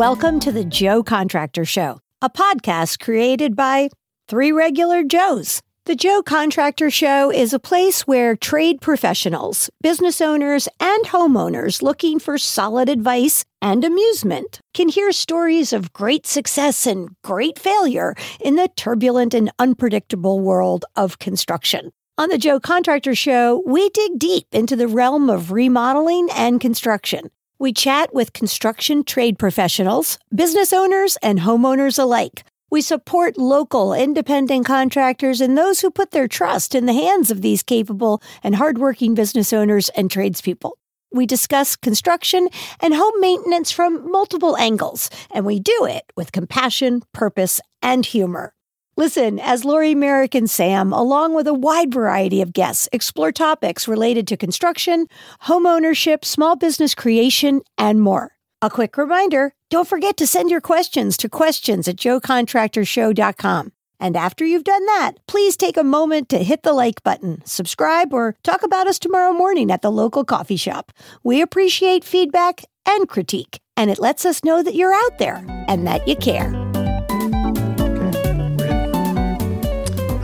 Welcome 0.00 0.40
to 0.40 0.50
the 0.50 0.64
Joe 0.64 1.02
Contractor 1.02 1.66
Show, 1.66 2.00
a 2.22 2.30
podcast 2.30 3.00
created 3.00 3.54
by 3.54 3.90
three 4.28 4.50
regular 4.50 5.04
Joes. 5.04 5.60
The 5.84 5.94
Joe 5.94 6.22
Contractor 6.22 6.90
Show 6.90 7.30
is 7.30 7.52
a 7.52 7.58
place 7.58 8.06
where 8.06 8.34
trade 8.34 8.80
professionals, 8.80 9.68
business 9.82 10.22
owners, 10.22 10.68
and 10.80 11.04
homeowners 11.04 11.82
looking 11.82 12.18
for 12.18 12.38
solid 12.38 12.88
advice 12.88 13.44
and 13.60 13.84
amusement 13.84 14.62
can 14.72 14.88
hear 14.88 15.12
stories 15.12 15.70
of 15.74 15.92
great 15.92 16.26
success 16.26 16.86
and 16.86 17.10
great 17.22 17.58
failure 17.58 18.14
in 18.40 18.56
the 18.56 18.70
turbulent 18.76 19.34
and 19.34 19.52
unpredictable 19.58 20.40
world 20.40 20.86
of 20.96 21.18
construction. 21.18 21.92
On 22.16 22.30
the 22.30 22.38
Joe 22.38 22.58
Contractor 22.58 23.14
Show, 23.14 23.62
we 23.66 23.90
dig 23.90 24.18
deep 24.18 24.46
into 24.52 24.76
the 24.76 24.88
realm 24.88 25.28
of 25.28 25.52
remodeling 25.52 26.30
and 26.34 26.58
construction. 26.58 27.30
We 27.60 27.74
chat 27.74 28.14
with 28.14 28.32
construction 28.32 29.04
trade 29.04 29.38
professionals, 29.38 30.18
business 30.34 30.72
owners, 30.72 31.18
and 31.22 31.40
homeowners 31.40 31.98
alike. 31.98 32.42
We 32.70 32.80
support 32.80 33.36
local 33.36 33.92
independent 33.92 34.64
contractors 34.64 35.42
and 35.42 35.58
those 35.58 35.82
who 35.82 35.90
put 35.90 36.10
their 36.10 36.26
trust 36.26 36.74
in 36.74 36.86
the 36.86 36.94
hands 36.94 37.30
of 37.30 37.42
these 37.42 37.62
capable 37.62 38.22
and 38.42 38.54
hardworking 38.54 39.14
business 39.14 39.52
owners 39.52 39.90
and 39.90 40.10
tradespeople. 40.10 40.78
We 41.12 41.26
discuss 41.26 41.76
construction 41.76 42.48
and 42.80 42.94
home 42.94 43.20
maintenance 43.20 43.70
from 43.70 44.10
multiple 44.10 44.56
angles, 44.56 45.10
and 45.30 45.44
we 45.44 45.60
do 45.60 45.84
it 45.84 46.04
with 46.16 46.32
compassion, 46.32 47.02
purpose, 47.12 47.60
and 47.82 48.06
humor. 48.06 48.54
Listen 49.00 49.38
as 49.38 49.64
Lori 49.64 49.94
Merrick 49.94 50.34
and 50.34 50.50
Sam, 50.50 50.92
along 50.92 51.32
with 51.32 51.46
a 51.46 51.54
wide 51.54 51.90
variety 51.90 52.42
of 52.42 52.52
guests, 52.52 52.86
explore 52.92 53.32
topics 53.32 53.88
related 53.88 54.26
to 54.26 54.36
construction, 54.36 55.06
home 55.40 55.64
ownership, 55.64 56.22
small 56.22 56.54
business 56.54 56.94
creation, 56.94 57.62
and 57.78 58.02
more. 58.02 58.36
A 58.60 58.68
quick 58.68 58.98
reminder 58.98 59.54
don't 59.70 59.88
forget 59.88 60.18
to 60.18 60.26
send 60.26 60.50
your 60.50 60.60
questions 60.60 61.16
to 61.16 61.30
questions 61.30 61.88
at 61.88 61.96
joecontractorshow.com. 61.96 63.72
And 64.00 64.16
after 64.18 64.44
you've 64.44 64.64
done 64.64 64.84
that, 64.84 65.12
please 65.26 65.56
take 65.56 65.78
a 65.78 65.82
moment 65.82 66.28
to 66.28 66.44
hit 66.44 66.62
the 66.62 66.74
like 66.74 67.02
button, 67.02 67.40
subscribe, 67.46 68.12
or 68.12 68.36
talk 68.42 68.62
about 68.62 68.86
us 68.86 68.98
tomorrow 68.98 69.32
morning 69.32 69.70
at 69.70 69.80
the 69.80 69.90
local 69.90 70.26
coffee 70.26 70.56
shop. 70.56 70.92
We 71.24 71.40
appreciate 71.40 72.04
feedback 72.04 72.66
and 72.84 73.08
critique, 73.08 73.60
and 73.78 73.90
it 73.90 73.98
lets 73.98 74.26
us 74.26 74.44
know 74.44 74.62
that 74.62 74.74
you're 74.74 74.92
out 74.92 75.18
there 75.18 75.42
and 75.68 75.86
that 75.86 76.06
you 76.06 76.16
care. 76.16 76.69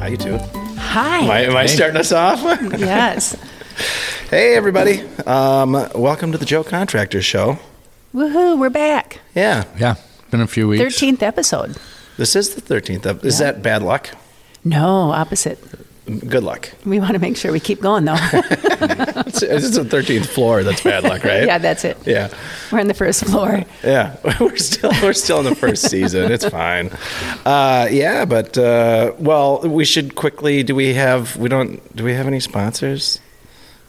How 0.06 0.10
you 0.10 0.18
doing? 0.18 0.38
Hi. 0.78 1.18
Am 1.18 1.30
I, 1.32 1.40
am 1.46 1.56
I 1.56 1.66
starting 1.66 1.96
us 1.96 2.12
off? 2.12 2.40
yes. 2.78 3.34
hey, 4.30 4.54
everybody. 4.54 5.00
Um, 5.26 5.72
welcome 5.96 6.30
to 6.30 6.38
the 6.38 6.44
Joe 6.44 6.62
Contractor 6.62 7.20
Show. 7.20 7.58
Woohoo, 8.14 8.56
we're 8.56 8.70
back. 8.70 9.18
Yeah, 9.34 9.64
Yeah, 9.76 9.96
been 10.30 10.42
a 10.42 10.46
few 10.46 10.68
weeks. 10.68 10.96
13th 10.96 11.22
episode. 11.22 11.76
this 12.18 12.36
is 12.36 12.54
the 12.54 12.60
13th. 12.60 13.04
Of, 13.04 13.24
is 13.24 13.40
that 13.40 13.64
bad 13.64 13.82
luck? 13.82 14.10
No, 14.64 15.10
opposite. 15.10 15.58
Good 16.06 16.44
luck. 16.44 16.70
We 16.84 17.00
want 17.00 17.14
to 17.14 17.18
make 17.18 17.36
sure 17.36 17.50
we 17.50 17.58
keep 17.58 17.80
going, 17.80 18.04
though. 18.04 18.16
It's, 19.26 19.42
it's 19.42 19.76
the 19.76 19.82
13th 19.82 20.26
floor. 20.26 20.62
That's 20.62 20.82
bad 20.82 21.02
luck, 21.02 21.24
right? 21.24 21.44
yeah, 21.44 21.58
that's 21.58 21.84
it. 21.84 21.98
Yeah. 22.06 22.28
We're 22.70 22.78
on 22.80 22.86
the 22.86 22.94
first 22.94 23.24
floor. 23.24 23.64
Yeah, 23.82 24.16
we're 24.40 24.56
still 24.56 24.92
we're 25.02 25.12
still 25.12 25.40
in 25.40 25.44
the 25.46 25.54
first 25.54 25.90
season. 25.90 26.30
It's 26.30 26.48
fine. 26.48 26.90
Uh, 27.44 27.88
yeah, 27.90 28.24
but 28.24 28.56
uh, 28.56 29.12
well, 29.18 29.60
we 29.60 29.84
should 29.84 30.14
quickly. 30.14 30.62
Do 30.62 30.74
we 30.74 30.94
have? 30.94 31.36
We 31.36 31.48
don't. 31.48 31.94
Do 31.96 32.04
we 32.04 32.14
have 32.14 32.26
any 32.26 32.40
sponsors? 32.40 33.20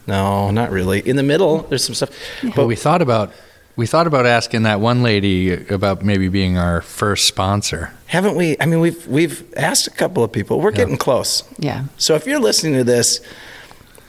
No, 0.08 0.50
not 0.52 0.72
really. 0.72 1.08
In 1.08 1.18
the 1.18 1.24
middle, 1.24 1.60
there's 1.64 1.84
some 1.84 1.96
stuff. 1.96 2.10
But 2.56 2.66
we 2.66 2.76
thought 2.76 3.02
about 3.02 3.32
we 3.78 3.86
thought 3.88 4.08
about 4.08 4.26
asking 4.26 4.64
that 4.64 4.82
one 4.82 5.04
lady 5.04 5.54
about 5.68 6.04
maybe 6.04 6.28
being 6.28 6.58
our 6.58 6.82
first 6.82 7.26
sponsor. 7.26 7.94
Haven't 8.08 8.36
we? 8.36 8.58
I 8.60 8.66
mean, 8.66 8.80
we've 8.82 9.08
we've 9.08 9.54
asked 9.56 9.88
a 9.88 9.92
couple 9.92 10.24
of 10.24 10.32
people. 10.32 10.60
We're 10.60 10.72
getting 10.72 10.98
close. 10.98 11.44
Yeah. 11.60 11.86
So 11.98 12.16
if 12.16 12.26
you're 12.26 12.40
listening 12.40 12.74
to 12.74 12.84
this, 12.84 13.22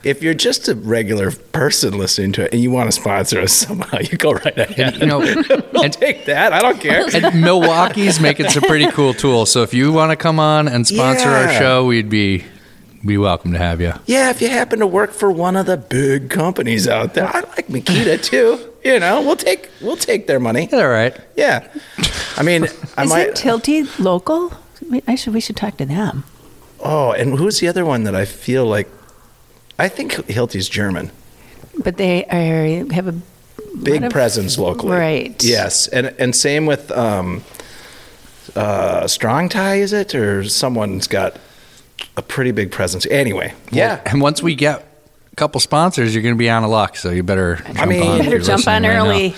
if 0.04 0.22
you're 0.22 0.34
just 0.34 0.69
a 0.69 0.75
regular 0.75 1.31
person 1.32 1.98
listening 1.98 2.32
to 2.32 2.44
it 2.47 2.53
and 2.54 2.62
you 2.62 2.70
want 2.70 2.88
to 2.88 2.93
sponsor 2.93 3.41
us 3.41 3.53
somehow, 3.66 3.98
you 3.98 4.16
go 4.16 4.32
right 4.32 4.56
ahead. 4.59 4.97
You 4.98 5.06
know, 5.06 5.19
we'll 5.72 5.84
and- 5.84 5.93
take 5.93 6.25
that. 6.26 6.53
I 6.53 6.60
don't 6.60 6.81
care. 6.81 7.04
and 7.14 7.41
Milwaukee's 7.43 8.20
making 8.20 8.48
some 8.48 8.62
pretty 8.62 8.91
cool 8.93 9.12
tools. 9.12 9.50
So 9.53 9.62
if 9.62 9.75
you 9.75 9.93
want 9.93 10.10
to 10.12 10.16
come 10.16 10.41
on 10.41 10.66
and 10.69 10.87
sponsor 10.87 11.28
our 11.28 11.53
show, 11.53 11.84
we'd 11.84 12.09
be 12.09 12.44
be 13.04 13.16
welcome 13.19 13.53
to 13.53 13.59
have 13.59 13.81
you. 13.81 13.92
Yeah, 14.06 14.31
if 14.31 14.41
you 14.42 14.48
happen 14.48 14.81
to 14.81 14.86
work 14.86 15.12
for 15.12 15.31
one 15.31 15.56
of 15.56 15.66
the 15.66 15.76
big 15.76 16.31
companies 16.31 16.88
out 16.88 17.14
there, 17.14 17.26
I 17.26 17.41
like 17.41 17.69
Makita 17.69 18.22
too. 18.22 18.72
You 18.84 18.98
know, 19.00 19.20
we'll 19.22 19.36
take 19.36 19.70
we'll 19.81 19.97
take 19.97 20.26
their 20.26 20.41
money. 20.41 20.69
All 20.72 20.88
right. 20.88 21.16
Yeah, 21.37 21.66
I 22.37 22.42
mean, 22.42 22.64
I 22.97 23.04
Is 23.04 23.10
might. 23.10 23.28
it 23.28 23.34
Hilti 23.37 23.87
local? 23.98 24.53
We- 24.91 25.03
I 25.06 25.14
should, 25.16 25.34
we 25.34 25.41
should 25.41 25.56
talk 25.56 25.76
to 25.78 25.87
them. 25.87 26.25
oh, 26.81 27.12
and 27.12 27.37
who's 27.38 27.60
the 27.60 27.69
other 27.69 27.84
one 27.84 28.04
that 28.04 28.14
I 28.14 28.25
feel 28.25 28.64
like? 28.66 28.88
I 29.78 29.88
think 29.88 30.12
Hilti's 30.28 30.69
German. 30.69 31.10
But 31.84 31.97
they 31.98 32.25
are 32.26 32.92
have 32.92 33.06
a 33.08 33.14
big 33.82 34.03
of- 34.04 34.10
presence 34.12 34.58
locally. 34.58 34.97
Right. 34.97 35.42
Yes, 35.44 35.87
and 35.88 36.14
and 36.19 36.34
same 36.34 36.66
with 36.66 36.91
um, 36.91 37.44
uh, 38.56 39.06
Strong 39.06 39.50
Tie, 39.50 39.76
is 39.76 39.92
it, 39.92 40.14
or 40.14 40.44
someone's 40.44 41.06
got 41.06 41.37
a 42.16 42.22
pretty 42.22 42.50
big 42.53 42.70
presence. 42.70 43.06
Anyway, 43.10 43.54
yeah. 43.70 44.00
And 44.06 44.20
once 44.20 44.42
we 44.42 44.54
get 44.54 44.84
a 45.32 45.36
couple 45.36 45.60
sponsors, 45.60 46.14
you're 46.14 46.22
going 46.22 46.34
to 46.34 46.38
be 46.38 46.50
on 46.50 46.62
a 46.64 46.69
luck. 46.69 46.97
So 46.97 47.10
you 47.10 47.22
better. 47.22 47.56
Jump 47.75 47.88
mean- 47.88 48.03
on 48.03 48.20
if 48.20 48.26
Better 48.26 48.38
jump 48.41 48.66
on 48.69 48.82
right 48.82 48.97
early. 48.97 49.28
the 49.28 49.34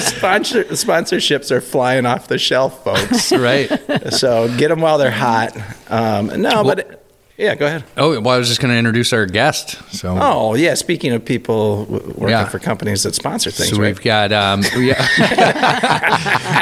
sponsor, 0.16 0.64
sponsorships 0.64 1.50
are 1.50 1.60
flying 1.60 2.06
off 2.06 2.28
the 2.28 2.38
shelf, 2.38 2.82
folks. 2.84 3.32
Right. 3.44 3.68
so 4.12 4.48
get 4.56 4.68
them 4.68 4.80
while 4.80 4.98
they're 4.98 5.10
hot. 5.10 5.56
Um, 5.88 6.40
no, 6.40 6.62
but 6.64 7.03
yeah, 7.36 7.54
go 7.56 7.66
ahead. 7.66 7.84
Oh, 7.96 8.20
well, 8.20 8.34
I 8.34 8.38
was 8.38 8.48
just 8.48 8.60
going 8.60 8.72
to 8.72 8.78
introduce 8.78 9.12
our 9.12 9.26
guest. 9.26 9.76
So. 9.92 10.16
Oh 10.20 10.54
yeah, 10.54 10.74
speaking 10.74 11.12
of 11.12 11.24
people 11.24 11.84
working 11.86 12.28
Yeah. 12.28 12.44
for 12.48 12.58
companies 12.58 13.02
that 13.02 13.14
sponsor 13.14 13.50
things, 13.50 13.70
So 13.70 13.76
right? 13.76 13.88
we've 13.88 14.00
got 14.00 14.32
um, 14.32 14.60
we, 14.76 14.86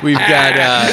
we've 0.02 0.18
got 0.18 0.56
uh, 0.56 0.92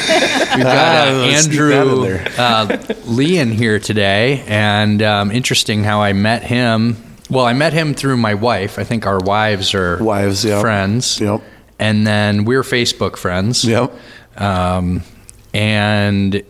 we've 0.56 0.64
got 0.64 1.08
uh, 1.08 1.12
let's 1.26 1.44
sneak 1.44 1.58
that 1.58 1.86
in 1.86 1.94
Andrew 1.94 2.18
uh, 2.38 2.78
Lien 3.06 3.50
here 3.50 3.78
today, 3.78 4.44
and 4.46 5.02
um, 5.02 5.30
interesting 5.30 5.84
how 5.84 6.00
I 6.02 6.12
met 6.12 6.42
him. 6.42 6.96
Well, 7.30 7.46
I 7.46 7.52
met 7.52 7.72
him 7.72 7.94
through 7.94 8.16
my 8.16 8.34
wife. 8.34 8.78
I 8.78 8.84
think 8.84 9.06
our 9.06 9.18
wives 9.20 9.72
are 9.74 10.02
Wives, 10.02 10.44
yep. 10.44 10.60
friends. 10.60 11.20
Yep. 11.20 11.42
And 11.78 12.06
then 12.06 12.44
we're 12.44 12.62
Facebook 12.64 13.16
friends. 13.16 13.64
Yep. 13.64 13.92
Um, 14.36 15.02
and 15.54 16.42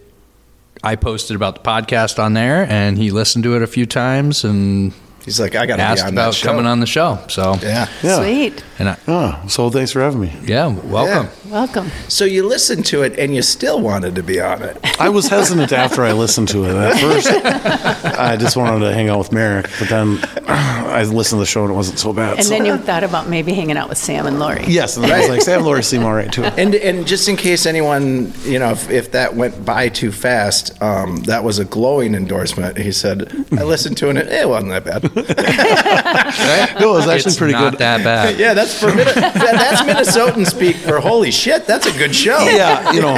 I 0.83 0.97
posted 0.97 1.37
about 1.37 1.57
the 1.57 1.71
podcast 1.71 2.19
on 2.23 2.33
there, 2.33 2.67
and 2.71 2.97
he 2.97 3.11
listened 3.11 3.45
to 3.45 3.55
it 3.57 3.63
a 3.63 3.67
few 3.67 3.87
times 3.87 4.45
and 4.45 4.93
He's 5.25 5.39
like, 5.39 5.55
I 5.55 5.67
got 5.67 5.75
to 5.77 5.79
be 5.79 5.83
asked 5.83 6.05
on 6.07 6.15
that 6.15 6.23
about 6.23 6.35
show. 6.35 6.49
coming 6.49 6.67
on 6.67 6.81
the 6.81 6.87
show. 6.87 7.19
So 7.29 7.55
Yeah. 7.63 7.89
Yeah. 8.03 8.19
Sweet. 8.21 8.65
and 8.79 8.89
I, 8.91 8.97
Oh, 9.07 9.43
so 9.49 9.69
thanks 9.71 9.93
for 9.93 10.01
having 10.01 10.21
me. 10.21 10.33
yeah, 10.45 10.69
welcome. 10.69 11.29
Welcome. 11.51 11.91
So 12.09 12.25
you 12.25 12.47
listened 12.47 12.87
to 12.87 13.03
it 13.03 13.19
and 13.19 13.35
you 13.35 13.43
still 13.43 13.81
wanted 13.81 14.15
to 14.15 14.23
be 14.23 14.41
on 14.41 14.63
it. 14.63 14.79
I 15.01 15.09
was 15.09 15.29
hesitant 15.29 15.73
after 15.73 16.05
I 16.05 16.13
listened 16.13 16.49
to 16.49 16.65
it. 16.65 16.75
At 16.75 17.01
first, 17.01 17.29
I 18.19 18.37
just 18.37 18.57
wanted 18.57 18.81
to 18.87 18.95
hang 18.95 19.09
out 19.09 19.19
with 19.19 19.33
Merrick, 19.33 19.67
but 19.79 19.89
then 19.89 20.19
I 20.47 21.03
listened 21.03 21.39
to 21.39 21.43
the 21.43 21.47
show 21.47 21.63
and 21.65 21.73
it 21.73 21.75
wasn't 21.75 21.99
so 21.99 22.13
bad. 22.13 22.35
And 22.39 22.45
so- 22.45 22.51
then 22.51 22.65
you 22.65 22.77
thought 22.79 23.05
about 23.05 23.29
maybe 23.29 23.53
hanging 23.53 23.77
out 23.77 23.89
with 23.89 23.99
Sam 23.99 24.27
and 24.27 24.39
Lori. 24.39 24.65
yes, 24.67 24.97
and 24.97 25.05
then 25.05 25.13
I 25.13 25.21
was 25.21 25.29
like, 25.29 25.43
Sam 25.43 25.59
and 25.59 25.67
Lori 25.67 25.83
seem 25.83 26.03
all 26.05 26.15
right 26.15 26.33
too. 26.33 26.45
And 26.45 26.75
and 26.75 27.07
just 27.07 27.29
in 27.29 27.37
case 27.37 27.67
anyone, 27.67 28.33
you 28.45 28.59
know, 28.59 28.71
if, 28.71 28.89
if 28.91 29.13
that 29.13 29.35
went 29.35 29.65
by 29.65 29.89
too 29.89 30.13
fast, 30.13 30.81
um, 30.83 31.17
that 31.25 31.45
was 31.45 31.59
a 31.59 31.65
glowing 31.65 32.15
endorsement. 32.15 32.79
He 32.79 32.93
said, 32.93 33.33
I 33.53 33.65
listened 33.65 33.97
to 33.99 34.07
it, 34.09 34.17
and 34.17 34.29
it 34.29 34.49
wasn't 34.49 34.71
that 34.73 34.85
bad. 34.85 35.10
No, 35.17 35.23
it 35.23 36.97
was 36.97 37.07
actually 37.09 37.31
it's 37.31 37.37
pretty 37.39 37.53
not 37.55 37.73
good. 37.73 37.79
that 37.81 38.05
bad. 38.05 38.39
yeah, 38.39 38.55
that's 38.55 38.79
for 38.79 38.89
Min- 38.95 39.05
that, 39.07 39.35
that's 39.35 39.83
Minnesotan 39.83 40.47
speak 40.47 40.77
for 40.77 41.01
holy 41.01 41.31
shit. 41.31 41.67
That's 41.67 41.87
a 41.87 41.93
good 41.99 42.15
show. 42.15 42.39
Yeah, 42.45 42.93
you 42.93 43.01
know, 43.01 43.15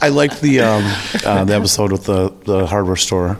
I 0.00 0.08
liked 0.12 0.40
the 0.40 0.60
um, 0.60 0.84
uh, 1.24 1.44
the 1.44 1.54
episode 1.54 1.92
with 1.92 2.04
the 2.04 2.32
the 2.44 2.66
hardware 2.66 2.96
store. 2.96 3.38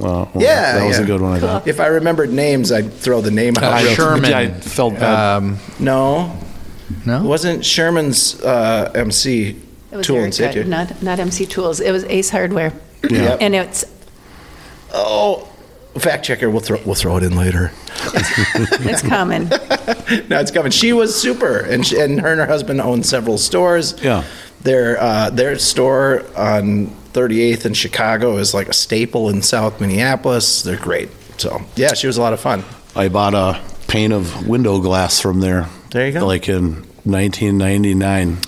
Uh, 0.00 0.26
Yeah, 0.36 0.78
that 0.78 0.86
was 0.86 0.98
yeah. 0.98 1.04
a 1.04 1.06
good 1.06 1.20
one. 1.20 1.32
I 1.36 1.40
thought. 1.40 1.68
If 1.68 1.78
I 1.80 1.86
remembered 1.86 2.30
names, 2.32 2.72
I'd 2.72 2.92
throw 2.92 3.20
the 3.20 3.30
name 3.30 3.56
out. 3.56 3.62
Uh, 3.64 3.84
real- 3.84 3.94
Sherman. 3.94 4.32
I 4.32 4.48
felt 4.50 4.94
bad. 4.94 5.36
Um, 5.36 5.58
No, 5.78 6.36
no, 7.06 7.20
it 7.20 7.26
wasn't 7.26 7.64
Sherman's 7.64 8.40
uh, 8.42 8.90
MC 8.94 9.56
It 9.92 9.96
was 9.96 10.06
Tool 10.06 10.18
and 10.24 10.34
Safety? 10.34 10.64
Not, 10.64 11.00
not 11.02 11.18
MC 11.20 11.46
Tools. 11.46 11.80
It 11.80 11.92
was 11.92 12.04
Ace 12.04 12.30
Hardware. 12.30 12.72
Yeah. 13.08 13.36
And 13.40 13.54
it's 13.54 13.84
Oh, 14.92 15.48
fact 16.00 16.24
checker. 16.24 16.50
We'll 16.50 16.60
throw 16.60 16.80
we'll 16.84 16.94
throw 16.94 17.16
it 17.16 17.22
in 17.22 17.36
later. 17.36 17.72
it's 18.14 19.02
coming. 19.02 19.50
No, 20.28 20.38
it's 20.38 20.50
coming. 20.50 20.70
She 20.70 20.92
was 20.92 21.18
super, 21.18 21.58
and 21.58 21.86
she, 21.86 21.98
and 21.98 22.20
her 22.20 22.28
and 22.28 22.40
her 22.40 22.46
husband 22.46 22.80
own 22.80 23.02
several 23.02 23.38
stores. 23.38 24.00
Yeah. 24.02 24.24
Their 24.60 25.00
uh, 25.00 25.30
their 25.30 25.58
store 25.58 26.24
on 26.36 26.88
38th 27.14 27.64
in 27.66 27.74
Chicago 27.74 28.36
is 28.36 28.52
like 28.52 28.68
a 28.68 28.72
staple 28.74 29.30
in 29.30 29.40
South 29.42 29.80
Minneapolis. 29.80 30.62
They're 30.62 30.76
great. 30.76 31.08
So 31.38 31.62
yeah, 31.76 31.94
she 31.94 32.06
was 32.06 32.18
a 32.18 32.20
lot 32.20 32.32
of 32.32 32.40
fun. 32.40 32.64
I 32.94 33.08
bought 33.08 33.34
a 33.34 33.60
pane 33.88 34.12
of 34.12 34.46
window 34.46 34.80
glass 34.80 35.20
from 35.20 35.40
there. 35.40 35.68
There 35.90 36.06
you 36.06 36.12
go. 36.12 36.26
Like 36.26 36.48
in 36.48 36.84
1999 37.04 38.38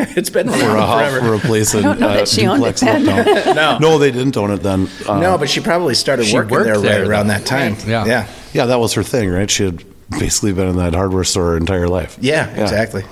it's 0.16 0.30
been 0.30 0.48
for 0.48 0.54
a 0.54 0.80
house 0.80 1.10
forever. 1.10 1.20
for 1.20 1.34
a 1.34 1.38
place 1.48 1.74
in 1.74 1.82
don't 1.82 2.00
know 2.00 2.08
uh, 2.08 2.14
that 2.16 2.28
she 2.28 2.46
owned 2.46 2.62
it 2.64 2.76
duplex 2.76 2.80
then. 2.80 3.08
uptown. 3.08 3.54
No. 3.56 3.78
no, 3.78 3.98
they 3.98 4.10
didn't 4.10 4.36
own 4.36 4.50
it 4.50 4.58
then. 4.62 4.88
Uh, 5.08 5.18
no, 5.20 5.36
but 5.38 5.48
she 5.50 5.60
probably 5.60 5.94
started 5.94 6.24
She 6.26 6.34
working 6.36 6.50
worked 6.50 6.64
there, 6.66 6.78
there, 6.78 7.00
right 7.02 7.08
around 7.08 7.26
though. 7.28 7.34
that 7.34 7.46
time. 7.46 7.76
Yeah. 7.86 8.04
yeah, 8.06 8.26
yeah, 8.52 8.66
that 8.66 8.78
was 8.80 8.94
her 8.94 9.02
thing, 9.02 9.28
right? 9.30 9.50
She 9.50 9.64
had 9.64 9.84
basically 10.18 10.52
been 10.52 10.68
in 10.68 10.76
that 10.76 10.94
hardware 10.94 11.24
store 11.24 11.50
her 11.50 11.56
entire 11.56 11.88
life. 11.88 12.16
yeah, 12.20 12.48
exactly. 12.60 13.04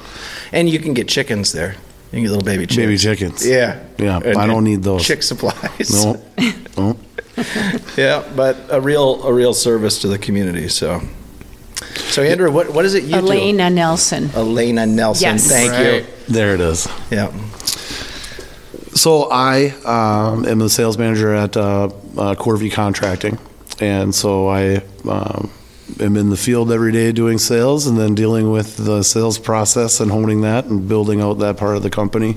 And 0.53 0.69
you 0.69 0.79
can 0.79 0.95
get 0.95 1.09
chickens 1.09 1.53
there. 1.53 1.73
You 1.73 2.11
can 2.13 2.23
get 2.23 2.29
little 2.31 2.43
baby 2.45 2.67
chickens. 2.67 2.77
Baby 2.87 2.99
chickens. 2.99 3.47
Yeah, 3.47 3.81
Yeah, 3.99 4.19
And- 4.25 4.39
I 4.39 4.47
don't 4.47 4.65
need 4.65 4.83
those. 4.83 5.05
chick 5.07 5.23
supplies. 5.23 5.91
No, 6.07 6.23
no. 6.77 6.99
Yeah, 7.97 8.25
but 8.35 8.57
a 8.69 8.81
real 8.81 9.23
a 9.23 9.33
real 9.33 9.55
service 9.55 10.01
to 10.01 10.09
the 10.09 10.19
community. 10.19 10.67
So, 10.69 11.01
so 11.95 12.23
Andrew, 12.23 12.51
what 12.51 12.73
what 12.73 12.85
is 12.85 12.95
it 12.95 13.05
you 13.05 13.11
do? 13.11 13.17
Elena 13.19 13.71
Nelson. 13.71 14.31
Elena 14.35 14.87
Nelson. 14.87 15.23
Yes. 15.23 15.49
Thank 15.49 15.73
Right. 15.73 16.07
There 16.29 16.55
it 16.55 16.61
is. 16.61 16.89
Yeah. 17.11 17.33
So 18.95 19.31
I 19.31 19.69
um, 19.85 20.45
am 20.45 20.59
the 20.59 20.69
sales 20.69 20.99
manager 20.99 21.33
at 21.33 21.57
uh, 21.57 21.91
uh, 22.17 22.35
Quarve 22.35 22.71
Contracting, 22.73 23.39
and 23.81 24.15
so 24.15 24.49
I 24.49 24.83
um, 25.09 25.51
am 26.01 26.17
in 26.17 26.31
the 26.31 26.37
field 26.37 26.73
every 26.73 26.93
day 26.93 27.13
doing 27.13 27.39
sales, 27.39 27.87
and 27.87 27.97
then 27.97 28.15
dealing 28.15 28.51
with 28.51 28.77
the 28.77 29.03
sales 29.03 29.39
process 29.39 30.01
and 30.01 30.11
honing 30.11 30.41
that 30.41 30.65
and 30.65 30.89
building 30.89 31.21
out 31.21 31.35
that 31.35 31.57
part 31.57 31.77
of 31.77 31.83
the 31.83 31.91
company 31.91 32.37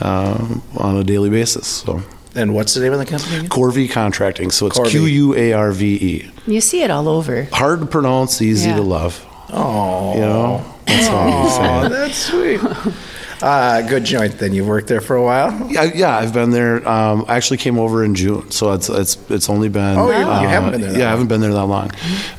um, 0.00 0.62
on 0.76 0.96
a 0.96 1.04
daily 1.04 1.30
basis. 1.30 1.66
So 1.66 2.02
And 2.36 2.54
what's 2.54 2.74
the 2.74 2.80
name 2.80 2.92
of 2.92 2.98
the 2.98 3.06
company? 3.06 3.36
again? 3.36 3.48
Quarve 3.48 3.88
Contracting. 3.90 4.50
So 4.50 4.66
it's 4.66 4.76
Quarve. 4.76 4.90
Q 4.90 5.06
U 5.06 5.34
A 5.34 5.52
R 5.54 5.72
V 5.72 5.94
E. 5.96 6.30
You 6.46 6.60
see 6.60 6.82
it 6.82 6.90
all 6.90 7.08
over. 7.08 7.44
Hard 7.52 7.80
to 7.80 7.86
pronounce, 7.86 8.40
easy 8.42 8.68
Yeah. 8.68 8.76
to 8.76 8.82
love. 8.82 9.24
Oh, 9.52 10.14
You 10.14 10.20
know, 10.20 10.64
that's 10.86 11.08
all 11.08 11.18
I'm 11.18 11.46
oh, 11.46 11.88
saying. 11.88 11.92
that's 11.92 12.16
sweet. 12.16 12.96
Uh, 13.42 13.82
good 13.82 14.04
joint. 14.04 14.38
Then 14.38 14.52
you've 14.54 14.66
worked 14.66 14.88
there 14.88 15.00
for 15.00 15.14
a 15.16 15.22
while. 15.22 15.70
Yeah, 15.70 15.84
yeah, 15.94 16.16
I've 16.16 16.32
been 16.32 16.50
there. 16.50 16.86
Um, 16.88 17.24
I 17.28 17.36
actually 17.36 17.58
came 17.58 17.78
over 17.78 18.02
in 18.04 18.14
June, 18.14 18.50
so 18.50 18.72
it's 18.72 18.88
it's 18.88 19.18
it's 19.30 19.48
only 19.50 19.68
been. 19.68 19.96
Oh, 19.98 20.10
you- 20.10 20.18
you 20.18 20.24
haven't 20.48 20.72
been 20.72 20.80
there 20.80 20.92
that 20.92 20.98
Yeah, 20.98 21.06
I 21.06 21.10
haven't 21.10 21.28
been 21.28 21.40
there 21.42 21.52
that 21.52 21.64
long. 21.66 21.90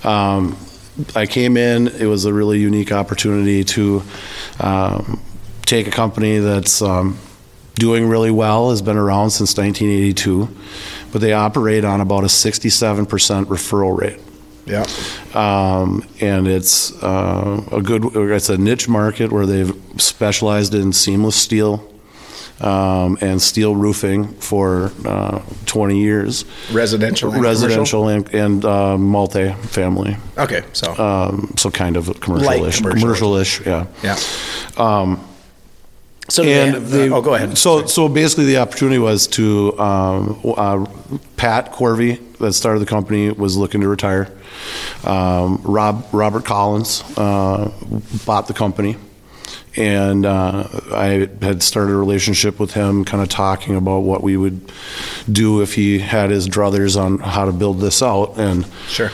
Um, 0.04 0.58
I 1.16 1.26
came 1.28 1.56
in. 1.56 1.88
It 1.88 2.06
was 2.08 2.26
a 2.26 2.34
really 2.34 2.60
unique 2.60 2.92
opportunity 2.92 3.64
to 3.66 4.02
um, 4.60 5.22
take 5.66 5.88
a 5.88 5.92
company 5.92 6.40
that's 6.40 6.82
um, 6.82 7.18
doing 7.78 8.08
really 8.08 8.32
well, 8.32 8.70
has 8.70 8.82
been 8.82 8.98
around 8.98 9.32
since 9.32 9.58
1982, 9.58 10.50
but 11.12 11.22
they 11.22 11.34
operate 11.34 11.84
on 11.86 12.02
about 12.02 12.24
a 12.24 12.28
67% 12.28 13.08
referral 13.46 13.98
rate. 13.98 14.20
Yeah. 14.66 14.86
Um, 15.34 16.06
and 16.20 16.48
it's 16.48 16.92
uh, 17.02 17.64
a 17.72 17.82
good, 17.82 18.04
it's 18.16 18.50
a 18.50 18.58
niche 18.58 18.90
market 18.90 19.32
where 19.32 19.46
they've 19.46 19.74
specialized 19.98 20.74
in 20.74 20.92
seamless 20.92 21.38
steel 21.38 21.90
um, 22.60 23.18
and 23.22 23.42
steel 23.42 23.76
roofing 23.76 24.34
for 24.40 24.92
uh, 25.06 25.42
20 25.68 26.02
years. 26.02 26.44
Residential. 26.72 27.32
and 27.32 27.42
Residential 27.42 28.10
and, 28.10 28.34
and 28.34 28.66
uh, 28.66 28.98
multi-family. 28.98 30.18
Okay. 30.38 30.64
So. 30.74 30.92
Um, 30.98 31.54
so 31.56 31.72
kind 31.72 31.96
of 31.96 32.20
commercial-ish. 32.20 32.78
commercial. 32.78 33.00
Commercial-ish, 33.00 33.66
yeah. 33.66 33.86
yeah. 34.04 34.18
So 36.30 36.44
they 36.44 36.60
And 36.60 36.74
have, 36.74 36.90
they- 36.90 37.10
oh, 37.10 37.22
go 37.22 37.36
ahead. 37.36 37.58
So, 37.58 37.86
so 37.86 38.10
basically, 38.10 38.46
the 38.46 38.58
opportunity 38.58 39.00
was 39.00 39.28
to 39.28 39.78
um, 39.80 40.40
uh, 40.44 40.86
Pat 41.38 41.72
Quarve, 41.72 42.20
that 42.40 42.54
started 42.54 42.80
the 42.80 42.86
company, 42.86 43.32
was 43.32 43.56
looking 43.58 43.82
to 43.82 43.88
retire. 43.88 44.30
Um, 45.04 45.62
Rob 45.64 46.06
Robert 46.12 46.44
Collins 46.46 47.04
uh, 47.18 47.72
bought 48.26 48.48
the 48.48 48.54
company, 48.54 48.98
and 49.76 50.26
uh, 50.26 50.68
I 50.92 51.30
had 51.42 51.64
started 51.64 51.94
a 51.94 51.98
relationship 51.98 52.60
with 52.60 52.74
him, 52.74 53.06
kind 53.06 53.24
of 53.24 53.30
talking 53.30 53.76
about 53.76 54.00
what 54.00 54.22
we 54.22 54.36
would 54.36 54.72
do 55.32 55.62
if 55.62 55.76
he 55.76 56.00
had 56.00 56.30
his 56.30 56.48
druthers 56.48 57.00
on 57.00 57.20
how 57.20 57.46
to 57.46 57.52
build 57.54 57.80
this 57.80 58.02
out, 58.04 58.38
and 58.38 58.68
sure. 58.88 59.12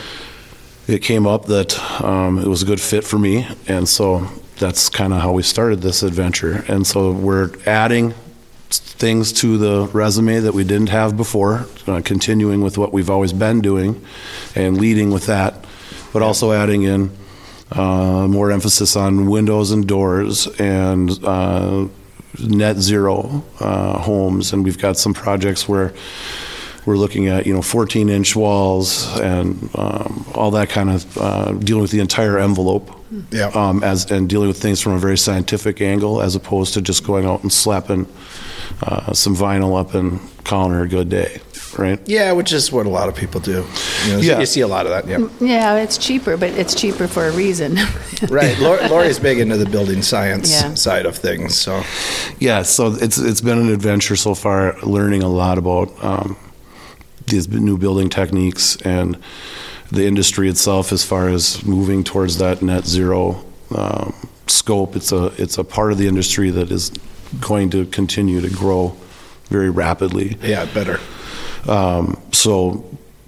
it 0.88 1.00
came 1.00 1.28
up 1.28 1.46
that 1.46 1.78
um, 2.02 2.40
it 2.40 2.48
was 2.48 2.64
a 2.64 2.66
good 2.66 2.82
fit 2.82 3.04
for 3.04 3.20
me, 3.20 3.48
and 3.68 3.88
so 3.88 4.28
that's 4.58 4.90
kind 4.90 5.14
of 5.14 5.22
how 5.22 5.32
we 5.32 5.44
started 5.44 5.82
this 5.82 6.04
adventure. 6.04 6.64
And 6.68 6.86
so 6.86 7.12
we're 7.12 7.52
adding 7.66 8.14
things 8.70 9.34
to 9.34 9.58
the 9.58 9.88
resume 9.88 10.40
that 10.40 10.54
we 10.54 10.64
didn't 10.64 10.90
have 10.90 11.16
before, 11.18 11.68
uh, 11.88 12.02
continuing 12.04 12.62
with 12.62 12.78
what 12.78 12.94
we've 12.94 13.10
always 13.10 13.34
been 13.34 13.62
doing, 13.62 14.04
and 14.56 14.78
leading 14.78 15.12
with 15.12 15.26
that, 15.28 15.66
but 16.12 16.22
also 16.22 16.52
adding 16.52 16.84
in 16.84 17.12
uh, 17.72 18.28
more 18.28 18.52
emphasis 18.52 18.96
on 18.96 19.30
windows 19.30 19.72
and 19.72 19.88
doors 19.88 20.48
and 20.60 21.12
uh, 21.24 21.88
net 22.40 22.78
zero 22.78 23.44
uh, 23.60 24.00
homes. 24.00 24.54
And 24.54 24.64
we've 24.64 24.78
got 24.80 24.98
some 24.98 25.14
projects 25.14 25.68
where 25.68 25.94
we're 26.86 26.98
looking 26.98 27.28
at 27.28 27.46
you 27.46 27.54
know 27.54 27.62
14 27.62 28.10
inch 28.10 28.36
walls 28.36 29.08
and 29.20 29.70
um, 29.76 30.26
all 30.36 30.52
that 30.52 30.70
kind 30.70 30.90
of 30.90 31.18
uh, 31.18 31.52
dealing 31.54 31.82
with 31.82 31.92
the 31.92 32.00
entire 32.00 32.38
envelope 32.40 32.90
Yeah. 33.32 33.48
um, 33.54 33.84
as 33.84 34.10
and 34.12 34.28
dealing 34.30 34.48
with 34.48 34.62
things 34.62 34.82
from 34.82 34.94
a 34.94 35.00
very 35.00 35.18
scientific 35.18 35.82
angle 35.82 36.22
as 36.22 36.36
opposed 36.36 36.74
to 36.76 36.82
just 36.82 37.06
going 37.06 37.26
out 37.26 37.42
and 37.44 37.52
slapping 37.54 38.06
uh, 38.82 39.14
some 39.14 39.36
vinyl 39.36 39.80
up 39.80 39.94
and 39.94 40.20
calling 40.44 40.74
her 40.74 40.84
a 40.84 40.88
good 40.90 41.10
day 41.10 41.40
right 41.78 42.00
Yeah, 42.06 42.34
which 42.34 42.52
is 42.54 42.72
what 42.72 42.86
a 42.86 42.90
lot 42.90 43.10
of 43.10 43.16
people 43.16 43.40
do. 43.42 43.66
You, 44.06 44.12
know, 44.14 44.20
Yeah. 44.20 44.40
you 44.40 44.46
see 44.46 44.62
a 44.62 44.68
lot 44.68 44.86
of 44.86 44.92
that. 44.92 45.08
Yeah. 45.08 45.28
Yeah, 45.40 45.78
it's 45.78 45.98
cheaper, 45.98 46.38
but 46.38 46.52
it's 46.52 46.76
cheaper 46.76 47.08
for 47.08 47.26
a 47.28 47.32
reason. 47.32 47.78
right. 48.30 48.56
Lori, 48.60 48.88
Lori's 48.90 49.18
big 49.20 49.40
into 49.40 49.58
the 49.58 49.66
building 49.66 50.04
science 50.04 50.52
Yeah. 50.52 50.76
side 50.76 51.06
of 51.08 51.16
things. 51.18 51.58
So 51.58 51.82
yeah 52.40 52.62
so 52.64 52.94
it's 53.02 53.18
it's 53.18 53.42
been 53.42 53.58
an 53.58 53.70
adventure 53.74 54.16
so 54.16 54.36
far 54.36 54.76
learning 54.84 55.24
a 55.24 55.30
lot 55.30 55.58
about 55.58 55.90
um, 56.04 56.36
these 57.28 57.48
new 57.48 57.78
building 57.78 58.10
techniques 58.10 58.76
and 58.84 59.18
the 59.92 60.06
industry 60.06 60.50
itself 60.50 60.92
as 60.92 61.04
far 61.04 61.30
as 61.30 61.64
moving 61.66 62.04
towards 62.04 62.38
that 62.38 62.62
net 62.62 62.86
zero 62.86 63.44
um, 63.76 64.14
scope 64.48 64.96
it's 64.96 65.12
a 65.12 65.28
it's 65.38 65.58
a 65.58 65.64
part 65.64 65.92
of 65.92 65.98
the 65.98 66.08
industry 66.08 66.50
that 66.50 66.72
is 66.72 66.92
going 67.40 67.70
to 67.70 67.86
continue 67.88 68.42
to 68.42 68.50
grow 68.50 68.96
very 69.50 69.70
rapidly 69.70 70.38
yeah, 70.42 70.66
better. 70.74 71.00
um, 71.68 72.22
so 72.32 72.84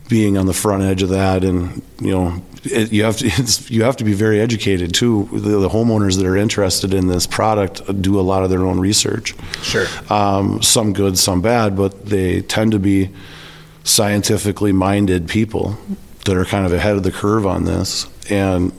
being 0.08 0.38
on 0.38 0.46
the 0.46 0.54
front 0.54 0.84
edge 0.84 1.02
of 1.02 1.10
that, 1.10 1.44
and 1.44 1.82
you 2.00 2.12
know, 2.12 2.42
it, 2.64 2.92
you 2.92 3.04
have 3.04 3.18
to 3.18 3.26
it's, 3.32 3.70
you 3.70 3.84
have 3.84 3.98
to 3.98 4.04
be 4.04 4.14
very 4.14 4.40
educated 4.40 4.94
too. 4.94 5.28
The, 5.32 5.60
the 5.60 5.70
homeowners 5.70 6.18
that 6.18 6.26
are 6.26 6.38
interested 6.38 6.94
in 6.94 7.08
this 7.08 7.28
product 7.28 8.02
do 8.02 8.20
a 8.20 8.22
lot 8.22 8.44
of 8.44 8.50
their 8.50 8.66
own 8.66 8.80
research. 8.80 9.36
Sure. 9.62 9.86
Um, 10.10 10.62
some 10.62 10.94
good, 10.94 11.18
some 11.18 11.42
bad, 11.42 11.76
but 11.76 12.06
they 12.06 12.42
tend 12.42 12.72
to 12.74 12.80
be 12.80 13.10
scientifically 13.86 14.74
minded 14.74 15.30
people 15.30 15.78
that 16.26 16.36
are 16.36 16.44
kind 16.44 16.66
of 16.66 16.74
ahead 16.74 16.98
of 16.98 17.04
the 17.04 17.12
curve 17.12 17.46
on 17.46 17.64
this, 17.64 18.08
and 18.30 18.74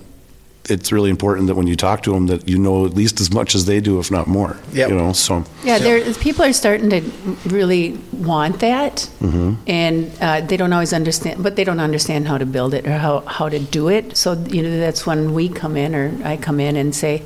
it's 0.69 0.91
really 0.91 1.11
important 1.11 1.47
that 1.47 1.55
when 1.55 1.69
you 1.69 1.77
talk 1.77 2.03
to 2.03 2.11
them 2.11 2.27
that 2.27 2.49
you 2.49 2.59
know 2.59 2.85
at 2.85 2.93
least 2.93 3.21
as 3.21 3.33
much 3.33 3.55
as 3.55 3.67
they 3.67 3.79
do, 3.81 4.01
if 4.01 4.11
not 4.11 4.27
more. 4.27 4.57
Yep. 4.73 4.91
You 4.91 4.97
know, 4.97 5.13
so 5.13 5.45
Yeah, 5.63 5.79
there, 5.79 6.13
people 6.15 6.45
are 6.45 6.53
starting 6.53 6.91
to 6.91 7.01
really 7.47 7.93
want 8.13 8.59
that, 8.59 9.09
Mm-hmm. 9.21 9.55
and 9.69 10.11
uh, 10.21 10.41
they 10.41 10.57
don't 10.57 10.73
always 10.73 10.93
understand, 10.93 11.41
but 11.41 11.55
they 11.55 11.63
don't 11.63 11.79
understand 11.79 12.27
how 12.27 12.37
to 12.37 12.45
build 12.47 12.75
it 12.75 12.85
or 12.85 12.99
how, 12.99 13.21
how 13.21 13.49
to 13.49 13.61
do 13.61 13.89
it. 13.89 14.17
So, 14.17 14.33
you 14.33 14.63
know, 14.63 14.77
that's 14.79 15.07
when 15.07 15.35
we 15.35 15.49
come 15.49 15.77
in 15.77 15.95
or 15.95 16.13
I 16.25 16.37
come 16.37 16.59
in 16.59 16.75
and 16.75 16.93
say, 16.93 17.23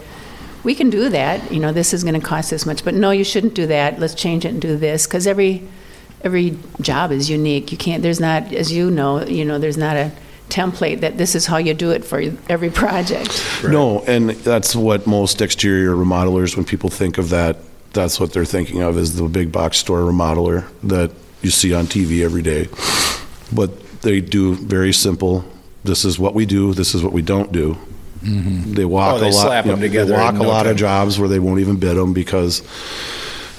we 0.63 0.75
can 0.75 0.91
do 0.91 1.09
that, 1.09 1.51
you 1.51 1.61
know, 1.61 1.73
this 1.73 1.95
is 1.95 2.05
going 2.05 2.21
to 2.21 2.27
cost 2.27 2.51
this 2.51 2.67
much, 2.67 2.85
but 2.85 2.93
no, 2.93 3.11
you 3.11 3.25
shouldn't 3.25 3.55
do 3.55 3.67
that. 3.69 3.99
Let's 3.99 4.15
change 4.15 4.45
it 4.45 4.49
and 4.49 4.61
do 4.61 4.77
this, 4.77 5.07
because 5.07 5.27
every, 5.27 5.67
every 6.23 6.57
job 6.81 7.13
is 7.13 7.29
unique. 7.31 7.73
You 7.73 7.79
can't, 7.79 8.03
there's 8.03 8.21
not, 8.21 8.53
as 8.53 8.73
you 8.73 8.91
know, 8.91 9.25
you 9.25 9.45
know, 9.45 9.59
there's 9.59 9.77
not 9.79 9.97
a 9.97 10.13
template 10.49 11.01
that 11.01 11.17
this 11.17 11.35
is 11.35 11.47
how 11.47 11.57
you 11.59 11.75
do 11.75 11.91
it 11.91 12.05
for 12.05 12.23
every 12.49 12.71
project. 12.83 13.45
No, 13.65 14.01
and 14.07 14.31
that's 14.31 14.75
what 14.75 15.07
most 15.07 15.41
exterior 15.41 15.91
remodelers, 15.95 16.57
when 16.57 16.65
people 16.65 16.91
think 16.91 17.19
of 17.19 17.31
that, 17.31 17.59
that's 17.93 18.21
what 18.21 18.33
they're 18.33 18.45
thinking 18.45 18.83
of 18.83 18.97
is 18.99 19.17
the 19.17 19.25
big 19.29 19.51
box 19.51 19.79
store 19.79 20.01
remodeler 20.01 20.65
that 20.85 21.11
you 21.43 21.51
see 21.51 21.73
on 21.75 21.87
TV 21.87 22.25
every 22.25 22.43
day. 22.43 22.69
But 23.53 24.01
they 24.03 24.21
do 24.21 24.55
very 24.55 24.93
simple. 24.93 25.45
This 25.85 26.05
is 26.05 26.19
what 26.19 26.35
we 26.35 26.47
do. 26.47 26.73
This 26.75 26.95
is 26.95 27.03
what 27.03 27.13
we 27.13 27.23
don't 27.23 27.51
do. 27.53 27.77
Mm-hmm. 28.23 28.75
They 28.75 28.85
walk 28.85 29.15
Oh, 29.15 29.19
they 29.19 29.31
a 29.31 29.33
lot. 29.33 29.47
slap 29.47 29.67
you 29.67 29.73
'em 29.73 29.79
know, 29.81 29.87
together 29.87 30.13
They 30.13 30.19
walk 30.19 30.35
in 30.35 30.41
a 30.41 30.45
lot 30.45 30.65
time. 30.65 30.73
of 30.73 30.77
jobs 30.77 31.19
where 31.19 31.29
they 31.29 31.39
won't 31.39 31.61
even 31.61 31.77
bid 31.77 31.97
them 31.97 32.13
because 32.13 32.63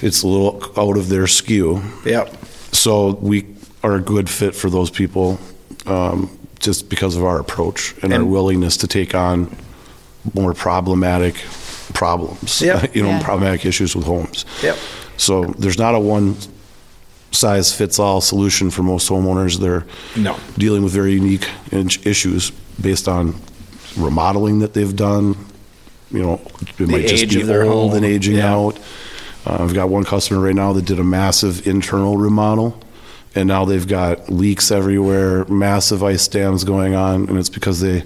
it's 0.00 0.22
a 0.22 0.26
little 0.28 0.62
out 0.76 0.96
of 0.96 1.08
their 1.08 1.26
skew. 1.26 1.82
Yep. 2.06 2.34
So 2.82 3.10
we 3.20 3.46
are 3.84 3.94
a 3.94 4.00
good 4.00 4.28
fit 4.28 4.56
for 4.56 4.68
those 4.68 4.90
people, 4.90 5.38
um, 5.86 6.28
just 6.58 6.88
because 6.88 7.14
of 7.14 7.22
our 7.22 7.38
approach 7.38 7.94
and, 8.02 8.12
our 8.12 8.24
willingness 8.24 8.76
to 8.78 8.88
take 8.88 9.14
on 9.14 9.56
more 10.34 10.52
problematic 10.52 11.36
problems. 11.94 12.60
Yep. 12.60 12.92
you 12.96 13.04
know, 13.04 13.10
Yeah. 13.10 13.22
problematic 13.22 13.64
issues 13.64 13.94
with 13.94 14.04
homes. 14.04 14.44
Yep. 14.64 14.76
So 15.16 15.44
there's 15.60 15.78
not 15.78 15.94
a 15.94 16.00
one 16.00 16.36
size 17.30 17.72
fits 17.72 18.00
all 18.00 18.20
solution 18.20 18.68
for 18.68 18.82
most 18.82 19.08
homeowners. 19.08 19.60
They're 19.60 19.86
No. 20.16 20.36
dealing 20.58 20.82
with 20.82 20.92
very 20.92 21.12
unique 21.12 21.48
issues 21.70 22.50
based 22.80 23.06
on 23.06 23.36
remodeling 23.96 24.58
that 24.58 24.74
they've 24.74 24.96
done, 24.96 25.36
you 26.10 26.20
know, 26.20 26.40
it 26.80 26.88
might 26.88 27.06
just 27.06 27.22
age 27.22 27.34
be 27.34 27.42
of 27.42 27.46
their 27.46 27.62
old 27.62 27.94
and 27.94 28.04
aging 28.04 28.38
yeah. 28.38 28.52
out. 28.52 28.76
Uh, 29.46 29.56
I've 29.60 29.74
got 29.74 29.88
one 29.88 30.04
customer 30.04 30.40
right 30.40 30.54
now 30.54 30.72
that 30.74 30.84
did 30.84 30.98
a 30.98 31.04
massive 31.04 31.66
internal 31.66 32.16
remodel, 32.16 32.78
and 33.34 33.48
now 33.48 33.64
they've 33.64 33.86
got 33.86 34.28
leaks 34.30 34.70
everywhere, 34.70 35.44
massive 35.46 36.02
ice 36.02 36.28
dams 36.28 36.64
going 36.64 36.94
on, 36.94 37.28
and 37.28 37.38
it's 37.38 37.48
because 37.48 37.80
they 37.80 38.04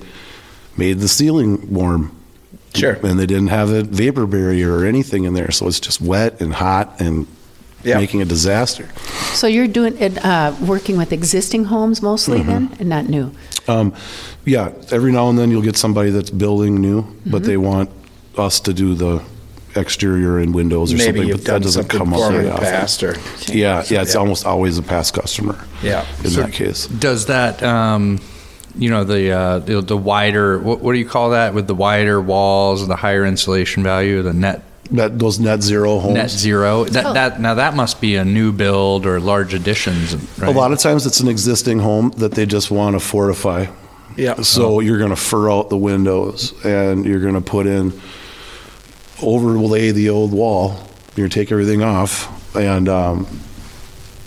made 0.77 0.99
the 1.01 1.09
ceiling 1.09 1.73
warm. 1.73 2.13
Sure. 2.75 2.95
And 3.03 3.19
they 3.19 3.27
didn't 3.27 3.49
have 3.49 3.71
a 3.71 3.83
vapor 3.83 4.27
barrier 4.27 4.77
or 4.77 4.85
anything 4.85 5.25
in 5.25 5.35
there, 5.35 5.51
so 5.51 5.67
it's 5.67 5.81
just 5.81 6.01
wet 6.01 6.41
and 6.41 6.53
hot 6.53 7.01
and 7.01 7.27
Yeah. 7.83 7.99
making 7.99 8.21
a 8.21 8.25
disaster. 8.25 8.89
So 9.33 9.47
you're 9.47 9.69
doing 9.69 9.97
it, 9.99 10.23
uh, 10.25 10.53
working 10.61 10.97
with 10.99 11.13
existing 11.13 11.65
homes 11.67 12.03
mostly 12.03 12.39
Mm-hmm. 12.41 12.49
then, 12.51 12.71
and 12.81 12.89
not 12.89 13.09
new? 13.09 13.31
Um, 13.69 13.93
yeah, 14.45 14.71
every 14.91 15.11
now 15.13 15.29
and 15.31 15.39
then 15.39 15.51
you'll 15.51 15.63
get 15.63 15.77
somebody 15.77 16.11
that's 16.11 16.31
building 16.31 16.81
new, 16.81 17.03
but 17.25 17.43
Mm-hmm. 17.43 17.47
they 17.47 17.57
want 17.57 17.91
us 18.37 18.61
to 18.61 18.73
do 18.75 18.95
the 18.95 19.23
exterior 19.77 20.39
and 20.39 20.55
windows 20.55 20.93
or 20.93 20.97
Maybe 20.97 21.05
something, 21.07 21.29
you've 21.29 21.37
but 21.39 21.45
that 21.47 21.53
done 21.53 21.63
doesn't 21.63 21.83
something 21.83 21.99
come 21.99 22.13
up 22.15 22.19
for 22.21 22.25
them 22.27 22.33
very 22.33 22.45
in 22.45 22.51
the 22.51 22.57
often. 22.57 22.67
past, 22.73 23.03
or 23.03 23.17
Yeah, 23.53 23.85
yeah, 23.89 24.03
it's 24.03 24.15
Yeah. 24.15 24.21
almost 24.21 24.47
always 24.47 24.79
a 24.79 24.83
past 24.83 25.15
customer. 25.15 25.57
Yeah. 25.83 26.05
in 26.25 26.33
that 26.35 26.53
case. 26.53 26.87
Does 26.87 27.27
that, 27.27 27.63
um, 27.63 28.21
you 28.79 28.91
know, 28.91 29.05
the, 29.05 29.31
uh, 29.31 29.59
the 29.61 29.81
the 29.81 29.97
wider 29.97 30.59
what, 30.59 30.81
what 30.81 30.93
do 30.93 30.99
you 30.99 31.07
call 31.09 31.31
that 31.31 31.55
with 31.55 31.67
the 31.67 31.75
wider 31.75 32.21
walls 32.21 32.83
and 32.83 32.91
the 32.91 32.97
higher 32.97 33.25
insulation 33.25 33.83
value, 33.83 34.23
the 34.23 34.33
net 34.35 34.63
That 34.93 35.19
those 35.19 35.39
net 35.41 35.63
zero 35.63 35.99
homes. 35.99 36.15
net 36.15 36.31
zero? 36.31 36.85
That, 36.85 37.07
Oh. 37.07 37.13
that 37.15 37.41
now 37.41 37.55
that 37.55 37.75
must 37.75 38.01
be 38.01 38.17
a 38.17 38.25
new 38.25 38.53
build 38.53 39.05
or 39.07 39.19
large 39.19 39.55
additions. 39.55 40.15
Right? 40.39 40.49
A 40.49 40.51
lot 40.51 40.73
of 40.73 40.79
times 40.79 41.07
it's 41.07 41.21
an 41.21 41.29
existing 41.29 41.79
home 41.81 42.13
that 42.19 42.33
they 42.33 42.47
just 42.47 42.71
want 42.71 42.95
to 42.95 43.01
fortify. 43.01 43.67
Yeah. 44.17 44.41
So 44.43 44.81
you're 44.81 44.99
going 44.99 45.11
to 45.11 45.17
fur 45.17 45.51
out 45.51 45.69
the 45.69 45.77
windows 45.77 46.55
and 46.65 47.05
you're 47.05 47.21
going 47.21 47.35
to 47.35 47.41
put 47.43 47.67
in, 47.67 47.93
overlay 49.23 49.91
the 49.91 50.11
old 50.11 50.33
wall. 50.33 50.77
You're 51.17 51.29
take 51.29 51.51
everything 51.51 51.83
off 51.83 52.55
and 52.55 52.89
um, 52.89 53.27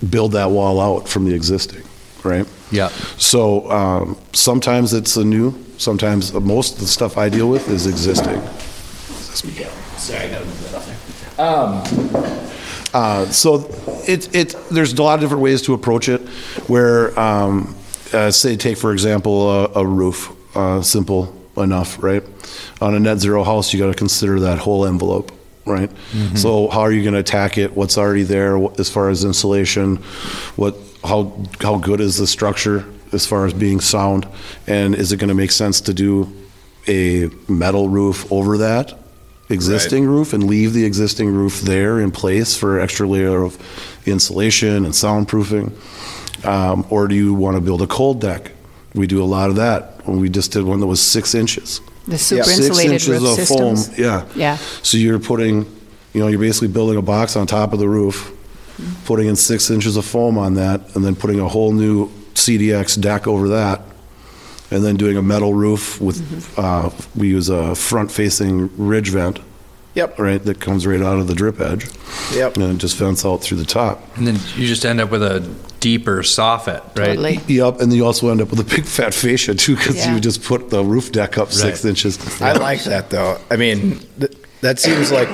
build 0.09 0.33
that 0.33 0.49
wall 0.51 0.79
out 0.79 1.07
from 1.07 1.25
the 1.25 1.33
existing, 1.33 1.83
right? 2.23 2.47
Yeah. 2.71 2.89
So 3.17 3.69
um, 3.69 4.17
sometimes 4.33 4.93
it's 4.93 5.15
a 5.17 5.23
new, 5.23 5.53
sometimes 5.77 6.33
most 6.33 6.75
of 6.75 6.79
the 6.81 6.87
stuff 6.87 7.17
I 7.17 7.29
deal 7.29 7.49
with 7.49 7.69
is 7.69 7.87
existing. 7.87 8.41
Uh, 12.93 13.25
so 13.27 13.69
it, 14.07 14.33
it, 14.35 14.55
there's 14.71 14.93
a 14.93 15.03
lot 15.03 15.15
of 15.15 15.21
different 15.21 15.43
ways 15.43 15.61
to 15.63 15.73
approach 15.73 16.09
it 16.09 16.21
where, 16.67 17.17
um, 17.19 17.75
uh, 18.13 18.31
say, 18.31 18.55
take 18.57 18.77
for 18.77 18.91
example, 18.91 19.49
a, 19.49 19.81
a 19.81 19.85
roof, 19.85 20.31
uh, 20.57 20.81
simple 20.81 21.35
enough, 21.55 22.01
right? 22.01 22.23
On 22.81 22.95
a 22.95 22.99
net 22.99 23.19
zero 23.19 23.43
house, 23.43 23.73
you 23.73 23.79
got 23.79 23.87
to 23.87 23.93
consider 23.93 24.39
that 24.41 24.57
whole 24.59 24.85
envelope, 24.85 25.31
right? 25.65 25.91
So 26.35 26.69
how 26.69 26.79
are 26.81 26.91
you 26.91 27.01
going 27.03 27.13
to 27.13 27.19
attack 27.19 27.57
it? 27.57 27.75
What's 27.75 27.97
already 27.97 28.23
there 28.23 28.57
as 28.79 28.89
far 28.89 29.09
as 29.09 29.23
insulation? 29.25 29.97
What, 30.55 30.75
how, 31.03 31.33
how 31.59 31.77
good 31.77 31.99
is 31.99 32.17
the 32.17 32.27
structure 32.27 32.85
as 33.11 33.25
far 33.25 33.45
as 33.45 33.53
being 33.53 33.79
sound? 33.81 34.27
And 34.67 34.95
is 34.95 35.11
it 35.11 35.17
going 35.17 35.27
to 35.29 35.33
make 35.35 35.51
sense 35.51 35.81
to 35.81 35.93
do 35.93 36.33
a 36.87 37.29
metal 37.51 37.89
roof 37.89 38.31
over 38.31 38.57
that? 38.59 38.97
existing 39.51 40.05
roof 40.05 40.31
and 40.33 40.43
leave 40.43 40.73
the 40.73 40.85
existing 40.85 41.27
roof 41.27 41.61
there 41.61 41.99
in 41.99 42.11
place 42.11 42.55
for 42.55 42.79
extra 42.79 43.07
layer 43.07 43.41
of 43.43 43.57
insulation 44.05 44.85
and 44.85 44.93
soundproofing? 44.93 45.73
Um, 46.45 46.85
or 46.89 47.07
do 47.07 47.15
you 47.15 47.33
want 47.33 47.55
to 47.55 47.61
build 47.61 47.81
a 47.81 47.87
cold 47.87 48.21
deck? 48.21 48.51
We 48.93 49.07
do 49.07 49.23
a 49.23 49.25
lot 49.25 49.49
of 49.49 49.55
that. 49.55 50.07
We 50.07 50.29
just 50.29 50.51
did 50.51 50.63
one 50.63 50.79
that 50.81 50.87
was 50.87 51.01
six 51.01 51.33
inches. 51.35 51.81
The 52.09 52.17
super 52.17 52.43
Six 52.43 52.59
insulated 52.59 52.91
inches 52.93 53.07
roof 53.09 53.21
of 53.23 53.35
systems? 53.35 53.87
foam, 53.89 53.95
yeah. 54.03 54.25
Yeah. 54.35 54.57
So 54.83 54.97
you're 54.97 55.19
putting, 55.19 55.65
you 56.13 56.21
know, 56.21 56.27
you're 56.27 56.39
basically 56.39 56.69
building 56.69 56.97
a 56.97 57.01
box 57.01 57.35
on 57.35 57.45
top 57.47 57.71
of 57.73 57.79
the 57.79 57.87
roof, 57.87 58.31
putting 59.05 59.27
in 59.27 59.35
six 59.35 59.69
inches 59.69 59.95
of 59.95 60.05
foam 60.05 60.37
on 60.37 60.55
that, 60.55 60.95
and 60.95 61.05
then 61.05 61.15
putting 61.15 61.39
a 61.39 61.47
whole 61.47 61.71
new 61.71 62.09
CDX 62.33 62.99
deck 62.99 63.27
over 63.27 63.49
that, 63.49 63.81
and 64.71 64.83
then 64.83 64.95
doing 64.97 65.17
a 65.17 65.21
metal 65.21 65.53
roof 65.53 65.99
with, 66.01 66.17
Mm-hmm. 66.19 66.61
uh, 66.61 66.89
we 67.15 67.27
use 67.29 67.49
a 67.49 67.75
front-facing 67.75 68.69
ridge 68.77 69.09
vent, 69.09 69.39
Yep. 69.95 70.17
right, 70.19 70.43
that 70.45 70.59
comes 70.59 70.85
right 70.87 71.01
out 71.01 71.19
of 71.19 71.27
the 71.27 71.35
drip 71.35 71.59
edge. 71.59 71.87
Yep. 72.33 72.55
And 72.57 72.63
it 72.75 72.77
just 72.77 72.95
vents 72.97 73.25
out 73.25 73.37
through 73.41 73.57
the 73.57 73.65
top. 73.65 74.01
And 74.17 74.25
then 74.27 74.35
you 74.55 74.65
just 74.67 74.85
end 74.85 75.01
up 75.01 75.11
with 75.11 75.23
a 75.23 75.41
deeper 75.79 76.19
soffit, 76.23 76.81
right? 76.97 77.15
Totally. 77.15 77.39
Yep, 77.47 77.79
and 77.81 77.91
then 77.91 77.97
you 77.97 78.05
also 78.05 78.29
end 78.29 78.41
up 78.41 78.49
with 78.49 78.59
a 78.59 78.63
big 78.63 78.85
fat 78.85 79.13
fascia 79.13 79.55
too, 79.55 79.75
because 79.75 79.95
Yeah. 79.97 80.13
you 80.15 80.19
just 80.19 80.43
put 80.43 80.69
the 80.69 80.83
roof 80.83 81.11
deck 81.11 81.37
up 81.37 81.51
six 81.51 81.83
Right. 81.83 81.89
inches. 81.89 82.19
I 82.41 82.53
like 82.53 82.83
that 82.85 83.09
though. 83.09 83.37
I 83.49 83.55
mean, 83.55 83.99
th- 84.19 84.33
that 84.61 84.79
seems 84.79 85.11
like 85.11 85.29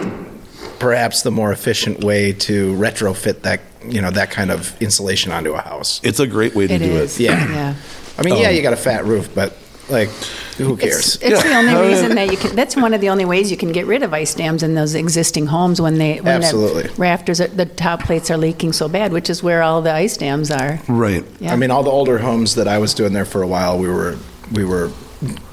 perhaps 0.80 1.22
the 1.24 1.32
more 1.32 1.52
efficient 1.52 2.04
way 2.04 2.32
to 2.34 2.74
retrofit 2.76 3.42
that, 3.44 3.62
you 3.88 4.02
know, 4.02 4.12
that 4.12 4.30
kind 4.30 4.52
of 4.52 4.74
insulation 4.82 5.32
onto 5.32 5.54
a 5.54 5.62
house. 5.62 6.00
It's 6.04 6.20
a 6.20 6.28
great 6.28 6.56
way 6.56 6.68
to 6.68 6.74
It 6.74 6.80
do 6.80 6.86
is. 6.98 7.20
it. 7.20 7.24
Yeah. 7.24 7.52
Yeah. 7.52 7.74
I 8.18 8.22
mean, 8.24 8.38
yeah, 8.38 8.50
um, 8.50 8.56
you 8.56 8.62
got 8.62 8.74
a 8.74 8.78
fat 8.78 9.06
roof, 9.06 9.30
but 9.34 9.56
like, 9.90 10.10
who 10.58 10.78
cares? 10.78 11.16
it's 11.22 11.44
the 11.44 11.50
Yeah. 11.50 11.60
only 11.60 11.76
reason 11.90 12.16
that 12.16 12.32
you 12.32 12.38
can, 12.38 12.56
that's 12.56 12.76
one 12.76 12.94
of 12.94 13.02
the 13.02 13.10
only 13.10 13.26
ways 13.26 13.52
you 13.52 13.58
can 13.58 13.72
get 13.72 13.86
rid 13.86 14.04
of 14.04 14.14
ice 14.14 14.34
dams 14.34 14.64
in 14.64 14.74
those 14.76 14.96
existing 14.96 15.48
homes 15.48 15.82
when 15.82 15.98
they, 15.98 16.18
when 16.22 16.42
Absolutely. 16.44 16.84
the 16.84 16.94
rafters, 16.94 17.42
are, 17.42 17.48
the 17.48 17.66
top 17.66 18.04
plates 18.04 18.30
are 18.32 18.38
leaking 18.38 18.74
so 18.74 18.88
bad, 18.88 19.12
which 19.14 19.30
is 19.30 19.44
where 19.44 19.62
all 19.64 19.82
the 19.82 19.92
ice 19.94 20.18
dams 20.18 20.52
are. 20.52 20.80
Right. 20.88 21.24
Yeah. 21.40 21.54
I 21.54 21.56
mean, 21.56 21.72
all 21.72 21.84
the 21.84 21.92
older 21.92 22.18
homes 22.18 22.56
that 22.56 22.68
I 22.68 22.78
was 22.78 22.94
doing 22.94 23.14
there 23.14 23.26
for 23.26 23.42
a 23.42 23.48
while, 23.48 23.78
we 23.80 23.90
were 23.90 24.18
we 24.52 24.64
were 24.64 24.92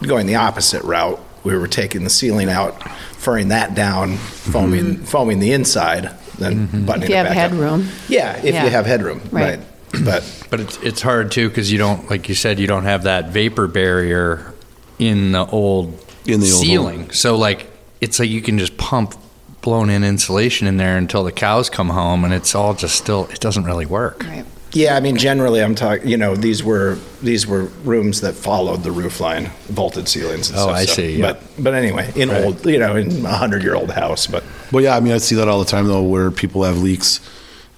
going 0.02 0.26
the 0.26 0.34
opposite 0.36 0.82
route. 0.84 1.18
We 1.44 1.56
were 1.56 1.66
taking 1.66 2.04
the 2.04 2.10
ceiling 2.10 2.48
out, 2.48 2.82
furring 3.14 3.48
that 3.48 3.74
down, 3.74 4.16
foaming 4.16 4.98
foaming 4.98 5.40
the 5.40 5.52
inside, 5.52 6.10
then 6.38 6.66
buttoning 6.84 6.86
Mm-hmm. 6.86 6.90
If 6.90 7.02
it 7.04 7.08
you 7.10 7.16
have 7.16 7.26
back 7.26 7.30
up. 7.30 7.50
headroom. 7.50 7.88
Yeah, 8.08 8.36
if 8.36 8.44
Yeah. 8.54 8.64
you 8.64 8.70
have 8.70 8.86
headroom, 8.86 9.20
Right. 9.32 9.58
right? 9.58 10.04
But 10.04 10.46
But 10.50 10.60
it's, 10.60 10.78
it's 10.82 11.02
hard 11.02 11.32
too 11.32 11.48
because 11.48 11.72
you 11.72 11.78
don't, 11.78 12.08
like 12.10 12.28
you 12.28 12.34
said, 12.34 12.58
you 12.60 12.66
don't 12.66 12.84
have 12.84 13.02
that 13.04 13.30
vapor 13.30 13.66
barrier 13.66 14.51
in 14.98 15.32
the 15.32 15.46
old 15.46 15.88
In 16.26 16.40
the 16.40 16.50
old 16.52 16.62
ceiling. 16.64 17.10
So 17.12 17.36
like, 17.36 17.70
it's 18.00 18.18
like 18.18 18.28
you 18.30 18.42
can 18.42 18.58
just 18.58 18.76
pump 18.76 19.14
blown 19.60 19.90
in 19.90 20.02
insulation 20.04 20.66
in 20.66 20.76
there 20.76 20.96
until 20.96 21.22
the 21.24 21.32
cows 21.32 21.70
come 21.70 21.88
home, 21.90 22.24
and 22.24 22.34
it's 22.34 22.54
all 22.54 22.74
just 22.74 22.96
still. 22.96 23.26
It 23.30 23.40
doesn't 23.40 23.64
really 23.64 23.86
work. 23.86 24.24
Right. 24.24 24.44
yeah, 24.72 24.96
I 24.96 25.00
mean, 25.00 25.16
generally, 25.16 25.62
I'm 25.62 25.74
talking. 25.76 26.08
You 26.08 26.16
know, 26.16 26.34
these 26.34 26.64
were 26.64 26.98
these 27.22 27.46
were 27.46 27.64
rooms 27.84 28.20
that 28.22 28.34
followed 28.34 28.82
the 28.82 28.90
roof 28.90 29.20
line, 29.20 29.50
vaulted 29.68 30.08
ceilings. 30.08 30.50
And 30.50 30.58
Oh, 30.58 30.62
stuff, 30.64 30.76
I 30.76 30.84
so- 30.86 30.92
see, 30.94 31.16
yeah. 31.18 31.32
But 31.32 31.42
but 31.62 31.74
anyway, 31.74 32.10
in 32.16 32.30
Right. 32.30 32.44
old, 32.44 32.66
you 32.66 32.78
know, 32.80 32.96
in 32.96 33.24
a 33.24 33.28
hundred 33.36 33.62
year 33.62 33.76
old 33.76 33.90
house, 33.92 34.26
but 34.26 34.42
Well, 34.72 34.82
yeah, 34.82 34.96
I 34.96 35.00
mean, 35.00 35.12
I 35.12 35.18
see 35.18 35.36
that 35.36 35.46
all 35.46 35.60
the 35.60 35.70
time 35.70 35.86
though, 35.86 36.02
where 36.02 36.30
people 36.32 36.64
have 36.64 36.78
leaks 36.78 37.20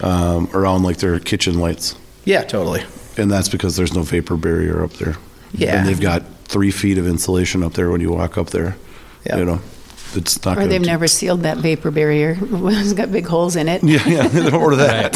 um, 0.00 0.48
around 0.54 0.82
like 0.84 0.96
their 0.98 1.18
kitchen 1.20 1.58
lights, 1.58 1.94
yeah, 2.24 2.42
totally. 2.44 2.82
and 3.18 3.30
that's 3.30 3.48
because 3.50 3.76
there's 3.76 3.92
no 3.94 4.02
vapor 4.02 4.36
barrier 4.36 4.82
up 4.82 4.92
there. 4.94 5.16
Yeah. 5.54 5.78
and 5.78 5.88
they've 5.88 6.00
got 6.00 6.22
three 6.44 6.70
feet 6.70 6.98
of 6.98 7.06
insulation 7.06 7.62
up 7.62 7.72
there 7.74 7.90
when 7.90 8.00
you 8.00 8.10
walk 8.12 8.36
up 8.36 8.50
there. 8.50 8.76
Yeah. 9.24 9.38
You 9.38 9.44
know, 9.46 9.60
it's 10.14 10.44
not. 10.44 10.58
Or 10.58 10.66
they've 10.66 10.80
keep- 10.80 10.86
never 10.86 11.06
sealed 11.08 11.42
that 11.42 11.56
vapor 11.58 11.90
barrier. 11.90 12.36
It's 12.50 12.92
got 12.92 13.10
big 13.10 13.26
holes 13.26 13.56
in 13.56 13.68
it. 13.68 13.82
Yeah, 13.82 14.06
yeah, 14.06 14.54
or 14.54 14.76
that. 14.76 15.14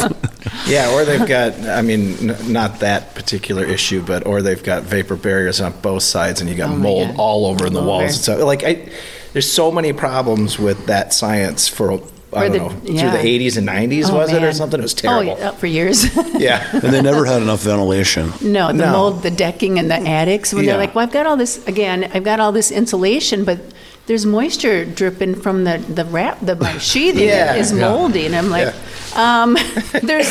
Yeah, 0.67 0.91
or 0.93 1.05
they've 1.05 1.27
got, 1.27 1.53
I 1.67 1.81
mean, 1.81 2.29
n- 2.31 2.51
not 2.51 2.79
that 2.79 3.13
particular 3.15 3.63
issue, 3.65 4.01
but, 4.03 4.25
or 4.25 4.41
they've 4.41 4.61
got 4.63 4.83
vapor 4.83 5.15
barriers 5.15 5.61
on 5.61 5.73
both 5.81 6.03
sides 6.03 6.41
and 6.41 6.49
you 6.49 6.55
got 6.55 6.69
Oh 6.71 6.75
mold 6.77 7.15
all 7.17 7.45
over 7.45 7.67
in 7.67 7.73
the 7.73 7.81
All 7.81 7.85
walls. 7.87 8.03
over. 8.29 8.39
So, 8.39 8.45
like, 8.45 8.63
I, 8.63 8.89
there's 9.33 9.51
so 9.51 9.71
many 9.71 9.93
problems 9.93 10.57
with 10.57 10.87
that 10.87 11.13
science 11.13 11.67
for, 11.67 12.01
I 12.31 12.45
Or 12.45 12.49
don't 12.49 12.51
the- 12.51 12.59
know, 12.59 12.93
yeah. 12.93 13.11
through 13.11 13.21
the 13.21 13.27
80s 13.27 13.57
and 13.57 13.67
90s, 13.67 14.09
Oh, 14.09 14.17
was 14.17 14.31
it, 14.31 14.43
or 14.43 14.53
something? 14.53 14.79
It 14.79 14.83
was 14.83 14.93
Oh, 14.93 15.01
terrible. 15.01 15.37
yeah, 15.39 15.51
for 15.51 15.65
years. 15.67 16.05
Yeah. 16.37 16.63
and 16.73 16.93
they 16.93 17.01
never 17.01 17.25
had 17.25 17.41
enough 17.41 17.61
ventilation. 17.61 18.33
No, 18.41 18.67
the 18.67 18.73
No. 18.85 18.91
mold, 18.91 19.23
the 19.23 19.31
decking, 19.31 19.79
and 19.79 19.89
the 19.89 19.95
attics. 20.07 20.53
When 20.53 20.63
Yeah. 20.63 20.71
they're 20.73 20.79
like, 20.81 20.93
"Well, 20.95 21.03
I've 21.05 21.11
got 21.13 21.25
all 21.25 21.37
this 21.37 21.59
again. 21.67 22.09
I've 22.13 22.23
got 22.23 22.39
all 22.39 22.51
this 22.51 22.69
insulation, 22.71 23.43
but 23.45 23.57
there's 24.05 24.25
moisture 24.25 24.85
dripping 24.85 25.35
from 25.41 25.63
the 25.63 25.79
the 25.93 26.05
wrap. 26.05 26.37
The 26.45 26.55
my 26.55 26.77
sheathing 26.77 27.27
Yeah. 27.27 27.55
is 27.55 27.71
Yeah. 27.71 27.89
moldy." 27.89 28.25
And 28.27 28.35
I'm 28.35 28.49
like, 28.51 28.73
um, 29.15 29.53
"There's 30.03 30.29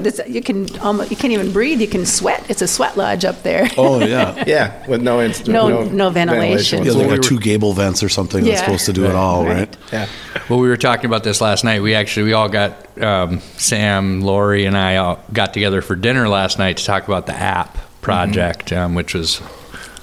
this, 0.00 0.20
you 0.26 0.42
can 0.42 0.78
almost 0.80 1.10
you 1.10 1.16
can't 1.16 1.32
even 1.32 1.52
breathe. 1.52 1.80
You 1.80 1.88
can 1.88 2.04
sweat. 2.06 2.48
It's 2.50 2.62
a 2.62 2.68
sweat 2.68 2.96
lodge 2.96 3.24
up 3.24 3.42
there. 3.42 3.68
Oh 3.76 4.04
yeah. 4.04 4.44
Yeah, 4.46 4.86
with 4.88 5.02
no, 5.02 5.20
inst- 5.20 5.46
No- 5.48 5.84
no 5.84 6.10
ventilation. 6.10 6.78
Yeah, 6.78 6.84
they 6.84 6.90
whatsoever. 6.98 7.16
got 7.16 7.24
two 7.24 7.38
gable 7.40 7.72
vents 7.72 8.02
or 8.02 8.08
something 8.08 8.42
that's 8.44 8.60
Yeah. 8.60 8.64
supposed 8.64 8.86
to 8.86 8.92
do 8.92 9.04
it 9.06 9.14
all, 9.14 9.44
Right. 9.44 9.56
right? 9.58 9.76
Yeah. 9.92 10.06
Well, 10.48 10.58
we 10.58 10.68
were 10.68 10.76
talking 10.76 11.06
about 11.06 11.22
this 11.24 11.40
last 11.40 11.62
night. 11.64 11.82
We 11.82 11.94
actually 11.94 12.24
we 12.24 12.32
all 12.32 12.48
got 12.48 12.98
um, 13.00 13.40
Sam, 13.56 14.20
Lori, 14.22 14.64
and 14.66 14.76
I 14.76 14.96
all 14.96 15.20
got 15.32 15.52
together 15.54 15.82
for 15.82 15.94
dinner 15.96 16.28
last 16.28 16.58
night 16.58 16.78
to 16.78 16.84
talk 16.84 17.06
about 17.06 17.26
the 17.26 17.34
app 17.34 17.78
project, 18.00 18.72
um, 18.72 18.94
which 18.94 19.14
was 19.14 19.40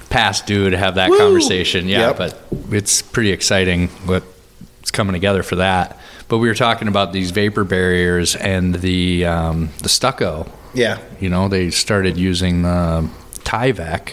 past 0.08 0.46
due 0.46 0.70
to 0.70 0.76
have 0.78 0.94
that 0.94 1.10
conversation. 1.10 1.86
Yeah, 1.88 2.08
Yep. 2.08 2.16
but 2.16 2.42
it's 2.72 3.02
pretty 3.02 3.30
exciting 3.32 3.88
what's 4.06 4.90
coming 4.90 5.12
together 5.12 5.42
for 5.42 5.56
that. 5.56 5.98
But 6.28 6.38
we 6.38 6.48
were 6.48 6.54
talking 6.54 6.88
about 6.88 7.12
these 7.12 7.30
vapor 7.30 7.64
barriers 7.64 8.36
and 8.36 8.76
the 8.76 9.24
um, 9.24 9.70
the 9.82 9.88
stucco. 9.88 10.50
Yeah. 10.74 10.98
You 11.18 11.30
know, 11.30 11.48
they 11.48 11.70
started 11.70 12.16
using 12.16 12.62
the 12.62 13.08
Tyvek, 13.48 14.12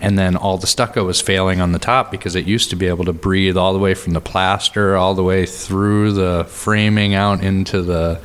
and 0.00 0.18
then 0.18 0.36
all 0.36 0.58
the 0.58 0.66
stucco 0.66 1.04
was 1.04 1.20
failing 1.20 1.60
on 1.60 1.70
the 1.70 1.78
top 1.78 2.10
because 2.10 2.34
it 2.34 2.46
used 2.46 2.70
to 2.70 2.76
be 2.76 2.86
able 2.88 3.04
to 3.04 3.12
breathe 3.12 3.56
all 3.56 3.72
the 3.72 3.78
way 3.78 3.94
from 3.94 4.12
the 4.12 4.20
plaster 4.20 4.96
all 4.96 5.14
the 5.14 5.22
way 5.22 5.46
through 5.46 6.12
the 6.12 6.44
framing 6.48 7.14
out 7.14 7.44
into 7.44 7.80
the 7.82 8.20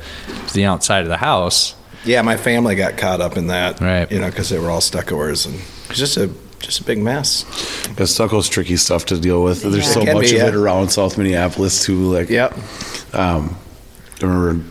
the 0.54 0.64
outside 0.64 1.02
of 1.02 1.08
the 1.08 1.16
house. 1.16 1.76
Yeah, 2.04 2.22
my 2.22 2.36
family 2.36 2.74
got 2.74 2.96
caught 2.96 3.20
up 3.20 3.36
in 3.36 3.48
that. 3.48 3.80
Right. 3.80 4.10
You 4.10 4.18
know, 4.18 4.30
because 4.30 4.48
they 4.48 4.58
were 4.58 4.70
all 4.70 4.80
stuccoers 4.80 5.46
and 5.46 5.54
it's 5.90 5.98
just 5.98 6.16
a 6.16 6.28
just 6.60 6.80
a 6.80 6.84
big 6.84 6.98
mess. 6.98 7.44
Because 7.88 8.14
stucco's 8.14 8.48
tricky 8.48 8.76
stuff 8.76 9.06
to 9.06 9.18
deal 9.18 9.42
with. 9.42 9.62
There's 9.62 9.76
Yeah. 9.76 9.82
so 9.92 10.04
much 10.04 10.20
be, 10.30 10.36
of 10.36 10.38
yeah. 10.42 10.46
it 10.48 10.54
around 10.54 10.88
South 10.90 11.16
Minneapolis 11.18 11.84
too. 11.84 12.12
Like, 12.12 12.28
Yep. 12.28 12.54
um, 13.14 13.56
I 14.20 14.26
remember 14.26 14.64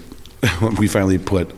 when 0.60 0.76
we 0.78 0.88
finally 0.88 1.18
put 1.18 1.52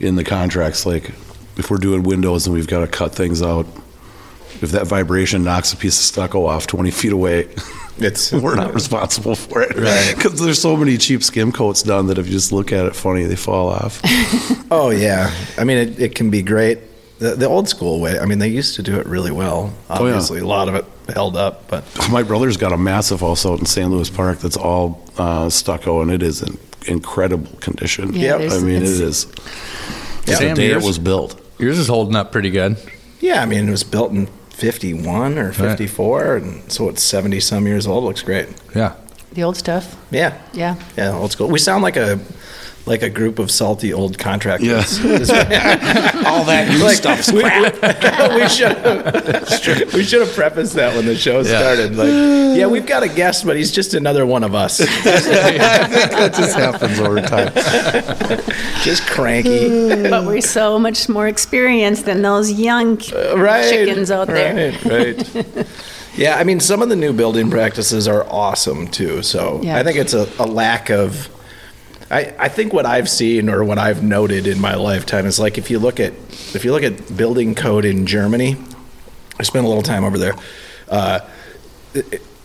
in 0.00 0.16
the 0.16 0.24
contracts, 0.24 0.86
like 0.86 1.10
if 1.56 1.70
we're 1.70 1.78
doing 1.78 2.02
windows 2.02 2.46
and 2.46 2.54
we've 2.54 2.66
got 2.68 2.80
to 2.80 2.86
cut 2.86 3.14
things 3.14 3.42
out, 3.42 3.66
if 4.62 4.70
that 4.72 4.86
vibration 4.86 5.44
knocks 5.44 5.72
a 5.72 5.76
piece 5.76 5.98
of 5.98 6.04
stucco 6.04 6.46
off 6.46 6.66
20 6.66 6.90
feet 6.90 7.12
away, 7.12 7.48
It's 7.98 8.30
we're 8.32 8.56
not 8.56 8.74
responsible 8.74 9.34
for 9.34 9.62
it. 9.62 9.74
Right. 9.74 10.12
Because 10.14 10.38
there's 10.38 10.60
so 10.60 10.76
many 10.76 10.98
cheap 10.98 11.22
skim 11.24 11.50
coats 11.50 11.82
done 11.82 12.08
that 12.08 12.18
if 12.18 12.26
you 12.26 12.32
just 12.32 12.52
look 12.52 12.70
at 12.70 12.84
it 12.84 12.94
funny, 12.94 13.24
they 13.24 13.36
fall 13.36 13.70
off. 13.70 14.02
Oh 14.70 14.90
yeah. 14.90 15.32
I 15.56 15.64
mean, 15.64 15.78
it, 15.78 15.98
it 15.98 16.14
can 16.14 16.28
be 16.28 16.42
great. 16.42 16.78
The, 17.18 17.34
the 17.34 17.46
old 17.48 17.66
school 17.68 18.00
way. 18.00 18.18
I 18.18 18.26
mean, 18.26 18.38
they 18.40 18.48
used 18.48 18.74
to 18.76 18.82
do 18.82 18.98
it 19.00 19.06
really 19.06 19.30
well. 19.32 19.72
Oh, 19.88 20.04
yeah. 20.04 20.10
Obviously, 20.12 20.40
a 20.40 20.46
lot 20.46 20.68
of 20.68 20.74
it 20.74 20.84
held 21.14 21.36
up, 21.36 21.66
but 21.68 21.82
My 22.10 22.22
brother's 22.22 22.56
got 22.58 22.72
a 22.72 22.76
massive 22.76 23.20
house 23.20 23.46
out 23.46 23.58
in 23.58 23.64
St. 23.66 23.90
Louis 23.90 24.10
Park 24.10 24.40
that's 24.40 24.56
all 24.56 25.02
uh, 25.16 25.48
stucco, 25.48 26.02
and 26.02 26.10
it 26.10 26.22
is 26.22 26.42
in 26.42 26.58
incredible 26.86 27.50
condition. 27.60 28.12
Yeah, 28.14 28.36
Yep. 28.38 28.52
I 28.52 28.58
mean, 28.58 28.82
it's- 28.82 29.00
is. 29.00 29.26
Yeah. 30.26 30.32
The 30.32 30.36
Sam, 30.36 30.56
day 30.56 30.70
it 30.72 30.82
was 30.82 30.98
built. 30.98 31.40
Yours 31.58 31.78
is 31.78 31.86
holding 31.88 32.16
up 32.16 32.32
pretty 32.32 32.50
good. 32.50 32.76
yeah. 33.20 33.40
I 33.42 33.46
mean, 33.46 33.66
it 33.68 33.70
was 33.70 33.84
built 33.84 34.10
in 34.12 34.26
'51 34.50 35.38
or 35.38 35.52
'54, 35.52 36.36
and 36.36 36.72
so 36.72 36.88
it's 36.88 37.02
70 37.02 37.38
some 37.40 37.66
years 37.66 37.86
old. 37.86 38.02
Looks 38.04 38.22
great. 38.22 38.48
Yeah. 38.74 38.94
The 39.32 39.42
old 39.44 39.56
stuff. 39.56 39.96
Yeah. 40.10 40.36
Yeah. 40.52 40.74
Yeah, 40.96 41.12
old 41.16 41.30
school. 41.32 41.48
We 41.48 41.58
sound 41.60 41.82
like 41.84 41.96
a 41.96 42.18
like 42.86 43.02
a 43.02 43.10
group 43.10 43.40
of 43.40 43.50
salty 43.50 43.92
old 43.92 44.16
contractors. 44.16 45.02
Yes. 45.02 45.30
All 46.26 46.44
that 46.44 46.68
new 46.68 46.88
stuff's 46.90 47.30
crap. 47.32 47.74
we 48.34 48.48
should 48.48 48.78
have 48.78 49.92
we 49.92 50.04
should 50.04 50.20
have 50.20 50.32
prefaced 50.34 50.74
that 50.74 50.94
when 50.94 51.04
the 51.04 51.16
show 51.16 51.42
started. 51.42 51.96
Like, 51.96 52.08
yeah, 52.56 52.66
we've 52.66 52.86
got 52.86 53.02
a 53.02 53.08
guest, 53.08 53.44
but 53.44 53.56
he's 53.56 53.72
just 53.72 53.94
another 53.94 54.24
one 54.24 54.44
of 54.44 54.54
us. 54.54 54.78
that 55.04 56.32
just 56.36 56.56
happens 56.56 57.00
over 57.00 57.20
time. 57.20 57.52
just 58.82 59.04
cranky. 59.06 60.08
But 60.08 60.24
we're 60.24 60.40
so 60.40 60.78
much 60.78 61.08
more 61.08 61.26
experienced 61.26 62.04
than 62.04 62.22
those 62.22 62.52
young 62.52 63.00
uh, 63.12 63.36
right. 63.36 63.68
chickens 63.68 64.10
out 64.12 64.28
there. 64.28 64.72
Right, 64.72 64.84
right. 64.84 65.66
yeah, 66.16 66.36
I 66.36 66.44
mean, 66.44 66.60
some 66.60 66.82
of 66.82 66.88
the 66.88 66.96
new 66.96 67.12
building 67.12 67.50
practices 67.50 68.06
are 68.06 68.24
awesome 68.30 68.86
too. 68.88 69.22
So 69.22 69.60
Yeah. 69.62 69.76
I 69.76 69.82
think 69.82 69.98
it's 69.98 70.14
a, 70.14 70.28
a 70.38 70.46
lack 70.46 70.88
of. 70.90 71.28
I, 72.10 72.34
I 72.38 72.48
think 72.48 72.72
what 72.72 72.86
I've 72.86 73.08
seen 73.08 73.48
or 73.48 73.64
what 73.64 73.78
I've 73.78 74.02
noted 74.02 74.46
in 74.46 74.60
my 74.60 74.74
lifetime 74.74 75.26
is 75.26 75.38
like 75.38 75.58
if 75.58 75.70
you 75.70 75.78
look 75.78 75.98
at 75.98 76.12
if 76.54 76.64
you 76.64 76.72
look 76.72 76.82
at 76.84 77.16
building 77.16 77.54
code 77.54 77.84
in 77.84 78.06
Germany, 78.06 78.56
I 79.38 79.42
spent 79.42 79.64
a 79.64 79.68
little 79.68 79.82
time 79.82 80.04
over 80.04 80.16
there. 80.18 80.34
Uh, 80.88 81.20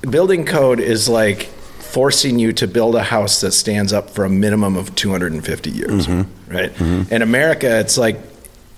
building 0.09 0.45
code 0.45 0.79
is 0.79 1.07
like 1.07 1.43
forcing 1.43 2.39
you 2.39 2.53
to 2.53 2.67
build 2.67 2.95
a 2.95 3.03
house 3.03 3.41
that 3.41 3.51
stands 3.51 3.93
up 3.93 4.09
for 4.09 4.23
a 4.25 4.29
minimum 4.29 4.75
of 4.77 4.95
250 4.95 5.69
years, 5.69 6.07
right? 6.47 6.71
In 7.11 7.21
America, 7.21 7.79
it's 7.79 7.97
like, 7.97 8.17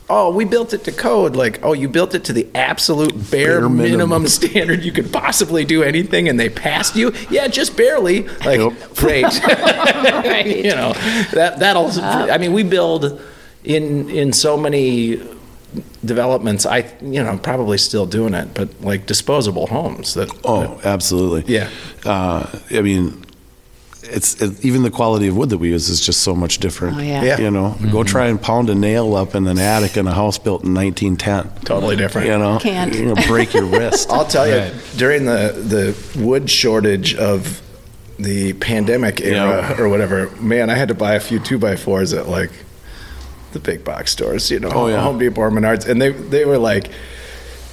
oh, 0.09 0.29
we 0.31 0.45
built 0.45 0.73
it 0.73 0.83
to 0.83 0.91
code. 0.91 1.35
Like, 1.35 1.59
oh, 1.63 1.73
you 1.73 1.87
built 1.89 2.13
it 2.13 2.23
to 2.25 2.33
the 2.33 2.47
absolute 2.55 3.13
bare, 3.31 3.61
Bare 3.61 3.69
minimum. 3.69 3.77
minimum. 3.99 4.27
standard 4.27 4.83
you 4.83 4.91
could 4.91 5.11
possibly 5.11 5.65
do 5.65 5.81
anything, 5.83 6.29
and 6.29 6.39
they 6.39 6.49
passed 6.49 6.95
you. 6.95 7.13
Yeah, 7.29 7.47
just 7.47 7.75
barely. 7.77 8.23
Like, 8.45 8.59
Yep. 8.59 8.95
great. 8.95 9.23
Right. 9.23 10.45
you 10.65 10.71
know, 10.75 10.93
that 11.33 11.55
that'll. 11.59 11.89
I 12.01 12.37
mean, 12.37 12.53
we 12.53 12.63
build 12.63 13.21
in 13.63 14.09
in 14.09 14.33
so 14.33 14.57
many 14.57 15.21
developments. 16.05 16.65
I 16.65 16.79
you 17.01 17.23
know 17.23 17.37
probably 17.37 17.77
still 17.77 18.05
doing 18.05 18.33
it, 18.33 18.53
but 18.53 18.69
like 18.81 19.05
disposable 19.05 19.67
homes 19.67 20.13
that. 20.15 20.29
Oh, 20.43 20.79
absolutely. 20.83 21.51
Yeah. 21.53 21.69
Uh, 22.05 22.47
I 22.71 22.81
mean, 22.81 23.22
it's 24.03 24.41
it, 24.41 24.63
even 24.63 24.83
the 24.83 24.91
quality 24.91 25.27
of 25.27 25.37
wood 25.37 25.49
that 25.49 25.57
we 25.57 25.69
use 25.69 25.89
is 25.89 25.99
just 26.05 26.21
so 26.21 26.35
much 26.35 26.59
different. 26.59 26.97
Oh, 26.97 27.01
yeah. 27.01 27.23
Yeah. 27.23 27.39
You 27.39 27.51
know, 27.51 27.75
go 27.79 27.87
mm-hmm. 27.99 28.01
try 28.03 28.27
and 28.27 28.41
pound 28.41 28.69
a 28.69 28.75
nail 28.75 29.15
up 29.15 29.35
in 29.35 29.47
an 29.47 29.59
attic 29.59 29.97
in 29.97 30.07
a 30.07 30.13
house 30.13 30.37
built 30.37 30.63
in 30.63 30.73
1910. 30.73 31.65
Totally 31.65 31.95
different. 31.95 32.27
You 32.27 32.37
know, 32.37 32.59
Can't. 32.59 32.93
you're 32.93 33.13
gonna 33.13 33.27
break 33.27 33.53
your 33.53 33.65
wrist. 33.65 34.09
I'll 34.11 34.25
tell 34.25 34.47
you, 34.47 34.57
Right. 34.57 34.73
during 34.97 35.25
the, 35.25 35.53
the 35.55 36.23
wood 36.23 36.49
shortage 36.49 37.15
of 37.15 37.61
the 38.19 38.53
pandemic 38.53 39.21
era 39.21 39.61
Yeah. 39.75 39.81
or 39.81 39.89
whatever, 39.89 40.29
man, 40.39 40.69
I 40.69 40.75
had 40.75 40.89
to 40.89 40.95
buy 40.95 41.15
a 41.15 41.19
few 41.19 41.39
two 41.39 41.57
by 41.57 41.75
fours 41.75 42.13
at 42.13 42.27
like 42.27 42.51
the 43.53 43.59
big 43.59 43.83
box 43.83 44.11
stores, 44.11 44.51
you 44.51 44.59
know, 44.59 44.71
Oh, 44.73 44.87
yeah. 44.87 45.01
Home 45.01 45.17
Depot 45.17 45.41
or 45.41 45.51
Menards, 45.51 45.87
and 45.87 46.01
they 46.01 46.09
they 46.09 46.45
were 46.45 46.57
like. 46.57 46.89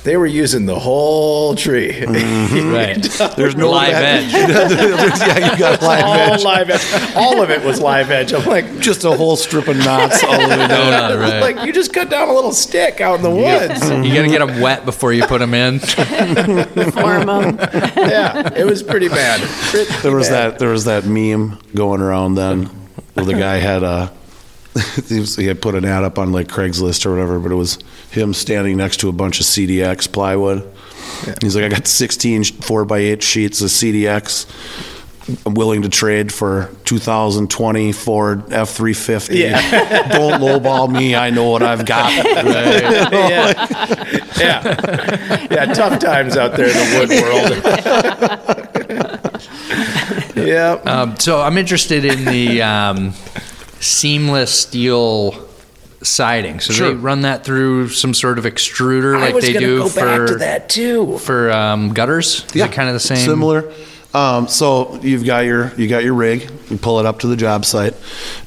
They 0.03 0.17
were 0.17 0.27
using 0.27 0.65
the 0.67 0.79
whole 0.79 1.55
tree. 1.55 1.93
Mm-hmm. 2.11 2.73
Right. 2.73 3.03
There's 3.37 3.55
no 3.55 3.71
live 3.71 3.95
edge. 3.95 4.33
yeah, 4.33 5.53
you 5.53 5.59
got 5.59 5.81
live 5.83 6.05
all 6.05 6.15
edge. 6.15 6.43
live 6.43 6.71
edge. 6.71 7.15
All 7.17 7.43
of 7.43 7.51
it 7.51 7.63
was 7.63 7.81
live 7.81 8.11
edge. 8.11 8.33
I'm 8.33 8.45
like, 8.47 8.79
Just 8.81 9.05
a 9.05 9.13
whole 9.17 9.37
strip 9.37 9.69
of 9.69 9.77
knots 9.77 10.25
all 10.25 10.33
the 10.33 10.39
way 10.49 10.57
down. 10.57 10.69
No, 10.69 11.09
no, 11.09 11.19
right. 11.21 11.41
like 11.55 11.67
you 11.67 11.73
just 11.73 11.93
cut 11.93 12.11
down 12.11 12.29
a 12.29 12.33
little 12.33 12.53
stick 12.53 13.01
out 13.01 13.17
in 13.17 13.23
the 13.23 13.31
woods. 13.31 13.89
You 13.91 14.15
got 14.15 14.23
to 14.23 14.29
get 14.29 14.39
them 14.47 14.61
wet 14.61 14.85
before 14.85 15.13
you 15.13 15.25
put 15.27 15.39
them 15.39 15.55
in. 15.55 15.79
Form 15.81 17.29
'em. 17.29 17.57
yeah, 17.97 18.53
it 18.55 18.67
was 18.67 18.83
pretty 18.83 19.09
bad. 19.09 19.41
Pretty 19.71 19.93
There 20.03 20.13
was 20.17 20.29
bad. 20.29 20.53
that 20.53 20.59
there 20.59 20.71
was 20.71 20.85
that 20.85 21.05
meme 21.05 21.59
going 21.75 22.01
around 22.01 22.35
then 22.35 22.65
where 23.15 23.27
the 23.27 23.35
guy 23.35 23.57
had 23.59 23.83
a 23.83 24.13
he, 25.09 25.47
had 25.47 25.61
put 25.61 25.75
an 25.75 25.85
ad 25.85 26.05
up 26.05 26.19
on 26.19 26.33
like 26.33 26.47
Craigslist 26.49 27.05
or 27.05 27.11
whatever, 27.11 27.41
but 27.41 27.51
it 27.51 27.57
was 27.57 27.79
him 28.11 28.33
standing 28.33 28.77
next 28.77 28.99
to 29.01 29.09
a 29.09 29.13
bunch 29.13 29.41
of 29.41 29.47
CDX 29.47 30.11
plywood. 30.11 30.71
He's 31.41 31.57
like, 31.57 31.65
I 31.65 31.69
got 31.69 31.87
16 31.87 32.45
4 32.45 32.85
by 32.85 32.99
8 32.99 33.23
sheets 33.23 33.61
of 33.61 33.69
CDX. 33.69 34.47
I'm 35.45 35.55
willing 35.55 35.83
to 35.83 35.89
trade 35.89 36.33
for 36.33 36.71
2020 36.85 37.93
Ford 37.93 38.47
F350. 38.47 39.37
Yeah. 39.37 40.09
Don't 40.09 40.41
lowball 40.41 40.91
me. 40.91 41.15
I 41.15 41.31
know 41.31 41.51
what 41.51 41.63
I've 41.63 41.85
got. 41.85 42.13
yeah. 42.25 43.53
yeah. 44.39 45.47
Yeah, 45.51 45.73
tough 45.73 45.99
times 46.01 46.37
out 46.37 46.57
there 46.57 46.69
in 46.69 46.75
the 46.75 46.99
wood 46.99 47.11
world. 50.37 50.47
yeah. 50.49 50.73
Um, 50.85 51.17
so 51.19 51.41
I'm 51.41 51.59
interested 51.59 52.05
in 52.05 52.25
the 52.25 52.63
um, 52.63 53.13
seamless 53.81 54.51
steel 54.53 55.49
siding. 56.03 56.61
So 56.61 56.73
Sure. 56.73 56.89
they 56.89 56.95
run 56.95 57.23
that 57.23 57.45
through 57.45 57.89
some 57.89 58.15
sort 58.15 58.39
of 58.39 58.45
extruder 58.45 59.17
I 59.17 59.31
like 59.33 59.43
they 59.43 59.53
do 59.53 59.79
go 59.79 59.89
for 59.89 60.01
back 60.01 60.29
to 60.29 60.35
that 60.37 60.69
too. 60.69 61.19
for 61.19 61.51
um, 61.51 61.93
gutters. 61.93 62.45
Is 62.55 62.63
it 62.63 62.73
kind 62.73 62.89
of 62.89 62.95
the 62.95 63.01
same? 63.01 63.19
Similar. 63.19 63.71
Um, 64.13 64.49
so 64.49 64.99
you've 65.03 65.25
got 65.25 65.45
your 65.45 65.73
you 65.77 65.89
got 65.89 66.03
your 66.05 66.15
rig. 66.15 66.51
You 66.69 66.79
pull 66.79 66.99
it 67.01 67.07
up 67.07 67.21
to 67.21 67.27
the 67.29 67.37
job 67.37 67.65
site, 67.65 67.95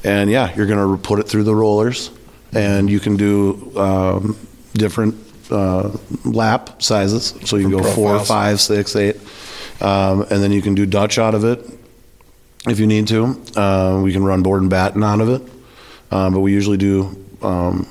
and 0.02 0.28
yeah, 0.30 0.54
you're 0.56 0.66
going 0.66 0.96
to 0.96 1.02
put 1.02 1.20
it 1.20 1.28
through 1.28 1.44
the 1.44 1.54
rollers, 1.54 2.10
and 2.52 2.90
you 2.90 3.00
can 3.00 3.16
do 3.16 3.72
um, 3.76 4.36
different 4.74 5.14
uh, 5.50 5.90
lap 6.24 6.82
sizes. 6.82 7.34
So 7.44 7.56
you 7.56 7.62
can 7.62 7.70
go 7.70 7.78
Different 7.78 7.96
four, 7.96 8.08
profiles. 8.16 8.28
five, 8.28 8.60
six, 8.60 8.94
eight, 8.96 9.16
um, 9.80 10.22
and 10.22 10.42
then 10.42 10.52
you 10.52 10.60
can 10.60 10.74
do 10.74 10.84
Dutch 10.84 11.18
out 11.18 11.34
of 11.34 11.44
it 11.44 11.64
if 12.68 12.78
you 12.78 12.86
need 12.86 13.08
to. 13.08 13.40
Uh, 13.56 14.00
we 14.02 14.12
can 14.12 14.24
run 14.24 14.42
board 14.42 14.62
and 14.62 14.70
batten 14.70 15.02
out 15.02 15.20
of 15.20 15.28
it, 15.28 15.42
um, 16.10 16.32
but 16.34 16.40
we 16.40 16.52
usually 16.52 16.76
do. 16.76 17.24
Um, 17.42 17.86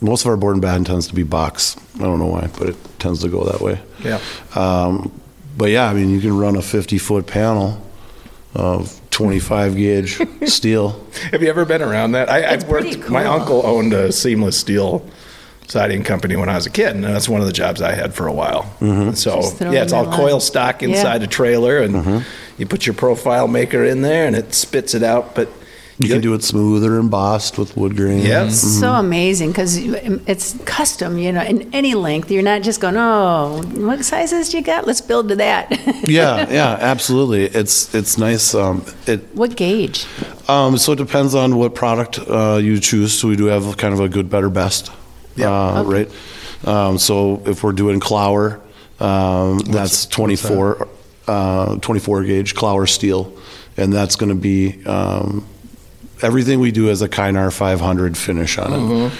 most 0.00 0.24
of 0.24 0.28
our 0.30 0.36
board 0.36 0.54
and 0.54 0.62
batten 0.62 0.84
tends 0.84 1.08
to 1.08 1.14
be 1.14 1.22
box. 1.24 1.76
I 1.96 2.02
don't 2.02 2.18
know 2.18 2.26
why, 2.26 2.48
but 2.58 2.68
it 2.68 2.76
tends 2.98 3.20
to 3.22 3.28
go 3.28 3.44
that 3.44 3.60
way. 3.60 3.80
Yeah. 4.04 4.20
Um, 4.54 5.10
but 5.56 5.70
yeah, 5.70 5.90
I 5.90 5.94
mean, 5.94 6.10
you 6.10 6.20
can 6.20 6.36
run 6.36 6.54
a 6.56 6.62
50 6.62 6.98
foot 6.98 7.26
panel 7.26 7.84
of 8.54 9.00
25 9.10 9.76
gauge 9.76 10.20
steel. 10.46 11.04
Have 11.32 11.42
you 11.42 11.48
ever 11.48 11.64
been 11.64 11.82
around 11.82 12.12
that? 12.12 12.30
I, 12.30 12.52
I've 12.52 12.68
worked. 12.68 12.92
pretty 12.92 13.08
My 13.10 13.24
uncle 13.24 13.66
owned 13.66 13.92
a 13.92 14.12
seamless 14.12 14.58
steel 14.58 15.04
siding 15.68 16.02
company 16.02 16.34
when 16.34 16.48
I 16.48 16.54
was 16.56 16.66
a 16.66 16.70
kid, 16.70 16.96
and 16.96 17.04
that's 17.04 17.28
one 17.28 17.40
of 17.40 17.46
the 17.46 17.52
jobs 17.52 17.80
I 17.82 17.92
had 17.92 18.14
for 18.14 18.26
a 18.26 18.32
while. 18.32 18.64
So 19.14 19.36
Just 19.36 19.56
throw 19.58 19.70
yeah, 19.70 19.82
it's 19.82 19.92
all 19.92 20.04
a 20.04 20.08
lot. 20.08 20.16
coil 20.16 20.40
stock 20.40 20.82
inside 20.82 21.22
a 21.22 21.26
trailer, 21.26 21.78
and 21.78 22.24
you 22.56 22.66
put 22.66 22.86
your 22.86 22.94
profile 22.94 23.48
maker 23.48 23.84
in 23.84 24.02
there, 24.02 24.26
and 24.26 24.34
it 24.34 24.54
spits 24.54 24.94
it 24.94 25.02
out. 25.02 25.34
But 25.34 25.48
You 25.98 26.08
can 26.08 26.20
do 26.22 26.32
it 26.34 26.42
smoother 26.44 26.96
embossed 26.98 27.58
with 27.58 27.76
wood 27.76 27.96
grain. 27.96 28.20
Yeah. 28.24 28.46
It's 28.46 28.62
so 28.80 28.92
amazing 28.92 29.50
because 29.50 29.76
it's 29.76 30.56
custom, 30.64 31.18
you 31.18 31.32
know, 31.32 31.42
in 31.42 31.68
any 31.74 31.94
length. 31.94 32.30
You're 32.30 32.44
not 32.44 32.62
just 32.62 32.80
going, 32.80 32.96
oh, 32.96 33.62
what 33.76 34.04
sizes 34.04 34.54
you 34.54 34.62
got? 34.62 34.86
Let's 34.86 35.00
build 35.02 35.28
to 35.28 35.36
that. 35.36 35.70
yeah, 36.04 36.48
yeah, 36.50 36.78
absolutely. 36.80 37.44
It's 37.46 37.94
it's 37.94 38.16
nice. 38.16 38.54
Um, 38.54 38.84
it 39.06 39.20
what 39.34 39.54
gauge? 39.56 40.06
um, 40.48 40.78
so 40.78 40.92
it 40.92 40.96
depends 40.98 41.34
on 41.34 41.56
what 41.56 41.74
product 41.74 42.18
uh, 42.20 42.58
you 42.62 42.78
choose. 42.80 43.12
So 43.12 43.28
we 43.28 43.36
do 43.36 43.46
have 43.46 43.76
kind 43.76 43.92
of 43.92 44.00
a 44.00 44.08
good, 44.08 44.30
better, 44.30 44.48
best. 44.48 44.90
Yeah. 45.38 45.50
Uh. 45.50 45.82
Right. 45.84 46.10
Um, 46.64 46.98
so 46.98 47.42
if 47.46 47.62
we're 47.62 47.72
doing 47.72 48.00
Klauer, 48.00 48.60
um, 49.00 49.58
that's 49.60 50.06
24, 50.06 50.88
uh, 51.28 51.76
24 51.76 52.24
gauge 52.24 52.54
Klauer 52.54 52.88
steel, 52.88 53.32
and 53.76 53.92
that's 53.92 54.16
going 54.16 54.30
to 54.30 54.34
be 54.34 54.84
um, 54.84 55.46
everything 56.20 56.58
we 56.60 56.72
do 56.72 56.86
has 56.86 57.00
a 57.00 57.08
Kynar 57.08 57.52
500 57.52 58.16
finish 58.16 58.58
on 58.58 58.72
it. 58.72 59.12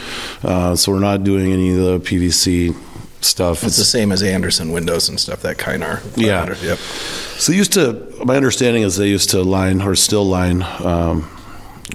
Uh, 0.43 0.75
so 0.77 0.93
we're 0.93 0.99
not 0.99 1.23
doing 1.23 1.53
any 1.53 1.71
of 1.71 1.77
the 1.77 2.01
PVC 2.01 2.75
stuff. 3.21 3.63
It's 3.65 3.77
the 3.77 3.85
same 3.85 4.13
as 4.13 4.23
Andersen 4.23 4.73
windows 4.73 5.09
and 5.09 5.19
stuff. 5.19 5.43
That 5.43 5.59
Kynar. 5.59 6.03
Yeah. 6.17 6.55
Yep. 6.61 6.79
So 6.79 7.53
they 7.53 7.59
used 7.59 7.73
to, 7.75 8.25
my 8.25 8.37
understanding 8.37 8.83
is 8.83 8.97
they 8.97 9.09
used 9.09 9.31
to 9.31 9.43
line 9.43 9.81
or 9.81 9.95
still 9.95 10.25
line 10.25 10.63
um, 10.81 11.29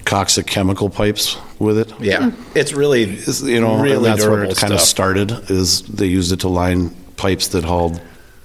toxic 0.06 0.46
chemical 0.48 0.90
pipes 0.90 1.38
with 1.60 1.78
it. 1.78 1.94
Yeah. 2.00 2.32
It's 2.56 2.74
really, 2.74 3.04
Is- 3.04 3.42
You 3.42 3.62
know, 3.62 3.80
really 3.82 3.96
and 3.98 4.06
that's 4.06 4.22
where 4.22 4.36
durable 4.38 4.52
it 4.52 4.58
kind 4.58 4.74
of 4.74 4.82
started. 4.82 5.32
Is 5.50 5.82
they 5.84 6.08
used 6.08 6.32
it 6.32 6.40
to 6.42 6.48
line 6.50 6.90
pipes 7.18 7.48
that 7.50 7.64
hauled 7.64 8.02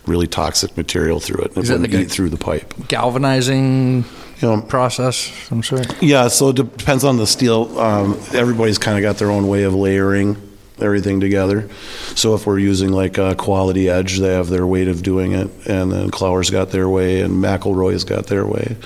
really 0.07 0.27
toxic 0.27 0.77
material 0.77 1.21
through 1.21 1.43
it. 1.45 1.55
and 1.57 1.65
Is 1.65 1.71
It 1.71 1.81
that 1.83 1.91
like 1.93 2.01
eat 2.01 2.11
through 2.11 2.31
the 2.31 2.37
pipe. 2.39 2.73
Galvanizing 2.89 4.05
You 4.41 4.49
know, 4.49 4.61
process, 4.63 5.33
I'm 5.51 5.63
sure. 5.63 5.83
Yeah, 6.01 6.29
so 6.29 6.51
it 6.51 6.57
depends 6.57 7.03
on 7.05 7.17
the 7.17 7.27
steel. 7.27 7.77
Um, 7.79 8.15
everybody's 8.33 8.79
kind 8.79 8.97
of 8.97 9.03
got 9.03 9.19
their 9.19 9.31
own 9.33 9.49
way 9.49 9.65
of 9.65 9.75
layering 9.75 10.37
everything 10.81 11.19
together. 11.19 11.69
So 12.15 12.35
if 12.37 12.47
we're 12.47 12.61
using 12.61 12.93
like 12.93 13.19
a 13.19 13.35
Quality 13.35 13.89
Edge, 13.91 14.19
they 14.21 14.33
have 14.33 14.49
their 14.49 14.65
way 14.65 14.87
of 14.87 15.03
doing 15.03 15.33
it, 15.33 15.51
and 15.67 15.91
then 15.91 16.11
Klauer's 16.13 16.51
got 16.51 16.71
their 16.71 16.89
way, 16.89 17.21
and 17.21 17.43
McElroy's 17.43 18.05
got 18.05 18.29
their 18.29 18.47
way. 18.47 18.77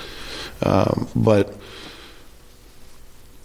Um, 0.63 1.07
but 1.15 1.55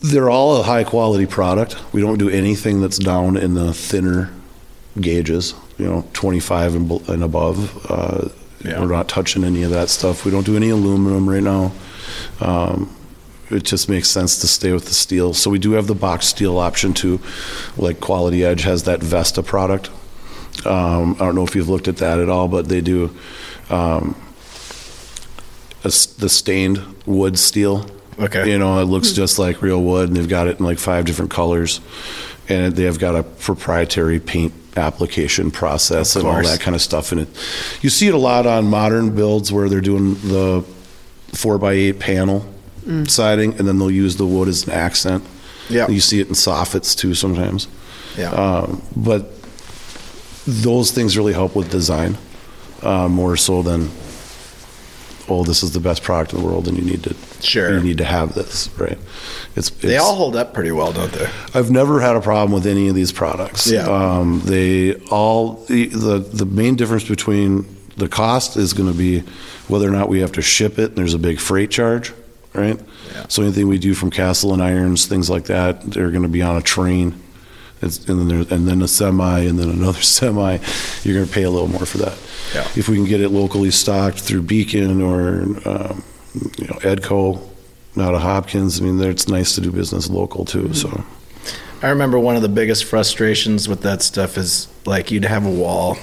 they're 0.00 0.30
all 0.30 0.56
a 0.60 0.62
high 0.62 0.84
quality 0.84 1.26
product. 1.26 1.76
We 1.92 2.00
don't 2.00 2.18
do 2.18 2.28
anything 2.28 2.80
that's 2.80 2.98
down 2.98 3.36
in 3.36 3.54
the 3.54 3.72
thinner 3.74 4.30
gauges, 5.00 5.54
you 5.78 5.86
know, 5.86 6.06
25 6.12 6.74
and, 6.74 7.08
and 7.08 7.22
above. 7.24 7.90
Uh, 7.90 8.28
Yeah. 8.64 8.80
We're 8.80 8.88
not 8.90 9.08
touching 9.08 9.44
any 9.44 9.62
of 9.62 9.70
that 9.70 9.88
stuff. 9.88 10.24
We 10.24 10.32
don't 10.32 10.44
do 10.46 10.56
any 10.56 10.70
aluminum 10.70 11.28
right 11.28 11.42
now. 11.42 11.70
Um, 12.40 12.94
it 13.50 13.62
just 13.62 13.88
makes 13.88 14.08
sense 14.10 14.38
to 14.40 14.48
stay 14.48 14.72
with 14.72 14.86
the 14.86 14.94
steel. 14.94 15.32
So 15.32 15.48
we 15.48 15.58
do 15.60 15.72
have 15.72 15.86
the 15.86 15.94
box 15.94 16.26
steel 16.26 16.58
option 16.58 16.92
too. 16.92 17.20
Like 17.76 18.00
Quality 18.00 18.44
Edge 18.44 18.62
has 18.62 18.82
that 18.82 19.00
Vesta 19.00 19.42
product. 19.42 19.90
Um, 20.66 21.14
I 21.14 21.24
don't 21.24 21.34
know 21.36 21.44
if 21.44 21.54
you've 21.54 21.68
looked 21.68 21.86
at 21.88 21.98
that 21.98 22.18
at 22.18 22.28
all, 22.28 22.48
but 22.48 22.68
they 22.68 22.80
do 22.80 23.16
um, 23.70 24.16
a 25.84 25.88
the 26.18 26.28
stained 26.28 26.82
wood 27.06 27.38
steel. 27.38 27.86
Okay. 28.18 28.50
You 28.50 28.58
know, 28.58 28.80
it 28.80 28.84
looks 28.84 29.12
just 29.12 29.38
like 29.38 29.62
real 29.62 29.82
wood, 29.82 30.08
and 30.08 30.16
they've 30.16 30.28
got 30.28 30.48
it 30.48 30.58
in 30.58 30.64
like 30.64 30.78
five 30.78 31.04
different 31.04 31.30
colors, 31.30 31.80
and 32.48 32.74
they 32.74 32.84
have 32.84 32.98
got 32.98 33.14
a 33.14 33.22
proprietary 33.22 34.18
paint 34.20 34.52
application 34.76 35.50
process 35.50 36.14
and 36.16 36.26
all 36.26 36.42
that 36.42 36.60
kind 36.60 36.74
of 36.74 36.80
stuff 36.82 37.12
in 37.12 37.18
it. 37.20 37.28
You 37.80 37.90
see 37.90 38.08
it 38.08 38.14
a 38.14 38.18
lot 38.18 38.46
on 38.46 38.66
modern 38.66 39.14
builds 39.14 39.52
where 39.52 39.68
they're 39.68 39.80
doing 39.80 40.14
the 40.14 40.64
four 41.34 41.58
by 41.58 41.72
eight 41.72 41.98
panel 41.98 42.44
siding, 43.06 43.54
and 43.58 43.68
then 43.68 43.78
they'll 43.78 43.90
use 43.90 44.16
the 44.16 44.26
wood 44.26 44.48
as 44.48 44.66
an 44.66 44.72
accent. 44.72 45.24
Yeah. 45.68 45.88
You 45.88 46.00
see 46.00 46.20
it 46.20 46.28
in 46.28 46.34
soffits 46.34 46.96
too 46.96 47.14
sometimes. 47.14 47.68
Yeah. 48.16 48.30
Um, 48.30 48.82
but 48.96 49.30
those 50.46 50.90
things 50.90 51.16
really 51.16 51.34
help 51.34 51.54
with 51.54 51.70
design 51.70 52.16
uh, 52.82 53.08
more 53.08 53.36
so 53.36 53.62
than, 53.62 53.90
oh, 55.28 55.44
this 55.44 55.62
is 55.62 55.72
the 55.72 55.80
best 55.80 56.02
product 56.02 56.32
in 56.32 56.40
the 56.40 56.46
world, 56.46 56.68
and 56.68 56.76
you 56.78 56.84
need 56.84 57.02
to 57.04 57.14
Sure. 57.40 57.72
you 57.76 57.80
need 57.82 57.98
to 57.98 58.04
have 58.04 58.34
this, 58.34 58.68
right? 58.78 58.98
It's, 59.56 59.70
they 59.70 59.96
all 59.96 60.14
hold 60.16 60.36
up 60.36 60.54
pretty 60.54 60.72
well, 60.72 60.92
don't 60.92 61.12
they? 61.12 61.28
I've 61.54 61.70
never 61.70 62.00
had 62.00 62.16
a 62.16 62.20
problem 62.20 62.52
with 62.52 62.66
any 62.66 62.88
of 62.88 62.94
these 62.94 63.12
products. 63.12 63.66
Yeah. 63.70 63.86
Um, 63.86 64.40
they 64.44 64.94
all 65.10 65.64
the, 65.68 65.86
the 65.86 66.18
the 66.18 66.46
main 66.46 66.76
difference 66.76 67.04
between 67.04 67.66
the 67.96 68.08
cost 68.08 68.56
is 68.56 68.72
going 68.72 68.90
to 68.90 68.96
be 68.96 69.20
whether 69.68 69.88
or 69.88 69.90
not 69.92 70.08
we 70.08 70.20
have 70.20 70.32
to 70.32 70.42
ship 70.42 70.78
it. 70.78 70.90
And 70.90 70.96
there's 70.96 71.14
a 71.14 71.18
big 71.18 71.40
freight 71.40 71.70
charge, 71.70 72.12
right? 72.54 72.78
Yeah. 73.12 73.26
So 73.28 73.42
anything 73.42 73.66
we 73.68 73.78
do 73.78 73.94
from 73.94 74.10
Kassel 74.10 74.52
and 74.52 74.62
Irons, 74.62 75.06
things 75.06 75.28
like 75.28 75.44
that, 75.44 75.82
they're 75.82 76.10
going 76.10 76.22
to 76.22 76.28
be 76.28 76.42
on 76.42 76.56
a 76.56 76.62
train. 76.62 77.20
It's, 77.82 78.08
and 78.08 78.18
then 78.20 78.28
there, 78.28 78.56
and 78.56 78.66
then 78.68 78.82
a 78.82 78.88
semi, 78.88 79.40
and 79.40 79.58
then 79.58 79.68
another 79.70 80.00
semi. 80.02 80.58
You're 81.02 81.14
going 81.14 81.26
to 81.26 81.32
pay 81.32 81.42
a 81.42 81.50
little 81.50 81.68
more 81.68 81.86
for 81.86 81.98
that. 81.98 82.18
Yeah. 82.54 82.68
If 82.76 82.88
we 82.88 82.96
can 82.96 83.04
get 83.04 83.20
it 83.20 83.30
locally 83.30 83.70
stocked 83.70 84.20
through 84.20 84.42
Beacon 84.42 85.02
or 85.02 85.42
um, 85.68 86.04
you 86.56 86.66
know 86.66 86.74
Edco 86.80 87.40
out 87.98 88.14
of 88.14 88.22
Hopkins, 88.22 88.80
I 88.80 88.84
mean, 88.84 89.00
it's 89.02 89.28
nice 89.28 89.54
to 89.56 89.60
do 89.60 89.70
business 89.70 90.08
local 90.08 90.44
too. 90.44 90.72
So. 90.74 91.04
I 91.80 91.90
remember 91.90 92.18
one 92.18 92.34
of 92.34 92.42
the 92.42 92.48
biggest 92.48 92.84
frustrations 92.84 93.68
with 93.68 93.82
that 93.82 94.02
stuff 94.02 94.36
is 94.36 94.66
like 94.84 95.10
you'd 95.10 95.24
have 95.24 95.46
a 95.46 95.50
wall 95.50 95.96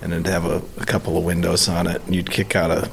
and 0.00 0.12
it'd 0.12 0.26
have 0.26 0.44
a, 0.44 0.60
a 0.80 0.84
couple 0.84 1.16
of 1.16 1.24
windows 1.24 1.68
on 1.68 1.86
it, 1.86 2.02
and 2.04 2.14
you'd 2.14 2.30
kick 2.30 2.56
out 2.56 2.70
a 2.70 2.90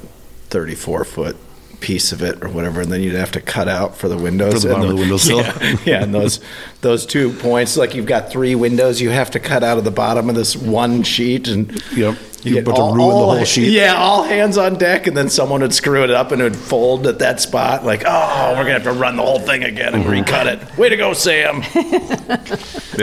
34 0.50 1.04
foot 1.06 1.36
piece 1.82 2.12
of 2.12 2.22
it 2.22 2.44
or 2.44 2.50
whatever, 2.50 2.82
and 2.82 2.92
then 2.92 3.02
you'd 3.02 3.16
have 3.16 3.32
to 3.32 3.42
cut 3.42 3.68
out 3.68 3.96
for 3.98 4.08
the 4.08 4.18
windows. 4.18 4.64
For 4.64 4.68
the 4.70 4.74
bottom 4.76 4.82
And 4.82 4.92
of 4.92 4.96
the 4.98 5.02
windowsill? 5.02 5.40
Yeah, 5.62 5.78
yeah, 5.86 6.04
and 6.04 6.14
those 6.14 6.40
those 6.82 7.06
two 7.06 7.32
points, 7.34 7.78
like 7.78 7.96
you've 7.96 8.06
got 8.06 8.30
three 8.32 8.56
windows, 8.56 9.02
you 9.02 9.10
have 9.10 9.32
to 9.32 9.40
cut 9.40 9.64
out 9.64 9.78
of 9.78 9.84
the 9.84 9.92
bottom 9.92 10.30
of 10.30 10.36
this 10.36 10.56
one 10.56 11.04
sheet, 11.04 11.48
and 11.48 11.72
Yep. 11.96 12.18
you 12.44 12.54
get 12.54 12.66
But 12.66 12.76
to 12.76 12.82
all- 12.82 12.96
ruin 12.96 13.10
the 13.10 13.16
whole 13.16 13.44
sheet. 13.46 13.72
Yeah, 13.72 13.96
all 13.96 14.24
hands 14.24 14.58
on 14.58 14.76
deck, 14.76 15.08
and 15.08 15.16
then 15.18 15.30
someone 15.30 15.62
would 15.62 15.74
screw 15.74 16.04
it 16.04 16.12
up 16.12 16.32
and 16.32 16.42
it 16.42 16.46
would 16.46 16.56
fold 16.56 17.06
at 17.08 17.20
that 17.20 17.42
spot. 17.42 17.86
Like, 17.86 18.04
oh, 18.06 18.52
we're 18.52 18.64
gonna 18.64 18.74
have 18.80 18.84
to 18.84 18.92
run 18.94 19.18
the 19.18 19.24
whole 19.24 19.40
thing 19.40 19.64
again 19.64 19.94
and 19.94 20.04
Mm-hmm. 20.04 20.12
recut 20.12 20.48
it. 20.48 20.78
Way 20.78 20.90
to 20.90 20.98
go, 20.98 21.14
Sam! 21.14 21.62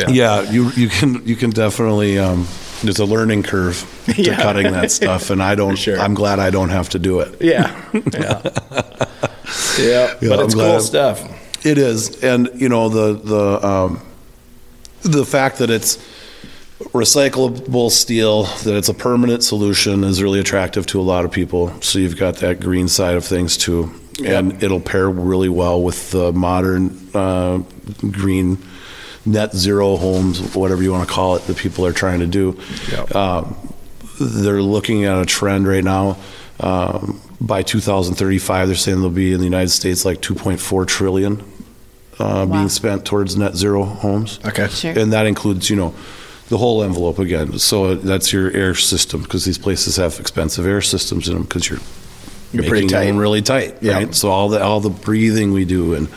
Yeah, 0.08 0.42
you 0.50 0.70
you 0.76 0.88
can 0.88 1.26
you 1.26 1.36
can 1.36 1.50
definitely. 1.50 2.18
Um, 2.18 2.46
there's 2.82 2.98
a 2.98 3.04
learning 3.04 3.42
curve 3.42 3.84
to 4.14 4.22
Yeah. 4.22 4.36
cutting 4.36 4.72
that 4.72 4.90
stuff, 4.90 5.30
and 5.30 5.42
I 5.42 5.54
don't. 5.54 5.76
sure. 5.76 5.98
I'm 6.00 6.14
glad 6.14 6.38
I 6.38 6.50
don't 6.50 6.70
have 6.70 6.88
to 6.90 6.98
do 6.98 7.20
it. 7.20 7.40
Yeah, 7.40 7.74
yeah, 7.94 8.42
yeah. 9.78 10.14
Yeah, 10.20 10.28
but 10.28 10.40
it's 10.40 10.54
cool 10.54 10.80
stuff. 10.80 11.22
It 11.64 11.78
is, 11.78 12.22
and 12.22 12.48
you 12.54 12.68
know 12.68 12.88
the 12.88 13.14
the 13.14 13.66
um, 13.66 14.00
the 15.02 15.24
fact 15.24 15.58
that 15.58 15.70
it's 15.70 15.98
recyclable 16.92 17.90
steel, 17.90 18.44
that 18.64 18.76
it's 18.76 18.88
a 18.88 18.94
permanent 18.94 19.42
solution, 19.42 20.04
is 20.04 20.22
really 20.22 20.40
attractive 20.40 20.86
to 20.86 21.00
a 21.00 21.02
lot 21.02 21.24
of 21.24 21.30
people. 21.32 21.72
So 21.82 21.98
you've 21.98 22.16
got 22.16 22.36
that 22.36 22.60
green 22.60 22.88
side 22.88 23.14
of 23.16 23.24
things 23.24 23.56
too, 23.56 23.92
and 24.24 24.62
it'll 24.62 24.80
pair 24.80 25.08
really 25.10 25.48
well 25.48 25.82
with 25.82 26.10
the 26.10 26.32
modern 26.32 27.08
uh, 27.14 27.58
green 28.10 28.58
net 29.26 29.54
zero 29.54 29.96
homes, 29.96 30.54
whatever 30.54 30.82
you 30.82 30.92
want 30.92 31.06
to 31.08 31.12
call 31.14 31.36
it, 31.36 31.42
that 31.46 31.56
people 31.56 31.84
are 31.86 31.92
trying 31.92 32.20
to 32.20 32.26
do. 32.26 32.58
Yep. 32.90 33.14
Um, 33.14 33.56
they're 34.20 34.62
looking 34.62 35.04
at 35.04 35.20
a 35.20 35.26
trend 35.26 35.66
right 35.68 35.84
now. 35.84 36.16
Um, 36.60 37.20
by 37.40 37.62
2035, 37.62 38.68
they're 38.68 38.76
saying 38.76 38.98
there'll 38.98 39.10
be 39.10 39.32
in 39.32 39.38
the 39.38 39.44
United 39.44 39.68
States 39.70 40.04
like 40.06 40.20
2.4 40.22 40.86
trillion 40.86 41.40
uh, 41.40 41.44
Wow. 42.18 42.46
being 42.46 42.68
spent 42.70 43.04
towards 43.04 43.36
net 43.36 43.54
zero 43.56 43.84
homes. 43.84 44.40
Okay. 44.46 44.68
Sure. 44.68 44.98
And 44.98 45.12
that 45.12 45.26
includes, 45.26 45.68
you 45.68 45.76
know, 45.76 45.94
the 46.48 46.56
whole 46.56 46.82
envelope 46.82 47.18
again. 47.18 47.58
So 47.58 47.94
that's 47.96 48.32
your 48.32 48.50
air 48.52 48.74
system 48.74 49.20
because 49.22 49.44
these 49.44 49.58
places 49.58 49.96
have 49.96 50.18
expensive 50.18 50.64
air 50.64 50.80
systems 50.80 51.28
in 51.28 51.34
them 51.34 51.42
because 51.42 51.68
you're, 51.68 51.80
You're 52.52 52.62
making 52.62 52.68
pretty 52.70 52.86
tight. 52.86 53.04
them 53.06 53.16
really 53.18 53.42
tight, 53.42 53.76
Yeah. 53.82 53.94
right? 53.94 54.14
So 54.14 54.30
all 54.30 54.48
the 54.48 54.62
all 54.62 54.80
the 54.80 54.88
breathing 54.88 55.52
we 55.52 55.64
do 55.66 55.92
and 55.94 56.08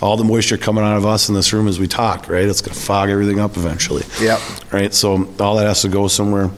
all 0.00 0.16
the 0.16 0.24
moisture 0.24 0.56
coming 0.56 0.84
out 0.84 0.96
of 0.96 1.04
us 1.04 1.28
in 1.28 1.34
this 1.34 1.52
room 1.52 1.68
as 1.68 1.78
we 1.78 1.86
talk, 1.86 2.28
right? 2.28 2.44
It's 2.44 2.60
going 2.60 2.74
to 2.74 2.80
fog 2.80 3.10
everything 3.10 3.38
up 3.38 3.56
eventually. 3.56 4.04
Yep. 4.20 4.40
Right. 4.72 4.94
So 4.94 5.28
all 5.38 5.56
that 5.56 5.66
has 5.66 5.82
to 5.82 5.88
go 5.88 6.08
somewhere. 6.08 6.50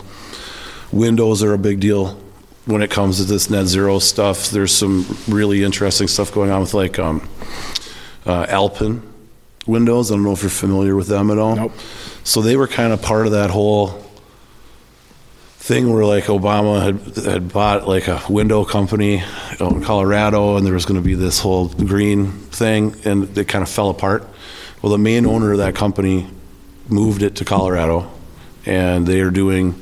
Windows 0.93 1.43
are 1.43 1.55
a 1.55 1.59
big 1.59 1.81
deal 1.81 2.21
when 2.67 2.83
it 2.83 2.91
comes 2.91 3.17
to 3.19 3.25
this 3.25 3.51
net 3.51 3.67
zero 3.67 3.99
stuff. 3.99 4.51
There's 4.51 4.75
some 4.75 5.07
really 5.27 5.65
interesting 5.65 6.07
stuff 6.07 6.33
going 6.33 6.51
on 6.51 6.61
with 6.61 6.75
like 6.75 6.99
um, 6.99 7.29
uh, 8.27 8.47
Alpen 8.49 9.03
windows. 9.67 10.11
I 10.11 10.15
don't 10.15 10.25
know 10.25 10.33
if 10.33 10.43
you're 10.43 10.51
familiar 10.51 10.95
with 10.95 11.09
them 11.09 11.31
at 11.31 11.39
all. 11.39 11.57
Nope. 11.57 11.73
So 12.25 12.41
they 12.41 12.57
were 12.57 12.69
kind 12.69 12.93
of 12.93 13.03
part 13.03 13.27
of 13.27 13.33
that 13.33 13.51
whole 13.51 14.05
thing 15.73 15.91
where 15.91 16.05
like 16.05 16.25
Obama 16.25 16.83
had, 16.83 17.25
had 17.25 17.51
bought 17.51 17.89
like 17.89 18.07
a 18.07 18.21
window 18.29 18.63
company 18.63 19.23
out 19.59 19.73
in 19.73 19.83
Colorado 19.83 20.59
and 20.59 20.67
there 20.67 20.75
was 20.75 20.85
going 20.85 21.01
to 21.01 21.07
be 21.07 21.15
this 21.15 21.39
whole 21.41 21.69
green 21.69 22.31
thing 22.31 22.95
and 23.07 23.39
it 23.39 23.49
kind 23.49 23.63
of 23.63 23.71
fell 23.71 23.89
apart. 23.89 24.29
Well, 24.83 24.93
the 24.93 24.99
main 24.99 25.25
owner 25.25 25.53
of 25.53 25.59
that 25.59 25.75
company 25.75 26.29
moved 26.91 27.23
it 27.23 27.37
to 27.37 27.47
Colorado 27.47 28.11
and 28.67 29.07
they 29.07 29.21
are 29.21 29.31
doing 29.31 29.75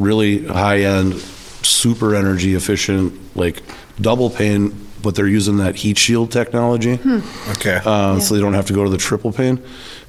really 0.00 0.44
high 0.46 0.80
end, 0.80 1.14
super 1.14 2.16
energy 2.16 2.56
efficient, 2.56 3.36
like 3.36 3.62
double 4.00 4.30
pane, 4.30 4.88
but 5.00 5.14
they're 5.14 5.28
using 5.28 5.58
that 5.58 5.76
heat 5.76 5.96
shield 5.96 6.32
technology. 6.32 6.98
Okay. 7.50 7.80
Uh, 7.84 8.18
so 8.18 8.34
they 8.34 8.40
don't 8.40 8.54
have 8.54 8.66
to 8.66 8.72
go 8.72 8.82
to 8.82 8.90
the 8.90 8.98
triple 8.98 9.30
pane. 9.30 9.62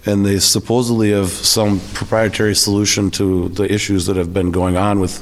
And 0.06 0.26
they 0.26 0.40
supposedly 0.40 1.12
have 1.12 1.30
some 1.30 1.80
proprietary 1.94 2.56
solution 2.56 3.12
to 3.12 3.50
the 3.50 3.72
issues 3.72 4.08
that 4.08 4.16
have 4.18 4.34
been 4.34 4.52
going 4.52 4.76
on 4.76 5.00
with 5.00 5.22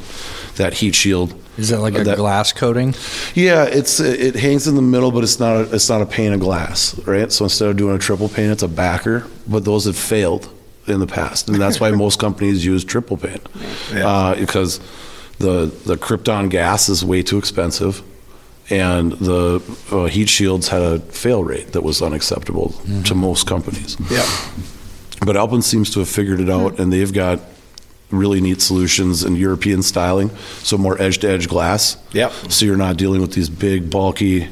that 0.56 0.74
heat 0.76 0.96
shield. 0.96 1.34
Is 1.58 1.68
that 1.70 1.80
like 1.82 1.98
a 1.98 2.04
That- 2.06 2.16
glass 2.18 2.54
coating? 2.54 2.96
Yeah, 3.36 3.66
it's 3.66 4.00
it 4.00 4.36
hangs 4.36 4.68
in 4.68 4.76
the 4.76 4.82
middle, 4.82 5.12
but 5.12 5.24
it's 5.26 5.38
not 5.40 5.58
a, 5.58 5.76
it's 5.76 5.90
not 5.90 6.02
a 6.02 6.06
pane 6.06 6.32
of 6.32 6.40
glass, 6.40 6.98
right? 7.06 7.30
So 7.32 7.44
instead 7.46 7.68
of 7.70 7.76
doing 7.76 7.96
a 7.96 8.00
triple 8.00 8.30
pane, 8.30 8.50
it's 8.52 8.64
a 8.64 8.70
backer. 8.70 9.26
But 9.48 9.66
those 9.66 9.84
have 9.86 9.98
failed 9.98 10.48
in 10.88 11.02
the 11.02 11.08
past, 11.08 11.50
and 11.50 11.60
that's 11.62 11.80
why 11.82 11.92
most 12.06 12.18
companies 12.20 12.66
use 12.66 12.86
triple 12.86 13.18
paint 13.18 13.42
uh, 13.94 14.36
because 14.36 14.80
the 15.40 15.66
the 15.86 15.98
Krypton 15.98 16.50
gas 16.50 16.88
is 16.88 17.04
way 17.04 17.22
too 17.24 17.38
expensive, 17.38 18.02
and 18.70 19.12
the 19.14 19.62
uh, 19.92 20.06
heat 20.06 20.30
shields 20.30 20.70
had 20.70 20.82
a 20.82 21.00
fail 21.00 21.44
rate 21.44 21.74
that 21.74 21.82
was 21.84 22.02
unacceptable 22.02 22.70
to 23.04 23.14
most 23.16 23.48
companies. 23.48 23.98
Yeah. 24.10 24.26
But 25.26 25.36
Alpen 25.36 25.62
seems 25.62 25.90
to 25.92 26.00
have 26.00 26.10
figured 26.10 26.40
it 26.40 26.50
out, 26.50 26.76
hmm. 26.76 26.82
and 26.82 26.94
they've 26.94 27.14
got 27.14 27.40
really 28.12 28.42
neat 28.42 28.62
solutions 28.62 29.24
in 29.24 29.36
European 29.36 29.84
styling, 29.84 30.30
so 30.64 30.78
more 30.78 31.00
edge 31.02 31.20
to 31.20 31.30
edge 31.30 31.48
glass. 31.48 31.98
Yep. 32.14 32.32
So 32.50 32.66
you're 32.66 32.78
not 32.78 32.98
dealing 32.98 33.22
with 33.22 33.34
these 33.34 33.50
big, 33.50 33.90
bulky 33.90 34.50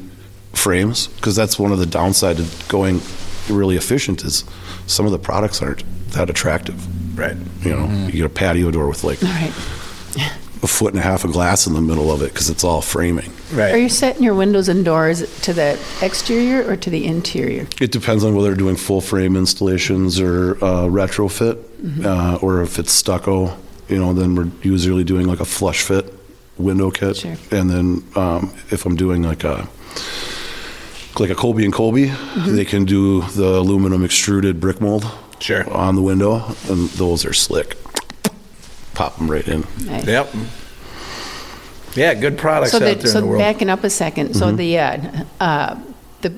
frames, 0.52 1.08
because 1.08 1.34
that's 1.34 1.58
one 1.58 1.72
of 1.72 1.78
the 1.78 1.86
downside 1.86 2.38
of 2.38 2.68
going 2.68 3.00
really 3.48 3.76
efficient 3.76 4.24
is 4.24 4.44
some 4.86 5.06
of 5.06 5.12
the 5.12 5.18
products 5.18 5.62
aren't 5.62 5.82
that 6.12 6.30
attractive. 6.30 7.18
Right. 7.18 7.36
You 7.62 7.70
know, 7.70 8.06
you 8.06 8.12
get 8.12 8.26
a 8.26 8.28
patio 8.28 8.70
door 8.70 8.88
with 8.88 9.04
like 9.04 9.22
All 9.22 9.28
right. 9.28 9.52
a 10.62 10.66
foot 10.66 10.92
and 10.92 11.00
a 11.00 11.02
half 11.02 11.24
of 11.24 11.32
glass 11.32 11.66
in 11.66 11.74
the 11.74 11.80
middle 11.80 12.12
of 12.12 12.22
it 12.22 12.32
because 12.32 12.48
it's 12.50 12.64
all 12.64 12.80
framing. 12.80 13.32
Right. 13.52 13.72
Are 13.72 13.78
you 13.78 13.88
setting 13.88 14.22
your 14.22 14.34
windows 14.34 14.68
and 14.68 14.84
doors 14.84 15.40
to 15.42 15.52
the 15.54 15.78
exterior 16.02 16.68
or 16.68 16.76
to 16.76 16.90
the 16.90 17.06
interior? 17.06 17.66
It 17.80 17.92
depends 17.92 18.22
on 18.24 18.34
whether 18.34 18.48
they're 18.48 18.56
doing 18.58 18.76
full 18.76 19.00
frame 19.00 19.36
installations 19.36 20.20
or 20.20 20.56
uh, 20.62 20.84
retrofit, 20.84 21.56
uh, 22.04 22.36
or 22.42 22.62
if 22.62 22.78
it's 22.78 22.92
stucco. 22.92 23.56
You 23.88 23.98
know, 23.98 24.12
then 24.12 24.34
we're 24.34 24.50
usually 24.62 25.02
doing 25.04 25.26
like 25.26 25.40
a 25.40 25.46
flush 25.46 25.82
fit 25.82 26.12
window 26.58 26.90
kit, 26.90 27.16
Sure. 27.16 27.36
and 27.50 27.70
then 27.70 28.04
um, 28.16 28.52
if 28.70 28.84
I'm 28.84 28.96
doing 28.96 29.22
like 29.22 29.44
a 29.44 29.66
like 31.18 31.30
a 31.30 31.34
Kolbe 31.34 31.64
and 31.64 31.72
Kolbe, 31.72 32.12
they 32.54 32.64
can 32.64 32.84
do 32.84 33.22
the 33.22 33.46
aluminum 33.58 34.04
extruded 34.04 34.60
brick 34.60 34.80
mold 34.80 35.06
Sure. 35.40 35.68
on 35.72 35.94
the 35.94 36.02
window, 36.02 36.44
and 36.68 36.88
those 36.90 37.24
are 37.24 37.32
slick. 37.32 37.76
Pop 38.94 39.16
them 39.16 39.30
right 39.30 39.46
in. 39.48 39.64
Nice. 39.86 40.06
Yep. 40.06 40.34
Yeah, 41.94 42.14
good 42.14 42.38
products 42.38 42.72
So 42.72 42.76
out 42.78 42.80
there 42.80 42.94
that, 42.94 43.04
in 43.06 43.20
the 43.20 43.26
world. 43.26 43.40
backing 43.40 43.70
up 43.70 43.84
a 43.84 43.90
second, 43.90 44.28
Mm-hmm. 44.30 44.38
so 44.38 44.52
the, 44.52 44.78
uh, 44.78 45.24
uh, 45.40 45.80
the 46.20 46.32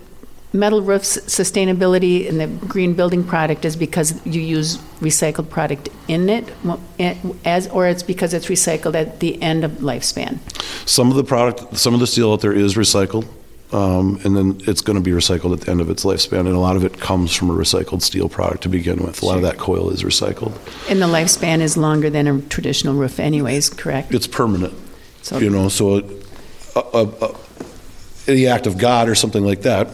metal 0.53 0.81
roofs 0.83 1.19
sustainability 1.19 2.29
and 2.29 2.41
the 2.41 2.47
green 2.67 2.95
building 2.95 3.23
product 3.25 3.65
is 3.65 3.77
because 3.77 4.15
you 4.27 4.41
use 4.41 4.79
recycled 5.01 5.49
product 5.51 5.89
in 6.09 6.29
it, 6.29 6.53
it- 6.99 7.17
as, 7.45 7.69
or 7.69 7.87
it's 7.87 8.03
because 8.03 8.35
it's 8.35 8.47
recycled 8.47 8.95
at 8.95 9.21
the 9.21 9.41
end 9.43 9.65
of 9.65 9.73
lifespan? 9.73 10.39
Some 10.87 11.11
of 11.11 11.17
the 11.17 11.25
product, 11.25 11.77
some 11.77 11.95
of 11.95 12.01
the 12.01 12.07
steel 12.07 12.33
out 12.33 12.41
there 12.41 12.53
is 12.53 12.75
recycled, 12.75 13.27
um, 13.73 14.19
and 14.25 14.37
then 14.37 14.61
it's 14.67 14.81
going 14.81 14.97
to 14.97 15.03
be 15.03 15.13
recycled 15.13 15.53
at 15.53 15.61
the 15.61 15.71
end 15.71 15.81
of 15.81 15.89
its 15.91 16.05
lifespan, 16.05 16.41
and 16.41 16.49
a 16.49 16.59
lot 16.59 16.75
of 16.75 16.85
it 16.85 16.99
comes 16.99 17.33
from 17.35 17.51
a 17.51 17.55
recycled 17.55 18.03
steel 18.03 18.29
product 18.29 18.63
to 18.65 18.69
begin 18.69 18.99
with. 19.05 19.23
A 19.23 19.27
lot 19.27 19.37
of 19.37 19.43
that 19.43 19.59
coil 19.59 19.91
is 19.91 20.03
recycled. 20.03 20.53
And 20.91 21.01
the 21.01 21.07
lifespan 21.07 21.61
is 21.61 21.77
longer 21.77 22.11
than 22.11 22.27
a 22.27 22.41
traditional 22.43 22.95
roof 22.95 23.21
anyways, 23.21 23.71
correct? 23.71 24.13
It's 24.13 24.27
permanent, 24.27 24.75
So- 25.23 25.39
you 25.39 25.51
know, 25.51 25.69
so 25.69 25.97
it- 25.97 26.05
a, 26.77 26.81
a, 26.81 27.03
a, 27.27 27.35
the 28.27 28.49
act 28.49 28.67
of 28.67 28.79
God 28.79 29.09
or 29.09 29.15
something 29.15 29.45
like 29.45 29.63
that 29.63 29.89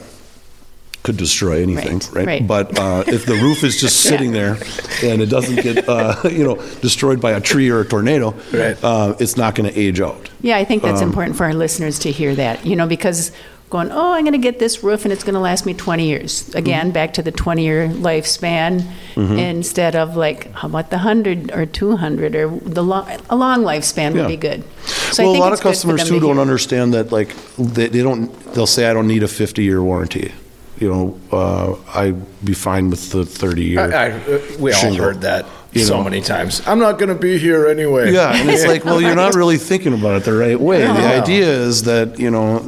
could 1.02 1.16
destroy 1.16 1.62
anything, 1.62 1.98
Right, 1.98 2.12
right? 2.14 2.26
right. 2.26 2.46
But 2.46 2.78
uh, 2.78 3.04
if 3.06 3.26
the 3.26 3.34
roof 3.34 3.62
is 3.64 3.80
just 3.80 4.00
sitting 4.08 4.32
there 4.32 4.58
and 5.04 5.22
it 5.22 5.26
doesn't 5.26 5.62
get, 5.62 5.88
uh, 5.88 6.16
you 6.24 6.44
know, 6.44 6.56
destroyed 6.80 7.20
by 7.20 7.30
a 7.32 7.40
tree 7.40 7.70
or 7.70 7.80
a 7.80 7.84
tornado, 7.86 8.34
Right. 8.52 8.76
uh, 8.82 9.14
it's 9.20 9.36
not 9.36 9.54
going 9.54 9.72
to 9.72 9.78
age 9.78 10.00
out. 10.00 10.28
Yeah, 10.42 10.56
I 10.58 10.64
think 10.64 10.82
that's 10.82 11.00
Um, 11.00 11.08
important 11.08 11.36
for 11.36 11.44
our 11.44 11.54
listeners 11.54 11.98
to 12.00 12.10
hear 12.10 12.34
that, 12.34 12.66
you 12.66 12.74
know, 12.76 12.86
because 12.88 13.30
going, 13.68 13.90
oh, 13.90 14.12
I'm 14.12 14.22
going 14.22 14.32
to 14.32 14.38
get 14.38 14.58
this 14.58 14.82
roof 14.84 15.04
and 15.04 15.12
it's 15.12 15.24
going 15.24 15.34
to 15.34 15.40
last 15.40 15.66
me 15.66 15.74
20 15.74 16.06
years. 16.06 16.44
Mm-hmm. 16.44 16.58
Again, 16.58 16.90
back 16.92 17.12
to 17.14 17.22
the 17.22 17.32
20 17.32 17.64
year 17.64 17.88
lifespan 17.88 18.84
instead 19.16 19.96
of 19.96 20.16
like, 20.16 20.52
how 20.52 20.68
about 20.68 20.90
the 20.90 20.96
100 20.96 21.50
or 21.52 21.66
200 21.66 22.34
or 22.36 22.48
the 22.48 22.82
long, 22.82 23.08
a 23.30 23.36
long 23.36 23.62
lifespan 23.62 24.12
would 24.12 24.20
Yeah. 24.22 24.26
be 24.28 24.36
good. 24.36 24.62
So 24.86 25.22
I 25.22 25.26
well, 25.26 25.36
a 25.36 25.38
lot 25.40 25.52
of 25.52 25.60
customers 25.60 26.00
them 26.00 26.08
too 26.08 26.20
don't 26.20 26.38
understand 26.38 26.94
that. 26.94 27.10
Like 27.12 27.34
they, 27.58 27.88
they 27.88 28.02
don't. 28.02 28.28
They'll 28.54 28.66
say, 28.68 28.86
"I 28.88 28.92
don't 28.92 29.08
need 29.08 29.22
a 29.22 29.28
50 29.28 29.62
year 29.64 29.82
warranty." 29.82 30.32
You 30.78 30.88
know, 30.92 31.20
uh, 31.32 31.74
I'd 31.94 32.44
be 32.44 32.52
fine 32.54 32.90
with 32.90 33.10
the 33.10 33.24
30 33.24 33.64
year. 33.64 33.80
I, 33.80 34.08
I, 34.10 34.56
we 34.58 34.72
all 34.72 34.80
Shingle. 34.80 35.04
heard 35.06 35.22
that 35.22 35.46
You 35.72 35.80
so 35.84 35.96
know. 35.96 36.04
many 36.04 36.20
times. 36.20 36.60
I'm 36.66 36.78
not 36.78 36.98
going 36.98 37.08
to 37.08 37.14
be 37.20 37.38
here 37.38 37.66
anyway. 37.66 38.12
Yeah, 38.12 38.34
and 38.36 38.48
it's 38.50 38.66
like, 38.66 38.84
well, 38.84 39.00
you're 39.00 39.14
not 39.16 39.34
really 39.40 39.56
thinking 39.56 39.94
about 39.94 40.16
it 40.16 40.24
the 40.24 40.34
right 40.34 40.60
way. 40.60 40.80
The 40.82 41.22
idea 41.22 41.48
is 41.48 41.82
that 41.84 42.18
you 42.20 42.30
know, 42.30 42.60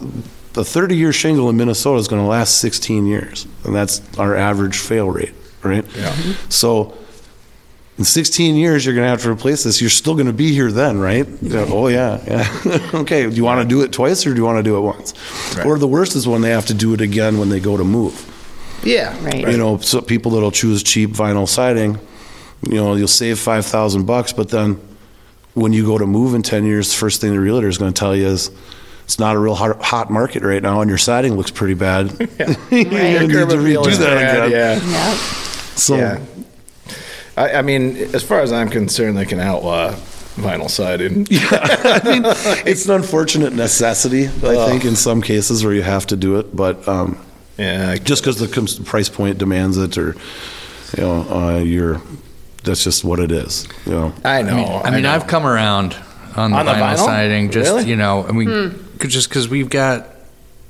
the 0.53 0.65
30 0.65 0.97
year 0.97 1.13
shingle 1.13 1.49
in 1.49 1.57
Minnesota 1.57 1.99
is 1.99 2.09
going 2.09 2.23
to 2.23 2.29
last 2.29 2.59
16 2.61 3.07
years, 3.07 3.47
and 3.65 3.75
that's 3.75 4.01
our 4.19 4.35
average 4.37 4.79
fail 4.79 5.11
rate, 5.11 5.35
right? 5.63 5.85
Yeah. 5.97 6.13
Mm-hmm. 6.13 6.51
So. 6.51 6.97
In 7.97 8.05
16 8.05 8.55
years, 8.55 8.87
you're 8.87 8.95
going 8.95 9.07
to 9.07 9.11
have 9.11 9.23
to 9.23 9.29
replace 9.33 9.65
this. 9.65 9.81
You're 9.81 9.91
still 9.91 10.15
going 10.15 10.29
to 10.29 10.33
be 10.33 10.53
here 10.53 10.71
then, 10.71 11.01
right? 11.01 11.27
You 11.43 11.49
go, 11.49 11.67
oh, 11.69 11.89
yeah, 11.89 12.23
yeah. 12.29 12.91
okay, 12.95 13.29
do 13.29 13.35
you 13.35 13.43
want 13.43 13.61
to 13.61 13.67
do 13.67 13.83
it 13.83 13.91
twice 13.91 14.25
or 14.25 14.31
do 14.31 14.37
you 14.37 14.45
want 14.45 14.59
to 14.59 14.63
do 14.63 14.77
it 14.77 14.81
once? 14.83 15.15
Right. 15.57 15.67
Or 15.67 15.81
the 15.81 15.89
worst 15.89 16.15
is 16.15 16.25
when 16.25 16.41
they 16.41 16.51
have 16.51 16.67
to 16.67 16.75
do 16.75 16.95
it 16.95 17.01
again 17.01 17.41
when 17.41 17.49
they 17.49 17.59
go 17.59 17.77
to 17.77 17.83
move. 17.83 18.15
Yeah. 18.85 19.21
Right. 19.25 19.49
You 19.49 19.57
know, 19.57 19.79
so 19.79 20.01
people 20.01 20.31
that'll 20.31 20.53
choose 20.53 20.85
cheap 20.85 21.11
vinyl 21.11 21.49
siding, 21.49 21.99
you 22.63 22.77
know, 22.77 22.95
you'll 22.95 23.09
save 23.09 23.39
5,000 23.39 24.07
bucks, 24.07 24.33
but 24.33 24.49
then 24.51 24.81
when 25.55 25.73
you 25.73 25.85
go 25.85 25.99
to 25.99 26.07
move 26.07 26.35
in 26.35 26.43
10 26.43 26.65
years, 26.65 26.91
the 26.91 26.97
first 26.97 27.21
thing 27.21 27.33
the 27.33 27.41
realtor 27.41 27.69
is 27.69 27.79
going 27.79 27.93
to 27.93 27.99
tell 27.99 28.15
you 28.15 28.27
is 28.27 28.51
it's 29.09 29.19
not 29.19 29.35
a 29.35 29.39
real 29.39 29.55
hot, 29.55 29.81
hot 29.81 30.11
market 30.11 30.43
right 30.43 30.63
now 30.63 30.83
and 30.83 30.91
your 30.91 30.99
siding 30.99 31.35
looks 31.35 31.51
pretty 31.51 31.73
bad. 31.73 32.11
you 32.21 32.27
need 32.27 32.29
to 32.29 33.47
redo 33.47 33.97
that 33.97 34.01
bad, 34.01 34.49
again. 34.49 34.51
Yeah. 34.51 34.75
Yeah. 34.85 35.15
So, 35.77 35.97
Yeah. 35.97 36.19
I, 37.35 37.53
I 37.55 37.63
mean, 37.63 37.97
as 37.97 38.23
far 38.23 38.41
as 38.41 38.53
I'm 38.53 38.69
concerned, 38.69 39.17
they 39.17 39.25
can 39.25 39.41
outlaw 39.41 39.93
vinyl 40.37 40.69
siding. 40.69 41.27
yeah, 41.31 41.49
I 41.51 42.01
mean, 42.05 42.23
it's 42.67 42.85
an 42.85 42.97
unfortunate 42.97 43.55
necessity, 43.55 44.27
I 44.27 44.69
think, 44.69 44.85
in 44.85 44.95
some 44.95 45.23
cases 45.23 45.65
where 45.65 45.73
you 45.73 45.81
have 45.83 46.07
to 46.09 46.17
do 46.17 46.39
it, 46.39 46.55
but 46.55 46.87
um, 46.87 47.19
Yeah. 47.57 47.97
just 47.97 48.23
because 48.23 48.39
the 48.39 48.85
price 48.85 49.09
point 49.09 49.39
demands 49.39 49.79
it 49.79 49.97
or, 49.97 50.17
you 50.99 51.03
know, 51.03 51.21
uh, 51.31 51.59
you're, 51.61 52.03
that's 52.63 52.85
just 52.85 53.05
what 53.05 53.21
it 53.21 53.33
is, 53.33 53.67
you 53.87 53.93
know. 53.93 54.13
I 54.23 54.43
know. 54.43 54.51
I 54.51 54.55
mean, 54.55 54.69
I 54.85 54.91
mean 54.91 55.03
know. 55.05 55.13
I've 55.13 55.27
come 55.27 55.47
around 55.47 55.97
on 56.37 56.51
the, 56.51 56.57
On 56.59 56.67
the 56.67 56.73
vinyl, 56.73 56.95
vinyl? 56.97 57.05
siding. 57.05 57.51
Just 57.51 57.71
Really? 57.73 57.89
you 57.89 57.97
know, 57.97 58.25
I 58.27 58.33
mean, 58.33 58.49
cause, 58.49 58.88
just 59.07 59.29
because 59.29 59.49
we've 59.49 59.71
got, 59.71 60.07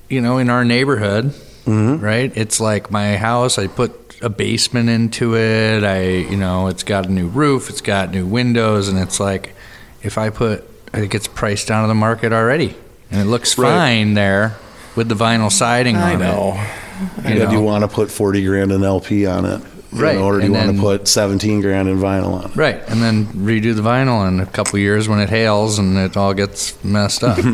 you 0.08 0.20
know, 0.20 0.38
in 0.38 0.50
our 0.50 0.64
neighborhood, 0.64 1.26
mm-hmm. 1.64 2.02
right? 2.04 2.30
It's 2.36 2.60
like 2.60 2.90
my 2.90 3.16
house. 3.16 3.58
I 3.58 3.66
put 3.66 4.16
a 4.22 4.28
basement 4.28 4.88
into 4.88 5.36
it. 5.36 5.84
I, 5.84 6.02
you 6.30 6.36
know, 6.36 6.66
it's 6.68 6.82
got 6.82 7.06
a 7.06 7.12
new 7.12 7.28
roof. 7.28 7.70
It's 7.70 7.80
got 7.80 8.10
new 8.10 8.26
windows, 8.26 8.88
and 8.88 8.98
it's 8.98 9.20
like, 9.20 9.54
if 10.02 10.18
I 10.18 10.30
put, 10.30 10.64
it 10.92 11.10
gets 11.10 11.28
priced 11.28 11.68
down 11.68 11.84
to 11.84 11.88
the 11.88 11.94
market 11.94 12.32
already, 12.32 12.74
and 13.10 13.20
it 13.20 13.26
looks 13.26 13.56
Right. 13.56 13.70
fine 13.70 14.14
there 14.14 14.56
with 14.96 15.08
the 15.08 15.14
vinyl 15.14 15.50
siding 15.52 15.96
I 15.96 16.14
on 16.14 16.20
know. 16.20 16.54
it. 16.56 17.30
You 17.30 17.38
Yeah, 17.40 17.46
do 17.46 17.52
you 17.56 17.60
want 17.62 17.82
to 17.82 17.88
put 17.88 18.10
40 18.10 18.44
grand 18.44 18.72
in 18.72 18.82
LP 18.82 19.24
on 19.26 19.44
it? 19.44 19.62
You 19.92 20.02
Right, 20.02 20.16
know, 20.16 20.24
or 20.24 20.40
do 20.40 20.46
you 20.46 20.54
and 20.54 20.66
want 20.66 20.76
to 20.76 20.82
put 20.82 21.08
17 21.08 21.62
grand 21.62 21.88
in 21.88 21.98
vinyl 21.98 22.34
on 22.44 22.50
it? 22.50 22.56
Right, 22.56 22.82
and 22.88 23.02
then 23.02 23.24
redo 23.28 23.74
the 23.74 23.80
vinyl 23.80 24.28
in 24.28 24.38
a 24.38 24.44
couple 24.46 24.78
years 24.78 25.08
when 25.08 25.18
it 25.18 25.30
hails 25.30 25.78
and 25.78 25.96
it 25.96 26.16
all 26.16 26.34
gets 26.34 26.82
messed 26.84 27.24
up. 27.24 27.38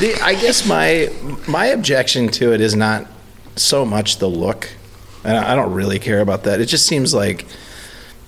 The, 0.00 0.18
I 0.22 0.34
guess 0.34 0.66
my 0.66 1.10
my 1.48 1.66
objection 1.66 2.28
to 2.28 2.52
it 2.52 2.60
is 2.60 2.74
not 2.74 3.06
so 3.56 3.84
much 3.84 4.18
the 4.18 4.28
look, 4.28 4.68
and 5.24 5.36
I 5.36 5.54
don't 5.54 5.72
really 5.72 5.98
care 5.98 6.20
about 6.20 6.44
that. 6.44 6.60
It 6.60 6.66
just 6.66 6.86
seems 6.86 7.14
like 7.14 7.46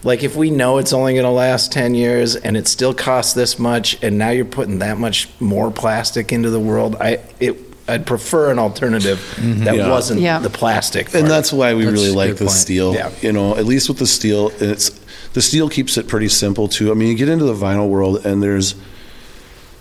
like 0.04 0.22
if 0.22 0.36
we 0.36 0.50
know 0.50 0.78
it's 0.78 0.92
only 0.92 1.12
going 1.14 1.24
to 1.24 1.30
last 1.30 1.72
10 1.72 1.94
years 1.94 2.36
and 2.36 2.56
it 2.56 2.68
still 2.68 2.94
costs 2.94 3.34
this 3.34 3.58
much 3.58 4.02
and 4.02 4.16
now 4.16 4.30
you're 4.30 4.44
putting 4.44 4.78
that 4.78 4.96
much 4.98 5.28
more 5.40 5.70
plastic 5.72 6.32
into 6.32 6.50
the 6.50 6.60
world 6.60 6.94
i 7.00 7.18
it 7.40 7.67
i'd 7.88 8.06
prefer 8.06 8.50
an 8.50 8.58
alternative 8.58 9.18
that 9.64 9.76
Yeah. 9.76 9.90
wasn't 9.90 10.20
Yeah. 10.20 10.38
the 10.38 10.50
plastic 10.50 11.14
And 11.14 11.26
that's 11.28 11.52
why 11.52 11.74
we 11.74 11.84
That's 11.84 11.94
really 11.96 12.10
a 12.10 12.14
like 12.14 12.28
good 12.30 12.38
the 12.38 12.44
point. 12.46 12.56
steel. 12.56 12.94
Yeah. 12.94 13.10
You 13.22 13.32
know, 13.32 13.56
at 13.56 13.64
least 13.66 13.88
with 13.88 13.98
the 13.98 14.06
steel, 14.06 14.52
it's 14.60 14.90
the 15.32 15.42
steel 15.42 15.68
keeps 15.68 15.96
it 15.96 16.06
pretty 16.08 16.28
simple 16.28 16.68
too. 16.68 16.90
I 16.90 16.94
mean, 16.94 17.08
you 17.08 17.14
get 17.14 17.28
into 17.28 17.44
the 17.44 17.54
vinyl 17.54 17.88
world 17.88 18.24
and 18.26 18.42
there's 18.42 18.74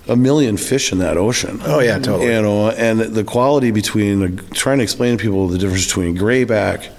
a 0.08 0.16
million 0.16 0.56
fish 0.58 0.92
in 0.94 1.00
that 1.00 1.18
ocean. 1.18 1.60
Oh, 1.66 1.80
yeah, 1.80 2.00
totally. 2.00 2.28
You 2.34 2.42
know, 2.42 2.70
and 2.70 3.00
the 3.02 3.24
quality 3.26 3.72
between 3.72 4.38
trying 4.54 4.78
to 4.78 4.84
explain 4.84 5.18
to 5.18 5.22
people 5.22 5.48
the 5.50 5.58
difference 5.58 5.86
between 5.86 6.16
grayback 6.16 6.90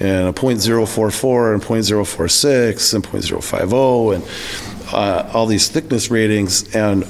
and 0.00 0.28
a 0.28 0.32
.044 0.32 1.54
and 1.54 1.62
.046 1.62 2.94
and 2.94 3.04
.050 3.04 4.14
and 4.14 4.24
uh, 4.92 5.30
all 5.32 5.46
these 5.46 5.68
thickness 5.68 6.10
ratings 6.10 6.74
and 6.74 7.04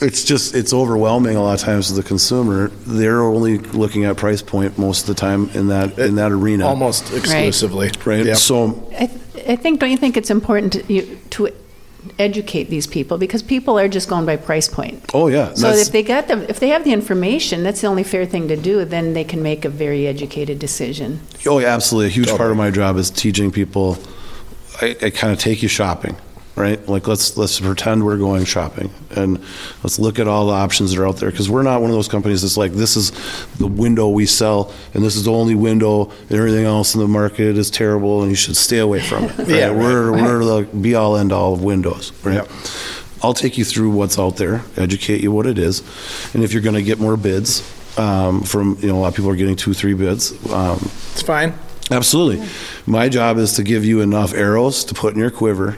it's 0.00 0.24
just 0.24 0.54
it's 0.54 0.72
overwhelming 0.72 1.36
a 1.36 1.42
lot 1.42 1.54
of 1.54 1.60
times 1.60 1.88
to 1.88 1.94
the 1.94 2.02
consumer. 2.02 2.68
They're 2.86 3.22
only 3.22 3.58
looking 3.58 4.04
at 4.04 4.16
price 4.16 4.42
point 4.42 4.78
most 4.78 5.02
of 5.02 5.06
the 5.08 5.14
time 5.14 5.48
in 5.50 5.68
that 5.68 5.98
in 5.98 6.16
that 6.16 6.32
arena. 6.32 6.66
almost 6.66 7.12
exclusively 7.12 7.90
right. 8.04 8.24
Yep. 8.26 8.36
So 8.36 8.90
I, 8.98 9.06
th- 9.06 9.48
I 9.48 9.56
think, 9.56 9.80
don't 9.80 9.90
you 9.90 9.96
think 9.96 10.16
it's 10.16 10.30
important 10.30 10.72
to, 10.74 10.92
you, 10.92 11.18
to 11.30 11.48
educate 12.18 12.64
these 12.70 12.86
people 12.86 13.18
because 13.18 13.42
people 13.42 13.78
are 13.78 13.88
just 13.88 14.08
going 14.08 14.24
by 14.26 14.36
price 14.36 14.68
point. 14.68 15.04
oh 15.14 15.26
yeah, 15.28 15.52
So 15.54 15.62
that's- 15.62 15.86
if 15.86 15.92
they 15.92 16.02
got 16.02 16.28
the, 16.28 16.48
if 16.48 16.60
they 16.60 16.68
have 16.68 16.84
the 16.84 16.92
information, 16.92 17.62
that's 17.62 17.80
the 17.80 17.86
only 17.88 18.04
fair 18.04 18.24
thing 18.26 18.48
to 18.48 18.56
do. 18.56 18.84
Then 18.84 19.12
they 19.14 19.24
can 19.24 19.42
make 19.42 19.64
a 19.64 19.68
very 19.68 20.06
educated 20.06 20.58
decision. 20.58 21.20
oh 21.46 21.58
yeah, 21.58 21.68
absolutely. 21.74 22.06
A 22.08 22.10
huge 22.10 22.28
part 22.36 22.50
of 22.50 22.56
my 22.56 22.70
job 22.70 22.96
is 22.96 23.10
teaching 23.10 23.50
people 23.50 23.98
I, 24.80 24.96
I 25.02 25.10
kind 25.10 25.32
of 25.32 25.38
take 25.38 25.62
you 25.62 25.68
shopping, 25.68 26.16
right? 26.56 26.88
Like 26.88 27.06
let's 27.06 27.36
let's 27.36 27.60
pretend 27.60 28.04
we're 28.04 28.16
going 28.16 28.44
shopping 28.44 28.90
and 29.14 29.38
let's 29.84 29.98
look 29.98 30.18
at 30.18 30.26
all 30.26 30.46
the 30.46 30.54
options 30.54 30.92
that 30.92 31.00
are 31.00 31.06
out 31.06 31.18
there 31.18 31.30
because 31.30 31.48
we're 31.50 31.62
not 31.62 31.82
one 31.82 31.90
of 31.90 31.96
those 31.96 32.08
companies 32.08 32.42
that's 32.42 32.56
like 32.56 32.72
this 32.72 32.96
is 32.96 33.12
the 33.58 33.66
window 33.66 34.08
we 34.08 34.26
sell 34.26 34.72
and 34.94 35.04
this 35.04 35.16
is 35.16 35.24
the 35.24 35.32
only 35.32 35.54
window 35.54 36.10
and 36.10 36.32
everything 36.32 36.64
else 36.64 36.94
in 36.94 37.00
the 37.00 37.08
market 37.08 37.58
is 37.58 37.70
terrible 37.70 38.22
and 38.22 38.30
you 38.30 38.36
should 38.36 38.56
stay 38.56 38.78
away 38.78 39.00
from 39.00 39.24
it. 39.24 39.36
Right? 39.46 39.48
Yeah, 39.48 39.66
right. 39.66 39.76
we're 39.76 40.12
we're 40.12 40.44
the 40.44 40.76
be 40.76 40.94
all 40.94 41.16
end 41.16 41.30
all 41.30 41.52
of 41.52 41.62
windows, 41.62 42.12
right? 42.24 42.36
Yep. 42.36 42.48
I'll 43.22 43.34
take 43.34 43.58
you 43.58 43.64
through 43.64 43.90
what's 43.90 44.18
out 44.18 44.36
there, 44.36 44.62
educate 44.76 45.22
you 45.22 45.30
what 45.30 45.46
it 45.46 45.58
is, 45.58 45.82
and 46.34 46.42
if 46.42 46.52
you're 46.52 46.62
going 46.62 46.74
to 46.74 46.82
get 46.82 46.98
more 46.98 47.16
bids 47.16 47.62
um, 47.98 48.42
from 48.42 48.78
you 48.80 48.88
know 48.88 48.96
a 48.96 49.00
lot 49.00 49.08
of 49.08 49.14
people 49.14 49.30
are 49.30 49.36
getting 49.36 49.56
two 49.56 49.74
three 49.74 49.94
bids. 49.94 50.32
Um, 50.52 50.78
It's 51.12 51.22
fine. 51.22 51.54
Absolutely. 51.90 52.46
My 52.86 53.08
job 53.08 53.38
is 53.38 53.52
to 53.54 53.62
give 53.62 53.84
you 53.84 54.00
enough 54.00 54.34
arrows 54.34 54.84
to 54.86 54.94
put 54.94 55.14
in 55.14 55.20
your 55.20 55.30
quiver 55.30 55.76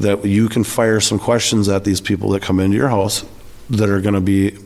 that 0.00 0.24
you 0.24 0.48
can 0.48 0.64
fire 0.64 1.00
some 1.00 1.18
questions 1.18 1.68
at 1.68 1.84
these 1.84 2.00
people 2.00 2.30
that 2.30 2.42
come 2.42 2.60
into 2.60 2.76
your 2.76 2.88
house 2.88 3.24
that 3.70 3.88
are 3.88 4.00
going 4.00 4.14
to 4.14 4.20
be 4.20 4.56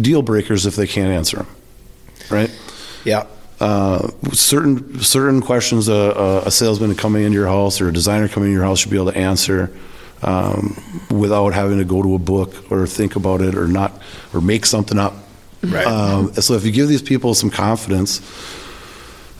deal 0.00 0.22
breakers 0.22 0.66
if 0.66 0.76
they 0.76 0.86
can't 0.86 1.12
answer 1.12 1.38
them. 1.38 1.46
Right? 2.30 2.50
Yeah. 3.04 3.26
Uh, 3.60 4.08
certain 4.32 4.98
certain 5.00 5.40
questions 5.40 5.88
a, 5.88 6.42
a 6.44 6.50
salesman 6.50 6.96
coming 6.96 7.22
into 7.22 7.38
your 7.38 7.46
house 7.46 7.80
or 7.80 7.88
a 7.88 7.92
designer 7.92 8.26
coming 8.28 8.48
into 8.48 8.58
your 8.58 8.64
house 8.64 8.80
should 8.80 8.90
be 8.90 8.96
able 8.96 9.12
to 9.12 9.18
answer 9.18 9.72
um, 10.22 10.76
without 11.10 11.52
having 11.52 11.78
to 11.78 11.84
go 11.84 12.02
to 12.02 12.14
a 12.14 12.18
book 12.18 12.72
or 12.72 12.86
think 12.86 13.14
about 13.14 13.40
it 13.40 13.54
or 13.54 13.68
not 13.68 13.92
or 14.32 14.40
make 14.40 14.66
something 14.66 14.98
up. 14.98 15.14
Right. 15.62 15.86
Um, 15.86 16.32
so 16.34 16.54
if 16.54 16.64
you 16.64 16.72
give 16.72 16.88
these 16.88 17.02
people 17.02 17.34
some 17.34 17.50
confidence, 17.50 18.20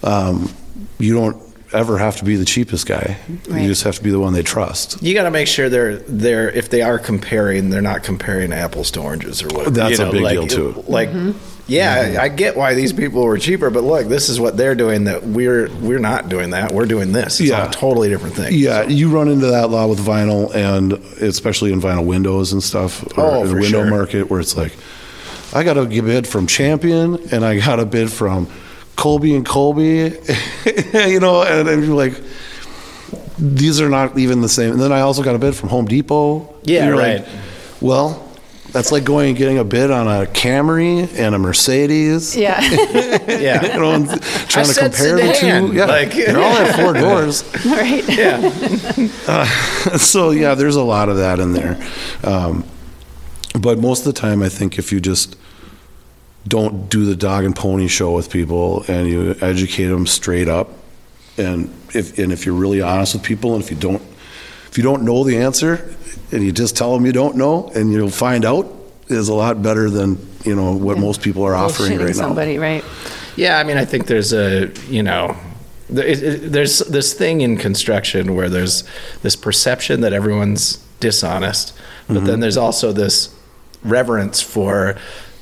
um, 0.05 0.53
you 0.99 1.15
don't 1.15 1.43
ever 1.73 1.99
have 1.99 2.17
to 2.17 2.25
be 2.25 2.37
the 2.37 2.45
cheapest 2.45 2.87
guy. 2.87 3.19
Right. 3.49 3.63
You 3.63 3.69
just 3.69 3.83
have 3.85 3.97
to 3.97 4.03
be 4.03 4.11
the 4.11 4.21
one 4.21 4.33
they 4.33 4.43
trust. 4.43 5.03
You 5.03 5.15
got 5.15 5.25
to 5.25 5.31
make 5.31 5.49
sure 5.49 5.69
they're 5.69 5.97
they're 5.97 6.51
if 6.51 6.71
they 6.71 6.83
are 6.83 6.99
comparing, 6.99 7.71
they're 7.71 7.81
not 7.81 8.03
comparing 8.03 8.53
apples 8.53 8.91
to 8.93 9.01
oranges 9.01 9.43
or 9.43 9.49
what. 9.49 9.75
That's 9.75 9.99
you 9.99 10.07
a 10.07 10.11
big 10.13 10.23
like, 10.23 10.35
deal, 10.35 10.47
too. 10.47 10.85
Like, 10.87 11.09
mm-hmm. 11.09 11.39
yeah, 11.67 12.05
mm-hmm. 12.05 12.21
I 12.21 12.29
get 12.29 12.57
why 12.57 12.75
these 12.75 12.93
people 12.93 13.23
were 13.25 13.39
cheaper, 13.39 13.71
but 13.71 13.85
look, 13.85 14.09
this 14.09 14.29
is 14.29 14.39
what 14.39 14.57
they're 14.57 14.75
doing. 14.75 15.05
That 15.05 15.25
we're 15.25 15.69
we're 15.77 15.99
not 15.99 16.29
doing 16.29 16.51
that. 16.51 16.73
We're 16.73 16.87
doing 16.87 17.13
this. 17.13 17.41
It's 17.41 17.51
Yeah. 17.51 17.69
a 17.69 17.73
totally 17.73 18.09
different 18.09 18.35
thing. 18.35 18.55
Yeah, 18.55 18.85
you 18.85 19.09
run 19.11 19.29
into 19.29 19.47
that 19.47 19.65
a 19.65 19.69
lot 19.69 19.89
with 19.89 20.01
vinyl, 20.01 20.55
and 20.55 20.93
especially 21.21 21.73
in 21.73 21.81
vinyl 21.81 22.05
windows 22.05 22.53
and 22.53 22.63
stuff, 22.63 23.05
or 23.19 23.25
Oh, 23.25 23.43
in 23.43 23.49
the 23.49 23.55
window 23.55 23.83
sure. 23.83 23.87
market, 23.91 24.31
where 24.31 24.41
it's 24.41 24.57
like, 24.57 24.73
I 25.55 25.65
got 25.65 25.77
a 25.77 25.85
bid 25.85 26.27
from 26.27 26.47
Champion, 26.47 27.19
and 27.33 27.45
I 27.45 27.59
got 27.59 27.79
a 27.81 27.87
bid 27.87 28.11
from 28.11 28.47
Kolbe 28.97 29.35
and 29.37 29.45
Kolbe, 29.47 31.09
you 31.11 31.21
know, 31.21 31.43
and, 31.43 31.69
and 31.69 31.85
you're 31.85 31.95
like, 31.97 32.15
these 33.39 33.81
are 33.81 33.89
not 33.89 34.19
even 34.19 34.41
the 34.41 34.49
same. 34.49 34.73
And 34.73 34.81
then 34.81 34.93
I 34.93 35.01
also 35.01 35.23
got 35.23 35.35
a 35.35 35.39
bid 35.39 35.55
from 35.55 35.69
Home 35.71 35.87
Depot. 35.87 36.55
Yeah, 36.65 36.87
you're 36.89 36.97
right. 36.97 37.21
Like, 37.21 37.29
well, 37.81 38.29
that's 38.71 38.93
like 38.93 39.05
going 39.05 39.31
and 39.31 39.37
getting 39.37 39.59
a 39.59 39.65
bid 39.65 39.91
on 39.91 40.07
a 40.07 40.27
Camry 40.27 41.13
and 41.19 41.35
a 41.35 41.39
Mercedes. 41.39 42.37
Yeah. 42.37 42.61
Yeah. 43.43 43.75
You 43.75 43.81
know, 43.81 43.93
and 43.93 44.09
trying 44.49 44.67
to 44.67 44.73
said 44.75 44.93
compare 44.93 45.17
the 45.17 45.33
two. 45.35 45.75
Yeah, 45.75 45.87
like- 45.87 46.13
they're 46.13 46.39
all 46.39 46.57
at 46.57 46.77
four 46.77 46.93
doors. 47.01 47.43
right. 47.67 48.07
yeah. 48.09 49.45
so 49.97 50.31
yeah, 50.31 50.55
there's 50.55 50.77
a 50.77 50.83
lot 50.83 51.09
of 51.09 51.17
that 51.17 51.39
in 51.41 51.53
there. 51.53 51.79
Um, 52.23 52.65
but 53.59 53.79
most 53.79 54.07
of 54.07 54.15
the 54.15 54.21
time, 54.21 54.43
I 54.43 54.49
think 54.49 54.79
if 54.79 54.93
you 54.93 55.01
just 55.01 55.37
don't 56.47 56.89
do 56.89 57.05
the 57.05 57.15
dog 57.17 57.45
and 57.45 57.55
pony 57.55 57.87
show 57.89 58.13
with 58.13 58.31
people 58.31 58.85
and 58.89 59.09
you 59.09 59.37
educate 59.41 59.87
them 59.87 60.07
straight 60.07 60.49
up, 60.49 60.71
and 61.39 61.73
if 61.95 62.19
and 62.19 62.33
if 62.33 62.45
you're 62.47 62.55
really 62.55 62.81
honest 62.83 63.15
with 63.15 63.23
people, 63.23 63.55
and 63.55 63.63
if 63.63 63.71
you 63.71 63.77
don't 63.77 64.03
if 64.69 64.77
you 64.79 64.83
don't 64.83 65.03
know 65.05 65.23
the 65.25 65.37
answer, 65.39 65.95
and 66.33 66.43
you 66.43 66.51
just 66.53 66.77
tell 66.77 66.95
them 66.95 67.07
you 67.07 67.13
don't 67.13 67.37
know, 67.37 67.71
and 67.75 67.93
you'll 67.93 68.09
find 68.11 68.45
out, 68.45 68.67
is 69.09 69.29
a 69.29 69.35
lot 69.35 69.63
better 69.63 69.89
than 69.91 70.19
you 70.45 70.57
know 70.57 70.73
what 70.75 70.99
most 70.99 71.23
people 71.23 71.45
are 71.45 71.55
offering 71.55 71.93
Bullshitting 71.99 72.07
right 72.07 72.15
somebody, 72.17 72.59
right? 72.59 72.85
Yeah, 73.37 73.59
I 73.59 73.65
mean, 73.65 73.77
I 73.77 73.85
think 73.85 74.07
there's 74.07 74.33
a, 74.35 74.71
you 74.91 75.03
know, 75.03 75.37
there- 75.89 76.05
it- 76.07 76.23
it- 76.23 76.53
there's 76.53 76.81
this 76.81 77.15
thing 77.15 77.41
in 77.41 77.57
construction 77.57 78.35
where 78.35 78.51
there's 78.51 78.85
this 79.23 79.37
perception 79.37 80.01
that 80.03 80.13
everyone's 80.13 80.79
dishonest, 81.01 81.73
but 82.09 82.17
Mm-hmm. 82.17 82.27
then 82.27 82.41
there's 82.41 82.57
also 82.59 82.93
this 82.93 83.31
reverence 83.85 84.41
for 84.43 84.97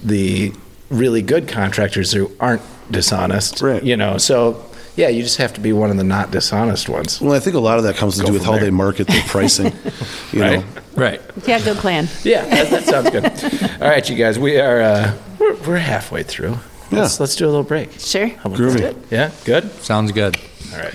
the 0.05 0.53
really 0.91 1.23
good 1.23 1.49
contractors 1.49 2.13
who 2.13 2.31
aren't 2.41 2.63
dishonest. 2.91 3.63
Right. 3.63 3.83
You 3.83 3.97
know, 3.97 4.19
so 4.19 4.65
yeah, 4.97 5.09
you 5.09 5.23
just 5.23 5.39
have 5.39 5.53
to 5.55 5.61
be 5.61 5.73
one 5.73 5.91
of 5.91 5.97
the 5.97 6.05
not 6.05 6.31
dishonest 6.31 6.89
ones. 6.89 7.21
Well, 7.21 7.33
I 7.33 7.39
think 7.41 7.57
a 7.57 7.61
lot 7.61 7.79
of 7.79 7.85
that 7.85 7.97
comes 7.97 8.17
to 8.17 8.23
Go 8.23 8.27
do 8.29 8.33
with 8.35 8.45
how 8.45 8.53
there. 8.53 8.63
they 8.65 8.71
market 8.71 9.07
their 9.07 9.23
pricing. 9.23 9.73
You 10.33 10.43
Right. 10.43 10.61
know, 10.61 10.65
Right. 10.97 11.21
Yeah, 11.47 11.61
good 11.61 11.77
plan. 11.79 12.09
Yeah, 12.25 12.45
that, 12.45 12.71
that 12.71 12.85
sounds 12.85 13.11
good. 13.11 13.25
All 13.83 13.89
right, 13.89 14.09
you 14.09 14.17
guys, 14.17 14.39
we 14.39 14.59
are 14.59 14.81
uh, 14.81 15.17
we're, 15.39 15.55
we're 15.63 15.79
halfway 15.79 16.23
through. 16.25 16.57
Let's, 16.91 17.17
Yeah. 17.17 17.23
let's 17.23 17.37
do 17.37 17.47
a 17.47 17.49
little 17.51 17.63
break. 17.63 17.93
Sure. 17.99 18.27
How 18.29 18.45
about 18.51 18.59
Groovy. 18.59 18.81
that? 18.81 18.97
Yeah, 19.11 19.31
good. 19.45 19.71
Sounds 19.83 20.11
good. 20.13 20.37
All 20.73 20.79
right. 20.81 20.95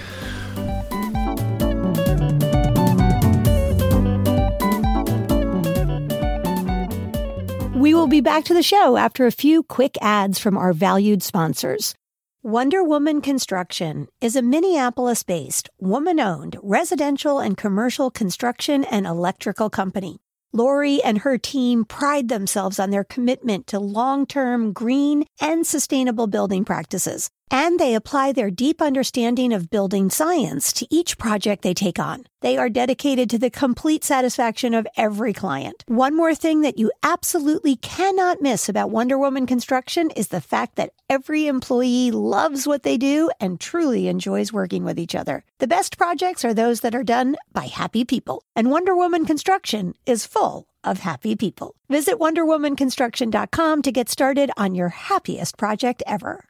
We 7.86 7.94
will 7.94 8.08
be 8.08 8.20
back 8.20 8.46
to 8.46 8.56
the 8.56 8.64
show 8.64 8.98
after 8.98 9.28
a 9.28 9.32
few 9.32 9.62
quick 9.62 9.96
ads 10.02 10.40
from 10.40 10.58
our 10.58 10.74
valued 10.74 11.22
sponsors. 11.22 11.94
Wonder 12.42 12.84
Woman 12.84 13.22
Construction 13.22 14.08
is 14.20 14.36
a 14.36 14.42
Minneapolis 14.42 15.22
based, 15.22 15.70
woman 15.80 16.20
owned 16.20 16.58
residential 16.64 17.38
and 17.38 17.56
commercial 17.56 18.10
construction 18.10 18.86
and 18.86 19.06
electrical 19.06 19.70
company. 19.70 20.18
Lori 20.52 21.00
and 21.04 21.20
her 21.20 21.38
team 21.38 21.86
pride 21.86 22.28
themselves 22.28 22.80
on 22.80 22.90
their 22.90 23.04
commitment 23.04 23.68
to 23.68 23.78
long 23.78 24.26
term 24.26 24.74
green 24.74 25.26
and 25.40 25.68
sustainable 25.68 26.26
building 26.26 26.66
practices, 26.66 27.30
and 27.52 27.80
they 27.80 27.96
apply 27.96 28.32
their 28.32 28.52
deep 28.52 28.82
understanding 28.82 29.54
of 29.54 29.70
building 29.70 30.10
science 30.10 30.74
to 30.74 30.88
each 30.90 31.18
project 31.18 31.62
they 31.62 31.74
take 31.74 32.00
on. 32.00 32.26
They 32.42 32.58
are 32.58 32.70
dedicated 32.70 33.30
to 33.30 33.38
the 33.38 33.50
complete 33.50 34.04
satisfaction 34.04 34.74
of 34.74 34.88
every 34.98 35.34
client. 35.34 35.84
One 35.88 36.16
more 36.16 36.36
thing 36.36 36.62
that 36.62 36.78
you 36.78 36.92
absolutely 37.04 37.76
cannot 37.76 38.42
miss 38.42 38.70
about 38.70 38.92
Wonder 38.92 39.18
Woman 39.18 39.46
Construction 39.46 40.12
is 40.12 40.28
the 40.28 40.42
fact 40.42 40.76
that 40.76 40.92
every 41.10 41.48
employee 41.48 42.12
loves 42.12 42.68
what 42.68 42.84
they 42.84 42.98
do 42.98 43.30
and 43.40 43.60
truly 43.60 44.08
enjoys 44.08 44.54
working 44.54 44.84
with 44.84 45.00
each 45.00 45.16
other. 45.16 45.44
The 45.60 45.68
best 45.68 45.98
projects 45.98 46.46
are 46.46 46.54
those 46.54 46.82
that 46.82 46.96
are 46.96 47.04
done 47.04 47.36
by 47.52 47.66
happy 47.66 48.06
people, 48.06 48.44
and 48.56 48.70
Wonder 48.70 48.96
Woman 48.96 49.26
Construction 49.26 49.94
is 50.06 50.26
full 50.26 50.68
of 50.84 51.00
happy 51.00 51.36
people. 51.36 51.76
Visit 51.90 52.20
wonderwomanconstruction.com 52.20 53.82
to 53.82 53.92
get 53.92 54.10
started 54.10 54.52
on 54.56 54.76
your 54.76 54.90
happiest 54.90 55.58
project 55.58 56.04
ever. 56.06 56.46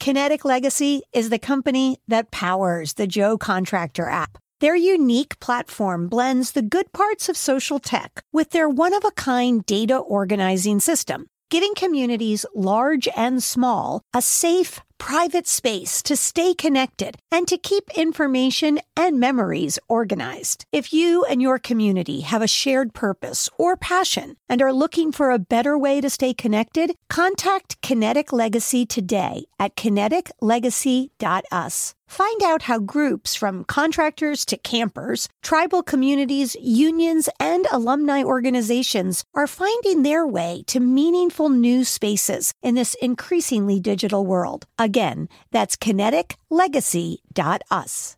Kinetic 0.00 0.46
Legacy 0.46 1.02
is 1.12 1.28
the 1.28 1.38
company 1.38 1.98
that 2.08 2.30
powers 2.30 2.94
the 2.94 3.06
Joe 3.06 3.36
Contractor 3.36 4.08
app. 4.08 4.38
Their 4.60 4.74
unique 4.74 5.38
platform 5.40 6.08
blends 6.08 6.52
the 6.52 6.62
good 6.62 6.90
parts 6.94 7.28
of 7.28 7.36
social 7.36 7.78
tech 7.78 8.24
with 8.32 8.48
their 8.48 8.66
one 8.66 8.94
of 8.94 9.04
a 9.04 9.10
kind 9.10 9.64
data 9.66 9.98
organizing 9.98 10.80
system, 10.80 11.26
giving 11.50 11.74
communities 11.74 12.46
large 12.54 13.08
and 13.14 13.42
small 13.42 14.00
a 14.14 14.22
safe, 14.22 14.80
private 15.00 15.48
space 15.48 16.00
to 16.02 16.14
stay 16.14 16.54
connected 16.54 17.16
and 17.32 17.48
to 17.48 17.56
keep 17.56 17.90
information 17.96 18.78
and 18.96 19.18
memories 19.18 19.80
organized. 19.88 20.64
If 20.70 20.92
you 20.92 21.24
and 21.24 21.42
your 21.42 21.58
community 21.58 22.20
have 22.20 22.42
a 22.42 22.46
shared 22.46 22.92
purpose 22.92 23.48
or 23.58 23.76
passion 23.76 24.36
and 24.48 24.62
are 24.62 24.72
looking 24.72 25.10
for 25.10 25.30
a 25.30 25.38
better 25.38 25.76
way 25.76 26.00
to 26.02 26.10
stay 26.10 26.34
connected, 26.34 26.94
contact 27.08 27.80
Kinetic 27.80 28.32
Legacy 28.32 28.86
today 28.86 29.46
at 29.58 29.74
kineticlegacy.us. 29.74 31.94
Find 32.10 32.42
out 32.42 32.62
how 32.62 32.80
groups 32.80 33.36
from 33.36 33.62
contractors 33.62 34.44
to 34.46 34.56
campers, 34.56 35.28
tribal 35.42 35.84
communities, 35.84 36.56
unions, 36.60 37.28
and 37.38 37.68
alumni 37.70 38.24
organizations 38.24 39.22
are 39.32 39.46
finding 39.46 40.02
their 40.02 40.26
way 40.26 40.64
to 40.66 40.80
meaningful 40.80 41.50
new 41.50 41.84
spaces 41.84 42.52
in 42.64 42.74
this 42.74 42.96
increasingly 43.00 43.78
digital 43.78 44.26
world. 44.26 44.66
Again, 44.90 45.28
that's 45.52 45.76
kineticlegacy.us. 45.76 48.16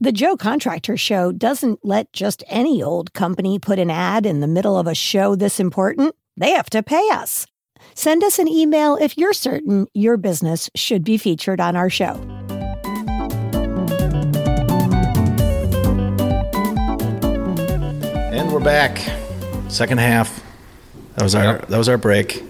The 0.00 0.12
Joe 0.12 0.36
Contractor 0.36 0.96
Show 0.96 1.32
doesn't 1.32 1.80
let 1.84 2.12
just 2.12 2.44
any 2.46 2.80
old 2.80 3.12
company 3.14 3.58
put 3.58 3.80
an 3.80 3.90
ad 3.90 4.26
in 4.26 4.38
the 4.38 4.46
middle 4.46 4.78
of 4.78 4.86
a 4.86 4.94
show 4.94 5.34
this 5.34 5.58
important. 5.58 6.14
They 6.36 6.52
have 6.52 6.70
to 6.70 6.84
pay 6.84 7.08
us. 7.10 7.48
Send 7.94 8.22
us 8.22 8.38
an 8.38 8.46
email 8.46 8.94
if 8.94 9.18
you're 9.18 9.32
certain 9.32 9.88
your 9.94 10.16
business 10.16 10.70
should 10.76 11.02
be 11.02 11.18
featured 11.18 11.60
on 11.60 11.74
our 11.74 11.90
show. 11.90 12.14
And 18.30 18.52
we're 18.52 18.60
back. 18.60 18.98
Second 19.68 19.98
half. 19.98 20.44
That 21.16 21.24
was 21.24 21.34
our 21.34 21.58
that 21.58 21.76
was 21.76 21.88
our 21.88 21.98
break. 21.98 22.44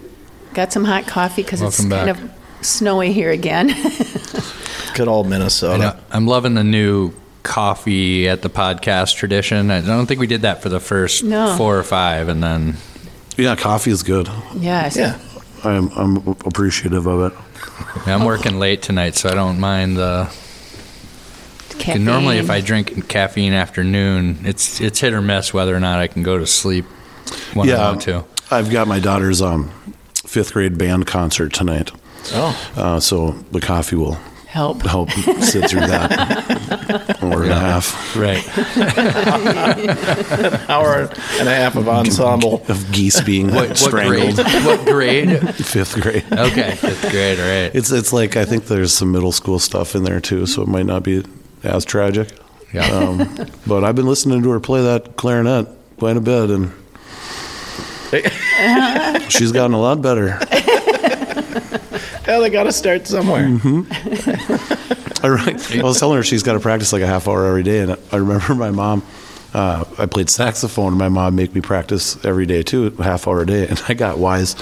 Got 0.53 0.71
some 0.71 0.85
hot 0.85 1.07
coffee 1.07 1.45
because 1.45 1.63
it's 1.63 1.83
Welcome 1.83 1.97
kind 1.97 2.11
of 2.11 2.31
snowy 2.61 3.15
here 3.15 3.31
again. 3.31 3.69
Good 4.95 5.09
old 5.09 5.31
Minnesota. 5.31 5.99
I'm 6.11 6.27
loving 6.27 6.53
the 6.53 6.65
new 6.65 7.15
coffee 7.49 8.29
at 8.29 8.43
the 8.43 8.51
podcast 8.51 9.17
tradition. 9.17 9.71
I 9.71 9.81
don't 9.81 10.07
think 10.07 10.21
we 10.21 10.27
did 10.27 10.43
that 10.43 10.63
for 10.63 10.69
the 10.69 10.79
first 10.81 11.25
No. 11.25 11.57
four 11.57 11.79
or 11.79 11.83
five, 11.83 12.29
and 12.29 12.43
then 12.43 12.77
Yeah, 13.37 13.57
coffee 13.57 13.91
is 13.91 14.03
good. 14.03 14.29
yes. 14.55 14.97
Yeah. 14.97 15.19
I'm, 15.65 15.89
I'm 15.97 16.17
appreciative 16.47 17.07
of 17.07 17.33
it. 17.33 17.39
I'm 18.07 18.25
working 18.25 18.59
late 18.61 18.83
tonight, 18.83 19.17
so 19.17 19.29
I 19.29 19.35
don't 19.35 19.59
mind 19.59 19.97
the. 19.97 20.29
Caffeine. 21.79 22.05
Normally, 22.05 22.39
if 22.39 22.51
I 22.51 22.61
drink 22.61 23.09
caffeine 23.09 23.53
afternoon, 23.53 24.39
it's 24.45 24.81
it's 24.81 25.01
hit 25.01 25.13
or 25.13 25.23
miss 25.23 25.55
whether 25.55 25.75
or 25.75 25.81
not 25.81 25.99
I 26.01 26.07
can 26.09 26.23
go 26.25 26.37
to 26.39 26.47
sleep 26.47 26.85
when 27.55 27.69
I 27.69 27.73
yeah, 27.73 27.89
want 27.89 28.03
to. 28.03 28.25
I've 28.51 28.71
got 28.71 28.89
my 28.89 28.99
daughter's 28.99 29.41
um, 29.43 29.71
fifth 30.15 30.53
grade 30.55 30.77
band 30.79 31.07
concert 31.07 31.53
tonight, 31.53 31.93
Oh. 32.33 32.71
uh, 32.77 33.01
so 33.01 33.33
the 33.53 33.61
coffee 33.61 33.95
will 33.97 34.19
help. 34.49 34.83
help 34.83 35.11
sit 35.11 35.69
through 35.71 35.81
that 35.87 37.19
hour 37.23 37.43
and 37.45 37.53
a 37.53 37.59
half 37.59 38.17
Right. 38.17 38.43
An 38.77 40.55
Hour 40.71 41.11
and 41.39 41.49
a 41.49 41.55
half 41.55 41.77
of 41.77 41.89
ensemble. 41.89 42.63
of 42.69 42.91
geese 42.93 43.21
being 43.21 43.49
What, 43.49 43.69
what 43.69 43.79
strangled. 43.79 44.37
grade? 44.37 44.65
What 44.65 44.85
grade? 44.87 45.55
Fifth 45.55 45.95
grade. 46.01 46.25
Okay, 46.33 46.75
fifth 46.77 47.11
grade. 47.11 47.39
All 47.39 47.47
right. 47.47 47.71
It's 47.75 47.91
it's 47.93 48.13
like 48.13 48.37
I 48.37 48.45
think 48.45 48.67
there's 48.67 48.93
some 48.93 49.13
middle 49.13 49.33
school 49.33 49.59
stuff 49.59 49.95
in 49.95 50.05
there 50.05 50.21
too, 50.21 50.47
so 50.47 50.63
it 50.63 50.69
might 50.69 50.87
not 50.87 51.03
be 51.03 51.25
as 51.63 51.85
tragic. 51.85 52.31
Yeah. 52.73 52.87
Um, 52.91 53.47
but 53.67 53.85
I've 53.85 53.95
been 53.97 54.07
listening 54.07 54.43
to 54.43 54.51
her 54.51 54.61
play 54.61 54.83
that 54.83 55.17
clarinet 55.17 55.69
quite 55.99 56.17
a 56.17 56.21
bit, 56.21 56.51
and 56.51 56.73
she's 59.31 59.53
gotten 59.53 59.75
a 59.75 59.81
lot 59.81 60.01
better. 60.03 60.39
Yeah, 62.29 62.41
they 62.41 62.51
got 62.51 62.65
to 62.65 62.73
start 62.73 63.07
somewhere. 63.07 63.45
I, 65.23 65.27
re- 65.27 65.81
I 65.81 65.83
was 65.83 65.99
telling 65.99 66.19
her 66.19 66.23
she's 66.23 66.43
got 66.43 66.53
to 66.53 66.61
practice 66.61 66.93
like 66.93 67.01
a 67.01 67.07
half 67.07 67.27
hour 67.27 67.47
every 67.47 67.63
day, 67.63 67.81
and 67.81 67.97
I 68.13 68.17
remember 68.17 68.55
my 68.55 68.71
mom. 68.71 69.03
Uh, 69.55 69.83
I 69.99 70.05
played 70.05 70.29
saxophone, 70.29 70.89
and 70.89 70.99
my 70.99 71.09
mom 71.09 71.35
made 71.37 71.55
me 71.55 71.63
practice 71.63 72.23
every 72.27 72.45
day 72.45 72.63
too, 72.63 72.95
a 72.99 73.03
half 73.03 73.27
hour 73.27 73.41
a 73.41 73.47
day. 73.47 73.67
And 73.67 73.83
I 73.89 73.95
got 73.95 74.19
wise, 74.19 74.55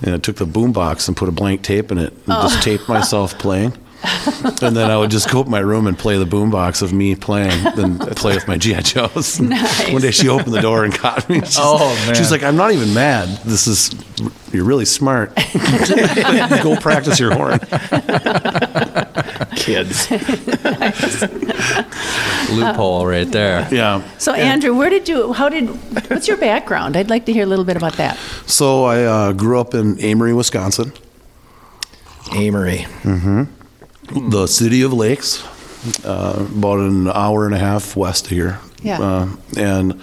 and 0.00 0.14
I 0.14 0.18
took 0.18 0.36
the 0.36 0.46
boom 0.46 0.72
box 0.72 1.08
and 1.08 1.16
put 1.16 1.28
a 1.28 1.32
blank 1.32 1.62
tape 1.62 1.90
in 1.90 1.98
it, 1.98 2.12
and 2.12 2.26
just 2.26 2.62
taped 2.62 2.88
myself 2.88 3.36
playing. 3.36 3.72
and 4.62 4.76
then 4.76 4.90
I 4.90 4.96
would 4.96 5.10
just 5.10 5.28
go 5.30 5.40
up 5.40 5.48
my 5.48 5.58
room 5.58 5.86
and 5.88 5.98
play 5.98 6.16
the 6.18 6.24
boombox 6.24 6.82
of 6.82 6.92
me 6.92 7.14
playing, 7.16 7.64
then 7.74 7.98
play 8.16 8.34
with 8.34 8.46
my 8.46 8.56
GI 8.56 8.82
Joes. 8.82 9.40
Nice. 9.40 9.90
One 9.92 10.00
day 10.00 10.12
she 10.12 10.28
opened 10.28 10.54
the 10.54 10.60
door 10.60 10.84
and 10.84 10.94
caught 10.94 11.28
me. 11.28 11.40
She's, 11.44 11.56
Oh, 11.58 11.88
man. 12.06 12.14
She's 12.14 12.30
like, 12.30 12.42
"I'm 12.44 12.56
not 12.56 12.70
even 12.72 12.94
mad. 12.94 13.28
This 13.44 13.66
is 13.66 13.90
you're 14.52 14.64
really 14.64 14.84
smart. 14.84 15.34
go 16.62 16.76
practice 16.76 17.18
your 17.18 17.34
horn." 17.34 17.58
Kids. 19.56 20.08
Loophole 22.50 23.06
right 23.06 23.30
there. 23.30 23.66
Yeah. 23.72 24.02
So 24.18 24.32
Andrew, 24.32 24.74
where 24.76 24.90
did 24.90 25.08
you? 25.08 25.32
How 25.32 25.48
did? 25.48 25.68
What's 26.10 26.28
your 26.28 26.36
background? 26.36 26.96
I'd 26.96 27.10
like 27.10 27.26
to 27.26 27.32
hear 27.32 27.42
a 27.42 27.46
little 27.46 27.64
bit 27.64 27.76
about 27.76 27.94
that. 27.94 28.16
So 28.46 28.84
I 28.84 29.02
uh, 29.04 29.32
grew 29.32 29.58
up 29.60 29.74
in 29.74 29.96
Amery, 29.96 30.36
Wisconsin, 30.36 30.92
Amery. 32.30 32.86
The 34.30 34.46
city 34.46 34.82
of 34.82 34.92
lakes, 34.92 35.44
uh, 36.04 36.46
about 36.56 36.80
an 36.80 37.08
hour 37.08 37.46
and 37.46 37.54
a 37.54 37.58
half 37.58 37.96
west 37.96 38.26
of 38.26 38.30
here. 38.30 38.60
Yeah. 38.82 39.00
Uh, 39.00 39.28
and 39.56 40.00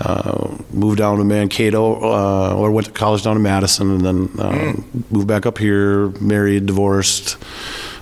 uh, 0.00 0.56
moved 0.70 0.98
down 0.98 1.18
to 1.18 1.24
Mankato, 1.24 2.02
uh, 2.02 2.54
or 2.56 2.70
went 2.70 2.86
to 2.86 2.92
college 2.92 3.22
down 3.22 3.36
in 3.36 3.42
Madison, 3.42 3.90
and 3.90 4.00
then 4.04 4.40
uh, 4.40 4.72
moved 5.10 5.28
back 5.28 5.46
up 5.46 5.58
here, 5.58 6.08
married, 6.20 6.66
divorced, 6.66 7.36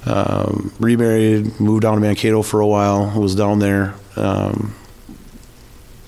um, 0.07 0.73
remarried, 0.81 1.61
moved 1.61 1.83
down 1.83 1.95
to 1.95 2.01
Mankato 2.01 2.43
for 2.43 2.61
a 2.61 2.67
while, 2.67 3.19
was 3.19 3.35
down 3.35 3.59
there. 3.59 3.95
Um, 4.17 4.75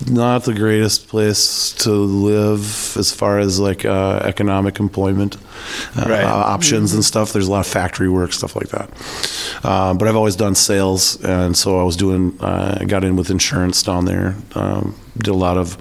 not 0.08 0.44
the 0.44 0.54
greatest 0.54 1.08
place 1.08 1.72
to 1.84 1.90
live 1.90 2.96
as 2.96 3.12
far 3.12 3.38
as 3.38 3.58
like 3.60 3.84
uh, 3.84 4.20
economic 4.24 4.78
employment 4.80 5.36
uh, 5.96 6.06
Right. 6.08 6.24
options 6.24 6.92
and 6.94 7.04
stuff. 7.04 7.32
There's 7.32 7.48
a 7.48 7.50
lot 7.50 7.60
of 7.60 7.66
factory 7.66 8.08
work, 8.08 8.32
stuff 8.32 8.54
like 8.56 8.68
that. 8.68 8.90
Uh, 9.64 9.94
but 9.94 10.08
I've 10.08 10.16
always 10.16 10.36
done 10.36 10.54
sales, 10.54 11.22
and 11.24 11.56
so 11.56 11.80
I 11.80 11.84
was 11.84 11.96
doing. 11.96 12.36
Uh, 12.40 12.78
I 12.80 12.84
got 12.84 13.04
in 13.04 13.16
with 13.16 13.30
insurance 13.30 13.82
down 13.82 14.04
there. 14.04 14.34
Um, 14.54 14.94
did 15.16 15.28
a 15.28 15.34
lot 15.36 15.56
of 15.56 15.76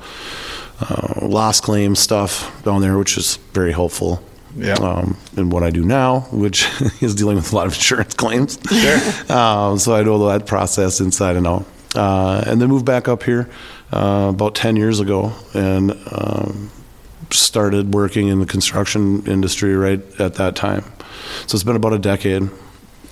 uh, 0.80 1.26
loss 1.28 1.59
claim 1.61 1.95
stuff 1.95 2.63
down 2.63 2.82
there, 2.82 2.97
which 2.97 3.17
is 3.17 3.38
very 3.53 3.71
helpful. 3.71 4.24
Yeah. 4.55 4.74
Um, 4.76 5.17
and 5.36 5.51
what 5.51 5.63
I 5.63 5.71
do 5.71 5.84
now, 5.84 6.21
which 6.32 6.67
is 7.01 7.15
dealing 7.15 7.38
with 7.38 7.51
a 7.51 7.55
lot 7.55 7.65
of 7.67 7.74
insurance 7.74 8.13
claims. 8.13 8.59
Sure. 8.69 8.99
Um, 9.36 9.80
so 9.80 9.95
I 9.95 10.03
know 10.03 10.28
that 10.30 10.45
process 10.45 10.99
inside 11.01 11.36
and 11.36 11.47
out. 11.47 11.65
Uh, 11.95 12.43
and 12.47 12.59
then 12.61 12.69
moved 12.69 12.86
back 12.86 13.07
up 13.07 13.21
here 13.24 13.47
uh, 13.93 14.29
about 14.29 14.55
10 14.55 14.75
years 14.75 14.99
ago 14.99 15.31
and 15.53 15.91
um, 16.11 16.71
started 17.31 17.93
working 17.93 18.27
in 18.27 18.39
the 18.39 18.45
construction 18.45 19.25
industry 19.27 19.75
right 19.75 20.01
at 20.19 20.35
that 20.35 20.55
time. 20.55 20.83
So 21.47 21.55
it's 21.55 21.63
been 21.63 21.75
about 21.75 21.93
a 21.93 21.99
decade 21.99 22.49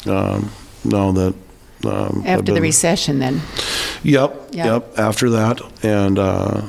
um, 0.08 0.52
now 0.84 1.12
that. 1.12 1.36
Um, 1.84 2.24
After 2.28 2.54
the 2.54 2.62
recession, 2.62 3.18
then. 3.20 3.42
Yep, 4.04 4.50
Yeah. 4.52 4.74
yep. 4.74 5.00
After 5.00 5.32
that, 5.32 5.62
and 5.84 6.20
uh, 6.20 6.62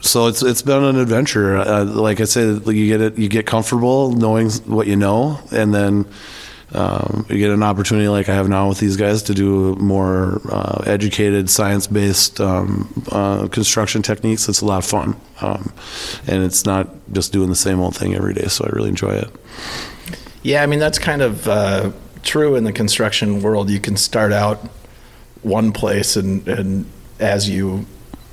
so 0.00 0.28
it's 0.28 0.42
it's 0.44 0.62
been 0.62 0.84
an 0.84 0.96
adventure. 0.96 1.56
Uh, 1.56 1.84
like 1.84 2.20
I 2.20 2.24
said, 2.24 2.64
you 2.66 2.86
get 2.86 3.00
it, 3.00 3.18
you 3.18 3.28
get 3.28 3.46
comfortable 3.46 4.12
knowing 4.12 4.50
what 4.66 4.86
you 4.86 4.94
know, 4.94 5.40
and 5.50 5.74
then 5.74 6.06
um, 6.74 7.24
you 7.28 7.38
get 7.38 7.50
an 7.50 7.62
opportunity 7.62 8.08
like 8.08 8.28
I 8.28 8.34
have 8.34 8.48
now 8.48 8.68
with 8.68 8.78
these 8.78 8.96
guys 8.96 9.22
to 9.24 9.34
do 9.34 9.74
more 9.76 10.40
uh, 10.50 10.82
educated, 10.86 11.48
science 11.48 11.86
based 11.86 12.40
um, 12.40 12.92
uh, 13.12 13.48
construction 13.48 14.02
techniques. 14.02 14.48
It's 14.48 14.60
a 14.60 14.66
lot 14.66 14.78
of 14.78 14.84
fun, 14.84 15.16
um, 15.40 15.72
and 16.26 16.42
it's 16.42 16.64
not 16.66 16.88
just 17.12 17.32
doing 17.32 17.48
the 17.48 17.56
same 17.56 17.80
old 17.80 17.96
thing 17.96 18.14
every 18.14 18.34
day. 18.34 18.46
So 18.46 18.64
I 18.64 18.70
really 18.74 18.88
enjoy 18.88 19.12
it. 19.14 19.30
Yeah, 20.42 20.62
I 20.62 20.66
mean 20.66 20.78
that's 20.78 20.98
kind 20.98 21.22
of 21.22 21.48
uh, 21.48 21.92
true 22.22 22.56
in 22.56 22.64
the 22.64 22.72
construction 22.72 23.40
world. 23.42 23.70
You 23.70 23.80
can 23.80 23.96
start 23.96 24.32
out 24.32 24.58
one 25.42 25.72
place, 25.72 26.16
and, 26.16 26.46
and 26.48 26.86
as 27.20 27.48
you 27.48 27.86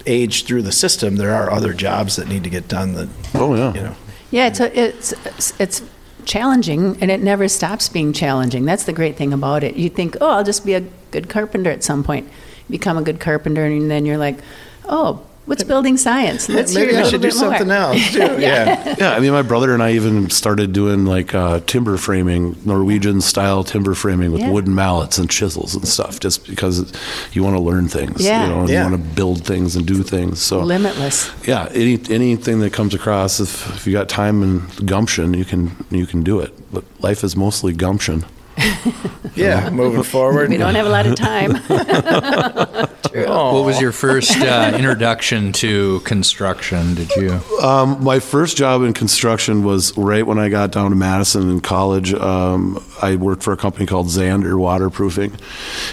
age 0.07 0.45
through 0.45 0.63
the 0.63 0.71
system, 0.71 1.17
there 1.17 1.31
are 1.33 1.51
other 1.51 1.73
jobs 1.73 2.15
that 2.15 2.27
need 2.27 2.43
to 2.43 2.49
get 2.49 2.67
done. 2.67 2.93
That 2.95 3.09
Oh 3.35 3.53
yeah, 3.55 3.73
you 3.73 3.81
know, 3.81 3.95
Yeah, 4.31 4.47
it's 4.47 4.59
a, 4.59 4.79
it's 4.79 5.11
it's- 5.13 5.53
it's 5.59 5.81
challenging, 6.25 6.97
and 7.01 7.11
it 7.11 7.21
never 7.21 7.47
stops 7.47 7.89
being 7.89 8.13
challenging. 8.13 8.65
That's 8.65 8.83
the 8.83 8.93
great 8.93 9.15
thing 9.15 9.33
about 9.33 9.63
it. 9.63 9.75
You 9.75 9.89
think, 9.89 10.17
oh, 10.21 10.31
I'll 10.31 10.43
just 10.43 10.65
be 10.65 10.73
a 10.73 10.81
good 11.11 11.29
carpenter 11.29 11.69
at 11.69 11.83
some 11.83 12.03
point. 12.03 12.29
Become 12.69 12.97
a 12.97 13.01
good 13.01 13.19
carpenter, 13.19 13.65
and 13.65 13.89
then 13.89 14.05
you're 14.05 14.17
like, 14.17 14.39
oh, 14.85 15.25
what's 15.45 15.63
building 15.63 15.97
science? 15.97 16.47
Let's 16.49 16.73
maybe 16.73 16.91
hear 16.91 17.01
a 17.01 17.05
I 17.05 17.09
should 17.09 17.21
do 17.21 17.27
bit 17.29 17.35
more. 17.37 17.49
something 17.49 17.71
else 17.71 18.11
too. 18.11 18.19
yeah. 18.39 18.95
Yeah, 18.97 19.11
I 19.13 19.19
mean, 19.19 19.31
my 19.31 19.41
brother 19.41 19.73
and 19.73 19.81
I 19.83 19.93
even 19.93 20.29
started 20.29 20.71
doing 20.73 21.05
like 21.05 21.33
uh, 21.35 21.59
timber 21.61 21.97
framing, 21.97 22.55
Norwegian 22.65 23.21
style 23.21 23.63
timber 23.63 23.93
framing 23.93 24.31
with 24.31 24.41
Yeah. 24.41 24.51
wooden 24.51 24.73
mallets 24.75 25.17
and 25.17 25.29
chisels 25.29 25.75
and 25.75 25.87
stuff, 25.87 26.19
just 26.19 26.47
because 26.47 26.91
you 27.33 27.43
want 27.43 27.55
to 27.55 27.61
learn 27.61 27.87
things, 27.87 28.23
Yeah. 28.23 28.43
you 28.43 28.49
know, 28.49 28.59
and 28.61 28.69
Yeah. 28.69 28.85
you 28.85 28.91
want 28.91 29.03
to 29.03 29.09
build 29.15 29.45
things 29.45 29.75
and 29.75 29.85
do 29.85 30.03
things. 30.03 30.41
So, 30.41 30.61
Limitless. 30.61 31.31
yeah, 31.45 31.67
any 31.73 31.99
anything 32.09 32.59
that 32.61 32.73
comes 32.73 32.93
across, 32.93 33.39
if, 33.39 33.67
if 33.75 33.87
you 33.87 33.93
got 33.93 34.09
time 34.09 34.43
and 34.43 34.87
gumption, 34.87 35.33
you 35.33 35.45
can 35.45 35.71
you 35.89 36.05
can 36.05 36.23
do 36.23 36.39
it. 36.39 36.53
But 36.71 36.83
life 37.01 37.23
is 37.23 37.35
mostly 37.35 37.73
gumption. 37.73 38.25
Yeah, 39.35 39.69
moving 39.69 40.03
forward. 40.03 40.49
We 40.49 40.57
don't 40.57 40.75
have 40.75 40.85
a 40.85 40.89
lot 40.89 41.07
of 41.07 41.15
time. 41.15 41.53
What 43.13 43.65
was 43.65 43.81
your 43.81 43.91
first 43.91 44.37
uh, 44.37 44.71
introduction 44.73 45.51
to 45.53 45.99
construction? 46.01 46.95
Did 46.95 47.09
you? 47.17 47.41
Um, 47.61 48.01
my 48.01 48.19
first 48.19 48.55
job 48.55 48.83
in 48.83 48.93
construction 48.93 49.63
was 49.65 49.97
right 49.97 50.25
when 50.25 50.39
I 50.39 50.47
got 50.47 50.71
down 50.71 50.91
to 50.91 50.95
Madison 50.95 51.49
in 51.49 51.59
college. 51.59 52.13
Um, 52.13 52.81
I 53.01 53.17
worked 53.17 53.43
for 53.43 53.51
a 53.51 53.57
company 53.57 53.85
called 53.85 54.07
Zander 54.07 54.57
Waterproofing, 54.57 55.35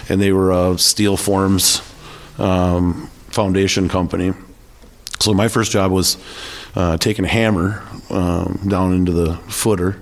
and 0.07 0.21
they 0.21 0.31
were 0.31 0.51
a 0.51 0.77
steel 0.77 1.17
forms 1.17 1.81
um, 2.37 3.07
foundation 3.31 3.89
company. 3.89 4.33
So 5.19 5.33
my 5.33 5.49
first 5.49 5.73
job 5.73 5.91
was 5.91 6.17
uh, 6.75 6.95
taking 6.97 7.25
a 7.25 7.29
hammer 7.29 7.83
um, 8.09 8.61
down 8.67 8.93
into 8.93 9.11
the 9.11 9.35
footer 9.49 10.01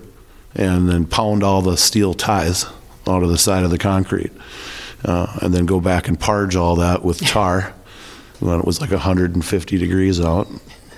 and 0.56 0.89
then 0.89 1.06
pound 1.06 1.43
all 1.43 1.62
the 1.62 1.78
steel 1.78 2.14
ties 2.14 2.66
out 3.08 3.24
of 3.24 3.30
the 3.30 3.38
side 3.38 3.64
of 3.64 3.72
the 3.72 3.78
concrete, 3.78 4.32
uh, 5.06 5.38
and 5.41 5.54
then 5.54 5.66
go 5.66 5.80
back 5.80 6.08
and 6.08 6.20
parge 6.20 6.56
all 6.56 6.76
that 6.76 7.04
with 7.04 7.20
tar 7.28 7.74
when 8.39 8.60
it 8.60 8.66
was 8.66 8.82
like 8.82 8.91
150 8.91 9.78
degrees 9.78 10.20
out. 10.20 10.48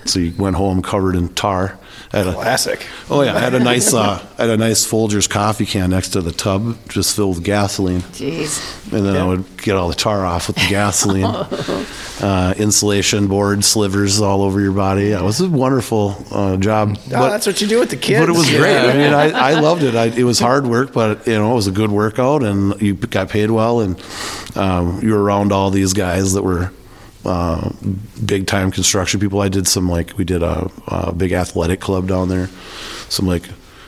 So 0.05 0.19
you 0.19 0.33
went 0.37 0.55
home 0.55 0.81
covered 0.81 1.15
in 1.15 1.29
tar. 1.29 1.77
Had 2.11 2.25
a, 2.25 2.33
Classic. 2.33 2.87
oh 3.11 3.21
yeah, 3.21 3.35
I 3.35 3.39
had 3.39 3.53
a 3.53 3.59
nice, 3.59 3.93
uh, 3.93 4.25
I 4.39 4.41
had 4.41 4.49
a 4.49 4.57
nice 4.57 4.83
Folgers 4.89 5.29
coffee 5.29 5.67
can 5.67 5.91
next 5.91 6.09
to 6.09 6.21
the 6.21 6.31
tub, 6.31 6.75
just 6.89 7.15
filled 7.15 7.35
with 7.35 7.45
gasoline. 7.45 8.01
Jeez. 8.01 8.91
And 8.91 9.05
then 9.05 9.15
I 9.15 9.23
would 9.27 9.61
get 9.61 9.75
all 9.75 9.89
the 9.89 9.95
tar 9.95 10.25
off 10.25 10.47
with 10.47 10.55
the 10.55 10.67
gasoline. 10.69 11.25
uh, 12.21 12.53
insulation 12.57 13.27
board, 13.27 13.63
slivers 13.63 14.19
all 14.21 14.41
over 14.41 14.59
your 14.59 14.71
body. 14.71 15.09
Yeah, 15.09 15.19
it 15.19 15.23
was 15.23 15.39
a 15.39 15.49
wonderful 15.49 16.15
uh, 16.31 16.57
job. 16.57 16.97
Oh, 17.13 17.29
that's 17.29 17.45
what 17.45 17.61
you 17.61 17.67
do 17.67 17.79
with 17.79 17.91
the 17.91 17.97
kids. 17.97 18.21
But 18.21 18.29
it 18.29 18.37
was 18.37 18.49
great. 18.49 18.77
I 18.77 18.93
mean, 18.93 19.13
I, 19.13 19.29
I 19.29 19.59
loved 19.59 19.83
it. 19.83 19.95
I, 19.95 20.05
it 20.05 20.23
was 20.23 20.39
hard 20.39 20.65
work, 20.65 20.91
but 20.91 21.27
you 21.27 21.33
know, 21.33 21.51
it 21.51 21.55
was 21.55 21.67
a 21.67 21.71
good 21.71 21.91
workout, 21.91 22.41
and 22.41 22.79
you 22.81 22.95
got 22.95 23.29
paid 23.29 23.51
well, 23.51 23.81
and 23.81 24.01
um, 24.55 24.99
you 25.03 25.13
were 25.13 25.21
around 25.21 25.51
all 25.51 25.69
these 25.69 25.93
guys 25.93 26.33
that 26.33 26.41
were 26.41 26.71
uh, 27.25 27.71
big 28.25 28.47
time 28.47 28.71
construction 28.71 29.19
people. 29.19 29.41
I 29.41 29.49
did 29.49 29.67
some 29.67 29.89
like 29.89 30.17
we 30.17 30.23
did 30.23 30.43
a, 30.43 30.71
a 30.87 31.13
big 31.13 31.31
athletic 31.31 31.79
club 31.79 32.07
down 32.07 32.29
there, 32.29 32.49
some 33.09 33.27
like 33.27 33.43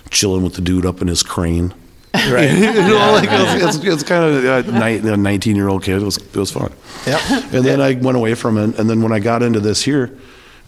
chilling 0.10 0.44
with 0.44 0.56
the 0.56 0.62
dude 0.62 0.86
up 0.86 1.02
in 1.02 1.08
his 1.08 1.24
crane. 1.24 1.74
Right. 2.14 2.52
you 2.52 2.74
know, 2.74 3.14
like 3.14 3.30
it 3.32 3.64
was, 3.64 3.76
it's, 3.76 3.86
it's 3.86 4.04
kind 4.04 4.24
of 4.24 4.68
a 4.68 5.18
nineteen 5.18 5.56
year 5.56 5.70
old 5.70 5.84
kid. 5.84 6.02
It 6.02 6.06
was 6.06 6.18
it 6.18 6.36
was 6.36 6.52
fun. 6.52 6.74
Yep. 7.08 7.22
And 7.54 7.66
then 7.66 7.82
I 7.82 7.94
went 7.94 8.18
away 8.18 8.36
from 8.36 8.58
it. 8.58 8.78
And 8.78 8.90
then 8.90 9.02
when 9.02 9.12
I 9.12 9.20
got 9.20 9.44
into 9.44 9.60
this 9.60 9.82
here, 9.82 10.18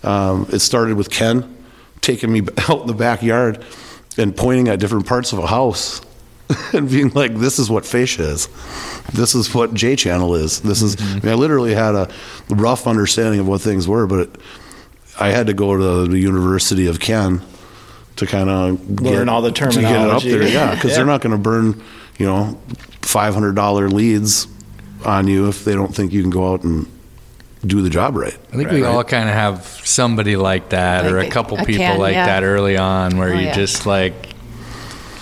um, 0.03 0.47
it 0.51 0.59
started 0.59 0.95
with 0.95 1.09
Ken 1.09 1.57
taking 2.01 2.31
me 2.31 2.41
out 2.69 2.81
in 2.81 2.87
the 2.87 2.93
backyard 2.93 3.63
and 4.17 4.35
pointing 4.35 4.67
at 4.67 4.79
different 4.79 5.05
parts 5.05 5.33
of 5.33 5.39
a 5.39 5.47
house 5.47 6.01
and 6.73 6.89
being 6.89 7.09
like, 7.09 7.35
"This 7.35 7.59
is 7.59 7.69
what 7.69 7.85
fascia 7.85 8.23
is. 8.23 8.47
This 9.13 9.35
is 9.35 9.53
what 9.53 9.73
J 9.73 9.95
channel 9.95 10.35
is. 10.35 10.61
This 10.61 10.81
is." 10.81 10.95
Mm-hmm. 10.95 11.17
I, 11.17 11.19
mean, 11.21 11.31
I 11.31 11.35
literally 11.35 11.73
had 11.73 11.95
a 11.95 12.09
rough 12.49 12.87
understanding 12.87 13.39
of 13.39 13.47
what 13.47 13.61
things 13.61 13.87
were, 13.87 14.07
but 14.07 14.19
it, 14.19 14.35
I 15.19 15.29
had 15.29 15.47
to 15.47 15.53
go 15.53 15.77
to 15.77 16.09
the 16.11 16.17
University 16.19 16.87
of 16.87 16.99
Ken 16.99 17.41
to 18.17 18.25
kind 18.25 18.49
of 18.49 19.01
Learn 19.01 19.29
all 19.29 19.41
the 19.41 19.51
terminology. 19.51 19.81
to 19.83 19.93
get 19.93 20.05
it 20.05 20.09
up 20.09 20.23
there. 20.23 20.43
Yeah, 20.47 20.75
because 20.75 20.89
Yeah. 20.91 20.97
they're 20.97 21.05
not 21.05 21.21
going 21.21 21.31
to 21.31 21.37
burn, 21.41 21.81
you 22.17 22.25
know, 22.25 22.59
five 23.01 23.33
hundred 23.33 23.55
dollar 23.55 23.89
leads 23.89 24.47
on 25.05 25.27
you 25.27 25.49
if 25.49 25.65
they 25.65 25.73
don't 25.73 25.93
think 25.93 26.13
you 26.13 26.21
can 26.21 26.29
go 26.31 26.53
out 26.53 26.63
and 26.63 26.87
do 27.65 27.81
the 27.81 27.89
job 27.89 28.15
right. 28.15 28.37
I 28.51 28.55
think 28.57 28.71
we 28.71 28.83
all 28.83 29.03
kind 29.03 29.27
of 29.29 29.35
have 29.35 29.65
somebody 29.85 30.35
like 30.35 30.69
that, 30.69 31.05
or 31.05 31.17
Like 31.17 31.27
a 31.27 31.29
a- 31.29 31.31
couple 31.31 31.57
a 31.59 31.65
people 31.65 31.85
can, 31.85 31.99
like 31.99 32.13
yeah. 32.13 32.25
that 32.25 32.43
early 32.43 32.77
on, 32.77 33.17
where 33.17 33.29
Oh, 33.33 33.35
you 33.39 33.45
yeah. 33.47 33.53
just 33.53 33.85
like 33.85 34.32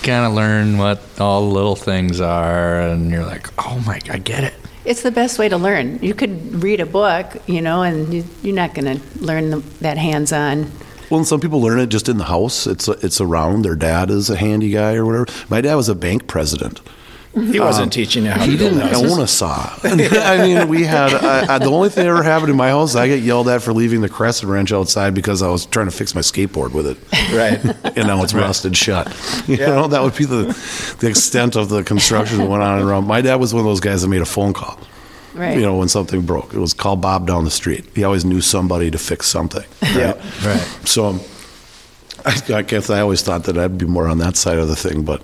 kind 0.04 0.26
of 0.26 0.34
learn 0.34 0.78
what 0.78 1.02
all 1.20 1.47
the 1.47 1.54
little 1.54 1.76
things 1.76 2.20
are, 2.20 2.82
and 2.82 3.12
you're 3.12 3.26
like, 3.26 3.47
oh 3.66 3.82
my, 3.86 3.99
I 4.10 4.18
get 4.18 4.43
it. 4.43 4.54
It's 4.84 5.04
the 5.04 5.12
best 5.12 5.38
way 5.38 5.47
to 5.47 5.58
learn. 5.58 5.99
You 6.02 6.14
could 6.14 6.64
read 6.64 6.80
a 6.80 6.86
book, 6.86 7.38
you 7.45 7.62
know, 7.62 7.84
and 7.84 8.12
you, 8.14 8.24
you're 8.41 8.56
not 8.56 8.74
going 8.74 8.97
to 8.97 9.24
learn 9.24 9.52
the, 9.52 9.58
that 9.82 9.97
hands-on. 9.97 10.72
Well, 11.10 11.20
and 11.20 11.28
some 11.28 11.39
people 11.39 11.62
learn 11.62 11.80
it 11.80 11.88
just 11.88 12.10
in 12.10 12.18
the 12.18 12.24
house. 12.24 12.66
It's 12.66 12.88
it's 12.88 13.20
around. 13.20 13.64
Their 13.64 13.76
dad 13.76 14.10
is 14.10 14.30
a 14.30 14.38
handy 14.38 14.70
guy 14.70 14.95
or 14.95 15.06
whatever. 15.06 15.28
My 15.49 15.60
dad 15.60 15.76
was 15.76 15.89
a 15.89 15.95
bank 15.95 16.26
president. 16.26 16.80
He 17.34 17.60
um, 17.60 17.66
wasn't 17.66 17.94
teaching 17.94 18.26
you 18.26 18.32
how 18.32 18.44
He 18.44 18.52
to 18.52 18.58
build 18.58 18.74
didn't 18.74 18.88
houses. 18.90 19.14
own 19.14 19.22
a 19.22 19.28
saw. 19.28 19.74
I 19.84 20.38
mean, 20.46 20.68
we 20.68 20.84
had 20.84 21.14
I, 21.14 21.56
I, 21.56 21.60
the 21.60 21.72
only 21.72 21.88
thing 21.88 22.04
that 22.04 22.10
ever 22.10 22.24
happened 22.24 22.50
in 22.52 22.58
my 22.58 22.70
house. 22.70 22.94
I 22.96 23.08
get 23.08 23.22
yelled 23.22 23.48
at 23.48 23.62
for 23.62 23.72
leaving 23.72 24.02
the 24.02 24.10
crescent 24.10 24.52
wrench 24.52 24.74
outside 24.74 25.14
because 25.14 25.42
I 25.42 25.50
was 25.50 25.66
trying 25.66 25.86
to 25.86 25.92
fix 25.96 26.14
my 26.14 26.20
skateboard 26.22 26.74
with 26.74 26.88
it. 26.88 26.98
Right. 27.34 27.64
and 27.98 28.08
now 28.08 28.22
it's 28.24 28.34
rusted 28.34 28.76
shut. 28.76 29.08
You 29.48 29.56
Yeah. 29.56 29.68
know, 29.68 29.88
that 29.88 30.02
would 30.04 30.16
be 30.16 30.26
the 30.26 30.44
the 31.00 31.08
extent 31.08 31.56
of 31.56 31.70
the 31.70 31.84
construction 31.84 32.40
that 32.40 32.50
went 32.50 32.64
on 32.64 32.80
and 32.80 32.88
around. 32.90 33.08
My 33.08 33.22
dad 33.22 33.36
was 33.36 33.54
one 33.54 33.62
of 33.62 33.66
those 33.66 33.80
guys 33.80 34.02
that 34.02 34.10
made 34.10 34.22
a 34.22 34.26
phone 34.26 34.52
call. 34.54 34.78
Right. 35.34 35.56
You 35.56 35.62
know, 35.62 35.78
when 35.78 35.88
something 35.88 36.24
broke, 36.24 36.54
it 36.54 36.60
was 36.60 36.74
call 36.74 36.98
Bob 36.98 37.28
down 37.28 37.46
the 37.46 37.52
street. 37.52 37.86
He 37.96 38.04
always 38.04 38.26
knew 38.26 38.42
somebody 38.42 38.92
to 38.92 38.98
fix 38.98 39.28
something. 39.28 39.64
Yeah. 39.82 40.14
Right. 40.46 40.60
So 40.84 41.18
I, 42.26 42.42
I 42.56 42.62
guess 42.64 42.90
I 42.90 43.00
always 43.00 43.22
thought 43.22 43.46
that 43.46 43.58
I'd 43.58 43.78
be 43.78 43.86
more 43.86 44.08
on 44.10 44.18
that 44.18 44.36
side 44.36 44.58
of 44.58 44.68
the 44.68 44.76
thing, 44.76 45.04
but 45.04 45.22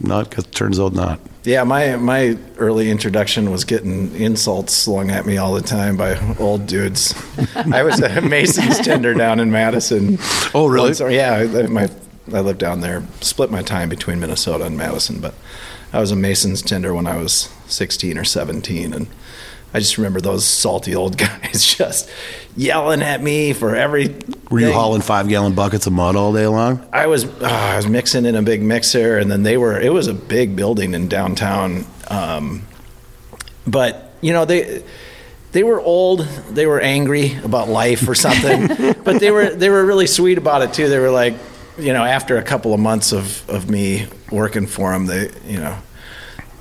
not. 0.00 0.36
It 0.38 0.52
turns 0.52 0.78
out 0.80 0.92
not. 0.92 1.20
Yeah, 1.44 1.62
my 1.64 1.96
my 1.96 2.36
early 2.58 2.90
introduction 2.90 3.50
was 3.50 3.64
getting 3.64 4.14
insults 4.16 4.72
slung 4.72 5.10
at 5.10 5.26
me 5.26 5.36
all 5.36 5.54
the 5.54 5.60
time 5.62 5.96
by 5.96 6.18
old 6.38 6.66
dudes. 6.66 7.14
I 7.54 7.82
was 7.82 8.00
a 8.00 8.20
Mason's 8.22 8.78
tender 8.80 9.14
down 9.14 9.38
in 9.40 9.50
Madison. 9.50 10.18
Oh, 10.54 10.66
really? 10.66 10.88
Once- 10.88 11.00
yeah, 11.00 11.34
I- 11.34 11.66
my 11.68 11.88
I 12.32 12.40
lived 12.40 12.58
down 12.58 12.80
there. 12.80 13.04
Split 13.20 13.50
my 13.52 13.62
time 13.62 13.88
between 13.88 14.18
Minnesota 14.18 14.64
and 14.64 14.76
Madison, 14.76 15.20
but 15.20 15.34
I 15.92 16.00
was 16.00 16.10
a 16.10 16.16
Mason's 16.16 16.60
tender 16.62 16.92
when 16.92 17.06
I 17.06 17.16
was 17.18 17.48
16 17.68 18.18
or 18.18 18.24
17, 18.24 18.92
and 18.92 19.06
I 19.76 19.78
just 19.78 19.98
remember 19.98 20.22
those 20.22 20.46
salty 20.46 20.94
old 20.94 21.18
guys 21.18 21.62
just 21.62 22.08
yelling 22.56 23.02
at 23.02 23.22
me 23.22 23.52
for 23.52 23.76
every. 23.76 24.16
Were 24.50 24.60
you 24.60 24.72
hauling 24.72 25.02
five 25.02 25.28
gallon 25.28 25.54
buckets 25.54 25.86
of 25.86 25.92
mud 25.92 26.16
all 26.16 26.32
day 26.32 26.46
long? 26.46 26.88
I 26.94 27.08
was 27.08 27.26
uh, 27.26 27.40
I 27.42 27.76
was 27.76 27.86
mixing 27.86 28.24
in 28.24 28.36
a 28.36 28.42
big 28.42 28.62
mixer, 28.62 29.18
and 29.18 29.30
then 29.30 29.42
they 29.42 29.58
were. 29.58 29.78
It 29.78 29.92
was 29.92 30.06
a 30.06 30.14
big 30.14 30.56
building 30.56 30.94
in 30.94 31.08
downtown, 31.08 31.84
um, 32.08 32.66
but 33.66 34.14
you 34.22 34.32
know 34.32 34.46
they 34.46 34.82
they 35.52 35.62
were 35.62 35.78
old. 35.78 36.20
They 36.20 36.64
were 36.64 36.80
angry 36.80 37.36
about 37.44 37.68
life 37.68 38.08
or 38.08 38.14
something, 38.14 38.94
but 39.04 39.20
they 39.20 39.30
were 39.30 39.50
they 39.50 39.68
were 39.68 39.84
really 39.84 40.06
sweet 40.06 40.38
about 40.38 40.62
it 40.62 40.72
too. 40.72 40.88
They 40.88 41.00
were 41.00 41.10
like, 41.10 41.34
you 41.76 41.92
know, 41.92 42.02
after 42.02 42.38
a 42.38 42.42
couple 42.42 42.72
of 42.72 42.80
months 42.80 43.12
of 43.12 43.46
of 43.50 43.68
me 43.68 44.06
working 44.32 44.66
for 44.68 44.92
them, 44.92 45.04
they 45.04 45.28
you 45.44 45.58
know. 45.58 45.76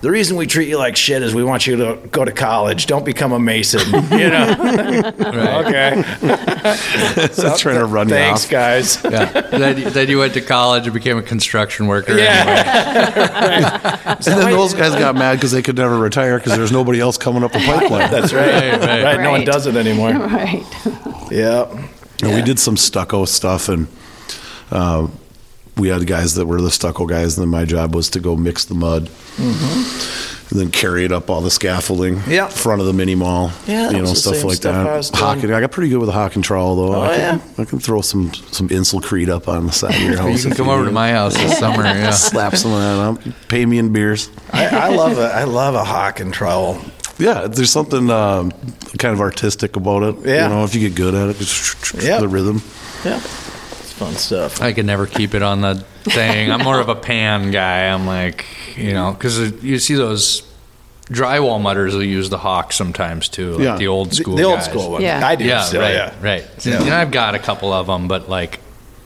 The 0.05 0.11
reason 0.11 0.37
we 0.37 0.45
treat 0.45 0.69
you 0.69 0.77
like 0.77 0.95
shit 0.95 1.23
is 1.23 1.33
we 1.33 1.43
want 1.43 1.65
you 1.65 1.77
to 1.77 1.99
go 2.11 2.23
to 2.23 2.31
college. 2.31 2.85
Don't 2.85 3.03
become 3.03 3.31
a 3.31 3.39
mason. 3.39 3.81
You 4.15 4.29
know. 4.29 4.51
okay. 5.65 6.03
That's 6.21 7.59
trying 7.59 7.79
to 7.79 7.85
run 7.85 8.07
you 8.07 8.13
Thanks, 8.13 8.45
off. 8.45 8.51
guys. 8.51 9.03
Yeah. 9.03 9.25
then, 9.25 9.91
then 9.93 10.07
you 10.07 10.19
went 10.19 10.35
to 10.35 10.41
college 10.41 10.83
and 10.85 10.93
became 10.93 11.17
a 11.17 11.23
construction 11.23 11.87
worker. 11.87 12.11
anyway. 12.11 12.27
Yeah. 12.27 14.15
And 14.15 14.23
then 14.23 14.51
those 14.51 14.75
guys 14.75 14.93
got 14.93 15.15
mad 15.15 15.37
because 15.37 15.51
they 15.51 15.63
could 15.63 15.75
never 15.75 15.97
retire 15.97 16.37
because 16.37 16.55
there's 16.55 16.71
nobody 16.71 16.99
else 16.99 17.17
coming 17.17 17.43
up 17.43 17.51
the 17.51 17.59
pipeline. 17.59 18.11
That's 18.11 18.31
right. 18.31 18.47
Right, 18.47 18.79
right. 18.79 19.03
Right. 19.03 19.21
No 19.21 19.31
one 19.31 19.43
does 19.43 19.65
it 19.65 19.75
anymore. 19.75 20.11
Right. 20.11 20.63
Yeah. 21.31 21.65
And 22.21 22.35
we 22.35 22.43
did 22.43 22.59
some 22.59 22.77
stucco 22.77 23.25
stuff, 23.25 23.69
and 23.69 23.87
uh, 24.69 25.07
we 25.77 25.89
had 25.89 26.05
guys 26.07 26.35
that 26.35 26.45
were 26.45 26.61
the 26.61 26.71
stucco 26.71 27.05
guys, 27.05 27.37
and 27.37 27.43
then 27.43 27.49
my 27.51 27.65
job 27.65 27.93
was 27.95 28.09
to 28.11 28.19
go 28.19 28.35
mix 28.35 28.65
the 28.65 28.75
mud, 28.75 29.09
and 29.37 30.59
then 30.59 30.71
carry 30.71 31.03
it 31.03 31.11
up 31.11 31.29
all 31.29 31.41
the 31.41 31.49
scaffolding, 31.51 32.15
Mm-hmm. 32.17 32.31
Yeah. 32.31 32.47
front 32.47 32.79
of 32.79 32.87
the 32.87 32.93
mini 32.93 33.15
mall, 33.15 33.51
Yeah, 33.67 33.89
you 33.91 33.97
know, 34.01 34.13
stuff 34.13 34.43
like 34.43 34.55
stuff 34.57 34.75
that. 34.75 34.87
I 34.87 34.97
was 34.97 35.09
doing. 35.09 35.53
I 35.53 35.59
got 35.59 35.71
pretty 35.71 35.89
good 35.89 35.97
with 35.99 36.09
a 36.09 36.13
hawk 36.13 36.35
and 36.35 36.43
trowel 36.43 36.75
though. 36.75 36.95
Oh, 36.95 37.01
I 37.01 37.15
can, 37.17 37.39
yeah? 37.39 37.61
I 37.61 37.65
can 37.65 37.79
throw 37.79 38.01
some 38.01 38.33
some 38.33 38.69
insulcrete 38.69 39.27
up 39.29 39.47
on 39.47 39.65
the 39.67 39.71
side 39.73 39.95
of 39.95 40.01
your 40.01 40.17
house. 40.21 40.37
You 40.37 40.41
can 40.43 40.51
if 40.51 40.57
come 40.57 40.69
over 40.69 40.85
to 40.85 40.91
my 40.91 41.11
house 41.11 41.33
this 41.35 41.57
summer. 41.57 41.83
Yeah. 41.95 42.11
slap 42.11 42.55
some 42.55 42.71
of 42.73 42.79
that 42.79 42.99
up, 43.31 43.47
pay 43.49 43.65
me 43.65 43.77
in 43.79 43.91
beers. 43.91 44.29
I, 44.53 44.67
I 44.67 44.89
love 44.95 45.17
a 45.17 45.33
I 45.33 45.43
love 45.45 45.73
a 45.75 45.83
hawk 45.83 46.19
and 46.19 46.33
trowel. 46.33 46.79
Yeah, 47.17 47.47
there's 47.47 47.71
something 47.71 48.09
um, 48.11 48.51
kind 48.99 49.13
of 49.13 49.21
artistic 49.21 49.75
about 49.77 50.03
it. 50.03 50.25
Yeah. 50.27 50.43
You 50.43 50.53
know, 50.53 50.63
if 50.65 50.75
you 50.75 50.81
get 50.81 50.95
good 50.95 51.15
at 51.15 51.29
it, 51.29 51.37
just 51.37 51.93
Yep. 52.03 52.19
the 52.21 52.27
rhythm. 52.27 52.61
Yeah. 53.05 53.21
It's 53.95 54.03
fun 54.03 54.13
stuff. 54.15 54.61
I 54.61 54.73
could 54.73 54.85
never 54.85 55.05
keep 55.07 55.33
it 55.33 55.41
on 55.41 55.61
the 55.61 55.75
thing. 56.03 56.51
I'm 56.51 56.63
more 56.63 56.79
of 56.79 56.89
a 56.89 56.95
pan 56.95 57.51
guy. 57.51 57.87
I'm 57.87 58.05
like, 58.05 58.45
you 58.75 58.93
know, 58.93 59.13
because 59.13 59.63
you 59.63 59.79
see 59.79 59.95
those 59.95 60.43
drywall 61.05 61.61
mutters 61.61 61.93
will 61.93 62.03
use 62.03 62.29
the 62.29 62.37
hawk 62.37 62.73
sometimes 62.73 63.29
too, 63.29 63.51
like 63.53 63.61
Yeah. 63.63 63.77
the 63.77 63.87
old 63.87 64.13
school. 64.13 64.35
the 64.35 64.43
old 64.43 64.55
guys. 64.59 64.65
school 64.65 64.91
one. 64.91 65.01
Yeah. 65.01 65.25
I 65.25 65.35
do. 65.35 65.45
Yeah, 65.45 65.61
still, 65.63 65.81
right, 65.81 65.93
yeah. 65.93 66.13
right. 66.21 66.45
Yeah. 66.65 66.81
And 66.81 66.93
I've 66.93 67.11
got 67.11 67.35
a 67.35 67.39
couple 67.39 67.71
of 67.71 67.87
them, 67.87 68.07
but 68.07 68.27
like, 68.29 68.59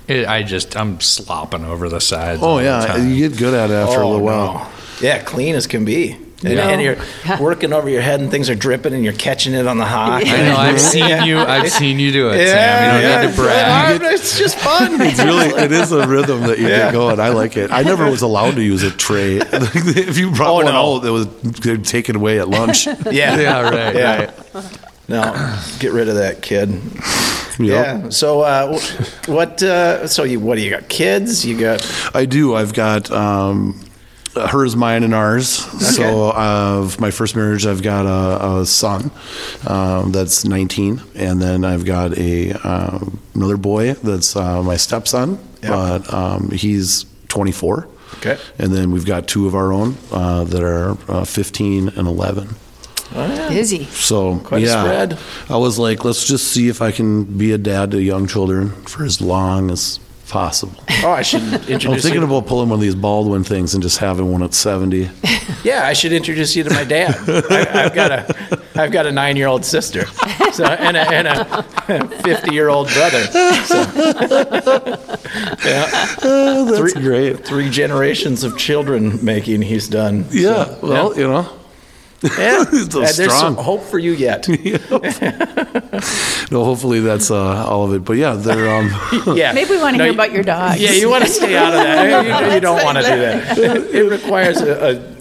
it, 0.08 0.28
I 0.28 0.42
just 0.44 0.76
I'm 0.76 1.00
slopping 1.02 1.66
over 1.66 1.88
the 1.88 2.02
sides. 2.02 2.42
Oh 2.42 2.48
all 2.48 2.58
the 2.58 2.64
yeah, 2.64 2.98
you 2.98 3.30
get 3.30 3.38
good 3.38 3.54
at 3.54 3.70
it 3.70 3.74
after 3.74 4.00
a 4.00 4.08
Oh, 4.08 4.12
little 4.12 4.26
no. 4.28 4.34
while. 4.54 4.72
Yeah, 5.02 5.22
clean 5.22 5.56
as 5.56 5.68
can 5.68 5.86
be. 5.86 6.18
And, 6.42 6.54
Yeah. 6.54 6.70
and 6.70 6.82
you're 6.82 6.98
working 7.40 7.74
over 7.74 7.90
your 7.90 8.02
head 8.02 8.22
and 8.22 8.32
things 8.32 8.50
are 8.50 8.56
dripping 8.56 8.94
and 8.94 9.04
you're 9.04 9.12
catching 9.14 9.54
it 9.54 9.68
on 9.68 9.78
the 9.78 9.84
hawk. 9.86 10.24
I 10.26 10.42
know. 10.44 10.56
I've 10.56 10.80
seen 10.96 11.24
you. 11.26 11.38
I've 11.38 11.70
seen 11.72 12.00
you 12.00 12.12
do 12.14 12.30
it, 12.30 12.48
Sam. 12.48 13.02
You 13.02 13.08
don't 13.10 13.22
need 13.26 13.36
to 13.36 13.42
brag. 13.42 14.02
It's 14.04 14.38
just 14.38 14.58
fun. 14.58 15.02
It's 15.02 15.20
really 15.20 15.48
it 15.48 15.72
is 15.72 15.92
a 15.92 16.08
rhythm 16.08 16.42
that 16.44 16.58
you 16.60 16.68
get 16.68 16.94
going. 16.94 17.20
I 17.20 17.30
like 17.30 17.58
it. 17.58 17.72
I 17.72 17.84
never 17.84 18.10
was 18.10 18.22
allowed 18.22 18.56
to 18.56 18.62
use 18.62 18.84
a 18.84 18.92
tray. 18.92 19.38
if 19.42 20.18
you 20.18 20.32
brought 20.32 20.50
Oh, 20.50 20.54
one 20.56 20.66
no. 20.66 20.96
out, 20.98 21.06
it 21.06 21.10
was 21.12 21.28
they'd 21.42 21.84
take 21.84 22.08
away 22.10 22.40
at 22.40 22.48
lunch. 22.48 22.88
yeah. 22.88 22.96
Yeah, 23.12 23.62
right, 23.70 23.96
Yeah. 23.96 24.18
right. 24.54 24.80
No, 25.10 25.58
get 25.80 25.92
rid 25.92 26.08
of 26.08 26.16
that 26.16 26.42
kid. 26.44 26.70
Yep. 26.70 27.60
Yeah. 27.60 28.10
So, 28.10 28.42
uh, 28.42 28.80
what? 29.26 29.62
Uh, 29.62 30.08
so, 30.08 30.24
you 30.24 30.40
what 30.40 30.56
do 30.56 30.62
you 30.62 30.70
got? 30.70 30.88
Kids? 30.88 31.44
You 31.46 31.60
got? 31.60 32.12
I 32.16 32.26
do. 32.26 32.56
I've 32.56 32.74
got 32.74 33.10
um, 33.12 33.80
hers, 34.36 34.76
mine, 34.76 35.04
and 35.04 35.14
ours. 35.14 35.48
So, 35.50 36.30
uh, 36.32 36.80
of 36.84 37.00
my 37.00 37.12
first 37.12 37.36
marriage, 37.36 37.66
I've 37.66 37.82
got 37.82 38.06
a, 38.06 38.60
a 38.62 38.66
son 38.66 39.12
um, 39.68 40.12
that's 40.12 40.46
19, 40.46 41.02
and 41.16 41.42
then 41.42 41.66
I've 41.66 41.86
got 41.86 42.18
a 42.18 42.52
um, 42.54 43.20
another 43.36 43.58
boy 43.58 43.94
that's 43.94 44.36
uh, 44.36 44.62
my 44.64 44.78
stepson, 44.78 45.40
Yeah. 45.64 45.70
but 45.70 46.14
um, 46.14 46.52
he's 46.52 47.06
24. 47.30 47.88
Okay. 48.16 48.38
And 48.58 48.74
then 48.74 48.92
we've 48.92 49.06
got 49.06 49.28
two 49.28 49.46
of 49.48 49.56
our 49.56 49.72
own 49.72 49.96
uh, 50.12 50.44
that 50.46 50.64
are 50.64 50.98
uh, 51.12 51.24
15 51.26 51.90
and 51.90 52.08
11. 52.08 52.50
Busy. 53.50 53.86
So 53.86 54.38
Quite 54.40 54.62
yeah, 54.64 54.84
spread. 54.84 55.18
I 55.50 55.58
was 55.58 55.80
like, 55.80 56.06
let's 56.06 56.28
just 56.28 56.52
see 56.52 56.70
if 56.70 56.82
I 56.82 56.92
can 56.92 57.24
be 57.24 57.52
a 57.54 57.58
dad 57.58 57.92
to 57.92 58.02
young 58.02 58.28
children 58.28 58.70
for 58.86 59.04
as 59.04 59.20
long 59.22 59.72
as 59.72 60.00
possible. 60.30 60.82
Oh, 61.02 61.12
I 61.12 61.22
should 61.22 61.42
introduce 61.44 61.86
I'm 61.86 62.00
thinking 62.00 62.22
you. 62.22 62.28
about 62.28 62.46
pulling 62.46 62.68
one 62.68 62.76
of 62.78 62.82
these 62.82 62.94
Baldwin 62.94 63.46
things 63.46 63.74
and 63.74 63.82
just 63.82 64.00
having 64.00 64.30
one 64.32 64.44
at 64.44 64.54
70. 64.54 65.10
Yeah, 65.64 65.86
I 65.86 65.92
should 65.92 66.14
introduce 66.14 66.56
you 66.56 66.64
to 66.64 66.70
my 66.70 66.86
dad. 66.86 67.16
I, 67.28 67.84
I've 67.86 67.94
got 67.94 68.12
a, 68.12 68.60
I've 68.76 68.92
got 68.94 69.06
a 69.08 69.12
nine-year-old 69.12 69.66
sister, 69.66 70.06
so 70.54 70.64
and 70.64 70.96
a, 70.96 71.02
and 71.02 71.28
a 71.28 72.08
fifty-year-old 72.24 72.88
brother. 72.94 73.24
So, 73.66 73.76
yeah, 75.66 76.16
oh, 76.24 76.66
That's 76.66 76.94
Three- 76.94 77.02
great. 77.02 77.46
three 77.46 77.70
generations 77.70 78.44
of 78.46 78.58
children 78.58 79.24
making 79.24 79.62
he's 79.64 79.90
done. 79.90 80.26
Yeah, 80.32 80.64
So, 80.66 80.80
well, 80.82 81.18
you 81.18 81.28
know, 81.28 81.50
yeah, 82.24 82.64
so 82.90 83.00
And 83.02 83.16
there's 83.16 83.34
some 83.34 83.56
hope 83.56 83.82
for 83.84 83.98
you 84.00 84.12
yet. 84.12 84.48
no, 86.52 86.64
hopefully 86.66 87.00
that's 87.00 87.32
uh, 87.32 87.66
all 87.66 87.86
of 87.86 87.94
it. 87.94 88.04
But 88.06 88.18
yeah, 88.18 88.34
they're 88.34 88.70
um, 88.70 88.90
Yeah, 89.38 89.52
Maybe 89.54 89.72
we 89.72 89.78
want 89.82 89.94
to 89.96 90.00
No, 90.00 90.04
hear 90.06 90.14
you- 90.14 90.20
about 90.20 90.32
your 90.32 90.44
dogs. 90.44 90.82
Yeah, 90.82 90.92
you 90.92 91.10
want 91.10 91.24
to 91.26 91.30
stay 91.30 91.56
out 91.56 91.74
of 91.74 91.84
that. 91.84 92.26
You, 92.50 92.54
you 92.56 92.60
don't 92.60 92.84
want 92.84 92.98
to 92.98 93.04
do 93.04 93.10
that. 93.10 93.58
It 93.94 94.10
requires 94.10 94.62
a, 94.62 94.98
a 94.98 95.20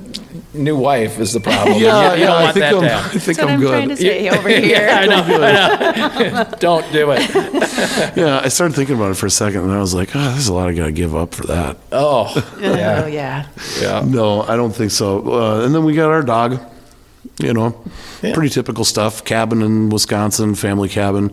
new 0.56 0.76
wife 0.76 1.18
is 1.20 1.32
the 1.34 1.40
problem. 1.40 1.78
yeah, 1.80 2.14
you, 2.14 2.16
you 2.16 2.20
yeah, 2.22 2.26
don't 2.26 2.42
I 2.42 2.52
think 2.52 2.62
that 2.64 2.74
I'm, 2.74 2.80
to 2.80 2.94
I 2.94 3.00
think 3.08 3.24
That's 3.24 3.38
I'm, 3.38 3.48
I'm 3.48 3.60
good. 3.60 3.68
trying 3.68 3.88
to 3.90 3.96
say 3.96 4.28
over 4.30 4.48
here. 4.48 4.64
Yeah, 4.66 4.98
I 5.00 5.06
know, 5.06 5.22
I 5.22 6.32
know. 6.50 6.56
Don't 6.58 6.92
do 6.92 7.10
it. 7.12 8.16
Yeah, 8.16 8.40
I 8.42 8.48
started 8.48 8.74
thinking 8.74 8.96
about 8.96 9.12
it 9.12 9.16
for 9.16 9.26
a 9.26 9.30
second, 9.30 9.60
and 9.60 9.70
I 9.72 9.78
was 9.78 9.94
like, 9.94 10.16
oh, 10.16 10.30
there's 10.32 10.48
a 10.48 10.54
lot 10.54 10.68
I 10.68 10.74
got 10.74 10.86
to 10.86 10.92
give 10.92 11.14
up 11.14 11.34
for 11.34 11.46
that. 11.46 11.76
Oh, 11.92 12.32
Oh, 12.34 12.58
yeah, 12.60 13.06
yeah. 13.06 13.46
yeah. 13.80 14.02
No, 14.04 14.42
I 14.42 14.56
don't 14.56 14.74
think 14.74 14.90
so. 14.90 15.20
Uh, 15.32 15.64
and 15.64 15.72
then 15.74 15.84
we 15.84 15.94
got 15.94 16.10
our 16.10 16.22
dog. 16.22 16.58
You 17.38 17.52
know, 17.52 17.74
Yeah. 18.22 18.34
pretty 18.34 18.50
typical 18.50 18.84
stuff. 18.84 19.24
Cabin 19.24 19.62
in 19.62 19.88
Wisconsin, 19.90 20.54
family 20.54 20.88
cabin. 20.88 21.30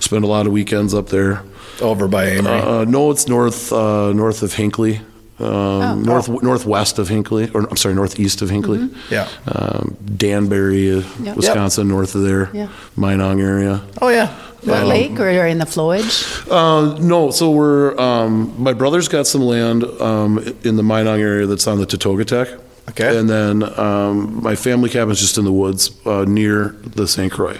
Spend 0.00 0.24
a 0.24 0.26
lot 0.28 0.46
of 0.46 0.52
weekends 0.52 0.94
up 0.94 1.08
there. 1.10 1.42
Over 1.80 2.08
by 2.08 2.26
Amery. 2.26 2.62
Uh, 2.64 2.84
no, 2.84 3.10
it's 3.10 3.26
north 3.28 3.72
uh, 3.72 4.12
north 4.12 4.42
of 4.42 4.54
Hinckley, 4.54 5.00
um, 5.40 6.02
north 6.02 6.28
northwest 6.28 6.98
of 6.98 7.08
Hinckley, 7.08 7.50
or 7.52 7.68
I'm 7.68 7.76
sorry, 7.76 7.94
northeast 7.94 8.42
of 8.42 8.50
Hinckley. 8.50 8.88
yeah. 9.10 9.28
Um, 9.46 9.96
Danbury, 10.16 10.92
uh, 10.98 11.02
Yep. 11.22 11.36
Wisconsin, 11.36 11.88
north 11.88 12.14
of 12.14 12.22
there. 12.22 12.48
Yeah. 12.52 12.68
Minong 12.96 13.40
area. 13.42 13.82
Oh 14.00 14.08
yeah. 14.08 14.28
What 14.62 14.86
lake 14.86 15.20
or 15.20 15.28
in 15.28 15.58
the 15.58 15.66
flowage? 15.66 16.48
Uh, 16.50 16.96
no, 16.98 17.30
so 17.30 17.50
we're 17.50 18.00
um, 18.00 18.54
my 18.56 18.72
brother's 18.72 19.08
got 19.08 19.26
some 19.26 19.42
land 19.42 19.84
um, 20.00 20.38
in 20.62 20.76
the 20.76 20.82
Minong 20.82 21.18
area 21.18 21.46
that's 21.46 21.66
on 21.66 21.78
the 21.78 21.86
Totogatic. 21.86 22.48
Okay. 22.90 23.18
And 23.18 23.28
then 23.28 23.62
um, 23.78 24.42
my 24.42 24.54
family 24.56 24.90
cabin's 24.90 25.20
just 25.20 25.38
in 25.38 25.44
the 25.44 25.52
woods 25.52 25.90
uh, 26.06 26.24
near 26.26 26.76
the 26.82 27.06
St. 27.08 27.32
Croix. 27.32 27.58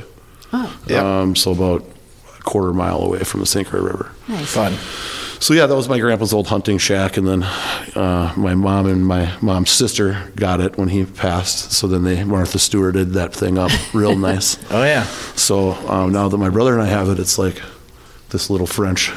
Oh, 0.52 0.80
Yeah. 0.86 1.20
Um, 1.20 1.34
so 1.34 1.52
about 1.52 1.82
a 2.38 2.42
quarter 2.42 2.72
mile 2.72 3.00
away 3.00 3.20
from 3.20 3.40
the 3.40 3.46
St. 3.46 3.66
Croix 3.66 3.80
River. 3.80 4.12
nice. 4.28 4.52
Fun. 4.52 4.74
So 5.40 5.52
yeah, 5.52 5.66
that 5.66 5.74
was 5.74 5.88
my 5.88 5.98
grandpa's 5.98 6.32
old 6.32 6.46
hunting 6.46 6.78
shack, 6.78 7.16
and 7.18 7.26
then 7.26 7.42
uh, 7.42 8.32
my 8.36 8.54
mom 8.54 8.86
and 8.86 9.04
my 9.04 9.30
mom's 9.42 9.70
sister 9.70 10.30
got 10.36 10.60
it 10.60 10.78
when 10.78 10.88
he 10.88 11.04
passed. 11.04 11.72
So 11.72 11.86
then 11.86 12.04
they 12.04 12.22
Martha 12.24 12.56
stewarded 12.58 13.12
that 13.12 13.34
thing 13.34 13.58
up 13.58 13.70
real 13.94 14.16
nice. 14.16 14.56
Oh 14.70 14.84
yeah. 14.84 15.02
So 15.36 15.72
um, 15.88 16.12
now 16.12 16.28
that 16.28 16.38
my 16.38 16.48
brother 16.48 16.72
and 16.72 16.80
I 16.82 16.86
have 16.86 17.08
it, 17.10 17.18
it's 17.18 17.36
like 17.36 17.60
this 18.30 18.48
little 18.48 18.66
French 18.66 19.10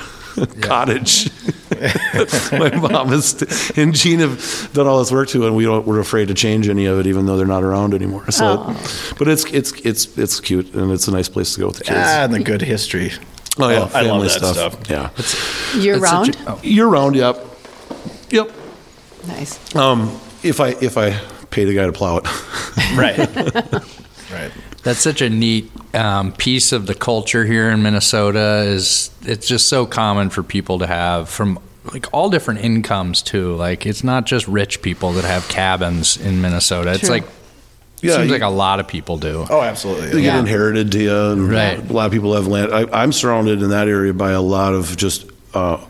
cottage. 0.62 1.30
my 2.52 2.76
mom 2.76 3.14
is 3.14 3.42
and 3.78 3.94
Jean 3.94 4.20
have 4.20 4.70
done 4.74 4.88
all 4.88 5.00
this 5.00 5.12
work 5.12 5.28
to, 5.30 5.46
and 5.46 5.56
we 5.56 5.64
don't. 5.66 5.86
We're 5.86 6.00
afraid 6.00 6.28
to 6.30 6.34
change 6.34 6.70
any 6.70 6.86
of 6.86 7.00
it, 7.00 7.08
even 7.08 7.26
though 7.26 7.38
they're 7.38 7.46
not 7.46 7.64
around 7.64 7.94
anymore. 7.94 8.30
So, 8.32 8.76
but 9.20 9.28
it's 9.28 9.46
it's 9.46 9.72
it's 9.82 10.18
it's 10.18 10.40
cute, 10.40 10.74
and 10.74 10.92
it's 10.92 11.08
a 11.08 11.12
nice 11.12 11.30
place 11.30 11.54
to 11.56 11.60
go 11.62 11.68
with 11.68 11.78
the 11.78 11.84
kids. 11.84 11.98
Ah, 12.00 12.24
and 12.24 12.34
the 12.34 12.40
good 12.40 12.62
history. 12.62 13.12
oh 13.60 13.70
yeah, 13.70 13.76
I 13.76 13.80
love 13.80 13.92
family 13.92 14.28
that 14.28 14.30
stuff. 14.32 14.56
stuff. 14.56 14.90
Yeah, 15.76 15.80
Year 15.82 16.00
That's 16.00 16.10
such 16.36 16.46
round? 16.48 16.64
a- 16.64 16.68
year 16.68 16.88
round. 16.88 17.16
Yep, 17.16 17.46
yep. 18.30 18.52
Nice. 19.28 19.76
Um, 19.76 20.20
if 20.44 20.60
I 20.60 20.70
if 20.82 20.98
I 20.98 21.12
pay 21.50 21.66
the 21.66 21.74
guy 21.76 21.86
to 21.86 21.92
plow 21.94 22.18
it. 22.18 22.26
Right. 22.96 23.18
right. 24.32 24.52
That's 24.84 25.00
such 25.00 25.22
a 25.22 25.30
neat 25.30 25.70
um, 25.96 26.32
piece 26.34 26.72
of 26.72 26.86
the 26.88 26.94
culture 26.96 27.46
here 27.46 27.70
in 27.70 27.84
Minnesota. 27.84 28.64
Is 28.66 29.10
it's 29.24 29.48
just 29.48 29.68
so 29.68 29.86
common 29.86 30.30
for 30.30 30.44
people 30.44 30.80
to 30.80 30.88
have 30.88 31.30
from 31.30 31.60
like 31.92 32.08
all 32.14 32.30
different 32.30 32.62
incomes 32.62 33.22
too. 33.22 33.56
Like 33.56 33.86
it's 33.86 34.04
not 34.04 34.26
just 34.26 34.48
rich 34.48 34.82
people 34.82 35.14
that 35.14 35.24
have 35.26 35.48
cabins 35.50 36.18
in 36.18 36.42
Minnesota. 36.42 36.92
It's 36.92 37.02
True. 37.02 37.10
like 37.10 37.24
Yeah, 38.02 38.16
seems 38.18 38.28
you- 38.28 38.34
like 38.34 38.42
a 38.42 38.48
lot 38.50 38.80
of 38.80 38.88
people 38.88 39.18
do. 39.18 39.46
Oh, 39.50 39.62
absolutely. 39.62 40.10
They 40.10 40.22
get 40.22 40.38
inherited 40.40 40.92
to 40.94 41.00
you, 41.02 41.16
and 41.32 41.50
Right. 41.50 41.78
a 41.90 41.94
lot 41.94 42.06
of 42.06 42.12
people 42.12 42.34
have 42.36 42.48
land. 42.48 42.74
I, 42.74 42.86
I'm 42.94 43.12
surrounded 43.12 43.62
in 43.62 43.70
that 43.70 43.88
area 43.88 44.14
by 44.14 44.32
a 44.32 44.42
lot 44.42 44.74
of 44.74 44.96
just 44.98 45.26
uh, 45.54 45.84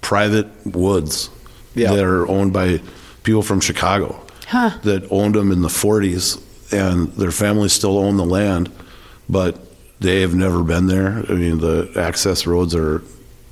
private 0.00 0.46
woods 0.66 1.30
Yeah. 1.74 1.92
that 1.94 2.04
are 2.04 2.28
owned 2.28 2.52
by 2.52 2.80
people 3.22 3.42
from 3.42 3.60
Chicago 3.60 4.20
Huh. 4.48 4.72
that 4.82 5.06
owned 5.10 5.34
them 5.36 5.50
in 5.50 5.62
the 5.62 5.68
40s, 5.68 6.38
and 6.74 7.08
their 7.14 7.30
families 7.30 7.72
still 7.72 7.98
own 7.98 8.16
the 8.16 8.24
land, 8.24 8.70
but 9.28 9.58
they 10.00 10.20
have 10.20 10.34
never 10.34 10.62
been 10.62 10.86
there. 10.86 11.24
I 11.28 11.32
mean, 11.34 11.58
the 11.58 11.90
access 11.96 12.46
roads 12.46 12.74
are 12.74 13.02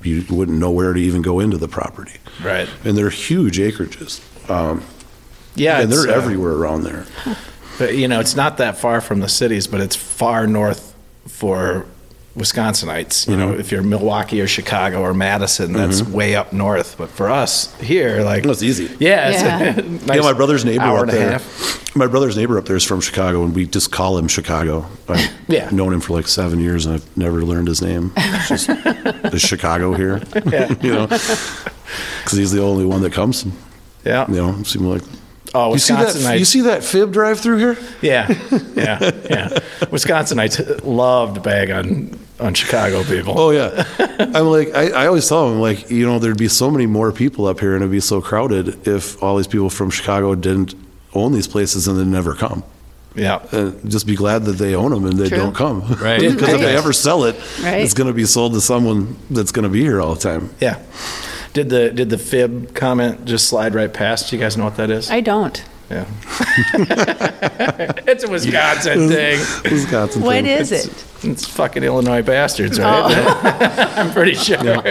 you 0.03 0.23
wouldn't 0.29 0.57
know 0.59 0.69
where 0.71 0.91
to 0.93 0.99
even 0.99 1.21
go 1.21 1.39
into 1.39 1.57
the 1.57 1.67
property, 1.69 2.19
Right. 2.43 2.67
and 2.83 2.97
they're 2.97 3.09
huge 3.09 3.57
acreages, 3.57 4.19
um, 4.49 4.83
Yeah, 5.55 5.79
and 5.81 5.91
they're 5.91 6.09
uh, 6.09 6.15
everywhere 6.15 6.53
around 6.53 6.83
there. 6.83 7.05
But 7.79 7.95
you 7.95 8.07
know, 8.07 8.19
it's 8.19 8.35
not 8.35 8.57
that 8.57 8.77
far 8.77 8.99
from 9.01 9.21
the 9.21 9.29
cities, 9.29 9.65
but 9.65 9.79
it's 9.79 9.95
far 9.95 10.45
north 10.45 10.93
for 11.27 11.85
Wisconsinites. 12.37 13.27
You 13.27 13.35
Mm-hmm. 13.35 13.39
know, 13.51 13.53
if 13.57 13.71
you're 13.71 13.83
Milwaukee 13.83 14.41
or 14.41 14.47
Chicago 14.47 15.01
or 15.01 15.13
Madison, 15.13 15.73
that's 15.73 16.01
way 16.01 16.35
up 16.35 16.51
north. 16.53 16.95
But 16.97 17.09
for 17.09 17.29
us 17.29 17.73
here, 17.79 18.21
like 18.23 18.43
That's 18.43 18.63
easy. 18.63 18.89
Yeah, 18.99 19.29
it's 19.29 19.41
Yeah. 19.43 19.59
a 19.79 19.81
nice 20.07 20.15
yeah, 20.17 20.21
my 20.21 20.33
brother's 20.33 20.65
neighbor 20.65 20.83
up 20.83 21.07
there. 21.09 21.39
My 21.95 22.07
brother's 22.07 22.35
neighbor 22.35 22.57
up 22.57 22.65
there 22.65 22.75
is 22.75 22.83
from 22.83 23.01
Chicago, 23.01 23.43
and 23.43 23.53
we 23.53 23.67
just 23.67 23.91
call 23.91 24.17
him 24.17 24.27
Chicago. 24.27 24.85
I've 25.07 25.31
Yeah. 25.47 25.69
known 25.71 25.93
him 25.93 26.01
for 26.01 26.13
like 26.13 26.27
seven 26.27 26.59
years, 26.59 26.85
and 26.87 26.95
I've 26.95 27.17
never 27.17 27.43
learned 27.43 27.67
his 27.67 27.81
name. 27.83 28.11
It's 28.17 28.49
just 28.49 28.67
the 29.31 29.37
Chicago 29.39 29.93
here, 29.93 30.21
you 30.81 30.91
know, 30.93 31.05
because 31.07 32.31
he's 32.37 32.51
the 32.51 32.61
only 32.63 32.85
one 32.85 33.01
that 33.03 33.13
comes. 33.13 33.45
Yeah. 34.03 34.25
You 34.27 34.35
know, 34.35 34.63
seem 34.63 34.85
like. 34.85 35.03
Oh, 35.55 35.73
You 35.73 35.79
see 35.79 35.93
that? 35.93 36.39
You 36.39 36.45
see 36.45 36.61
that 36.61 36.83
fib 36.83 37.11
drive 37.11 37.39
through 37.39 37.57
here? 37.57 37.77
Yeah, 38.01 38.27
yeah, 38.75 38.97
yeah. 39.29 39.49
Wisconsinites 39.91 40.81
love 40.83 41.35
to 41.35 41.41
bag 41.41 41.69
on 41.69 42.17
on 42.39 42.53
Chicago 42.53 43.03
people. 43.03 43.35
Oh 43.37 43.51
yeah. 43.51 43.85
I'm 44.19 44.45
like, 44.47 44.73
I, 44.73 44.89
I 45.03 45.07
always 45.07 45.27
tell 45.29 45.49
them 45.49 45.59
like, 45.59 45.89
you 45.91 46.05
know, 46.05 46.19
there'd 46.19 46.37
be 46.37 46.47
so 46.47 46.71
many 46.71 46.85
more 46.87 47.11
people 47.11 47.45
up 47.45 47.59
here, 47.59 47.73
and 47.73 47.81
it'd 47.83 47.91
be 47.91 47.99
so 47.99 48.21
crowded 48.21 48.87
if 48.87 49.21
all 49.21 49.37
these 49.37 49.47
people 49.47 49.69
from 49.69 49.89
Chicago 49.91 50.33
didn't 50.35 50.75
own 51.13 51.31
these 51.33 51.47
places 51.47 51.87
and 51.87 51.99
they 51.99 52.03
never 52.05 52.33
come. 52.33 52.63
Yeah. 53.15 53.35
uh, 53.51 53.71
just 53.87 54.07
be 54.07 54.15
glad 54.15 54.45
that 54.45 54.53
they 54.53 54.73
own 54.73 54.89
them 54.89 55.05
and 55.05 55.19
they 55.19 55.29
True. 55.29 55.37
don't 55.37 55.55
come. 55.55 55.81
Right. 56.01 56.19
Because 56.33 56.49
if 56.55 56.61
they 56.61 56.75
ever 56.75 56.91
sell 56.93 57.25
it, 57.25 57.35
Right. 57.61 57.81
it's 57.83 57.93
going 57.93 58.07
to 58.07 58.13
be 58.13 58.25
sold 58.25 58.53
to 58.53 58.61
someone 58.61 59.15
that's 59.29 59.51
going 59.51 59.63
to 59.63 59.69
be 59.69 59.81
here 59.81 60.01
all 60.01 60.15
the 60.15 60.19
time. 60.19 60.49
Yeah. 60.59 60.81
Did 61.53 61.69
the 61.69 61.91
did 61.91 62.09
the 62.09 62.17
fib 62.17 62.73
comment 62.73 63.25
just 63.25 63.47
slide 63.47 63.75
right 63.75 63.93
past? 63.93 64.31
You 64.33 64.39
guys 64.39 64.57
know 64.57 64.63
what 64.65 64.77
that 64.77 64.89
is? 64.89 65.09
I 65.11 65.21
don't. 65.21 65.63
yeah. 65.89 66.05
it's 68.07 68.23
a 68.23 68.29
Wisconsin 68.29 69.07
thing. 69.09 69.39
Wisconsin 69.63 70.21
What 70.23 70.33
thing. 70.43 70.45
is 70.47 70.71
it? 70.71 71.05
It's 71.23 71.47
fucking 71.47 71.83
Illinois 71.83 72.21
bastards, 72.23 72.79
right? 72.79 73.13
Oh. 73.15 73.91
I'm 73.95 74.11
pretty 74.11 74.33
sure. 74.33 74.63
Yeah. 74.63 74.81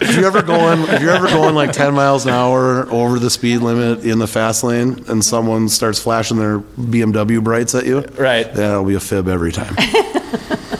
If 0.00 0.14
you're 0.16 0.26
ever 0.26 0.42
going, 0.42 0.80
if 0.82 1.00
you're 1.00 1.10
ever 1.12 1.28
going 1.28 1.54
like 1.54 1.72
10 1.72 1.94
miles 1.94 2.24
an 2.26 2.32
hour 2.32 2.88
over 2.90 3.18
the 3.18 3.30
speed 3.30 3.58
limit 3.58 4.04
in 4.04 4.18
the 4.18 4.26
fast 4.28 4.62
lane, 4.62 5.04
and 5.08 5.24
someone 5.24 5.68
starts 5.68 5.98
flashing 5.98 6.36
their 6.38 6.58
BMW 6.60 7.42
brights 7.42 7.74
at 7.74 7.86
you, 7.86 8.00
Right. 8.18 8.52
that'll 8.52 8.84
be 8.84 8.94
a 8.94 9.00
fib 9.00 9.28
every 9.28 9.52
time. 9.52 9.74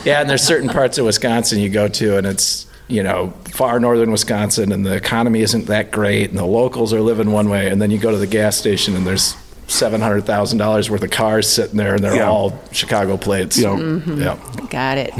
Yeah, 0.04 0.20
and 0.20 0.28
there's 0.28 0.42
certain 0.42 0.68
parts 0.68 0.98
of 0.98 1.04
Wisconsin 1.04 1.60
you 1.60 1.68
go 1.68 1.86
to, 1.86 2.16
and 2.16 2.26
it's 2.26 2.66
you 2.92 3.02
know 3.02 3.32
far 3.50 3.80
northern 3.80 4.10
Wisconsin, 4.12 4.70
and 4.72 4.84
the 4.86 4.94
economy 4.94 5.40
isn't 5.40 5.66
that 5.66 5.90
great, 5.90 6.30
and 6.30 6.38
the 6.38 6.44
locals 6.44 6.92
are 6.92 7.00
living 7.00 7.32
one 7.32 7.48
way, 7.48 7.68
and 7.68 7.80
then 7.80 7.90
you 7.90 7.98
go 7.98 8.10
to 8.10 8.18
the 8.18 8.26
gas 8.26 8.56
station, 8.56 8.94
and 8.96 9.06
there's 9.06 9.36
seven 9.68 10.00
hundred 10.02 10.22
thousand 10.26 10.58
dollars 10.58 10.90
worth 10.90 11.02
of 11.02 11.10
cars 11.10 11.48
sitting 11.48 11.76
there, 11.78 11.94
and 11.94 12.04
they're 12.04 12.16
Yeah. 12.16 12.28
all 12.28 12.58
Chicago 12.72 13.16
plates. 13.16 13.56
You 13.56 13.64
know, 13.64 13.76
Mm-hmm. 13.76 14.20
Yeah. 14.20 14.38
Got 14.68 14.98
it. 14.98 15.12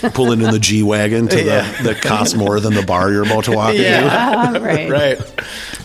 So, 0.00 0.10
pulling 0.14 0.40
in 0.42 0.50
the 0.50 0.58
G 0.58 0.82
wagon 0.82 1.28
to 1.28 1.42
Yeah. 1.44 1.70
the 1.82 1.94
that 1.94 2.02
costs 2.02 2.34
more 2.34 2.60
than 2.60 2.74
the 2.74 2.82
bar 2.82 3.10
you're 3.10 3.22
about 3.24 3.44
to 3.44 3.52
walk 3.52 3.74
into. 3.74 4.08
Ah, 4.10 4.58
right. 4.60 4.90
right. 4.90 5.18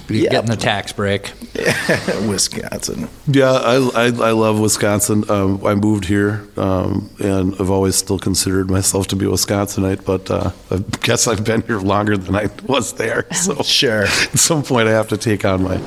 You're 0.10 0.24
Yep. 0.24 0.32
getting 0.32 0.50
the 0.50 0.56
tax 0.58 0.94
break. 0.94 1.34
Wisconsin. 2.28 3.10
Yeah, 3.28 3.52
I, 3.52 3.76
I, 3.94 4.06
I 4.06 4.32
love 4.32 4.60
Wisconsin. 4.60 5.30
Um, 5.30 5.66
I 5.66 5.76
moved 5.76 6.06
here, 6.06 6.48
um, 6.58 7.10
and 7.20 7.54
I've 7.60 7.70
always 7.70 7.96
still 7.96 8.20
considered 8.20 8.70
myself 8.70 9.08
to 9.08 9.16
be 9.16 9.26
a 9.26 9.30
Wisconsinite, 9.30 10.06
but 10.06 10.30
uh, 10.32 10.52
I 10.72 10.78
guess 11.02 11.28
I've 11.28 11.44
been 11.44 11.62
here 11.62 11.80
longer 11.80 12.18
than 12.18 12.36
I 12.36 12.50
was 12.66 12.94
there. 12.94 13.26
So 13.38 13.62
Sure. 13.64 14.04
at 14.04 14.40
some 14.40 14.64
point, 14.64 14.88
I 14.88 14.92
have 14.92 15.08
to 15.10 15.18
take 15.18 15.46
on 15.46 15.64
my 15.64 15.78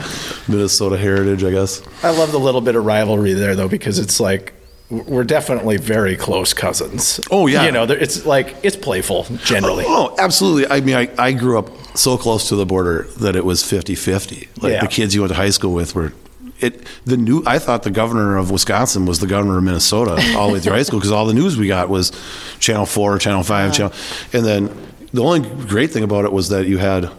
Minnesota 0.48 0.96
heritage, 0.96 1.42
I 1.44 1.50
guess. 1.50 1.82
I 2.02 2.10
love 2.10 2.32
the 2.32 2.38
little 2.40 2.60
bit 2.60 2.74
of 2.76 2.84
rivalry 2.84 3.32
there, 3.34 3.54
though, 3.56 3.68
because 3.68 3.98
it's 3.98 4.20
like 4.20 4.54
we're 4.88 5.24
definitely 5.24 5.76
very 5.76 6.16
close 6.16 6.52
cousins. 6.54 7.20
Oh, 7.30 7.46
yeah. 7.46 7.64
You 7.64 7.72
know, 7.72 7.84
it's 7.84 8.24
like 8.26 8.56
it's 8.62 8.76
playful 8.76 9.24
generally. 9.44 9.84
Oh, 9.86 10.14
absolutely. 10.18 10.66
I 10.68 10.80
mean, 10.80 10.96
I, 10.96 11.08
I 11.18 11.32
grew 11.32 11.58
up 11.58 11.70
so 11.94 12.16
close 12.16 12.48
to 12.48 12.56
the 12.56 12.66
border 12.66 13.06
that 13.18 13.36
it 13.36 13.44
was 13.44 13.62
50 13.68 13.94
50. 13.94 14.48
Like 14.60 14.72
Yeah. 14.72 14.80
the 14.80 14.88
kids 14.88 15.14
you 15.14 15.22
went 15.22 15.30
to 15.32 15.36
high 15.36 15.50
school 15.50 15.72
with 15.72 15.94
were. 15.94 16.12
It, 16.60 16.86
the 17.06 17.16
new 17.16 17.42
I 17.46 17.58
thought 17.58 17.84
the 17.84 17.90
governor 17.90 18.36
of 18.36 18.50
Wisconsin 18.50 19.06
was 19.06 19.18
the 19.20 19.26
governor 19.26 19.56
of 19.56 19.64
Minnesota 19.64 20.22
all 20.36 20.48
the 20.48 20.54
way 20.54 20.60
through 20.60 20.74
high 20.74 20.82
school 20.82 20.98
because 20.98 21.10
all 21.10 21.24
the 21.24 21.32
news 21.32 21.56
we 21.56 21.66
got 21.66 21.88
was 21.88 22.12
Channel 22.58 22.84
Four, 22.84 23.18
Channel 23.18 23.42
5 23.42 23.72
Channel, 23.72 23.92
and 24.34 24.44
then 24.44 24.86
the 25.12 25.22
only 25.22 25.40
great 25.66 25.90
thing 25.90 26.02
about 26.02 26.26
it 26.26 26.32
was 26.32 26.50
that 26.50 26.66
you 26.66 26.76
had 26.76 27.10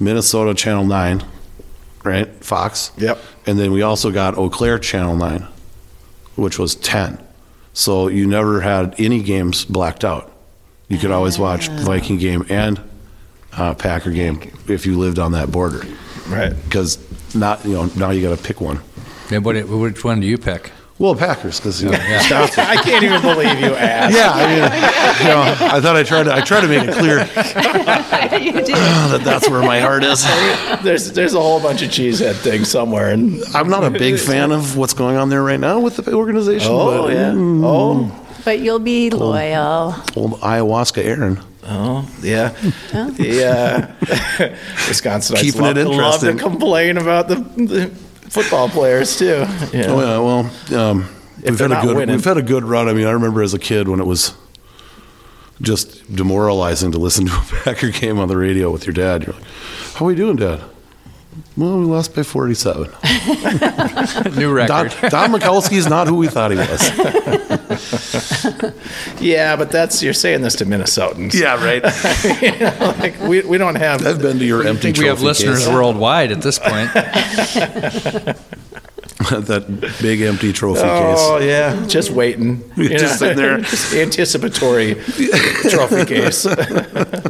Minnesota 0.00 0.54
Channel 0.54 0.84
Nine, 0.86 1.22
right, 2.02 2.28
Fox. 2.44 2.90
Yep. 2.96 3.18
And 3.46 3.58
then 3.60 3.70
we 3.70 3.82
also 3.82 4.10
got 4.10 4.36
Eau 4.36 4.50
Claire 4.50 4.80
Channel 4.80 5.14
Nine, 5.16 5.46
which 6.34 6.58
was 6.58 6.74
ten. 6.74 7.18
So 7.72 8.08
you 8.08 8.26
never 8.26 8.60
had 8.62 8.96
any 8.98 9.22
games 9.22 9.64
blacked 9.64 10.04
out. 10.04 10.32
You 10.88 10.98
could 10.98 11.12
always 11.12 11.38
watch 11.38 11.68
ah. 11.70 11.76
Viking 11.84 12.18
game 12.18 12.44
and 12.48 12.80
uh, 13.52 13.74
Packer 13.74 14.10
game 14.10 14.40
if 14.68 14.86
you 14.86 14.98
lived 14.98 15.18
on 15.18 15.32
that 15.32 15.50
border. 15.50 15.84
Right. 16.28 16.52
Because 16.64 16.98
not 17.34 17.64
you 17.64 17.72
know 17.74 17.86
now 17.96 18.10
you 18.10 18.26
got 18.28 18.36
to 18.36 18.42
pick 18.42 18.60
one. 18.60 18.80
Yeah, 19.30 19.38
what, 19.38 19.56
which 19.68 20.02
one 20.04 20.20
do 20.20 20.26
you 20.26 20.38
pick? 20.38 20.72
Well, 20.98 21.14
Packers 21.14 21.58
because 21.58 21.82
you 21.82 21.88
know, 21.90 21.96
I 21.98 22.76
can't 22.84 23.02
even 23.02 23.22
believe 23.22 23.58
you 23.58 23.74
asked. 23.74 24.14
yeah. 24.14 24.32
I 24.34 24.46
mean, 24.46 24.62
you 25.22 25.28
know, 25.32 25.74
I 25.74 25.80
thought 25.80 25.96
I 25.96 26.02
tried 26.02 26.24
to 26.24 26.34
I 26.34 26.42
tried 26.42 26.60
to 26.60 26.68
make 26.68 26.86
it 26.86 26.92
clear 26.94 27.24
that 27.24 29.20
that's 29.24 29.48
where 29.48 29.62
my 29.62 29.80
heart 29.80 30.04
is. 30.04 30.22
There's 30.82 31.12
there's 31.12 31.32
a 31.32 31.40
whole 31.40 31.58
bunch 31.60 31.80
of 31.82 31.88
cheesehead 31.90 32.34
things 32.36 32.70
somewhere, 32.70 33.10
and 33.10 33.42
I'm 33.54 33.68
not 33.70 33.82
a 33.84 33.90
big 33.90 34.18
fan 34.18 34.52
of 34.52 34.76
what's 34.76 34.92
going 34.92 35.16
on 35.16 35.30
there 35.30 35.42
right 35.42 35.58
now 35.60 35.80
with 35.80 35.96
the 35.96 36.12
organization. 36.12 36.68
oh 36.70 37.04
but, 37.04 37.12
yeah, 37.14 37.32
mm, 37.32 37.62
oh 37.64 38.26
But 38.44 38.60
you'll 38.60 38.78
be 38.78 39.08
loyal. 39.10 39.94
old 40.16 40.32
ayahuasca 40.40 41.02
Aaron. 41.04 41.40
Oh 41.70 42.10
yeah, 42.22 42.54
yeah. 43.16 43.94
Wisconsinites 44.88 45.40
Keeping 45.40 45.60
love, 45.62 45.76
it 45.78 45.86
love 45.86 46.20
to 46.20 46.34
complain 46.34 46.98
about 46.98 47.28
the, 47.28 47.36
the 47.36 47.86
football 48.28 48.68
players 48.68 49.16
too. 49.16 49.46
You 49.72 49.82
know? 49.82 50.00
Oh 50.00 50.00
yeah, 50.00 50.18
well, 50.18 50.80
um, 50.90 51.08
we've 51.42 51.58
had 51.58 51.72
a 51.72 51.80
good 51.80 51.96
winning. 51.96 52.16
we've 52.16 52.24
had 52.24 52.36
a 52.36 52.42
good 52.42 52.64
run. 52.64 52.88
I 52.88 52.92
mean, 52.92 53.06
I 53.06 53.12
remember 53.12 53.42
as 53.42 53.54
a 53.54 53.58
kid 53.58 53.88
when 53.88 54.00
it 54.00 54.06
was 54.06 54.34
just 55.62 56.14
demoralizing 56.14 56.92
to 56.92 56.98
listen 56.98 57.26
to 57.26 57.32
a 57.32 57.40
Packer 57.64 57.90
game 57.90 58.18
on 58.18 58.28
the 58.28 58.36
radio 58.36 58.70
with 58.70 58.86
your 58.86 58.94
dad. 58.94 59.24
You're 59.26 59.34
like, 59.34 59.44
"How 59.94 60.04
are 60.04 60.08
we 60.08 60.14
doing, 60.14 60.36
Dad?" 60.36 60.60
Well, 61.60 61.78
we 61.78 61.84
lost 61.84 62.14
by 62.14 62.22
47. 62.22 62.84
New 64.34 64.56
Don, 64.66 64.86
record. 64.86 65.10
Don 65.10 65.30
Majkowski's 65.32 65.86
not 65.86 66.06
who 66.08 66.14
we 66.14 66.26
thought 66.26 66.52
he 66.52 66.56
was. 66.56 66.90
Yeah, 69.20 69.56
but 69.56 69.70
that's 69.70 70.02
you're 70.02 70.14
saying 70.14 70.40
this 70.40 70.54
to 70.56 70.64
Minnesotans. 70.64 71.34
Yeah, 71.34 71.62
right. 71.62 71.84
You 72.40 72.58
know, 72.58 72.94
like 72.98 73.20
we, 73.20 73.42
we 73.42 73.58
don't 73.58 73.74
have 73.74 74.06
I've 74.06 74.22
been 74.22 74.38
to 74.38 74.44
your 74.46 74.64
I 74.64 74.70
empty 74.70 74.92
think 74.92 74.98
we 74.98 75.06
have 75.06 75.20
listeners 75.20 75.66
case. 75.66 75.68
worldwide 75.68 76.32
at 76.32 76.40
this 76.40 76.58
point. 76.58 76.90
that 79.30 79.96
big 80.00 80.22
empty 80.22 80.54
trophy 80.54 80.80
Oh 80.80 81.12
case. 81.12 81.18
Oh 81.20 81.38
yeah, 81.38 81.86
just 81.86 82.10
waiting. 82.10 82.64
You're 82.76 82.98
just 82.98 83.18
sitting 83.18 83.36
there. 83.36 83.58
just 83.58 83.92
anticipatory 83.92 84.94
trophy 85.68 86.06
case. 86.06 86.46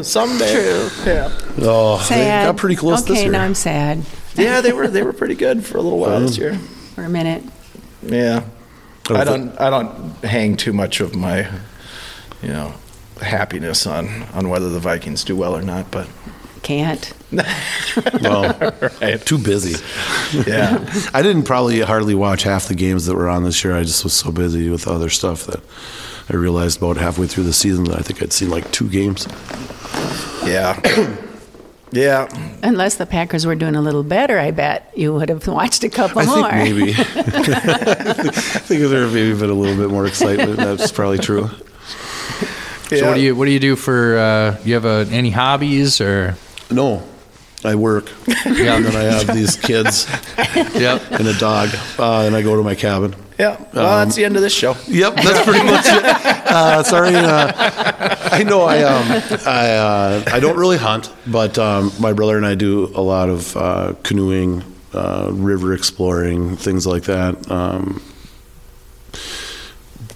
Someday. 0.08 0.88
Yeah. 1.04 1.30
Oh, 1.58 1.98
they 2.08 2.14
Sad. 2.14 2.46
got 2.46 2.56
pretty 2.56 2.76
close 2.76 3.02
okay, 3.02 3.14
this 3.14 3.22
year. 3.24 3.32
now 3.32 3.42
I'm 3.42 3.54
sad 3.56 4.04
Yeah, 4.34 4.60
they 4.60 4.72
were 4.72 4.88
they 4.88 5.02
were 5.02 5.12
pretty 5.12 5.34
good 5.34 5.64
for 5.64 5.78
a 5.78 5.82
little 5.82 5.98
while 5.98 6.20
this 6.20 6.36
um, 6.38 6.42
year. 6.42 6.54
for 6.94 7.04
a 7.04 7.08
minute. 7.08 7.44
Yeah. 8.02 8.44
Oh, 9.08 9.16
I 9.16 9.24
don't 9.24 9.58
I 9.60 9.70
don't 9.70 10.12
hang 10.24 10.56
too 10.56 10.72
much 10.72 11.00
of 11.00 11.14
my 11.14 11.48
you 12.42 12.48
know 12.48 12.74
happiness 13.20 13.86
on 13.86 14.22
on 14.32 14.48
whether 14.48 14.68
the 14.68 14.80
Vikings 14.80 15.24
do 15.24 15.36
well 15.36 15.56
or 15.56 15.62
not, 15.62 15.90
but 15.90 16.08
Can't. 16.62 17.12
well, 18.22 18.56
right. 19.00 19.24
too 19.24 19.38
busy. 19.38 19.82
Yeah. 20.46 20.84
I 21.14 21.22
didn't 21.22 21.44
probably 21.44 21.80
hardly 21.80 22.14
watch 22.14 22.42
half 22.42 22.68
the 22.68 22.74
games 22.74 23.06
that 23.06 23.14
were 23.14 23.28
on 23.28 23.44
this 23.44 23.62
year. 23.64 23.74
I 23.74 23.82
just 23.82 24.04
was 24.04 24.12
so 24.12 24.30
busy 24.32 24.68
with 24.68 24.86
other 24.88 25.08
stuff 25.08 25.44
that 25.46 25.60
I 26.28 26.36
realized 26.36 26.78
about 26.78 26.96
halfway 26.96 27.26
through 27.26 27.44
the 27.44 27.52
season 27.52 27.84
that 27.84 27.98
I 27.98 28.02
think 28.02 28.22
I'd 28.22 28.32
seen 28.32 28.50
like 28.50 28.70
two 28.72 28.88
games. 28.88 29.26
Yeah. 30.44 30.80
Yeah. 31.92 32.28
Unless 32.62 32.96
the 32.96 33.06
Packers 33.06 33.44
were 33.46 33.54
doing 33.56 33.74
a 33.74 33.80
little 33.80 34.02
better, 34.04 34.38
I 34.38 34.50
bet 34.52 34.90
you 34.96 35.12
would 35.14 35.28
have 35.28 35.46
watched 35.48 35.82
a 35.84 35.88
couple 35.88 36.20
I 36.20 36.26
more. 36.26 36.50
think 36.50 36.76
maybe. 36.76 36.92
I 36.94 38.32
think 38.62 38.80
if 38.82 38.90
there 38.90 39.06
maybe 39.08 39.32
been 39.38 39.50
a 39.50 39.54
little 39.54 39.76
bit 39.76 39.90
more 39.90 40.06
excitement. 40.06 40.56
That's 40.56 40.92
probably 40.92 41.18
true. 41.18 41.48
So 42.88 43.06
what 43.08 43.14
do 43.14 43.20
you 43.20 43.36
what 43.36 43.44
do 43.44 43.52
you 43.52 43.60
do 43.60 43.76
for? 43.76 44.18
Uh, 44.18 44.58
you 44.64 44.74
have 44.74 44.84
uh 44.86 45.04
any 45.10 45.30
hobbies 45.30 46.00
or? 46.00 46.36
No, 46.70 47.02
I 47.64 47.74
work, 47.76 48.10
Yeah. 48.26 48.76
and 48.76 48.84
then 48.84 48.96
I 48.96 49.02
have 49.02 49.26
these 49.34 49.56
kids 49.56 50.08
Yep. 50.56 51.10
and 51.12 51.26
a 51.28 51.34
dog, 51.38 51.68
uh, 51.98 52.22
and 52.22 52.34
I 52.34 52.42
go 52.42 52.56
to 52.56 52.62
my 52.62 52.74
cabin. 52.74 53.14
Yeah. 53.40 53.56
Well, 53.72 54.04
that's 54.04 54.16
the 54.16 54.24
end 54.26 54.36
of 54.36 54.42
this 54.42 54.52
show. 54.52 54.76
Yep, 54.86 55.14
that's 55.16 55.44
pretty 55.44 55.64
much 55.64 55.86
it. 55.86 56.36
Uh, 56.50 56.82
sorry, 56.82 57.14
uh, 57.14 57.52
I 58.32 58.42
know 58.42 58.62
I 58.62 58.82
um, 58.82 59.06
I 59.46 59.70
uh, 59.70 60.24
I 60.32 60.40
don't 60.40 60.56
really 60.58 60.78
hunt, 60.78 61.12
but 61.24 61.56
um, 61.58 61.92
my 62.00 62.12
brother 62.12 62.36
and 62.36 62.44
I 62.44 62.56
do 62.56 62.86
a 62.96 63.00
lot 63.00 63.28
of 63.28 63.56
uh, 63.56 63.94
canoeing, 64.02 64.64
uh, 64.92 65.30
river 65.32 65.72
exploring, 65.72 66.56
things 66.56 66.88
like 66.88 67.04
that. 67.04 67.48
Um, 67.48 68.02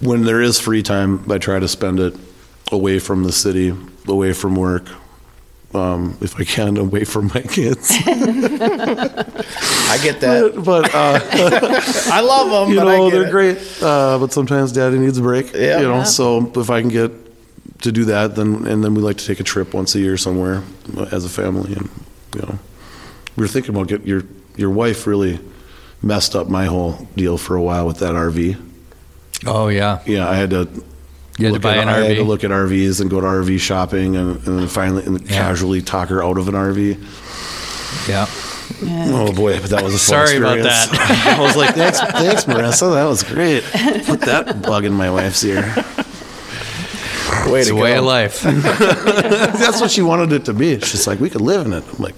when 0.01 0.23
there 0.25 0.41
is 0.41 0.59
free 0.59 0.83
time, 0.83 1.31
I 1.31 1.37
try 1.37 1.57
to 1.57 1.69
spend 1.69 2.01
it 2.01 2.17
away 2.69 2.99
from 2.99 3.23
the 3.23 3.31
city, 3.31 3.73
away 4.05 4.33
from 4.33 4.55
work. 4.55 4.89
Um, 5.75 6.17
if 6.21 6.39
I 6.39 6.43
can, 6.45 6.77
away 6.77 7.03
from 7.03 7.27
my 7.33 7.41
kids. 7.41 7.91
I 8.07 9.99
get 10.01 10.19
that. 10.21 10.53
but 10.63 10.93
uh, 10.95 11.19
I 12.13 12.21
love 12.21 12.49
them, 12.49 12.69
you 12.73 12.79
but 12.79 12.85
know 12.85 13.07
I 13.07 13.09
get 13.09 13.15
they're 13.17 13.27
it. 13.27 13.31
great. 13.31 13.57
Uh, 13.83 14.17
but 14.19 14.31
sometimes 14.33 14.71
Daddy 14.71 14.97
needs 14.99 15.17
a 15.17 15.21
break. 15.21 15.53
Yeah. 15.53 15.79
You 15.81 15.87
know, 15.87 15.97
Yeah. 15.97 16.03
so 16.03 16.51
if 16.55 16.69
I 16.69 16.81
can 16.81 16.89
get 16.89 17.11
to 17.81 17.91
do 17.91 18.05
that, 18.05 18.35
then 18.35 18.65
and 18.67 18.83
then 18.83 18.93
we 18.95 19.01
like 19.01 19.17
to 19.17 19.25
take 19.25 19.39
a 19.39 19.43
trip 19.43 19.73
once 19.73 19.95
a 19.95 19.99
year 19.99 20.17
somewhere 20.17 20.63
uh, 20.97 21.07
as 21.11 21.25
a 21.25 21.29
family, 21.29 21.73
and 21.73 21.89
you 22.35 22.41
know, 22.41 22.59
we 23.35 23.41
were 23.41 23.47
thinking 23.47 23.75
about 23.75 23.87
get 23.87 24.05
your 24.07 24.23
your 24.55 24.69
wife 24.69 25.05
really 25.07 25.39
messed 26.01 26.35
up 26.35 26.47
my 26.47 26.65
whole 26.65 27.07
deal 27.15 27.37
for 27.37 27.55
a 27.55 27.61
while 27.61 27.85
with 27.85 27.99
that 27.99 28.13
RV. 28.15 28.55
Oh 29.45 29.67
yeah. 29.67 29.99
Yeah, 30.05 30.29
I 30.29 30.35
had 30.35 30.49
to. 30.51 30.67
You 31.37 31.47
had 31.47 31.49
to 31.49 31.53
look 31.53 31.61
buy 31.63 31.77
at, 31.77 31.83
an 31.83 31.89
I 31.89 31.97
had 32.05 32.15
to 32.17 32.23
look 32.23 32.43
at 32.43 32.51
RVs 32.51 33.01
and 33.01 33.09
go 33.09 33.19
to 33.19 33.27
RV 33.27 33.59
shopping, 33.59 34.15
and, 34.15 34.37
and 34.47 34.59
then 34.59 34.67
finally 34.67 35.03
and 35.05 35.19
Yeah. 35.21 35.27
casually 35.37 35.81
talk 35.81 36.09
her 36.09 36.23
out 36.23 36.37
of 36.37 36.47
an 36.47 36.55
RV. 36.55 36.97
Yeah. 38.07 38.25
Oh 39.13 39.31
boy, 39.33 39.59
but 39.61 39.69
that 39.69 39.83
was 39.83 39.93
a 39.93 39.97
fun 39.97 40.27
Sorry 40.27 40.37
about 40.37 40.57
experience. 40.57 40.91
that. 40.91 41.37
I 41.39 41.41
was 41.41 41.55
like, 41.55 41.75
thanks, 41.75 41.99
thanks, 41.99 42.45
Marissa. 42.45 42.93
That 42.93 43.05
was 43.05 43.23
great. 43.23 43.63
Put 44.05 44.21
that 44.21 44.61
bug 44.61 44.85
in 44.85 44.93
my 44.93 45.09
wife's 45.11 45.43
ear. 45.43 45.61
Way 47.51 47.59
It's 47.59 47.69
to 47.69 47.77
a 47.77 47.81
way 47.81 47.95
of 47.97 48.05
life. 48.05 48.41
That's 48.43 49.79
what 49.81 49.91
she 49.91 50.01
wanted 50.01 50.31
it 50.31 50.45
to 50.45 50.53
be. 50.53 50.79
She's 50.79 51.05
like, 51.05 51.19
we 51.19 51.29
could 51.29 51.41
live 51.41 51.65
in 51.65 51.73
it. 51.73 51.83
I'm 51.87 52.01
like, 52.03 52.15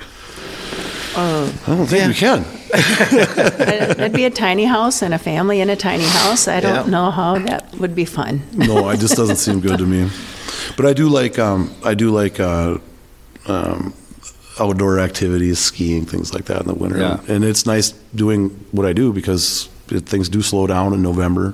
oh. 1.16 1.54
I 1.68 1.76
don't 1.76 1.86
think 1.88 2.08
we 2.08 2.14
can. 2.14 2.46
That'd 2.72 4.14
be 4.14 4.26
a 4.26 4.30
tiny 4.30 4.66
house 4.66 5.02
and 5.02 5.14
a 5.14 5.18
family 5.18 5.62
in 5.62 5.70
a 5.70 5.76
tiny 5.76 6.06
house. 6.06 6.48
I 6.48 6.60
don't 6.60 6.86
Yeah. 6.86 6.92
know 6.92 7.12
how 7.12 7.38
that 7.40 7.74
would 7.80 7.96
be 7.96 8.06
fun. 8.06 8.42
No, 8.54 8.90
it 8.90 9.00
just 9.00 9.16
doesn't 9.16 9.38
seem 9.38 9.60
good 9.60 9.78
to 9.80 9.86
me. 9.86 10.10
But 10.76 10.86
I 10.86 10.94
do 10.94 11.10
like, 11.10 11.40
um, 11.40 11.72
I 11.84 11.94
do 11.94 12.10
like 12.12 12.40
uh, 12.40 12.78
um, 13.48 13.94
outdoor 14.60 15.00
activities, 15.00 15.60
skiing, 15.60 16.06
things 16.06 16.34
like 16.34 16.46
that 16.46 16.62
in 16.62 16.68
the 16.68 16.74
winter. 16.74 16.98
Yeah. 17.00 17.20
And 17.28 17.44
it's 17.44 17.66
nice 17.66 17.92
doing 18.16 18.50
what 18.72 18.86
I 18.86 18.94
do 18.94 19.14
because 19.14 19.70
it, 19.90 20.06
things 20.06 20.30
do 20.30 20.42
slow 20.42 20.68
down 20.68 20.94
in 20.94 21.02
November. 21.02 21.54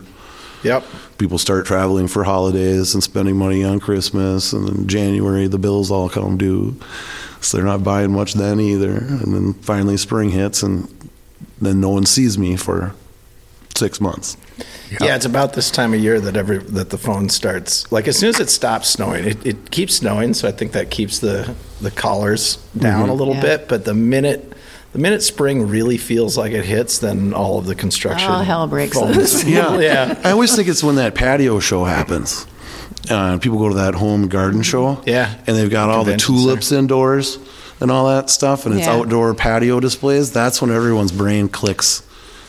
Yep. 0.64 0.84
People 1.18 1.38
start 1.38 1.66
traveling 1.66 2.08
for 2.08 2.24
holidays 2.24 2.94
and 2.94 3.04
spending 3.04 3.36
money 3.36 3.64
on 3.64 3.80
Christmas, 3.80 4.54
and 4.54 4.68
then 4.68 4.88
January 4.88 5.48
the 5.48 5.60
bills 5.60 5.92
all 5.92 6.08
come 6.10 6.38
due, 6.38 6.76
so 7.44 7.58
they're 7.58 7.66
not 7.66 7.84
buying 7.84 8.12
much 8.12 8.34
then 8.34 8.60
either. 8.60 8.98
And 8.98 9.34
then 9.34 9.54
finally 9.54 9.98
spring 9.98 10.30
hits, 10.30 10.64
and 10.64 10.88
then 11.62 11.80
no 11.80 11.90
one 11.90 12.06
sees 12.06 12.38
me 12.38 12.56
for 12.56 12.94
six 13.76 14.00
months. 14.00 14.38
Yeah. 15.02 15.16
it's 15.16 15.26
about 15.26 15.54
this 15.54 15.72
time 15.72 15.94
of 15.96 16.00
year 16.00 16.20
that 16.22 16.38
every 16.38 16.60
that 16.60 16.92
the 16.92 16.98
phone 16.98 17.30
starts. 17.30 17.92
Like 17.92 18.08
as 18.08 18.18
soon 18.18 18.30
as 18.30 18.40
it 18.40 18.50
stops 18.50 18.90
snowing, 18.90 19.26
it, 19.26 19.46
it 19.46 19.72
keeps 19.72 19.96
snowing, 19.96 20.34
so 20.34 20.48
I 20.48 20.52
think 20.52 20.74
that 20.74 20.92
keeps 20.92 21.20
the 21.20 21.56
the 21.82 21.92
callers 21.92 22.58
down 22.78 23.04
mm-hmm. 23.04 23.10
a 23.10 23.14
little 23.14 23.36
Yeah. 23.36 23.42
bit. 23.42 23.68
But 23.68 23.86
the 23.86 23.94
minute 23.96 24.54
the 24.92 25.00
minute 25.00 25.24
spring 25.24 25.68
really 25.68 25.98
feels 25.98 26.38
like 26.38 26.52
it 26.52 26.66
hits, 26.66 27.00
then 27.00 27.34
all 27.34 27.58
of 27.58 27.66
the 27.66 27.74
construction. 27.74 28.30
All 28.30 28.44
hell 28.44 28.68
breaks 28.68 28.96
loose. 28.96 29.44
Yeah. 29.44 29.80
yeah. 29.80 30.22
I 30.24 30.32
always 30.32 30.56
think 30.56 30.68
it's 30.68 30.84
when 30.84 30.96
that 30.96 31.16
patio 31.16 31.60
show 31.60 31.84
happens. 31.84 32.46
Uh, 33.10 33.38
people 33.38 33.58
go 33.60 33.70
to 33.70 33.76
that 33.76 33.96
home 33.96 34.28
garden 34.28 34.62
show. 34.62 35.02
Yeah. 35.06 35.34
And 35.48 35.56
they've 35.58 35.70
got 35.70 35.90
all 35.90 36.04
the 36.04 36.12
Convention 36.12 36.36
tulips 36.36 36.72
indoors 36.72 37.38
and 37.82 37.92
all 37.92 38.08
that 38.08 38.30
stuff, 38.30 38.66
and 38.66 38.76
it's 38.76 38.88
Yeah. 38.88 38.94
outdoor 38.96 39.34
patio 39.34 39.80
displays. 39.80 40.32
That's 40.32 40.62
when 40.62 40.72
everyone's 40.72 41.12
brain 41.12 41.50
clicks. 41.50 42.04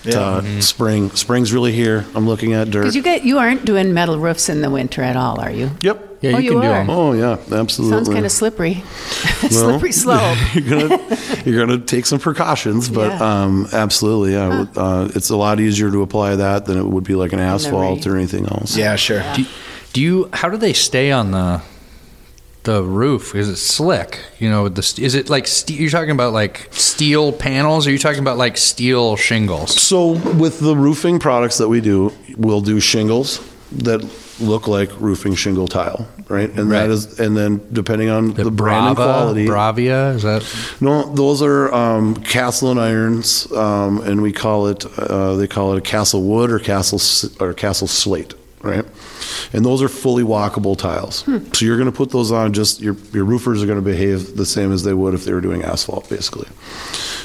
To 0.05 0.11
Yeah. 0.11 0.16
Mm-hmm. 0.18 0.61
spring. 0.61 1.11
Spring's 1.14 1.50
really 1.55 1.72
here. 1.72 2.05
I'm 2.14 2.26
looking 2.28 2.52
at 2.52 2.70
dirt. 2.70 2.80
Because 2.82 2.94
you 2.94 3.00
get 3.02 3.24
you 3.24 3.38
aren't 3.38 3.64
doing 3.64 3.94
metal 3.94 4.18
roofs 4.18 4.50
in 4.50 4.61
the 4.61 4.68
winter 4.68 5.00
at 5.02 5.16
all, 5.16 5.40
are 5.40 5.50
you? 5.50 5.70
yep. 5.80 6.11
Yeah, 6.20 6.32
Oh, 6.36 6.38
you 6.38 6.44
you 6.44 6.50
can 6.52 6.61
do 6.61 6.66
are. 6.68 6.72
them. 6.74 6.90
Oh 6.90 7.12
yeah, 7.14 7.36
absolutely. 7.52 7.96
Sounds 7.96 8.09
kind 8.11 8.26
of 8.26 8.32
slippery. 8.32 8.82
Well, 9.44 9.50
slippery 9.50 9.92
slope. 10.05 10.36
you're 10.55 10.68
gonna 10.88 11.16
you're 11.46 11.66
gonna 11.66 11.78
take 11.78 12.05
some 12.07 12.18
precautions, 12.18 12.88
but 12.90 13.12
Yeah. 13.12 13.42
um, 13.44 13.66
absolutely, 13.72 14.32
yeah. 14.34 14.66
Uh, 14.76 15.09
it's 15.14 15.30
a 15.30 15.36
lot 15.36 15.59
easier 15.59 15.90
to 15.90 16.02
apply 16.02 16.36
that 16.36 16.66
than 16.66 16.76
it 16.78 16.84
would 16.86 17.05
be 17.05 17.14
like 17.14 17.32
an 17.32 17.40
asphalt 17.40 18.07
or 18.07 18.14
anything 18.16 18.44
else. 18.46 18.76
Yeah, 18.76 18.96
sure. 18.96 19.22
Do, 19.34 19.44
do 19.95 20.03
you? 20.03 20.28
How 20.34 20.51
do 20.51 20.59
they 20.59 20.74
stay 20.74 21.11
on 21.11 21.30
the 21.30 21.62
the 22.64 22.82
roof? 22.82 23.34
Is 23.34 23.49
it 23.49 23.57
slick? 23.57 24.20
You 24.38 24.51
know, 24.51 24.68
the 24.68 24.80
is 25.03 25.14
it 25.14 25.30
like 25.30 25.47
ste- 25.47 25.70
you're 25.70 25.90
talking 25.90 26.11
about 26.11 26.32
like 26.34 26.68
steel 26.72 27.32
panels? 27.32 27.86
Or 27.86 27.90
are 27.90 27.92
you 27.92 27.99
talking 27.99 28.20
about 28.20 28.36
like 28.36 28.57
steel 28.59 29.16
shingles? 29.16 29.80
So 29.80 30.12
with 30.34 30.61
the 30.61 30.76
roofing 30.76 31.18
products 31.18 31.59
that 31.59 31.68
we 31.68 31.80
do, 31.80 32.12
we'll 32.36 32.61
do 32.61 32.80
shingles 32.80 33.40
that 33.72 34.03
look 34.40 34.66
like 34.66 34.90
roofing 35.01 35.34
shingle 35.36 35.68
tile, 35.68 36.09
right? 36.28 36.49
And 36.51 36.68
Right. 36.70 36.80
that 36.86 36.90
is, 36.90 37.20
and 37.20 37.36
then 37.36 37.61
depending 37.72 38.09
on 38.09 38.32
the, 38.34 38.51
brand 38.51 38.86
and 38.88 38.97
quality. 38.97 39.47
Bravia, 39.47 40.14
is 40.16 40.22
that? 40.22 40.45
No, 40.80 41.12
those 41.14 41.40
are 41.42 41.72
um, 41.72 42.16
Kassel 42.16 42.70
and 42.72 42.80
Irons, 42.80 43.51
um, 43.53 44.01
and 44.03 44.22
we 44.22 44.32
call 44.32 44.66
it 44.68 44.84
uh, 44.99 45.34
they 45.36 45.47
call 45.47 45.74
it 45.74 45.78
a 45.78 45.80
Kassel 45.80 46.22
Wood 46.26 46.51
or 46.51 46.59
Castle 46.59 46.99
or 47.40 47.53
Kassel 47.55 47.88
Slate, 47.88 48.34
right? 48.64 48.84
And 49.52 49.64
those 49.64 49.82
are 49.82 49.88
fully 49.88 50.24
walkable 50.24 50.76
tiles. 50.76 51.24
So 51.56 51.64
you're 51.64 51.76
going 51.76 51.90
to 51.90 51.96
put 51.96 52.10
those 52.10 52.32
on. 52.32 52.52
Just 52.52 52.80
your 52.80 52.96
your 53.12 53.24
roofers 53.24 53.62
are 53.62 53.66
going 53.66 53.78
to 53.78 53.84
behave 53.84 54.36
the 54.36 54.46
same 54.46 54.72
as 54.72 54.82
they 54.84 54.94
would 54.94 55.14
if 55.14 55.24
they 55.24 55.32
were 55.32 55.40
doing 55.40 55.62
asphalt, 55.62 56.08
basically. 56.08 56.48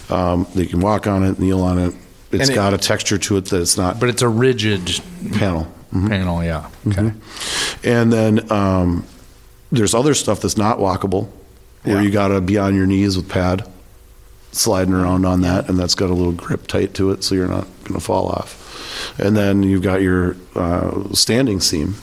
Um, 0.09 0.45
they 0.55 0.65
can 0.65 0.79
walk 0.79 1.07
on 1.07 1.23
it, 1.23 1.39
kneel 1.39 1.61
on 1.61 1.77
it. 1.79 1.93
It's 2.31 2.41
And 2.43 2.51
it- 2.51 2.55
got 2.55 2.73
a 2.73 2.77
texture 2.77 3.17
to 3.17 3.37
it 3.37 3.45
that 3.45 3.61
it's 3.61 3.77
not 3.77 3.99
But 3.99 4.09
it's 4.09 4.21
a 4.21 4.27
rigid 4.29 4.99
panel. 5.33 5.67
panel. 5.91 6.43
Yeah. 6.43 6.67
Okay. 6.87 7.11
And 7.83 8.13
then 8.13 8.51
um, 8.51 9.05
there's 9.71 9.95
other 9.95 10.13
stuff 10.13 10.41
that's 10.41 10.57
not 10.57 10.77
walkable, 10.77 11.27
where 11.83 11.95
Yeah. 11.97 12.01
you 12.01 12.11
got 12.11 12.27
to 12.29 12.41
be 12.41 12.57
on 12.57 12.75
your 12.75 12.85
knees 12.85 13.17
with 13.17 13.27
pad, 13.29 13.67
sliding 14.51 14.93
around 14.93 15.25
on 15.25 15.41
that, 15.41 15.69
and 15.69 15.79
that's 15.79 15.95
got 15.95 16.09
a 16.09 16.13
little 16.13 16.31
grip 16.33 16.67
tight 16.67 16.93
to 16.95 17.09
it, 17.11 17.23
so 17.23 17.33
you're 17.35 17.47
not 17.47 17.65
going 17.83 17.93
to 17.99 18.05
fall 18.05 18.27
off. 18.27 18.68
And 19.17 19.35
then 19.35 19.63
you've 19.63 19.81
got 19.83 20.01
your 20.01 20.35
uh, 20.55 21.13
standing 21.13 21.59
seam, 21.59 21.95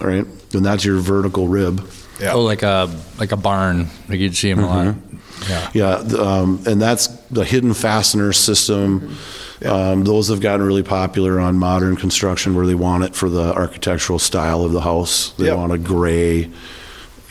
right? 0.00 0.26
and 0.54 0.64
that's 0.64 0.84
your 0.84 0.98
vertical 0.98 1.48
rib. 1.48 1.86
Yeah. 2.20 2.32
Oh, 2.32 2.42
like 2.42 2.62
a 2.62 2.88
like 3.18 3.32
a 3.32 3.36
barn. 3.36 3.88
Like 4.08 4.20
you'd 4.20 4.36
see 4.36 4.52
them 4.52 4.64
a 4.64 4.66
lot. 4.66 4.86
Mm-hmm. 4.86 5.16
Yeah. 5.50 5.70
Yeah, 5.74 6.18
um, 6.18 6.62
and 6.66 6.80
that's 6.80 7.08
the 7.30 7.44
hidden 7.44 7.74
fastener 7.74 8.32
system. 8.32 9.16
Um, 9.64 10.04
those 10.04 10.28
have 10.28 10.40
gotten 10.40 10.64
really 10.64 10.82
popular 10.82 11.38
on 11.38 11.58
modern 11.58 11.96
construction 11.96 12.54
where 12.54 12.66
they 12.66 12.74
want 12.74 13.04
it 13.04 13.14
for 13.14 13.28
the 13.28 13.52
architectural 13.54 14.18
style 14.18 14.62
of 14.62 14.72
the 14.72 14.80
house. 14.80 15.32
They 15.32 15.46
Yep. 15.46 15.56
want 15.58 15.72
a 15.72 15.78
gray 15.78 16.50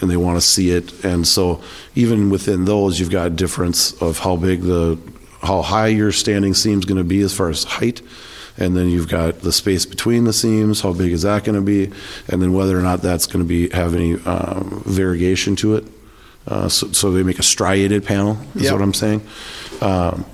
and 0.01 0.09
they 0.11 0.17
want 0.17 0.37
to 0.37 0.41
see 0.41 0.69
it. 0.71 1.03
And 1.03 1.27
so 1.27 1.61
even 1.95 2.29
within 2.29 2.65
those, 2.65 2.99
you've 2.99 3.09
got 3.11 3.35
difference 3.35 3.93
of 4.01 4.19
how 4.19 4.35
big 4.35 4.61
the, 4.61 4.99
how 5.41 5.61
high 5.63 5.87
your 5.87 6.11
standing 6.11 6.53
seam 6.53 6.79
is 6.79 6.85
going 6.85 6.97
to 6.97 7.03
be 7.03 7.21
as 7.21 7.33
far 7.33 7.49
as 7.49 7.63
height. 7.63 8.01
And 8.57 8.75
then 8.75 8.89
you've 8.89 9.09
got 9.09 9.41
the 9.41 9.51
space 9.51 9.85
between 9.85 10.23
the 10.23 10.31
seams, 10.33 10.81
how 10.81 10.93
big 10.93 11.11
is 11.11 11.23
that 11.23 11.43
going 11.43 11.55
to 11.55 11.61
be? 11.61 11.91
And 12.29 12.41
then 12.41 12.53
whether 12.53 12.77
or 12.77 12.81
not 12.81 13.01
that's 13.01 13.27
going 13.27 13.43
to 13.43 13.47
be, 13.47 13.69
have 13.69 13.93
any 13.93 14.13
um, 14.25 14.81
variegation 14.85 15.55
to 15.57 15.75
it. 15.75 15.85
Uh, 16.47 16.69
so, 16.69 16.91
so 16.91 17.11
they 17.11 17.23
make 17.23 17.39
a 17.39 17.43
striated 17.43 18.05
panel, 18.05 18.37
is 18.55 18.63
Yep. 18.63 18.73
what 18.73 18.81
I'm 18.81 18.93
saying, 18.93 19.27
um, 19.81 20.25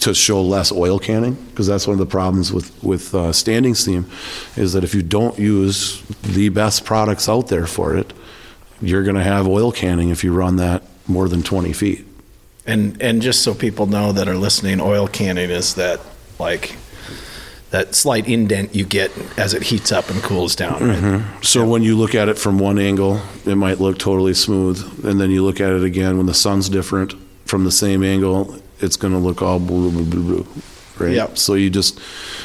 to 0.00 0.12
show 0.14 0.42
less 0.42 0.72
oil 0.72 0.98
canning, 0.98 1.34
because 1.34 1.66
that's 1.66 1.86
one 1.86 1.92
of 1.92 1.98
the 1.98 2.06
problems 2.06 2.52
with 2.52 2.82
with 2.82 3.14
uh, 3.14 3.32
standing 3.32 3.74
seam, 3.74 4.06
is 4.56 4.72
that 4.72 4.82
if 4.82 4.94
you 4.94 5.02
don't 5.02 5.38
use 5.38 6.02
the 6.22 6.48
best 6.48 6.84
products 6.84 7.28
out 7.28 7.48
there 7.48 7.66
for 7.66 7.96
it, 7.96 8.12
you're 8.82 9.02
going 9.02 9.16
to 9.16 9.22
have 9.22 9.46
oil 9.46 9.70
canning 9.72 10.08
if 10.10 10.24
you 10.24 10.32
run 10.32 10.56
that 10.56 10.82
more 11.06 11.28
than 11.28 11.42
20 11.42 11.72
feet. 11.72 12.06
And 12.66 13.00
and 13.00 13.22
just 13.22 13.42
so 13.42 13.54
people 13.54 13.86
know 13.86 14.12
that 14.12 14.28
are 14.28 14.36
listening, 14.36 14.80
oil 14.80 15.06
canning 15.08 15.50
is 15.50 15.74
that 15.74 16.00
like 16.38 16.76
that 17.70 17.94
slight 17.94 18.26
indent 18.28 18.74
you 18.74 18.84
get 18.84 19.10
as 19.38 19.52
it 19.54 19.62
heats 19.62 19.92
up 19.92 20.08
and 20.08 20.22
cools 20.22 20.56
down. 20.56 20.82
Right? 20.82 21.44
So 21.44 21.66
when 21.68 21.82
you 21.82 21.96
look 21.96 22.14
at 22.14 22.28
it 22.28 22.38
from 22.38 22.58
one 22.58 22.78
angle, 22.78 23.20
it 23.44 23.56
might 23.56 23.78
look 23.78 23.98
totally 23.98 24.34
smooth, 24.34 25.04
and 25.04 25.20
then 25.20 25.30
you 25.30 25.44
look 25.44 25.60
at 25.60 25.72
it 25.72 25.82
again 25.82 26.16
when 26.16 26.26
the 26.26 26.34
sun's 26.34 26.68
different 26.68 27.14
from 27.44 27.64
the 27.64 27.72
same 27.72 28.02
angle, 28.02 28.56
it's 28.80 28.96
going 28.96 29.12
to 29.12 29.18
look 29.18 29.42
all 29.42 29.58
blue, 29.58 29.90
blue, 29.90 30.04
blue, 30.04 30.42
blue, 30.42 30.46
right? 31.00 31.12
Yep. 31.12 31.38
So 31.38 31.54
you 31.54 31.70
just, 31.70 31.98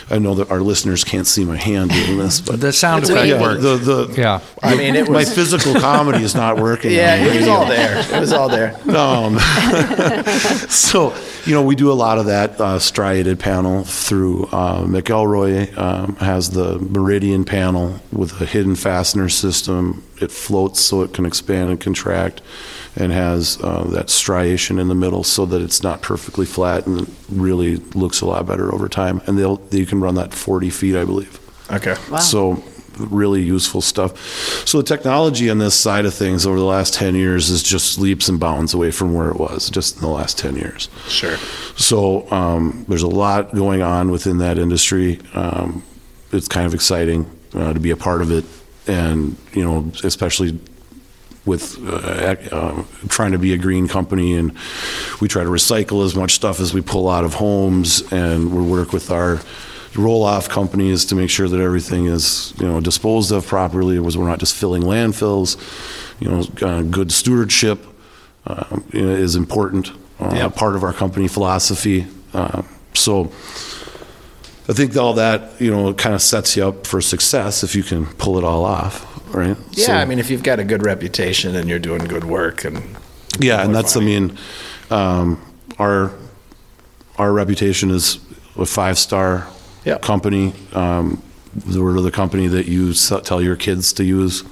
I 0.10 0.20
know 0.20 0.36
that 0.36 0.51
our 0.51 0.62
listeners 0.62 1.04
can't 1.04 1.28
see 1.28 1.45
my 1.45 1.58
hand 1.58 1.91
doing 1.91 2.18
this, 2.18 2.39
but 2.41 2.60
The 2.62 2.72
sound 2.74 3.04
It's 3.04 3.10
effect 3.10 3.28
yeah, 3.28 3.41
works. 3.41 3.62
the 3.64 3.78
the 3.78 4.14
Yeah. 4.18 4.39
I 4.62 4.76
mean, 4.76 4.95
it 4.95 5.10
my 5.10 5.26
physical 5.26 5.74
comedy 5.80 6.24
is 6.24 6.36
not 6.36 6.58
working. 6.60 6.91
yeah, 7.01 7.16
it 7.16 7.36
was 7.39 7.47
all 7.47 7.66
there. 7.66 7.97
It 7.99 8.20
was 8.20 8.34
all 8.34 8.49
there. 8.49 8.76
Um, 8.93 9.39
so, 10.70 11.16
you 11.45 11.54
know, 11.54 11.62
we 11.64 11.76
do 11.76 11.91
a 11.91 11.93
lot 11.93 12.18
of 12.18 12.26
that 12.28 12.60
uh, 12.62 12.80
striated 12.80 13.39
panel 13.39 13.84
through 13.84 14.45
uh, 14.51 14.84
McElroy 14.84 15.76
um, 15.78 16.16
has 16.18 16.51
the 16.51 16.80
Meridian 16.80 17.43
panel 17.43 17.99
with 18.12 18.39
a 18.41 18.45
hidden 18.45 18.76
fastener 18.76 19.30
system. 19.30 20.04
It 20.22 20.32
floats 20.32 20.80
so 20.82 21.01
it 21.01 21.14
can 21.14 21.26
expand 21.26 21.70
and 21.72 21.80
contract 21.80 22.41
and 22.95 23.11
has 23.11 23.59
uh, 23.61 23.83
that 23.85 24.09
striation 24.09 24.79
in 24.79 24.87
the 24.87 24.95
middle 24.95 25.23
so 25.23 25.45
that 25.45 25.61
it's 25.61 25.81
not 25.81 26.01
perfectly 26.01 26.45
flat 26.45 26.85
and 26.85 27.13
really 27.29 27.77
looks 27.77 28.21
a 28.21 28.25
lot 28.25 28.45
better 28.45 28.73
over 28.73 28.87
time. 28.87 29.21
And 29.25 29.37
they'll, 29.37 29.61
you 29.71 29.85
can 29.85 29.99
run 29.99 30.15
that 30.15 30.33
40 30.33 30.69
feet, 30.69 30.95
I 30.95 31.05
believe. 31.05 31.39
Okay. 31.71 31.95
Wow. 32.11 32.19
So 32.19 32.63
really 32.99 33.41
useful 33.41 33.81
stuff. 33.81 34.17
So 34.67 34.77
the 34.79 34.83
technology 34.83 35.49
on 35.49 35.57
this 35.57 35.75
side 35.75 36.05
of 36.05 36.13
things 36.13 36.45
over 36.45 36.57
the 36.57 36.65
last 36.65 36.93
10 36.93 37.15
years 37.15 37.49
is 37.49 37.63
just 37.63 37.97
leaps 37.97 38.29
and 38.29 38.39
bounds 38.39 38.73
away 38.73 38.91
from 38.91 39.13
where 39.13 39.29
it 39.29 39.37
was 39.37 39.69
just 39.69 39.95
in 39.95 40.01
the 40.01 40.09
last 40.09 40.37
10 40.37 40.55
years. 40.55 40.89
Sure. 41.07 41.37
So 41.75 42.29
um, 42.31 42.85
there's 42.87 43.01
a 43.01 43.07
lot 43.07 43.55
going 43.55 43.81
on 43.81 44.11
within 44.11 44.37
that 44.39 44.57
industry. 44.57 45.19
Um, 45.33 45.83
it's 46.31 46.47
kind 46.47 46.65
of 46.65 46.73
exciting 46.73 47.29
uh, 47.53 47.73
to 47.73 47.79
be 47.79 47.91
a 47.91 47.97
part 47.97 48.21
of 48.21 48.31
it, 48.31 48.45
and 48.87 49.37
you 49.53 49.63
know, 49.63 49.91
especially 50.03 50.59
with 51.45 51.77
uh, 51.87 52.35
um, 52.51 52.87
trying 53.09 53.33
to 53.33 53.37
be 53.37 53.53
a 53.53 53.57
green 53.57 53.87
company, 53.87 54.35
and 54.35 54.53
we 55.19 55.27
try 55.27 55.43
to 55.43 55.49
recycle 55.49 56.05
as 56.05 56.15
much 56.15 56.33
stuff 56.33 56.59
as 56.59 56.73
we 56.73 56.81
pull 56.81 57.09
out 57.09 57.23
of 57.25 57.33
homes, 57.33 58.01
and 58.11 58.53
we 58.55 58.63
work 58.63 58.93
with 58.93 59.11
our 59.11 59.39
roll-off 59.95 60.49
companies 60.49 61.05
to 61.05 61.15
make 61.15 61.29
sure 61.29 61.47
that 61.47 61.59
everything 61.59 62.05
is 62.05 62.53
you 62.59 62.65
know 62.67 62.79
disposed 62.79 63.31
of 63.31 63.45
properly. 63.45 63.99
Was 63.99 64.17
we're 64.17 64.27
not 64.27 64.39
just 64.39 64.55
filling 64.55 64.83
landfills. 64.83 65.57
You 66.19 66.29
know, 66.29 66.67
uh, 66.67 66.81
good 66.83 67.11
stewardship 67.11 67.79
um, 68.47 68.83
is 68.93 69.35
important. 69.35 69.91
Uh, 70.19 70.33
Yep. 70.35 70.55
Part 70.55 70.75
of 70.75 70.83
our 70.83 70.93
company 70.93 71.27
philosophy. 71.27 72.07
Uh, 72.33 72.61
so. 72.93 73.31
I 74.70 74.74
think 74.74 74.95
all 74.95 75.14
that, 75.16 75.59
you 75.59 75.70
know, 75.72 75.93
kind 75.93 76.16
of 76.16 76.22
sets 76.22 76.55
you 76.55 76.66
up 76.68 76.88
for 76.88 77.01
success 77.01 77.64
if 77.64 77.76
you 77.76 77.84
can 77.84 78.05
pull 78.05 78.38
it 78.38 78.43
all 78.45 78.64
off, 78.64 79.05
right? 79.36 79.57
Yeah, 79.72 79.86
So- 79.88 79.93
I 79.93 80.05
mean, 80.05 80.20
if 80.20 80.30
you've 80.30 80.43
got 80.43 80.59
a 80.59 80.64
good 80.64 80.84
reputation 80.86 81.55
and 81.55 81.68
you're 81.70 81.80
doing 81.80 82.05
good 82.05 82.24
work, 82.24 82.64
and 82.64 82.82
yeah, 83.39 83.61
and 83.64 83.76
that's, 83.76 83.97
I 83.97 83.99
mean, 83.99 84.38
um, 84.89 85.39
our, 85.80 86.11
our 87.18 87.34
reputation 87.34 87.91
is 87.91 88.20
a 88.57 88.66
five-star 88.66 89.47
Yeah. 89.84 89.97
company. 89.97 90.53
Um, 90.72 91.22
we're 91.68 91.99
the 91.99 92.11
company 92.11 92.47
that 92.47 92.68
you 92.68 92.93
tell 92.93 93.41
your 93.41 93.55
kids 93.57 93.91
to 93.93 94.03
use, 94.05 94.43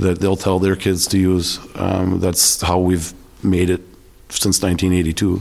that 0.00 0.18
they'll 0.20 0.36
tell 0.36 0.58
their 0.58 0.76
kids 0.76 1.06
to 1.08 1.18
use. 1.18 1.58
Um, 1.76 2.18
that's 2.20 2.60
how 2.62 2.78
we've 2.78 3.12
made 3.42 3.70
it 3.70 3.80
since 4.28 4.60
1982. 4.60 5.40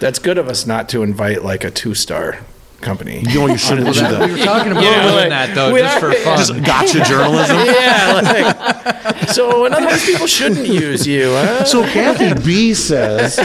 that's 0.00 0.18
good 0.18 0.36
of 0.38 0.48
us 0.48 0.66
not 0.66 0.88
to 0.88 1.02
invite 1.04 1.44
like 1.44 1.62
a 1.64 1.70
two-star 1.70 2.38
company. 2.84 3.20
You 3.28 3.40
know, 3.40 3.46
you 3.48 3.56
shouldn't 3.58 3.86
do 3.92 4.00
that. 4.00 4.10
We 4.12 4.26
that. 4.26 4.30
were 4.38 4.44
talking 4.44 4.72
about 4.72 4.84
Yeah, 4.84 5.02
doing 5.02 5.14
like, 5.16 5.28
that 5.30 5.54
though, 5.54 5.76
just 5.76 5.98
for 5.98 6.12
fun. 6.12 6.38
Just 6.38 6.52
gotcha 6.64 7.02
journalism. 7.10 7.56
yeah. 7.66 8.20
Like, 8.22 9.28
so, 9.30 9.64
in 9.64 9.72
other 9.72 9.86
words, 9.86 10.04
people 10.04 10.26
shouldn't 10.26 10.66
use 10.68 11.06
you. 11.06 11.30
Huh? 11.30 11.64
So 11.64 11.82
Kathy 11.84 12.34
B 12.44 12.74
says, 12.74 13.38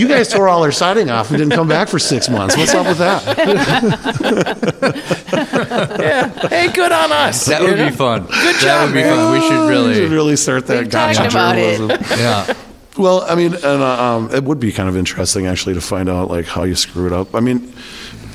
you 0.00 0.08
guys 0.08 0.28
tore 0.28 0.48
all 0.48 0.62
our 0.64 0.72
siding 0.72 1.10
off 1.10 1.28
and 1.30 1.38
didn't 1.38 1.52
come 1.52 1.68
back 1.68 1.88
for 1.88 1.98
six 1.98 2.28
months. 2.28 2.56
What's 2.56 2.74
up 2.74 2.86
with 2.86 2.98
that? 2.98 3.20
yeah. 6.00 6.48
Hey, 6.48 6.72
good 6.72 6.92
on 6.92 7.12
us. 7.12 7.46
that 7.46 7.62
would 7.62 7.76
know? 7.78 7.88
be 7.90 7.94
fun. 7.94 8.22
Good 8.26 8.56
job, 8.56 8.62
that 8.62 8.84
would 8.86 8.94
be 8.94 9.02
man. 9.02 9.16
fun. 9.16 9.32
We 9.32 9.40
should 9.40 9.50
We 9.50 9.56
should 9.58 9.68
really, 9.68 10.08
really 10.08 10.36
start 10.36 10.66
that 10.68 10.80
We've 10.82 10.90
gotcha 10.90 11.28
talked 11.28 11.58
it. 11.58 11.76
journalism. 11.78 12.18
yeah. 12.18 12.54
Well, 12.98 13.22
I 13.22 13.34
mean, 13.34 13.54
and 13.54 13.64
uh, 13.64 14.02
um, 14.02 14.30
it 14.34 14.42
would 14.44 14.58
be 14.60 14.72
kind 14.72 14.88
of 14.88 14.96
interesting 14.96 15.46
actually 15.46 15.74
to 15.74 15.80
find 15.80 16.08
out 16.08 16.28
like 16.30 16.46
how 16.46 16.64
you 16.64 16.74
screw 16.74 17.06
it 17.06 17.12
up. 17.12 17.34
I 17.34 17.40
mean, 17.40 17.56
it- 17.58 17.74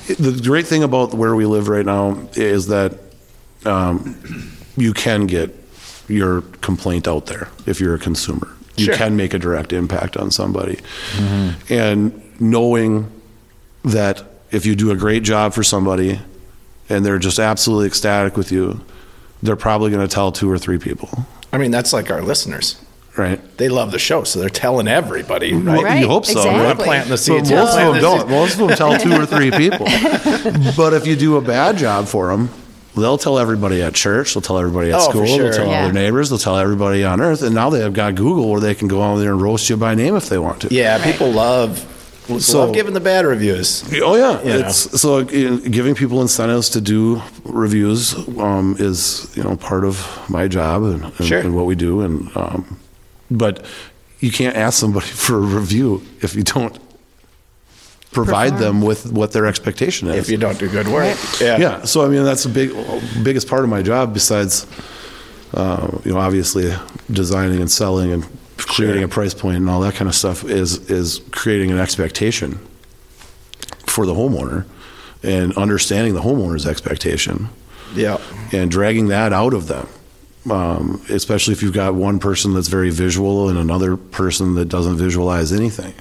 the 0.08 0.40
great 0.44 0.68
thing 0.68 0.84
about 0.84 1.14
where 1.14 1.36
we 1.36 1.46
live 1.46 1.68
right 1.68 1.86
now 1.86 2.18
is 2.36 2.68
that 2.68 2.98
um, 3.66 4.16
you 4.78 4.94
can 4.94 5.26
get 5.28 5.54
your 6.08 6.42
complaint 6.62 7.08
out 7.08 7.26
there 7.26 7.50
if 7.66 7.80
you're 7.80 7.96
a 7.96 8.00
consumer. 8.00 8.48
You 8.78 8.86
Sure. 8.86 8.96
can 8.96 9.16
make 9.16 9.34
a 9.34 9.40
direct 9.40 9.72
impact 9.74 10.18
on 10.18 10.32
somebody, 10.32 10.80
and 11.70 12.22
knowing 12.42 13.10
that 13.84 14.24
if 14.52 14.66
you 14.66 14.76
do 14.76 14.92
a 14.92 14.96
great 14.96 15.24
job 15.24 15.54
for 15.54 15.64
somebody 15.64 16.20
and 16.90 17.06
they're 17.06 17.18
just 17.20 17.40
absolutely 17.40 17.88
ecstatic 17.88 18.36
with 18.38 18.52
you, 18.52 18.82
they're 19.42 19.56
probably 19.56 19.92
going 19.92 20.06
to 20.06 20.14
tell 20.14 20.32
two 20.32 20.50
or 20.52 20.58
three 20.58 20.78
people, 20.78 21.26
I 21.54 21.58
mean, 21.58 21.72
that's 21.72 21.94
like 21.94 22.12
our 22.12 22.22
listeners. 22.22 22.76
Right? 23.18 23.40
They 23.58 23.70
love 23.70 23.92
the 23.92 24.00
show, 24.00 24.24
so 24.24 24.40
they're 24.40 24.50
telling 24.50 24.88
everybody, 24.88 25.54
right? 25.54 25.84
Right, 25.84 26.00
you 26.02 26.08
hope 26.08 26.26
so, 26.26 26.44
We're 26.44 26.64
right? 26.66 26.78
planting 26.78 27.10
the 27.10 27.14
But 27.14 27.20
seeds. 27.20 27.52
most 27.52 27.78
of 27.78 27.94
them 27.94 28.02
don't. 28.02 28.30
Most 28.30 28.54
of 28.60 28.68
them 28.68 28.78
tell 28.78 28.98
two 28.98 29.14
or 29.14 29.26
three 29.26 29.52
people. 29.52 29.88
But 30.78 30.94
if 30.94 31.08
you 31.08 31.16
do 31.16 31.38
a 31.38 31.42
bad 31.42 31.78
job 31.78 32.08
for 32.08 32.28
them, 32.30 32.50
they'll 32.96 33.18
tell 33.18 33.40
everybody 33.40 33.82
at 33.82 33.94
church. 33.94 34.34
They'll 34.34 34.42
tell 34.42 34.58
everybody 34.60 34.90
at 34.92 35.00
Oh, 35.00 35.10
school. 35.10 35.26
sure. 35.26 35.44
They'll 35.50 35.54
tell 35.54 35.68
Yeah. 35.68 35.78
all 35.78 35.84
their 35.86 35.94
neighbors. 35.94 36.30
They'll 36.30 36.38
tell 36.40 36.58
everybody 36.58 37.04
on 37.04 37.20
earth. 37.22 37.42
And 37.42 37.56
now 37.56 37.70
they 37.70 37.80
have 37.82 37.94
got 37.94 38.16
Google 38.16 38.50
where 38.50 38.60
they 38.62 38.76
can 38.76 38.88
go 38.88 39.02
on 39.02 39.20
there 39.20 39.32
and 39.32 39.42
roast 39.42 39.70
you 39.70 39.78
by 39.78 39.96
name 39.96 40.16
if 40.16 40.30
they 40.30 40.38
want 40.38 40.62
to. 40.62 40.74
Yeah, 40.74 41.04
people 41.04 41.32
love 41.32 41.84
So- 42.40 42.60
love 42.66 42.74
giving 42.74 42.94
the 42.94 43.00
bad 43.00 43.26
reviews. 43.26 43.84
Oh 44.04 44.16
yeah, 44.16 44.42
You 44.44 44.50
know. 44.62 44.68
it's 44.68 45.00
so 45.02 45.18
uh, 45.20 45.24
giving 45.24 45.94
people 45.96 46.22
incentives 46.22 46.70
to 46.72 46.82
do 46.82 47.22
reviews 47.44 48.16
um, 48.40 48.76
is 48.80 49.28
you 49.36 49.44
know 49.44 49.56
part 49.58 49.84
of 49.86 50.06
my 50.30 50.48
job 50.48 50.84
and, 50.84 51.04
and, 51.04 51.26
Sure. 51.28 51.40
and 51.40 51.56
what 51.56 51.66
we 51.66 51.76
do, 51.76 52.02
and 52.02 52.30
um, 52.36 52.78
but 53.30 53.66
you 54.20 54.32
can't 54.32 54.56
ask 54.56 54.80
somebody 54.80 55.06
for 55.26 55.38
a 55.38 55.40
review 55.40 56.04
if 56.22 56.36
you 56.36 56.44
don't 56.44 56.78
provide 58.12 58.54
Perform. 58.54 58.62
them 58.62 58.82
with 58.82 59.12
what 59.12 59.34
their 59.34 59.46
expectation 59.46 60.08
is. 60.08 60.16
If 60.16 60.30
you 60.30 60.38
don't 60.38 60.58
do 60.58 60.70
good 60.70 60.88
work, 60.88 61.18
yeah, 61.42 61.58
yeah, 61.58 61.84
so 61.84 62.06
I 62.06 62.08
mean 62.08 62.24
that's 62.24 62.44
the 62.44 62.50
big 62.50 62.72
biggest 63.24 63.48
part 63.48 63.64
of 63.64 63.70
my 63.70 63.82
job 63.82 64.14
besides 64.14 64.66
uh, 65.54 66.00
you 66.06 66.14
know 66.14 66.20
obviously 66.20 66.74
designing 67.12 67.60
and 67.60 67.70
selling 67.70 68.12
and 68.12 68.26
creating 68.58 69.02
Sure. 69.02 69.06
a 69.06 69.10
price 69.10 69.34
point 69.34 69.58
and 69.58 69.70
all 69.70 69.82
that 69.82 69.96
kind 69.96 70.08
of 70.08 70.16
stuff 70.16 70.46
is 70.46 70.90
is 70.90 71.22
creating 71.32 71.72
an 71.72 71.78
expectation 71.80 72.60
for 73.86 74.06
the 74.06 74.14
homeowner 74.14 74.66
and 75.24 75.56
understanding 75.58 76.14
the 76.14 76.22
homeowner's 76.22 76.66
expectation 76.66 77.50
yeah. 77.96 78.18
and 78.52 78.70
dragging 78.72 79.08
that 79.08 79.34
out 79.34 79.54
of 79.54 79.68
them. 79.68 79.88
Um, 80.50 81.04
especially 81.10 81.54
if 81.54 81.64
you've 81.64 81.74
got 81.74 81.96
one 81.96 82.20
person 82.20 82.54
that's 82.54 82.68
very 82.68 82.92
visual 82.92 83.50
and 83.50 83.58
another 83.58 83.98
person 83.98 84.54
that 84.56 84.66
doesn't 84.66 84.96
visualize 84.98 85.52
anything. 85.52 85.94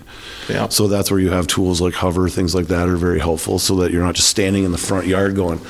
Yeah. 0.51 0.68
So 0.68 0.86
that's 0.86 1.11
where 1.11 1.18
you 1.18 1.30
have 1.30 1.47
tools 1.47 1.80
like 1.80 1.95
Hover, 1.95 2.28
things 2.28 2.55
like 2.55 2.66
that 2.66 2.88
are 2.88 2.97
very 2.97 3.18
helpful 3.18 3.59
so 3.59 3.76
that 3.76 3.90
you're 3.90 4.05
not 4.05 4.16
just 4.16 4.28
standing 4.28 4.64
in 4.64 4.72
the 4.72 4.78
front 4.78 5.07
yard 5.07 5.34
going, 5.34 5.61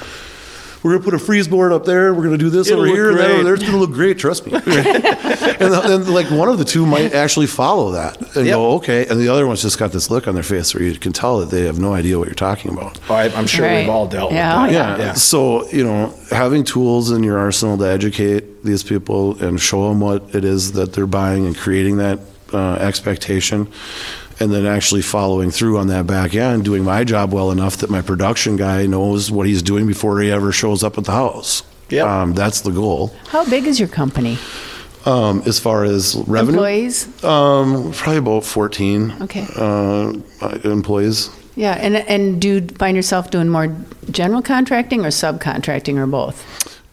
we're 0.85 0.91
going 0.93 1.01
to 1.03 1.05
put 1.05 1.15
a 1.15 1.19
frieze 1.19 1.49
board 1.49 1.73
up 1.73 1.87
there, 1.87 2.13
we're 2.13 2.23
going 2.23 2.37
to 2.37 2.45
do 2.45 2.51
this 2.51 2.69
It'll 2.69 2.81
over 2.81 2.87
look 2.89 2.97
here, 2.97 3.11
and 3.11 3.19
that 3.19 3.31
over 3.31 3.43
there. 3.43 3.55
It's 3.55 3.63
going 3.63 3.73
to 3.73 3.79
look 3.81 3.93
great, 3.93 4.19
trust 4.19 4.45
me. 4.47 4.53
and 4.65 5.73
then, 5.73 6.13
like, 6.13 6.31
one 6.31 6.49
of 6.49 6.59
the 6.59 6.65
two 6.65 6.85
might 6.85 7.15
actually 7.15 7.47
follow 7.47 7.93
that 7.93 8.21
and 8.37 8.45
Yep. 8.47 8.55
go, 8.55 8.73
okay. 8.75 9.07
And 9.07 9.19
the 9.19 9.29
other 9.29 9.47
one's 9.47 9.63
just 9.63 9.79
got 9.79 9.93
this 9.93 10.11
look 10.11 10.29
on 10.29 10.35
their 10.35 10.43
face 10.43 10.75
where 10.75 10.83
you 10.85 10.95
can 10.99 11.13
tell 11.15 11.39
that 11.41 11.49
they 11.51 11.63
have 11.63 11.79
no 11.79 11.95
idea 11.95 12.19
what 12.19 12.29
you're 12.29 12.35
talking 12.35 12.71
about. 12.73 13.01
Oh, 13.09 13.15
I, 13.15 13.25
I'm 13.35 13.47
sure 13.47 13.65
Right. 13.65 13.81
we've 13.81 13.89
all 13.89 14.07
dealt 14.07 14.33
Yeah, 14.33 14.63
with 14.67 14.71
oh, 14.71 14.79
that. 14.79 14.99
Yeah. 14.99 15.13
So, 15.15 15.67
you 15.71 15.85
know, 15.85 16.13
having 16.31 16.65
tools 16.65 17.11
in 17.11 17.23
your 17.23 17.39
arsenal 17.39 17.79
to 17.79 17.85
educate 17.85 18.63
these 18.63 18.83
people 18.83 19.43
and 19.43 19.59
show 19.59 19.89
them 19.89 20.01
what 20.01 20.35
it 20.35 20.45
is 20.45 20.73
that 20.73 20.93
they're 20.93 21.07
buying 21.07 21.47
and 21.47 21.57
creating 21.57 21.97
that 21.97 22.19
uh, 22.53 22.75
expectation, 22.75 23.69
and 24.41 24.53
then 24.53 24.67
actually 24.67 25.03
following 25.03 25.51
through 25.51 25.79
on 25.79 25.87
that 25.89 26.07
back 26.07 26.35
end, 26.35 26.65
doing 26.65 26.85
my 26.85 27.05
job 27.05 27.33
well 27.33 27.51
enough 27.51 27.77
that 27.79 27.91
my 27.91 28.03
production 28.03 28.57
guy 28.57 28.87
knows 28.87 29.31
what 29.31 29.47
he's 29.47 29.63
doing 29.63 29.87
before 29.87 30.21
he 30.21 30.31
ever 30.31 30.53
shows 30.53 30.83
up 30.83 30.99
at 30.99 31.05
the 31.05 31.13
house. 31.13 31.63
Yep. 31.91 32.07
Um, 32.07 32.33
that's 32.35 32.63
the 32.63 32.71
goal. 32.73 33.15
How 33.29 33.45
big 33.49 33.67
is 33.67 33.79
your 33.79 33.89
company? 33.89 34.39
Um, 35.07 35.43
as 35.47 35.61
far 35.61 35.85
as 35.85 36.17
revenue, 36.27 36.59
Employees? 36.59 37.25
um, 37.25 37.93
probably 37.93 38.17
about 38.17 38.45
14 38.45 39.15
Okay. 39.23 39.47
uh, 39.55 40.13
employees. 40.65 41.29
Yeah, 41.57 41.73
and 41.75 41.95
and 41.97 42.41
do 42.41 42.49
you 42.49 42.67
find 42.79 42.97
yourself 42.97 43.31
doing 43.31 43.49
more 43.49 43.69
general 44.11 44.43
contracting 44.43 45.05
or 45.05 45.11
subcontracting 45.11 45.99
or 45.99 46.07
both? 46.07 46.43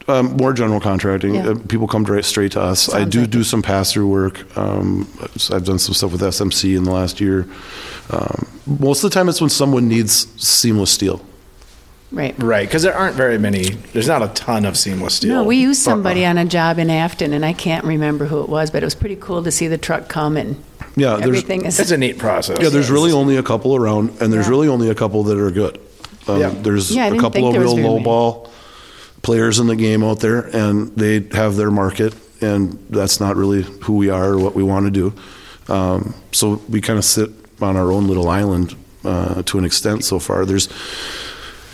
Um, 0.07 0.35
more 0.37 0.51
general 0.53 0.79
contracting. 0.79 1.35
Yeah. 1.35 1.49
Uh, 1.49 1.55
people 1.69 1.87
come 1.87 2.03
right 2.05 2.25
straight 2.25 2.53
to 2.53 2.61
us. 2.61 2.91
I 2.93 3.03
do 3.05 3.21
like 3.21 3.29
do 3.29 3.39
it. 3.41 3.43
some 3.45 3.61
pass 3.61 3.93
through 3.93 4.07
work. 4.07 4.57
Um, 4.57 5.07
I've 5.51 5.63
done 5.63 5.79
some 5.79 5.93
stuff 5.93 6.11
with 6.11 6.21
SMC 6.21 6.75
in 6.75 6.83
the 6.83 6.91
last 6.91 7.21
year. 7.21 7.47
Um, 8.09 8.47
most 8.65 9.03
of 9.03 9.09
the 9.11 9.13
time, 9.13 9.29
it's 9.29 9.39
when 9.41 9.49
someone 9.51 9.87
needs 9.87 10.27
seamless 10.43 10.91
steel. 10.91 11.23
Right. 12.11 12.35
Right, 12.39 12.67
because 12.67 12.81
there 12.83 12.93
aren't 12.95 13.15
very 13.15 13.37
many. 13.37 13.69
There's 13.93 14.07
not 14.07 14.21
a 14.21 14.27
ton 14.29 14.65
of 14.65 14.75
seamless 14.77 15.13
steel. 15.15 15.33
No, 15.35 15.43
we 15.43 15.57
used 15.57 15.81
somebody 15.81 16.25
Uh-uh. 16.25 16.31
on 16.31 16.37
a 16.39 16.45
job 16.45 16.77
in 16.77 16.89
Afton, 16.89 17.31
and 17.31 17.45
I 17.45 17.53
can't 17.53 17.85
remember 17.85 18.25
who 18.25 18.41
it 18.41 18.49
was, 18.49 18.69
but 18.69 18.83
it 18.83 18.85
was 18.85 18.95
pretty 18.95 19.15
cool 19.15 19.43
to 19.43 19.51
see 19.51 19.67
the 19.67 19.77
truck 19.77 20.09
come 20.09 20.35
and 20.35 20.61
Yeah, 20.97 21.11
there's 21.15 21.27
everything 21.27 21.63
is. 21.65 21.79
It's 21.79 21.91
a 21.91 21.97
neat 21.97 22.17
process. 22.17 22.57
yeah, 22.61 22.67
there's 22.67 22.91
really 22.91 23.13
only 23.13 23.37
a 23.37 23.43
couple 23.43 23.75
around, 23.77 24.09
and 24.19 24.33
there's 24.33 24.47
Yeah. 24.47 24.49
really 24.51 24.67
only 24.67 24.89
a 24.89 24.95
couple 24.95 25.23
that 25.23 25.37
are 25.39 25.51
good. 25.51 25.79
Um, 26.27 26.39
Yeah. 26.41 26.49
There's 26.61 26.91
Yeah, 26.93 27.03
I 27.03 27.07
a 27.07 27.09
didn't 27.11 27.21
couple 27.21 27.47
of 27.47 27.55
real 27.55 27.77
low 27.77 27.93
many. 27.93 28.03
ball 28.03 28.51
players 29.21 29.59
in 29.59 29.67
the 29.67 29.75
game 29.75 30.03
out 30.03 30.19
there, 30.19 30.41
and 30.55 30.95
they 30.95 31.19
have 31.37 31.55
their 31.55 31.71
market, 31.71 32.13
and 32.41 32.73
that's 32.89 33.19
not 33.19 33.35
really 33.35 33.61
who 33.83 33.95
we 33.97 34.09
are 34.09 34.31
or 34.33 34.39
what 34.39 34.55
we 34.55 34.63
want 34.63 34.85
to 34.85 34.91
do. 34.91 35.13
Um, 35.73 36.13
so 36.31 36.61
we 36.69 36.81
kind 36.81 36.97
of 36.99 37.05
sit 37.05 37.29
on 37.61 37.77
our 37.77 37.91
own 37.91 38.07
little 38.07 38.27
island 38.29 38.75
uh, 39.03 39.43
to 39.43 39.57
an 39.59 39.65
extent 39.65 40.03
so 40.03 40.17
far. 40.19 40.45
There's 40.45 40.67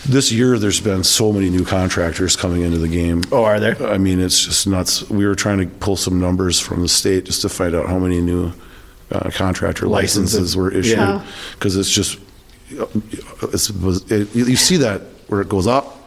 this 0.05 0.31
year. 0.31 0.59
There's 0.59 0.79
been 0.81 1.03
so 1.03 1.31
many 1.33 1.49
new 1.49 1.65
contractors 1.65 2.35
coming 2.35 2.61
into 2.61 2.77
the 2.77 2.87
game. 2.87 3.23
Oh, 3.31 3.43
are 3.43 3.59
there? 3.59 3.81
I 3.87 3.97
mean, 3.97 4.19
it's 4.19 4.45
just 4.45 4.67
nuts. 4.67 5.09
We 5.09 5.25
were 5.25 5.35
trying 5.35 5.59
to 5.59 5.65
pull 5.65 5.95
some 5.95 6.19
numbers 6.19 6.59
from 6.59 6.81
the 6.81 6.87
state 6.89 7.25
just 7.25 7.41
to 7.41 7.49
find 7.49 7.73
out 7.75 7.87
how 7.87 7.97
many 7.99 8.21
new 8.21 8.51
uh, 9.11 9.29
contractor 9.31 9.87
Licenses. 9.87 10.33
licenses 10.33 10.57
were 10.57 10.71
issued 10.71 10.97
Yeah. 10.97 11.25
because 11.53 11.75
it's 11.77 11.89
just 11.91 12.19
it's, 12.69 13.69
it, 14.11 14.35
you 14.35 14.55
see 14.57 14.77
that 14.77 15.01
where 15.27 15.41
it 15.41 15.49
goes 15.49 15.67
up 15.67 16.06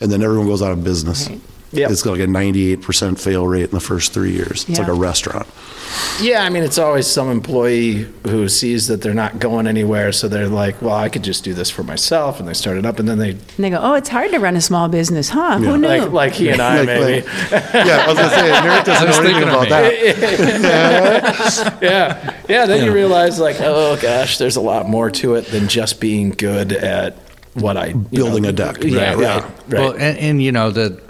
and 0.00 0.10
then 0.10 0.22
everyone 0.22 0.46
goes 0.46 0.62
out 0.62 0.72
of 0.72 0.82
business. 0.84 1.28
Right. 1.28 1.40
Yep. 1.70 1.90
It's 1.90 2.06
like 2.06 2.20
a 2.20 2.26
98% 2.26 3.20
fail 3.20 3.46
rate 3.46 3.64
in 3.64 3.70
the 3.72 3.80
first 3.80 4.14
three 4.14 4.32
years. 4.32 4.66
It's 4.70 4.78
like 4.78 4.88
a 4.88 4.94
restaurant. 4.94 5.46
Yeah, 6.18 6.42
I 6.42 6.48
mean, 6.48 6.62
it's 6.62 6.78
always 6.78 7.06
some 7.06 7.30
employee 7.30 8.06
who 8.24 8.48
sees 8.48 8.86
that 8.86 9.02
they're 9.02 9.12
not 9.12 9.38
going 9.38 9.66
anywhere, 9.66 10.12
so 10.12 10.28
they're 10.28 10.48
like, 10.48 10.80
"Well, 10.80 10.94
I 10.94 11.10
could 11.10 11.22
just 11.22 11.44
do 11.44 11.52
this 11.52 11.68
for 11.68 11.82
myself," 11.82 12.40
and 12.40 12.48
they 12.48 12.54
start 12.54 12.78
it 12.78 12.86
up, 12.86 12.98
and 12.98 13.06
then 13.08 13.18
they 13.18 13.30
and 13.32 13.40
they 13.58 13.68
go, 13.70 13.78
oh, 13.82 13.94
it's 13.94 14.08
hard 14.08 14.30
to 14.32 14.38
run 14.38 14.56
a 14.56 14.60
small 14.62 14.88
business, 14.88 15.28
huh? 15.30 15.58
Who 15.58 15.76
knew? 15.78 15.88
like, 15.88 16.10
like 16.12 16.32
he 16.32 16.48
and 16.50 16.60
I 16.62 16.78
Like- 16.78 16.86
maybe. 16.86 17.26
yeah, 17.50 18.04
I 18.04 18.08
was 18.08 18.16
going 18.18 18.30
to 18.30 18.34
say, 18.34 18.50
Merrick 18.50 18.84
doesn't 18.84 19.10
know 19.10 19.20
anything 19.30 19.48
about 19.48 19.68
that. 19.68 21.78
yeah, 21.82 22.34
yeah. 22.48 22.66
Then 22.66 22.84
you 22.84 22.92
realize, 22.92 23.38
like, 23.38 23.56
oh 23.60 23.98
gosh, 24.00 24.38
there's 24.38 24.56
a 24.56 24.60
lot 24.62 24.88
more 24.88 25.10
to 25.10 25.34
it 25.34 25.46
than 25.46 25.68
just 25.68 26.00
being 26.00 26.30
good 26.30 26.72
at 26.72 27.16
what 27.60 27.76
I 27.76 27.86
you 27.88 27.94
Building 27.94 28.42
know, 28.44 28.48
a 28.50 28.52
deck. 28.52 28.82
Yeah, 28.82 29.10
right, 29.14 29.18
Yeah. 29.20 29.36
right. 29.40 29.52
Well, 29.68 29.92
and, 29.92 30.18
and 30.18 30.42
you 30.42 30.52
know 30.52 30.70
the 30.70 31.00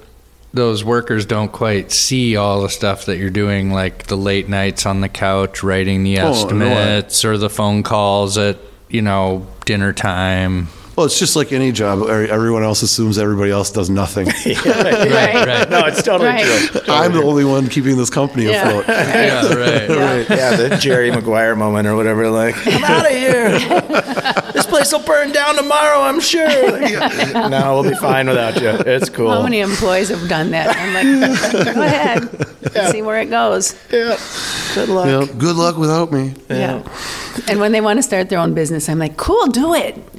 those 0.55 0.83
workers 0.83 1.27
don't 1.27 1.53
quite 1.53 1.93
see 1.93 2.35
all 2.37 2.63
the 2.63 2.71
stuff 2.71 3.05
that 3.05 3.19
you're 3.19 3.29
doing, 3.31 3.71
like 3.71 4.07
the 4.07 4.17
late 4.17 4.49
nights 4.49 4.87
on 4.87 5.03
the 5.03 5.09
couch, 5.09 5.63
writing 5.63 6.03
the 6.05 6.19
Oh, 6.21 6.23
no, 6.23 6.29
I- 6.29 6.33
estimates, 6.33 7.25
or 7.25 7.37
the 7.39 7.51
phone 7.51 7.83
calls 7.83 8.39
at 8.39 8.59
you 8.89 9.03
know 9.03 9.47
dinner 9.67 9.93
time. 9.93 10.69
Well, 10.97 11.07
it's 11.07 11.17
just 11.21 11.37
like 11.37 11.53
any 11.53 11.71
job. 11.71 12.03
Everyone 12.09 12.65
else 12.65 12.83
assumes 12.83 13.19
everybody 13.19 13.53
else 13.53 13.71
does 13.71 13.89
nothing. 13.89 14.27
right. 14.47 14.67
Right. 14.67 15.71
no, 15.71 15.87
it's 15.87 16.03
totally 16.03 16.31
Right. 16.31 16.45
true. 16.45 16.81
I'm 16.89 17.13
the 17.13 17.23
only 17.23 17.45
one 17.45 17.69
keeping 17.69 17.97
this 17.97 18.11
company 18.11 18.47
Yeah. 18.47 18.67
afloat. 18.69 18.85
yeah, 18.89 19.55
right. 19.55 19.89
Yeah. 20.29 20.37
Yeah, 20.37 20.57
the 20.57 20.77
Jerry 20.79 21.13
Maguire 21.13 21.55
moment 21.55 21.87
or 21.87 21.95
whatever. 21.95 22.29
Like, 22.31 22.57
I'm 22.67 22.83
out 22.83 23.07
of 23.07 23.13
here. 23.13 24.48
This 24.59 24.67
place 24.67 24.93
will 24.93 25.01
burn 25.01 25.31
down 25.33 25.55
tomorrow. 25.57 26.01
I'm 26.03 26.21
sure. 26.21 26.49
Like, 26.79 27.51
no, 27.51 27.75
we'll 27.81 27.91
be 27.91 27.97
fine 27.97 28.27
without 28.27 28.61
you. 28.61 28.69
It's 28.71 29.09
cool. 29.09 29.31
How 29.31 29.43
many 29.43 29.61
employees 29.61 30.09
have 30.11 30.29
done 30.29 30.51
that? 30.51 30.77
I'm 30.77 30.95
like, 30.95 31.75
go 31.75 31.83
ahead, 31.83 32.91
see 32.93 33.03
where 33.03 33.21
it 33.21 33.31
goes. 33.31 33.75
Yeah. 33.91 34.17
Good 34.79 34.89
luck. 34.91 35.07
Yeah, 35.07 35.35
good 35.39 35.57
luck 35.57 35.76
without 35.76 36.12
me. 36.12 36.35
Yeah. 36.49 36.83
And 37.49 37.59
when 37.61 37.72
they 37.72 37.81
want 37.81 37.99
to 37.99 38.03
start 38.03 38.29
their 38.29 38.39
own 38.39 38.55
business, 38.55 38.89
I'm 38.89 38.99
like, 38.99 39.16
cool, 39.16 39.47
do 39.49 39.74
it. 39.74 39.97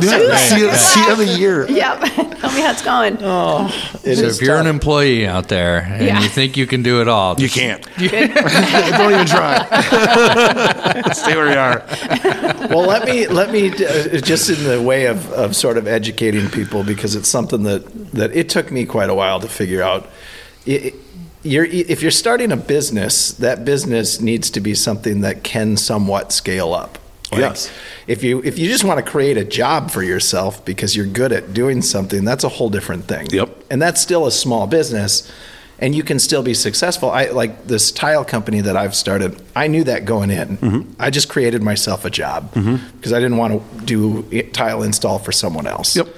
Yeah, 0.00 0.36
see, 0.36 0.60
you- 0.60 0.72
see 0.72 1.04
you 1.04 1.12
in 1.22 1.28
a 1.28 1.32
year. 1.38 1.66
Yep. 1.78 2.00
Tell 2.38 2.52
me 2.54 2.60
how 2.60 2.70
it's 2.70 2.82
going. 2.82 3.14
It 3.14 3.20
So 3.20 4.08
is 4.26 4.40
if 4.40 4.42
you're 4.46 4.56
an 4.58 4.66
employee 4.68 5.26
out 5.26 5.48
there 5.48 5.78
and 5.80 6.04
Yeah. 6.06 6.20
you 6.22 6.28
think 6.28 6.56
you 6.56 6.66
can 6.66 6.82
do 6.82 7.00
it 7.00 7.08
all, 7.08 7.34
You 7.40 7.48
can't. 7.48 7.82
Don't 7.96 9.12
even 9.12 9.26
try. 9.26 9.66
Stay 11.12 11.36
where 11.36 11.50
you 11.52 11.58
are. 11.58 11.82
well, 12.68 12.86
let 12.86 13.04
me 13.06 13.26
let 13.26 13.50
me 13.50 13.70
uh, 13.70 14.18
just 14.20 14.48
in 14.50 14.62
the 14.64 14.80
way 14.80 15.06
of, 15.06 15.30
of 15.32 15.56
sort 15.56 15.76
of 15.78 15.86
educating 15.88 16.48
people 16.50 16.84
because 16.84 17.14
it's 17.16 17.28
something 17.28 17.64
that 17.64 17.82
that 18.12 18.34
it 18.36 18.48
took 18.48 18.70
me 18.70 18.84
quite 18.86 19.10
a 19.10 19.14
while 19.14 19.40
to 19.40 19.48
figure 19.48 19.82
out. 19.82 20.06
It, 20.66 20.94
you're 21.48 21.64
if 21.64 22.02
you're 22.02 22.10
starting 22.10 22.52
a 22.52 22.56
business, 22.56 23.32
that 23.32 23.64
business 23.64 24.20
needs 24.20 24.50
to 24.50 24.60
be 24.60 24.74
something 24.74 25.22
that 25.22 25.42
can 25.42 25.76
somewhat 25.76 26.32
scale 26.32 26.74
up. 26.74 26.98
Like, 27.30 27.40
Yes. 27.40 27.70
If 28.06 28.22
you 28.22 28.42
if 28.42 28.58
you 28.58 28.68
just 28.68 28.84
want 28.84 29.04
to 29.04 29.10
create 29.10 29.36
a 29.36 29.44
job 29.44 29.90
for 29.90 30.02
yourself 30.02 30.64
because 30.64 30.96
you're 30.96 31.06
good 31.06 31.32
at 31.32 31.52
doing 31.52 31.82
something, 31.82 32.24
that's 32.24 32.44
a 32.44 32.48
whole 32.48 32.70
different 32.70 33.04
thing. 33.06 33.26
Yep. 33.30 33.64
And 33.70 33.82
that's 33.82 34.00
still 34.00 34.26
a 34.26 34.30
small 34.30 34.66
business, 34.66 35.30
and 35.78 35.94
you 35.94 36.02
can 36.02 36.18
still 36.18 36.42
be 36.42 36.54
successful. 36.54 37.10
I 37.10 37.26
like 37.26 37.66
this 37.66 37.92
tile 37.92 38.24
company 38.24 38.62
that 38.62 38.76
I've 38.76 38.94
started. 38.94 39.40
I 39.54 39.66
knew 39.66 39.84
that 39.84 40.04
going 40.06 40.30
in. 40.30 40.56
Mm-hmm. 40.56 40.92
I 40.98 41.10
just 41.10 41.28
created 41.28 41.62
myself 41.62 42.04
a 42.04 42.10
job 42.10 42.52
because 42.54 43.12
I 43.12 43.20
didn't 43.20 43.36
want 43.36 43.62
to 43.62 43.84
do 43.84 44.42
tile 44.52 44.82
install 44.82 45.18
for 45.18 45.32
someone 45.32 45.66
else. 45.66 45.96
Yep. 45.96 46.08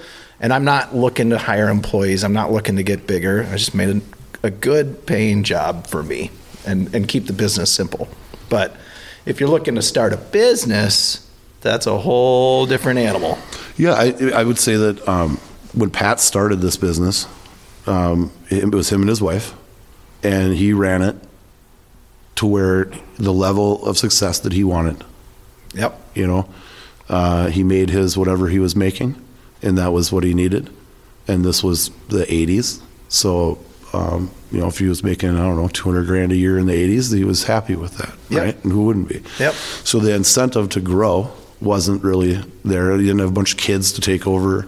And 0.42 0.54
I'm 0.54 0.64
not 0.64 0.94
looking 0.94 1.30
to 1.30 1.38
hire 1.38 1.68
employees. 1.68 2.24
I'm 2.24 2.32
not 2.32 2.50
looking 2.50 2.76
to 2.76 2.82
get 2.82 3.06
bigger. 3.06 3.46
I 3.50 3.56
just 3.56 3.74
made 3.74 3.96
a, 3.96 4.00
a 4.42 4.50
good 4.50 5.06
paying 5.06 5.42
job 5.42 5.86
for 5.86 6.02
me 6.02 6.30
and, 6.66 6.94
and 6.94 7.08
keep 7.08 7.26
the 7.26 7.32
business 7.32 7.72
simple. 7.72 8.08
But 8.48 8.76
if 9.26 9.40
you're 9.40 9.48
looking 9.48 9.74
to 9.74 9.82
start 9.82 10.12
a 10.12 10.16
business, 10.16 11.28
that's 11.60 11.86
a 11.86 11.98
whole 11.98 12.66
different 12.66 12.98
animal. 12.98 13.38
Yeah, 13.76 13.92
I, 13.92 14.30
I 14.34 14.44
would 14.44 14.58
say 14.58 14.76
that 14.76 15.06
um, 15.08 15.36
when 15.72 15.90
Pat 15.90 16.20
started 16.20 16.60
this 16.60 16.76
business, 16.76 17.26
um, 17.86 18.32
it 18.50 18.74
was 18.74 18.90
him 18.90 19.00
and 19.00 19.08
his 19.08 19.22
wife, 19.22 19.54
and 20.22 20.54
he 20.54 20.72
ran 20.72 21.02
it 21.02 21.16
to 22.36 22.46
where 22.46 22.90
the 23.18 23.32
level 23.32 23.84
of 23.84 23.98
success 23.98 24.38
that 24.40 24.52
he 24.52 24.64
wanted. 24.64 25.04
Yep. 25.74 26.00
You 26.14 26.26
know, 26.26 26.48
uh, 27.08 27.48
he 27.48 27.62
made 27.62 27.90
his 27.90 28.16
whatever 28.16 28.48
he 28.48 28.58
was 28.58 28.74
making, 28.74 29.22
and 29.62 29.78
that 29.78 29.92
was 29.92 30.10
what 30.10 30.24
he 30.24 30.34
needed. 30.34 30.70
And 31.28 31.44
this 31.44 31.62
was 31.62 31.90
the 32.08 32.24
'80s, 32.24 32.80
so 33.08 33.58
um, 33.92 34.30
you 34.52 34.60
know, 34.60 34.68
if 34.68 34.78
he 34.78 34.86
was 34.86 35.02
making 35.02 35.30
I 35.30 35.38
don't 35.38 35.56
know 35.56 35.68
200 35.68 36.06
grand 36.06 36.32
a 36.32 36.36
year 36.36 36.58
in 36.58 36.66
the 36.66 36.72
'80s, 36.74 37.14
he 37.14 37.24
was 37.24 37.44
happy 37.44 37.76
with 37.76 37.96
that, 37.98 38.12
Yep. 38.30 38.42
right? 38.44 38.64
And 38.64 38.72
who 38.72 38.84
wouldn't 38.84 39.08
be? 39.08 39.22
Yep. 39.38 39.54
So 39.84 39.98
the 39.98 40.14
incentive 40.14 40.68
to 40.70 40.80
grow 40.80 41.30
wasn't 41.60 42.02
really 42.02 42.42
there. 42.64 42.96
He 42.96 43.02
didn't 43.06 43.18
have 43.20 43.28
a 43.30 43.32
bunch 43.32 43.52
of 43.52 43.58
kids 43.58 43.92
to 43.92 44.00
take 44.00 44.26
over 44.26 44.66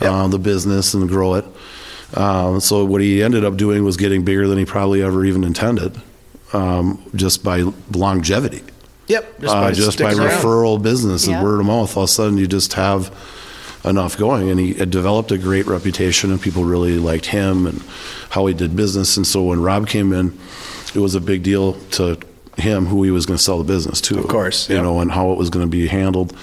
uh, 0.00 0.28
the 0.28 0.38
business 0.38 0.94
and 0.94 1.08
grow 1.08 1.34
it. 1.34 1.44
Um, 2.14 2.60
so 2.60 2.84
what 2.84 3.00
he 3.00 3.22
ended 3.22 3.44
up 3.44 3.56
doing 3.56 3.84
was 3.84 3.96
getting 3.96 4.24
bigger 4.24 4.46
than 4.48 4.58
he 4.58 4.64
probably 4.64 5.02
ever 5.02 5.24
even 5.24 5.44
intended, 5.44 6.00
um, 6.52 7.02
just 7.14 7.44
by 7.44 7.64
longevity. 7.92 8.62
Yep. 9.08 9.40
Just 9.40 9.54
by, 9.54 9.68
uh, 9.70 9.72
just 9.72 9.98
by 9.98 10.14
referral 10.14 10.80
business 10.80 11.26
and 11.26 11.36
Yeah. 11.36 11.42
word 11.42 11.60
of 11.60 11.66
mouth. 11.66 11.96
All 11.96 12.04
of 12.04 12.08
a 12.08 12.12
sudden, 12.12 12.38
you 12.38 12.46
just 12.46 12.72
have 12.74 13.10
enough 13.84 14.16
going. 14.16 14.50
And 14.50 14.60
he 14.60 14.74
had 14.74 14.90
developed 14.90 15.30
a 15.32 15.38
great 15.38 15.66
reputation, 15.66 16.30
and 16.30 16.40
people 16.40 16.64
really 16.64 16.98
liked 16.98 17.26
him 17.26 17.66
and 17.66 17.82
how 18.30 18.46
he 18.46 18.54
did 18.54 18.76
business. 18.76 19.16
And 19.16 19.26
so 19.26 19.44
when 19.44 19.62
Rob 19.62 19.86
came 19.88 20.12
in, 20.12 20.38
it 20.94 20.98
was 20.98 21.14
a 21.14 21.20
big 21.20 21.42
deal 21.42 21.74
to 21.90 22.18
him 22.56 22.86
who 22.86 23.02
he 23.02 23.10
was 23.10 23.26
going 23.26 23.36
to 23.36 23.42
sell 23.42 23.58
the 23.58 23.64
business 23.64 24.00
to. 24.02 24.18
Of 24.18 24.28
course, 24.28 24.68
you 24.68 24.80
know, 24.80 25.00
and 25.00 25.10
how 25.10 25.32
it 25.32 25.38
was 25.38 25.50
going 25.50 25.64
to 25.64 25.70
be 25.70 25.86
handled. 25.86 26.36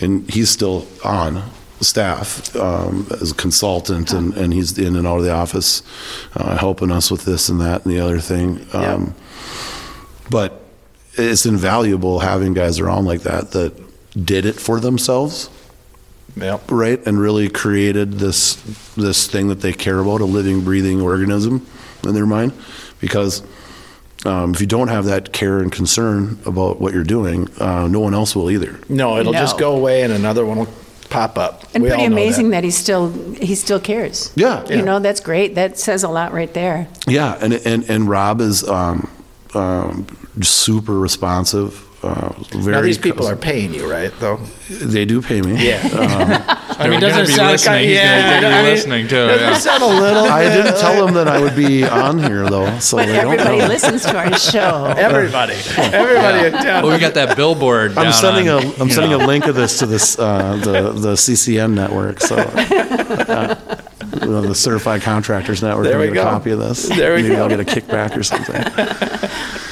And 0.00 0.28
he's 0.30 0.48
still 0.48 0.86
on 1.04 1.42
staff 1.80 2.54
um, 2.56 3.06
as 3.20 3.32
a 3.32 3.34
consultant, 3.34 4.12
and, 4.12 4.34
and 4.34 4.52
he's 4.52 4.78
in 4.78 4.96
and 4.96 5.06
out 5.06 5.18
of 5.18 5.24
the 5.24 5.32
office 5.32 5.82
uh, 6.34 6.56
helping 6.56 6.90
us 6.90 7.10
with 7.10 7.24
this 7.24 7.48
and 7.48 7.60
that 7.60 7.84
and 7.84 7.92
the 7.92 8.00
other 8.00 8.20
thing. 8.20 8.66
Um, 8.72 9.14
but 10.30 10.62
it's 11.14 11.44
invaluable 11.44 12.20
having 12.20 12.54
guys 12.54 12.78
around 12.78 13.04
like 13.04 13.22
that 13.22 13.50
that 13.52 13.74
did 14.24 14.46
it 14.46 14.56
for 14.56 14.80
themselves 14.80 15.50
Yep. 16.36 16.70
right 16.70 17.04
and 17.06 17.18
really 17.20 17.48
created 17.48 18.12
this 18.14 18.54
this 18.96 19.26
thing 19.26 19.48
that 19.48 19.60
they 19.60 19.72
care 19.72 19.98
about 19.98 20.20
a 20.20 20.24
living 20.24 20.62
breathing 20.62 21.00
organism 21.00 21.66
in 22.04 22.14
their 22.14 22.26
mind 22.26 22.52
because 23.00 23.42
um, 24.26 24.52
if 24.54 24.60
you 24.60 24.66
don't 24.66 24.88
have 24.88 25.06
that 25.06 25.32
care 25.32 25.58
and 25.60 25.72
concern 25.72 26.38
about 26.46 26.80
what 26.80 26.92
you're 26.94 27.04
doing 27.04 27.48
uh, 27.58 27.88
no 27.88 28.00
one 28.00 28.14
else 28.14 28.36
will 28.36 28.50
either 28.50 28.78
No, 28.88 29.18
it'll 29.18 29.32
just 29.32 29.58
go 29.58 29.74
away 29.76 30.02
and 30.02 30.12
another 30.12 30.44
one 30.46 30.58
will 30.58 30.68
pop 31.08 31.36
up. 31.38 31.64
And 31.74 31.82
We 31.82 31.88
pretty 31.88 32.04
all 32.04 32.10
know 32.10 32.16
amazing 32.16 32.50
that. 32.50 32.62
he 32.62 32.70
still 32.70 33.10
he 33.34 33.56
still 33.56 33.80
cares. 33.80 34.30
Yeah. 34.36 34.62
You 34.68 34.76
Yeah. 34.76 34.82
know, 34.82 35.00
that's 35.00 35.18
great. 35.20 35.56
That 35.56 35.76
says 35.78 36.04
a 36.04 36.08
lot 36.08 36.32
right 36.32 36.52
there. 36.54 36.86
yeah 37.08 37.36
and 37.40 37.54
and, 37.54 37.88
and 37.90 38.08
rob 38.08 38.40
is 38.40 38.62
um, 38.68 39.10
um, 39.54 40.06
super 40.42 40.96
responsive 40.98 41.84
uh, 42.02 42.32
very 42.52 42.72
Now 42.72 42.80
these 42.80 42.96
people 42.98 43.26
are 43.26 43.36
paying 43.36 43.74
you, 43.74 43.90
right? 43.90 44.12
Though. 44.20 44.38
they 44.70 45.04
do 45.04 45.20
pay 45.20 45.42
me 45.42 45.66
Yeah. 45.66 45.80
I 46.80 46.84
They're 46.84 46.92
mean, 46.92 47.00
gonna 47.00 47.12
doesn't 47.12 47.26
be 47.26 47.32
sound 47.32 47.50
listening. 47.52 47.88
He's 47.90 47.98
gonna 47.98 48.08
yeah, 48.08 48.40
be 48.40 48.46
I 48.46 48.62
mean, 48.62 48.64
listening 48.72 49.08
too, 49.08 49.26
Doesn't 49.26 49.46
yeah. 49.48 49.56
it 49.56 49.60
sound 49.60 49.82
a 49.82 49.86
little. 49.86 50.24
I 50.24 50.44
didn't 50.44 50.78
tell 50.80 51.04
them 51.04 51.14
that 51.14 51.28
I 51.28 51.38
would 51.38 51.54
be 51.54 51.84
on 51.84 52.18
here 52.18 52.48
though, 52.48 52.78
so 52.78 52.96
they 52.96 53.04
don't 53.06 53.32
Everybody 53.34 53.58
know. 53.58 53.66
listens 53.66 54.02
to 54.04 54.16
our 54.16 54.32
show. 54.38 54.86
Everybody, 54.96 55.56
everybody 55.76 56.46
in 56.46 56.52
town. 56.54 56.82
Well, 56.84 56.94
we 56.94 56.98
got 56.98 57.12
that 57.14 57.36
billboard. 57.36 57.90
I'm 57.98 58.04
down 58.04 58.12
sending 58.14 58.48
on, 58.48 58.64
a 58.64 58.72
I'm 58.80 58.88
sending 58.88 59.10
know. 59.10 59.22
a 59.22 59.26
link 59.26 59.46
of 59.46 59.54
this 59.56 59.78
to 59.80 59.86
this 59.86 60.18
uh, 60.18 60.56
the 60.56 60.92
the 60.92 61.12
CCN 61.16 61.74
network. 61.74 62.20
So 62.20 62.36
uh, 62.36 63.54
the 64.20 64.54
Certified 64.54 65.02
Contractors 65.02 65.62
Network. 65.62 65.84
There 65.84 65.98
will 65.98 66.06
we 66.08 66.14
get 66.14 66.22
go. 66.22 66.28
A 66.28 66.30
copy 66.32 66.50
of 66.52 66.60
this. 66.60 66.88
There 66.88 67.14
we 67.14 67.22
Maybe 67.22 67.34
go. 67.34 67.42
I'll 67.42 67.48
get 67.50 67.60
a 67.60 67.64
kickback 67.64 68.16
or 68.16 68.22
something. 68.22 68.56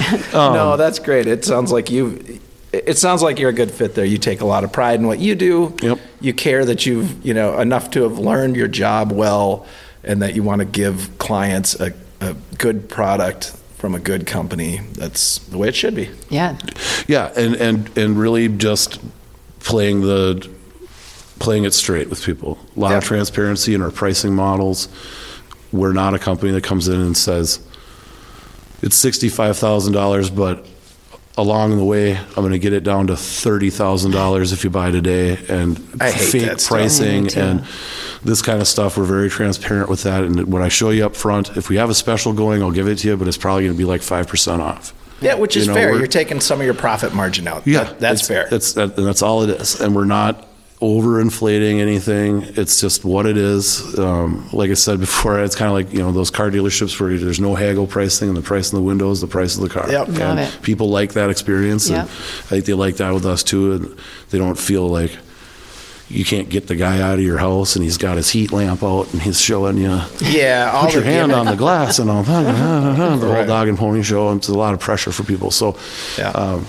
Um, 0.34 0.52
no, 0.52 0.76
that's 0.76 0.98
great. 0.98 1.26
It 1.26 1.44
sounds 1.44 1.72
like 1.72 1.90
you. 1.90 2.40
It 2.72 2.98
sounds 2.98 3.22
like 3.22 3.38
you're 3.38 3.50
a 3.50 3.54
good 3.54 3.70
fit 3.70 3.94
there. 3.94 4.04
You 4.04 4.18
take 4.18 4.40
a 4.40 4.44
lot 4.44 4.62
of 4.62 4.72
pride 4.72 5.00
in 5.00 5.06
what 5.06 5.18
you 5.18 5.34
do. 5.34 5.74
Yep. 5.80 5.98
You 6.20 6.34
care 6.34 6.64
that 6.64 6.84
you've 6.84 7.24
you 7.24 7.34
know 7.34 7.58
enough 7.58 7.90
to 7.92 8.02
have 8.02 8.18
learned 8.18 8.56
your 8.56 8.68
job 8.68 9.10
well, 9.10 9.66
and 10.04 10.22
that 10.22 10.34
you 10.34 10.42
want 10.42 10.60
to 10.60 10.64
give 10.66 11.18
clients 11.18 11.78
a, 11.80 11.94
a 12.20 12.34
good 12.58 12.88
product 12.88 13.56
from 13.78 13.94
a 13.94 14.00
good 14.00 14.26
company. 14.26 14.80
That's 14.92 15.38
the 15.38 15.56
way 15.56 15.68
it 15.68 15.76
should 15.76 15.94
be. 15.94 16.10
Yeah. 16.28 16.58
Yeah, 17.06 17.32
and 17.36 17.54
and 17.56 17.98
and 17.98 18.18
really 18.18 18.48
just 18.48 19.00
playing 19.60 20.02
the 20.02 20.48
playing 21.38 21.64
it 21.64 21.74
straight 21.74 22.10
with 22.10 22.24
people. 22.24 22.58
A 22.76 22.80
lot 22.80 22.94
of 22.94 23.04
transparency 23.04 23.74
in 23.74 23.82
our 23.82 23.90
pricing 23.90 24.34
models. 24.34 24.88
We're 25.72 25.92
not 25.92 26.14
a 26.14 26.18
company 26.18 26.52
that 26.52 26.64
comes 26.64 26.88
in 26.88 27.00
and 27.00 27.16
says 27.16 27.60
it's 28.82 28.96
sixty 28.96 29.28
five 29.28 29.56
thousand 29.56 29.92
dollars, 29.92 30.30
but 30.30 30.66
along 31.36 31.76
the 31.76 31.84
way, 31.84 32.16
I'm 32.16 32.34
going 32.34 32.50
to 32.52 32.58
get 32.58 32.72
it 32.72 32.82
down 32.84 33.06
to 33.08 33.16
thirty 33.16 33.70
thousand 33.70 34.10
dollars 34.12 34.52
if 34.52 34.64
you 34.64 34.70
buy 34.70 34.90
today, 34.90 35.38
and 35.48 35.78
I 36.00 36.10
hate 36.10 36.30
fake 36.32 36.42
that 36.42 36.60
stuff. 36.60 36.70
pricing 36.78 37.32
and 37.36 37.64
this 38.24 38.42
kind 38.42 38.60
of 38.60 38.66
stuff. 38.68 38.96
We're 38.98 39.04
very 39.04 39.30
transparent 39.30 39.88
with 39.88 40.02
that, 40.02 40.24
and 40.24 40.52
when 40.52 40.62
I 40.62 40.68
show 40.68 40.90
you 40.90 41.06
up 41.06 41.14
front, 41.16 41.56
if 41.56 41.68
we 41.68 41.76
have 41.76 41.90
a 41.90 41.94
special 41.94 42.32
going, 42.32 42.62
I'll 42.62 42.72
give 42.72 42.88
it 42.88 42.98
to 42.98 43.08
you, 43.08 43.16
but 43.16 43.28
it's 43.28 43.36
probably 43.36 43.64
going 43.64 43.74
to 43.74 43.78
be 43.78 43.84
like 43.84 44.02
five 44.02 44.26
percent 44.26 44.60
off. 44.62 44.92
Yeah, 45.20 45.34
which 45.34 45.56
You 45.56 45.62
is 45.62 45.68
know, 45.68 45.74
fair. 45.74 45.86
we're- 45.88 45.98
You're 45.98 46.06
taking 46.06 46.40
some 46.40 46.60
of 46.60 46.64
your 46.64 46.74
profit 46.74 47.12
margin 47.12 47.48
out. 47.48 47.66
Yeah, 47.66 47.84
That- 47.84 47.98
that's 48.00 48.22
it's- 48.22 48.28
fair. 48.28 48.48
That's 48.50 48.72
that, 48.74 48.96
and 48.96 49.06
that's 49.06 49.22
all 49.22 49.42
it 49.42 49.50
is, 49.50 49.80
and 49.80 49.94
we're 49.94 50.04
not 50.04 50.46
overinflating 50.80 51.80
anything. 51.80 52.42
It's 52.56 52.80
just 52.80 53.04
what 53.04 53.26
it 53.26 53.36
is. 53.36 53.98
Um, 53.98 54.48
like 54.52 54.70
I 54.70 54.74
said 54.74 55.00
before, 55.00 55.40
it's 55.40 55.54
kind 55.56 55.68
of 55.68 55.74
like 55.74 55.92
you 55.92 55.98
know 56.00 56.12
those 56.12 56.30
car 56.30 56.50
dealerships 56.50 56.98
where 57.00 57.16
there's 57.18 57.40
no 57.40 57.54
haggle 57.54 57.86
pricing, 57.86 58.28
and 58.28 58.36
the 58.36 58.42
price 58.42 58.68
of 58.72 58.76
the 58.76 58.82
window 58.82 59.10
is 59.10 59.20
the 59.20 59.26
price 59.26 59.56
of 59.56 59.62
the 59.62 59.68
car. 59.68 59.90
Yep. 59.90 60.08
Love 60.08 60.20
and 60.20 60.40
it. 60.40 60.58
people 60.62 60.88
like 60.90 61.14
that 61.14 61.30
experience, 61.30 61.88
Yep. 61.90 62.00
and 62.02 62.08
I 62.08 62.48
think 62.48 62.64
they 62.66 62.74
like 62.74 62.96
that 62.96 63.12
with 63.12 63.26
us 63.26 63.42
too. 63.42 63.72
And 63.72 63.98
they 64.30 64.38
don't 64.38 64.58
feel 64.58 64.86
like 64.88 65.16
you 66.10 66.24
can't 66.24 66.48
get 66.48 66.68
the 66.68 66.76
guy 66.76 67.00
out 67.02 67.18
of 67.18 67.24
your 67.24 67.36
house, 67.38 67.74
and 67.76 67.84
he's 67.84 67.98
got 67.98 68.16
his 68.16 68.30
heat 68.30 68.50
lamp 68.52 68.82
out, 68.82 69.12
and 69.12 69.20
he's 69.20 69.38
showing 69.40 69.76
you. 69.76 70.00
yeah, 70.20 70.70
all 70.72 70.84
Put 70.86 70.94
your 70.94 71.02
hand 71.02 71.32
on 71.32 71.44
the 71.46 71.56
glass 71.56 71.98
and 71.98 72.08
all 72.08 72.22
that. 72.22 72.42
the 73.18 73.18
whole 73.18 73.32
Right. 73.32 73.46
dog 73.46 73.68
and 73.68 73.76
pony 73.76 74.02
show. 74.02 74.32
It's 74.32 74.48
a 74.48 74.54
lot 74.54 74.72
of 74.72 74.80
pressure 74.80 75.12
for 75.12 75.22
people. 75.24 75.50
So, 75.50 75.76
Yeah. 76.16 76.30
um, 76.30 76.64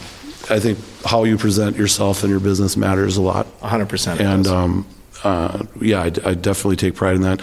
I 0.50 0.60
think 0.60 0.80
how 1.06 1.24
you 1.24 1.38
present 1.38 1.78
yourself 1.78 2.24
and 2.24 2.32
your 2.32 2.40
business 2.40 2.76
matters 2.78 3.18
a 3.18 3.22
lot. 3.22 3.46
100%. 3.62 4.20
And 4.20 4.48
um, 4.48 4.88
uh, 5.24 5.66
yeah, 5.82 6.02
I, 6.02 6.06
I 6.06 6.34
definitely 6.34 6.76
take 6.78 6.96
pride 6.96 7.16
in 7.16 7.22
that. 7.22 7.42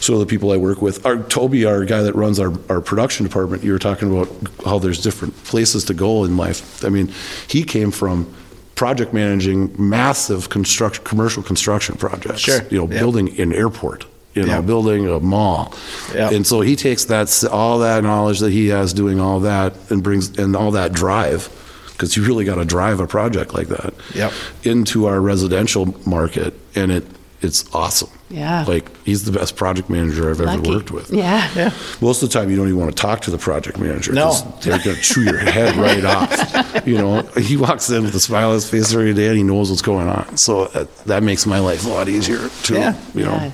So 0.00 0.18
the 0.18 0.26
people 0.26 0.52
I 0.52 0.56
work 0.56 0.82
with, 0.82 1.06
our 1.06 1.22
Toby, 1.22 1.64
our 1.64 1.84
guy 1.84 2.02
that 2.02 2.14
runs 2.14 2.38
our, 2.38 2.52
our 2.68 2.80
production 2.80 3.24
department, 3.26 3.62
you 3.64 3.72
were 3.72 3.78
talking 3.78 4.10
about 4.14 4.28
how 4.64 4.78
there's 4.78 5.02
different 5.02 5.34
places 5.44 5.84
to 5.84 5.94
go 5.94 6.24
in 6.24 6.36
life. 6.36 6.84
I 6.84 6.88
mean, 6.88 7.12
he 7.48 7.62
came 7.64 7.90
from 7.90 8.32
project 8.74 9.14
managing 9.14 9.74
massive 9.78 10.48
construction, 10.50 11.04
commercial 11.04 11.42
construction 11.42 11.96
projects. 11.96 12.40
Sure. 12.40 12.60
You 12.70 12.78
know, 12.78 12.92
Yeah. 12.92 12.98
building 12.98 13.40
an 13.40 13.52
airport. 13.52 14.06
You 14.34 14.42
know, 14.42 14.48
Yeah. 14.54 14.60
building 14.62 15.08
a 15.08 15.20
mall, 15.20 15.72
Yeah. 16.12 16.28
and 16.30 16.44
so 16.44 16.60
he 16.60 16.74
takes 16.74 17.04
that 17.04 17.44
all 17.52 17.78
that 17.78 18.02
knowledge 18.02 18.40
that 18.40 18.50
he 18.50 18.66
has 18.66 18.92
doing 18.92 19.20
all 19.20 19.38
that 19.40 19.74
and 19.90 20.02
brings 20.02 20.36
and 20.36 20.56
all 20.56 20.72
that 20.72 20.92
drive, 20.92 21.48
because 21.94 22.16
you 22.16 22.24
really 22.24 22.44
got 22.44 22.56
to 22.56 22.64
drive 22.64 23.00
a 23.00 23.06
project 23.06 23.54
like 23.54 23.68
that 23.68 23.94
Yep. 24.14 24.32
into 24.64 25.06
our 25.06 25.20
residential 25.20 25.94
market, 26.06 26.54
and 26.74 26.92
it 26.92 27.04
it's 27.40 27.62
awesome. 27.74 28.08
Yeah. 28.30 28.64
like 28.66 28.88
he's 29.04 29.24
the 29.24 29.30
best 29.38 29.54
project 29.54 29.90
manager 29.90 30.30
I've 30.30 30.40
ever 30.40 30.60
worked 30.62 30.90
with. 30.90 31.12
Yeah. 31.12 31.48
yeah. 31.54 31.72
Most 32.00 32.22
of 32.22 32.30
the 32.30 32.32
time, 32.32 32.48
you 32.50 32.56
don't 32.56 32.68
even 32.68 32.80
want 32.80 32.96
to 32.96 33.00
talk 33.00 33.20
to 33.22 33.30
the 33.30 33.36
project 33.38 33.78
manager. 33.78 34.12
No. 34.14 34.32
they're 34.62 34.78
going 34.82 34.96
to 34.96 35.02
chew 35.02 35.22
your 35.24 35.36
head 35.38 35.76
right 35.76 36.04
off. 36.04 36.62
You 36.86 36.98
know, 36.98 37.22
he 37.38 37.56
walks 37.56 37.88
in 37.88 38.02
with 38.02 38.14
a 38.14 38.20
smile 38.20 38.48
on 38.48 38.54
his 38.54 38.68
face 38.68 38.92
every 38.92 39.14
day, 39.14 39.28
and 39.28 39.36
he 39.38 39.42
knows 39.42 39.70
what's 39.70 39.80
going 39.82 40.06
on. 40.08 40.36
So 40.36 40.66
that, 40.68 40.94
that 41.06 41.22
makes 41.22 41.46
my 41.46 41.58
life 41.58 41.86
a 41.86 41.88
lot 41.88 42.08
easier 42.10 42.48
too. 42.62 42.74
Yeah. 42.74 42.98
You 43.14 43.24
know, 43.24 43.32
Yeah. 43.36 43.52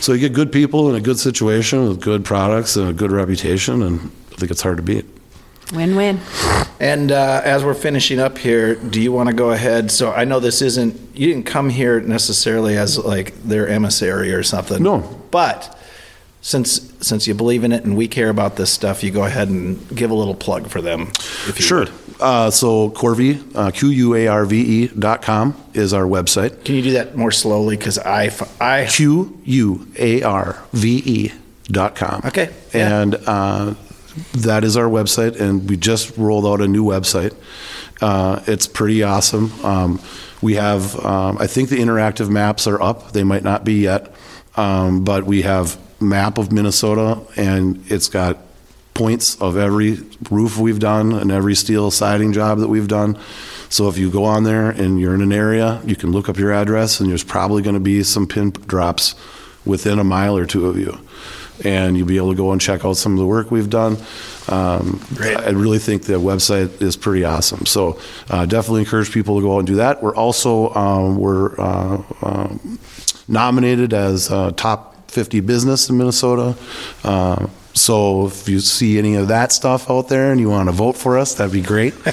so 0.00 0.12
you 0.12 0.18
get 0.20 0.32
good 0.32 0.50
people 0.50 0.88
in 0.90 0.96
a 0.96 1.00
good 1.00 1.18
situation 1.18 1.86
with 1.88 2.00
good 2.00 2.24
products 2.24 2.74
and 2.76 2.88
a 2.88 2.92
good 2.92 3.12
reputation, 3.12 3.82
and 3.82 4.10
I 4.32 4.36
think 4.36 4.50
it's 4.50 4.62
hard 4.62 4.78
to 4.78 4.82
beat. 4.82 5.04
Win-win. 5.72 6.20
And 6.80 7.10
uh, 7.10 7.40
as 7.44 7.64
we're 7.64 7.74
finishing 7.74 8.18
up 8.18 8.36
here, 8.38 8.74
do 8.74 9.00
you 9.00 9.12
want 9.12 9.28
to 9.28 9.34
go 9.34 9.50
ahead? 9.50 9.90
So 9.90 10.12
I 10.12 10.24
know 10.24 10.40
this 10.40 10.60
isn't, 10.60 11.16
you 11.16 11.28
didn't 11.28 11.46
come 11.46 11.70
here 11.70 12.00
necessarily 12.00 12.76
as 12.76 12.98
like 12.98 13.34
their 13.42 13.68
emissary 13.68 14.32
or 14.32 14.42
something. 14.42 14.82
No. 14.82 14.98
But 15.30 15.78
since 16.42 16.92
since 17.00 17.26
you 17.26 17.32
believe 17.34 17.64
in 17.64 17.72
it 17.72 17.84
and 17.84 17.96
we 17.96 18.06
care 18.06 18.28
about 18.28 18.56
this 18.56 18.70
stuff, 18.70 19.02
you 19.02 19.10
go 19.10 19.24
ahead 19.24 19.48
and 19.48 19.96
give 19.96 20.10
a 20.10 20.14
little 20.14 20.34
plug 20.34 20.68
for 20.68 20.82
them. 20.82 21.08
If 21.48 21.58
you 21.58 21.64
Sure. 21.64 21.86
Uh, 22.20 22.50
so 22.50 22.90
Quarve, 22.90 23.56
uh, 23.56 23.70
Q-U-A-R-V-E 23.70 24.88
dot 24.88 25.22
com 25.22 25.56
is 25.72 25.92
our 25.92 26.04
website. 26.04 26.64
Can 26.64 26.74
you 26.76 26.82
do 26.82 26.92
that 26.92 27.16
more 27.16 27.30
slowly? 27.32 27.76
Because 27.76 27.98
I, 27.98 28.30
I 28.60 28.86
Q 28.86 29.40
U 29.44 29.88
A 29.98 30.22
R 30.22 30.62
V 30.72 31.02
E 31.04 31.32
dot 31.64 31.96
com. 31.96 32.22
Okay, 32.26 32.52
yeah. 32.74 33.00
And 33.00 33.14
uh, 33.26 33.74
that 34.32 34.64
is 34.64 34.76
our 34.76 34.88
website, 34.88 35.40
and 35.40 35.68
we 35.68 35.76
just 35.76 36.16
rolled 36.16 36.46
out 36.46 36.60
a 36.60 36.68
new 36.68 36.84
website. 36.84 37.34
Uh, 38.00 38.42
it's 38.46 38.66
pretty 38.66 39.02
awesome. 39.02 39.52
Um, 39.64 40.00
we 40.42 40.54
have, 40.54 40.98
um, 41.04 41.38
I 41.38 41.46
think 41.46 41.68
the 41.68 41.78
interactive 41.78 42.28
maps 42.28 42.66
are 42.66 42.80
up. 42.80 43.12
They 43.12 43.24
might 43.24 43.42
not 43.42 43.64
be 43.64 43.74
yet, 43.74 44.14
um, 44.56 45.04
but 45.04 45.24
we 45.24 45.42
have 45.42 45.78
map 46.00 46.38
of 46.38 46.52
Minnesota, 46.52 47.20
and 47.36 47.82
it's 47.90 48.08
got 48.08 48.38
points 48.92 49.40
of 49.40 49.56
every 49.56 49.98
roof 50.30 50.56
we've 50.56 50.78
done 50.78 51.12
and 51.12 51.32
every 51.32 51.54
steel 51.54 51.90
siding 51.90 52.32
job 52.32 52.58
that 52.58 52.68
we've 52.68 52.88
done. 52.88 53.18
So 53.68 53.88
if 53.88 53.98
you 53.98 54.10
go 54.10 54.24
on 54.24 54.44
there 54.44 54.70
and 54.70 55.00
you're 55.00 55.14
in 55.14 55.22
an 55.22 55.32
area, 55.32 55.80
you 55.84 55.96
can 55.96 56.12
look 56.12 56.28
up 56.28 56.36
your 56.38 56.52
address, 56.52 57.00
and 57.00 57.10
there's 57.10 57.24
probably 57.24 57.62
going 57.62 57.74
to 57.74 57.80
be 57.80 58.02
some 58.04 58.26
pin 58.26 58.50
drops 58.50 59.14
within 59.64 59.98
a 59.98 60.04
mile 60.04 60.36
or 60.36 60.46
two 60.46 60.66
of 60.66 60.78
you. 60.78 60.98
And 61.62 61.96
you'll 61.96 62.06
be 62.06 62.16
able 62.16 62.30
to 62.30 62.36
go 62.36 62.50
and 62.52 62.60
check 62.60 62.84
out 62.84 62.96
some 62.96 63.12
of 63.12 63.18
the 63.18 63.26
work 63.26 63.50
we've 63.50 63.70
done. 63.70 63.96
Um. 64.48 65.00
I 65.20 65.50
really 65.50 65.78
think 65.78 66.02
the 66.04 66.14
website 66.14 66.82
is 66.82 66.96
pretty 66.96 67.24
awesome. 67.24 67.66
So 67.66 68.00
uh, 68.28 68.46
definitely 68.46 68.80
encourage 68.80 69.12
people 69.12 69.36
to 69.36 69.42
go 69.42 69.54
out 69.54 69.58
and 69.58 69.66
do 69.66 69.76
that. 69.76 70.02
We're 70.02 70.16
also 70.16 70.74
um, 70.74 71.16
we're 71.16 71.58
uh, 71.60 72.02
um, 72.22 72.78
nominated 73.28 73.94
as 73.94 74.30
uh, 74.30 74.50
top 74.52 75.10
50 75.10 75.40
business 75.40 75.88
in 75.88 75.96
Minnesota. 75.96 76.56
Uh, 77.04 77.46
so 77.72 78.26
if 78.26 78.48
you 78.48 78.60
see 78.60 78.98
any 78.98 79.16
of 79.16 79.28
that 79.28 79.50
stuff 79.50 79.90
out 79.90 80.08
there 80.08 80.30
and 80.30 80.40
you 80.40 80.48
want 80.48 80.68
to 80.68 80.72
vote 80.72 80.96
for 80.96 81.18
us, 81.18 81.34
that'd 81.34 81.52
be 81.52 81.60
great. 81.60 81.94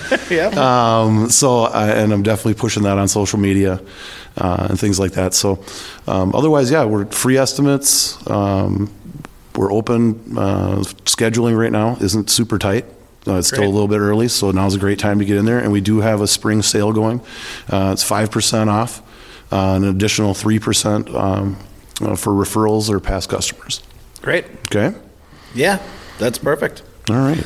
Um, 0.57 1.29
so, 1.29 1.63
I, 1.63 1.89
and 1.89 2.13
I'm 2.13 2.23
definitely 2.23 2.55
pushing 2.55 2.83
that 2.83 2.97
on 2.97 3.07
social 3.07 3.37
media 3.37 3.81
uh, 4.37 4.67
and 4.69 4.79
things 4.79 4.99
like 4.99 5.11
that. 5.13 5.33
So, 5.33 5.63
um, 6.07 6.33
otherwise, 6.33 6.71
yeah, 6.71 6.85
we're 6.85 7.05
free 7.05 7.37
estimates. 7.37 8.17
We're 9.55 9.71
open. 9.71 10.37
Uh, 10.37 10.77
scheduling 11.05 11.57
right 11.57 11.71
now 11.71 11.97
isn't 11.99 12.29
super 12.29 12.57
tight. 12.57 12.85
Uh, 13.27 13.35
it's 13.35 13.49
still 13.49 13.63
a 13.63 13.69
little 13.69 13.87
bit 13.87 13.99
early, 13.99 14.27
so 14.27 14.49
now's 14.51 14.73
a 14.73 14.79
great 14.79 14.97
time 14.97 15.19
to 15.19 15.25
get 15.25 15.37
in 15.37 15.45
there. 15.45 15.59
And 15.59 15.71
we 15.71 15.81
do 15.81 15.99
have 15.99 16.21
a 16.21 16.27
spring 16.27 16.61
sale 16.63 16.91
going. 16.91 17.21
Uh, 17.69 17.91
it's 17.93 18.01
five 18.03 18.31
percent 18.31 18.69
off, 18.69 19.01
uh, 19.51 19.75
an 19.75 19.83
additional 19.83 20.33
three 20.33 20.57
percent 20.57 21.07
um, 21.13 21.57
uh, 22.01 22.15
for 22.15 22.33
referrals 22.33 22.89
or 22.89 22.99
past 22.99 23.29
customers. 23.29 23.83
Great. 24.21 24.45
Okay. 24.65 24.97
Yeah, 25.53 25.79
that's 26.17 26.37
perfect. 26.39 26.81
All 27.09 27.15
right. 27.17 27.43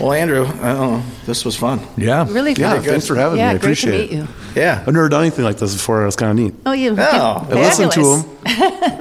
Well, 0.00 0.12
Andrew, 0.12 0.46
I 0.46 1.02
this 1.24 1.44
was 1.44 1.56
fun. 1.56 1.80
Yeah. 1.96 2.26
Really 2.30 2.52
Yeah. 2.52 2.74
fun. 2.74 2.82
Thanks 2.82 3.06
for 3.06 3.14
having 3.16 3.38
yeah, 3.38 3.50
me. 3.52 3.54
I 3.56 3.58
great 3.58 3.78
to 3.78 3.88
appreciate 3.88 4.10
meet 4.10 4.18
it. 4.18 4.22
you. 4.22 4.28
Yeah. 4.54 4.80
I've 4.86 4.92
never 4.92 5.08
done 5.08 5.22
anything 5.22 5.44
like 5.44 5.56
this 5.58 5.74
before. 5.74 6.06
It's 6.06 6.16
kind 6.16 6.30
of 6.38 6.44
neat. 6.44 6.54
Oh, 6.66 6.72
you. 6.72 6.94
Oh. 6.98 7.46
I 7.50 7.54
listened 7.54 7.92
to 7.92 8.00
them. 8.02 8.38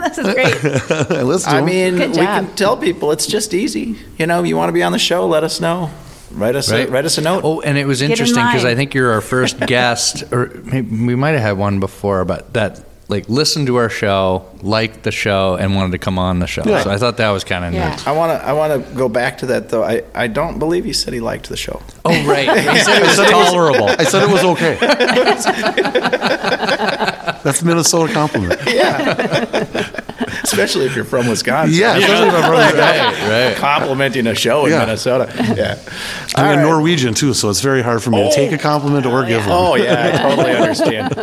this 0.02 0.18
is 0.18 0.34
great. 0.34 1.11
I 1.11 1.22
listened 1.22 1.52
to 1.52 1.56
I 1.57 1.57
them. 1.57 1.65
mean, 1.65 1.95
Good 1.97 2.10
we 2.11 2.15
job. 2.15 2.45
can 2.47 2.56
tell 2.56 2.77
people 2.77 3.11
it's 3.11 3.27
just 3.27 3.53
easy. 3.53 3.97
You 4.18 4.27
know, 4.27 4.43
you 4.43 4.56
want 4.57 4.69
to 4.69 4.73
be 4.73 4.84
on 4.84 4.91
the 4.91 4.99
show, 4.99 5.27
let 5.27 5.43
us 5.43 5.60
know. 5.60 5.91
Write 6.31 6.56
us, 6.56 6.69
a, 6.72 6.88
write 6.88 7.06
us 7.06 7.18
a 7.18 7.22
note. 7.22 7.41
Oh, 7.45 7.61
and 7.61 7.77
it 7.77 7.85
was 7.88 8.02
in 8.02 8.11
interesting 8.11 8.43
because 8.45 8.64
line. 8.64 8.73
I 8.73 8.76
think 8.76 8.93
you're 8.93 9.11
our 9.14 9.22
first 9.22 9.57
guest, 9.68 10.23
or 10.34 10.47
maybe 10.65 11.06
we 11.06 11.15
might 11.15 11.30
have 11.31 11.41
had 11.41 11.57
one 11.57 11.80
before, 11.80 12.26
but 12.26 12.53
that 12.53 12.84
like 13.07 13.30
listened 13.30 13.68
to 13.68 13.76
our 13.76 13.90
show, 13.90 14.45
liked 14.61 15.03
the 15.03 15.11
show, 15.11 15.56
and 15.56 15.76
wanted 15.76 15.91
to 15.91 15.98
come 15.99 16.18
on 16.18 16.40
the 16.40 16.48
show. 16.48 16.64
Yeah. 16.65 16.82
So 16.84 16.90
I 16.90 16.98
thought 16.98 17.18
that 17.18 17.30
was 17.30 17.44
kind 17.44 17.64
of 17.65 17.73
Yeah. 17.73 17.91
neat. 17.91 18.07
I 18.07 18.11
want 18.14 18.32
to. 18.40 18.45
I 18.48 18.53
want 18.53 18.73
to 18.73 18.80
go 18.95 19.07
back 19.10 19.38
to 19.40 19.45
that 19.48 19.69
though. 19.69 19.84
I, 19.84 20.02
I 20.15 20.27
don't 20.27 20.57
believe 20.60 20.86
he 20.86 20.94
said 20.94 21.14
he 21.14 21.19
liked 21.19 21.49
the 21.49 21.57
show. 21.57 21.82
Oh, 22.03 22.27
right. 22.27 22.48
He 22.76 22.80
said 22.80 23.02
it 23.02 23.06
was 23.06 23.30
tolerable. 23.30 23.90
I 23.90 24.03
said 24.06 24.23
it 24.23 24.32
was 24.32 24.44
okay. 24.44 24.76
That's 27.45 27.61
a 27.61 27.65
Minnesota 27.65 28.11
compliment. 28.11 28.59
Yeah. 28.76 29.93
especially 30.43 30.85
if 30.85 30.95
you're 30.95 31.05
from 31.05 31.27
Wisconsin. 31.27 31.77
Yeah, 31.80 31.95
especially 31.97 32.27
if 32.27 32.34
I'm 32.34 32.43
from 32.43 32.57
Wisconsin. 32.57 33.30
Right, 33.30 33.47
right. 33.49 33.55
Complimenting 33.57 34.27
a 34.27 34.35
show 34.35 34.65
in 34.65 34.72
Yeah. 34.72 34.80
Minnesota. 34.80 35.31
Yeah. 35.55 35.77
I'm 36.35 36.51
in 36.53 36.57
right. 36.57 36.63
Norwegian 36.63 37.13
too, 37.13 37.34
so 37.34 37.49
it's 37.49 37.61
very 37.61 37.81
hard 37.84 38.01
for 38.01 38.09
me 38.09 38.27
to 38.27 38.35
take 38.35 38.51
a 38.51 38.55
oh. 38.55 38.57
compliment 38.57 39.05
or 39.05 39.26
give 39.26 39.47
oh, 39.47 39.72
one. 39.72 39.81
Oh 39.81 39.84
yeah, 39.84 40.11
I 40.13 40.30
totally 40.30 40.51
understand. 40.55 41.13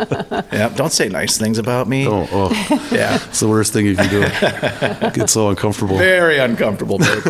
Yeah, 0.51 0.69
don't 0.69 0.91
say 0.91 1.09
nice 1.09 1.37
things 1.37 1.57
about 1.57 1.87
me. 1.87 2.07
Oh, 2.07 2.27
oh. 2.31 2.87
Yeah, 2.91 3.15
It's 3.15 3.39
the 3.41 3.49
worst 3.49 3.73
thing 3.73 3.85
you 3.85 3.95
can 3.95 4.09
do. 4.09 4.21
Get 5.11 5.29
so 5.29 5.49
uncomfortable. 5.49 5.97
very 5.97 6.39
uncomfortable. 6.39 6.97
babe. 6.99 7.23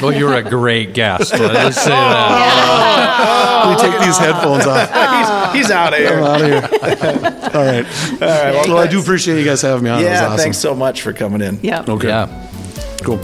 Well, 0.00 0.12
you're 0.12 0.34
a 0.34 0.42
great 0.42 0.94
guest. 0.94 1.32
Let's 1.32 1.80
say 1.82 1.90
that. 1.90 3.62
Oh, 3.64 3.68
Let 3.68 3.76
me 3.76 3.90
take 3.90 4.00
these 4.06 4.18
headphones 4.18 4.66
off. 4.66 5.52
he's, 5.52 5.62
he's 5.62 5.70
out 5.70 5.92
of 5.92 5.98
here. 5.98 6.18
I'm 6.18 6.24
out 6.24 6.40
of 6.40 6.46
here. 6.46 7.50
All 7.54 7.64
right. 7.66 7.86
All 8.22 8.28
right. 8.28 8.52
Well, 8.54 8.68
Well, 8.68 8.78
I 8.78 8.86
do 8.86 9.00
appreciate 9.00 9.38
you 9.38 9.44
guys 9.44 9.62
having 9.62 9.84
me 9.84 9.90
on. 9.90 10.00
it 10.00 10.04
was 10.04 10.10
yeah, 10.12 10.26
awesome. 10.26 10.38
thanks 10.38 10.58
so 10.58 10.74
much 10.74 11.02
for 11.02 11.12
coming 11.12 11.40
in. 11.40 11.58
Yeah. 11.62 11.84
Okay. 11.88 12.08
Yeah. 12.08 12.48
Cool. 13.02 13.18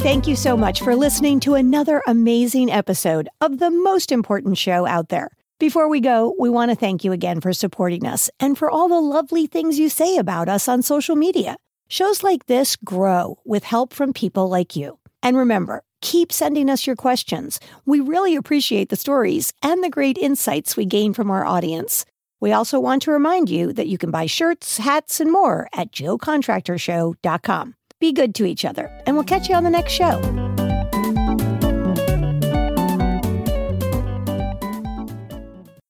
Thank 0.00 0.26
you 0.26 0.34
so 0.36 0.56
much 0.56 0.80
for 0.82 0.96
listening 0.96 1.38
to 1.40 1.54
another 1.54 2.02
amazing 2.08 2.70
episode 2.70 3.28
of 3.40 3.58
the 3.58 3.70
most 3.70 4.10
important 4.10 4.58
show 4.58 4.84
out 4.84 5.08
there. 5.10 5.30
Before 5.60 5.88
we 5.88 6.00
go, 6.00 6.34
we 6.40 6.50
want 6.50 6.70
to 6.72 6.76
thank 6.76 7.04
you 7.04 7.12
again 7.12 7.40
for 7.40 7.52
supporting 7.52 8.04
us 8.04 8.28
and 8.40 8.58
for 8.58 8.68
all 8.68 8.88
the 8.88 9.00
lovely 9.00 9.46
things 9.46 9.78
you 9.78 9.88
say 9.88 10.16
about 10.16 10.48
us 10.48 10.66
on 10.68 10.82
social 10.82 11.14
media. 11.14 11.56
Shows 11.88 12.24
like 12.24 12.46
this 12.46 12.74
grow 12.76 13.38
with 13.44 13.62
help 13.62 13.92
from 13.94 14.12
people 14.12 14.48
like 14.48 14.74
you. 14.74 14.98
And 15.22 15.36
remember, 15.36 15.84
keep 16.02 16.30
sending 16.30 16.68
us 16.68 16.86
your 16.86 16.96
questions. 16.96 17.58
We 17.86 18.00
really 18.00 18.36
appreciate 18.36 18.90
the 18.90 18.96
stories 18.96 19.54
and 19.62 19.82
the 19.82 19.88
great 19.88 20.18
insights 20.18 20.76
we 20.76 20.84
gain 20.84 21.14
from 21.14 21.30
our 21.30 21.46
audience. 21.46 22.04
We 22.40 22.52
also 22.52 22.78
want 22.78 23.02
to 23.02 23.12
remind 23.12 23.48
you 23.48 23.72
that 23.72 23.86
you 23.86 23.96
can 23.96 24.10
buy 24.10 24.26
shirts, 24.26 24.76
hats, 24.76 25.20
and 25.20 25.32
more 25.32 25.68
at 25.72 25.92
joecontractorshow.com. 25.92 27.74
Be 28.00 28.12
good 28.12 28.34
to 28.34 28.44
each 28.44 28.64
other, 28.64 28.90
and 29.06 29.16
we'll 29.16 29.24
catch 29.24 29.48
you 29.48 29.54
on 29.54 29.62
the 29.62 29.70
next 29.70 29.92
show. 29.92 30.51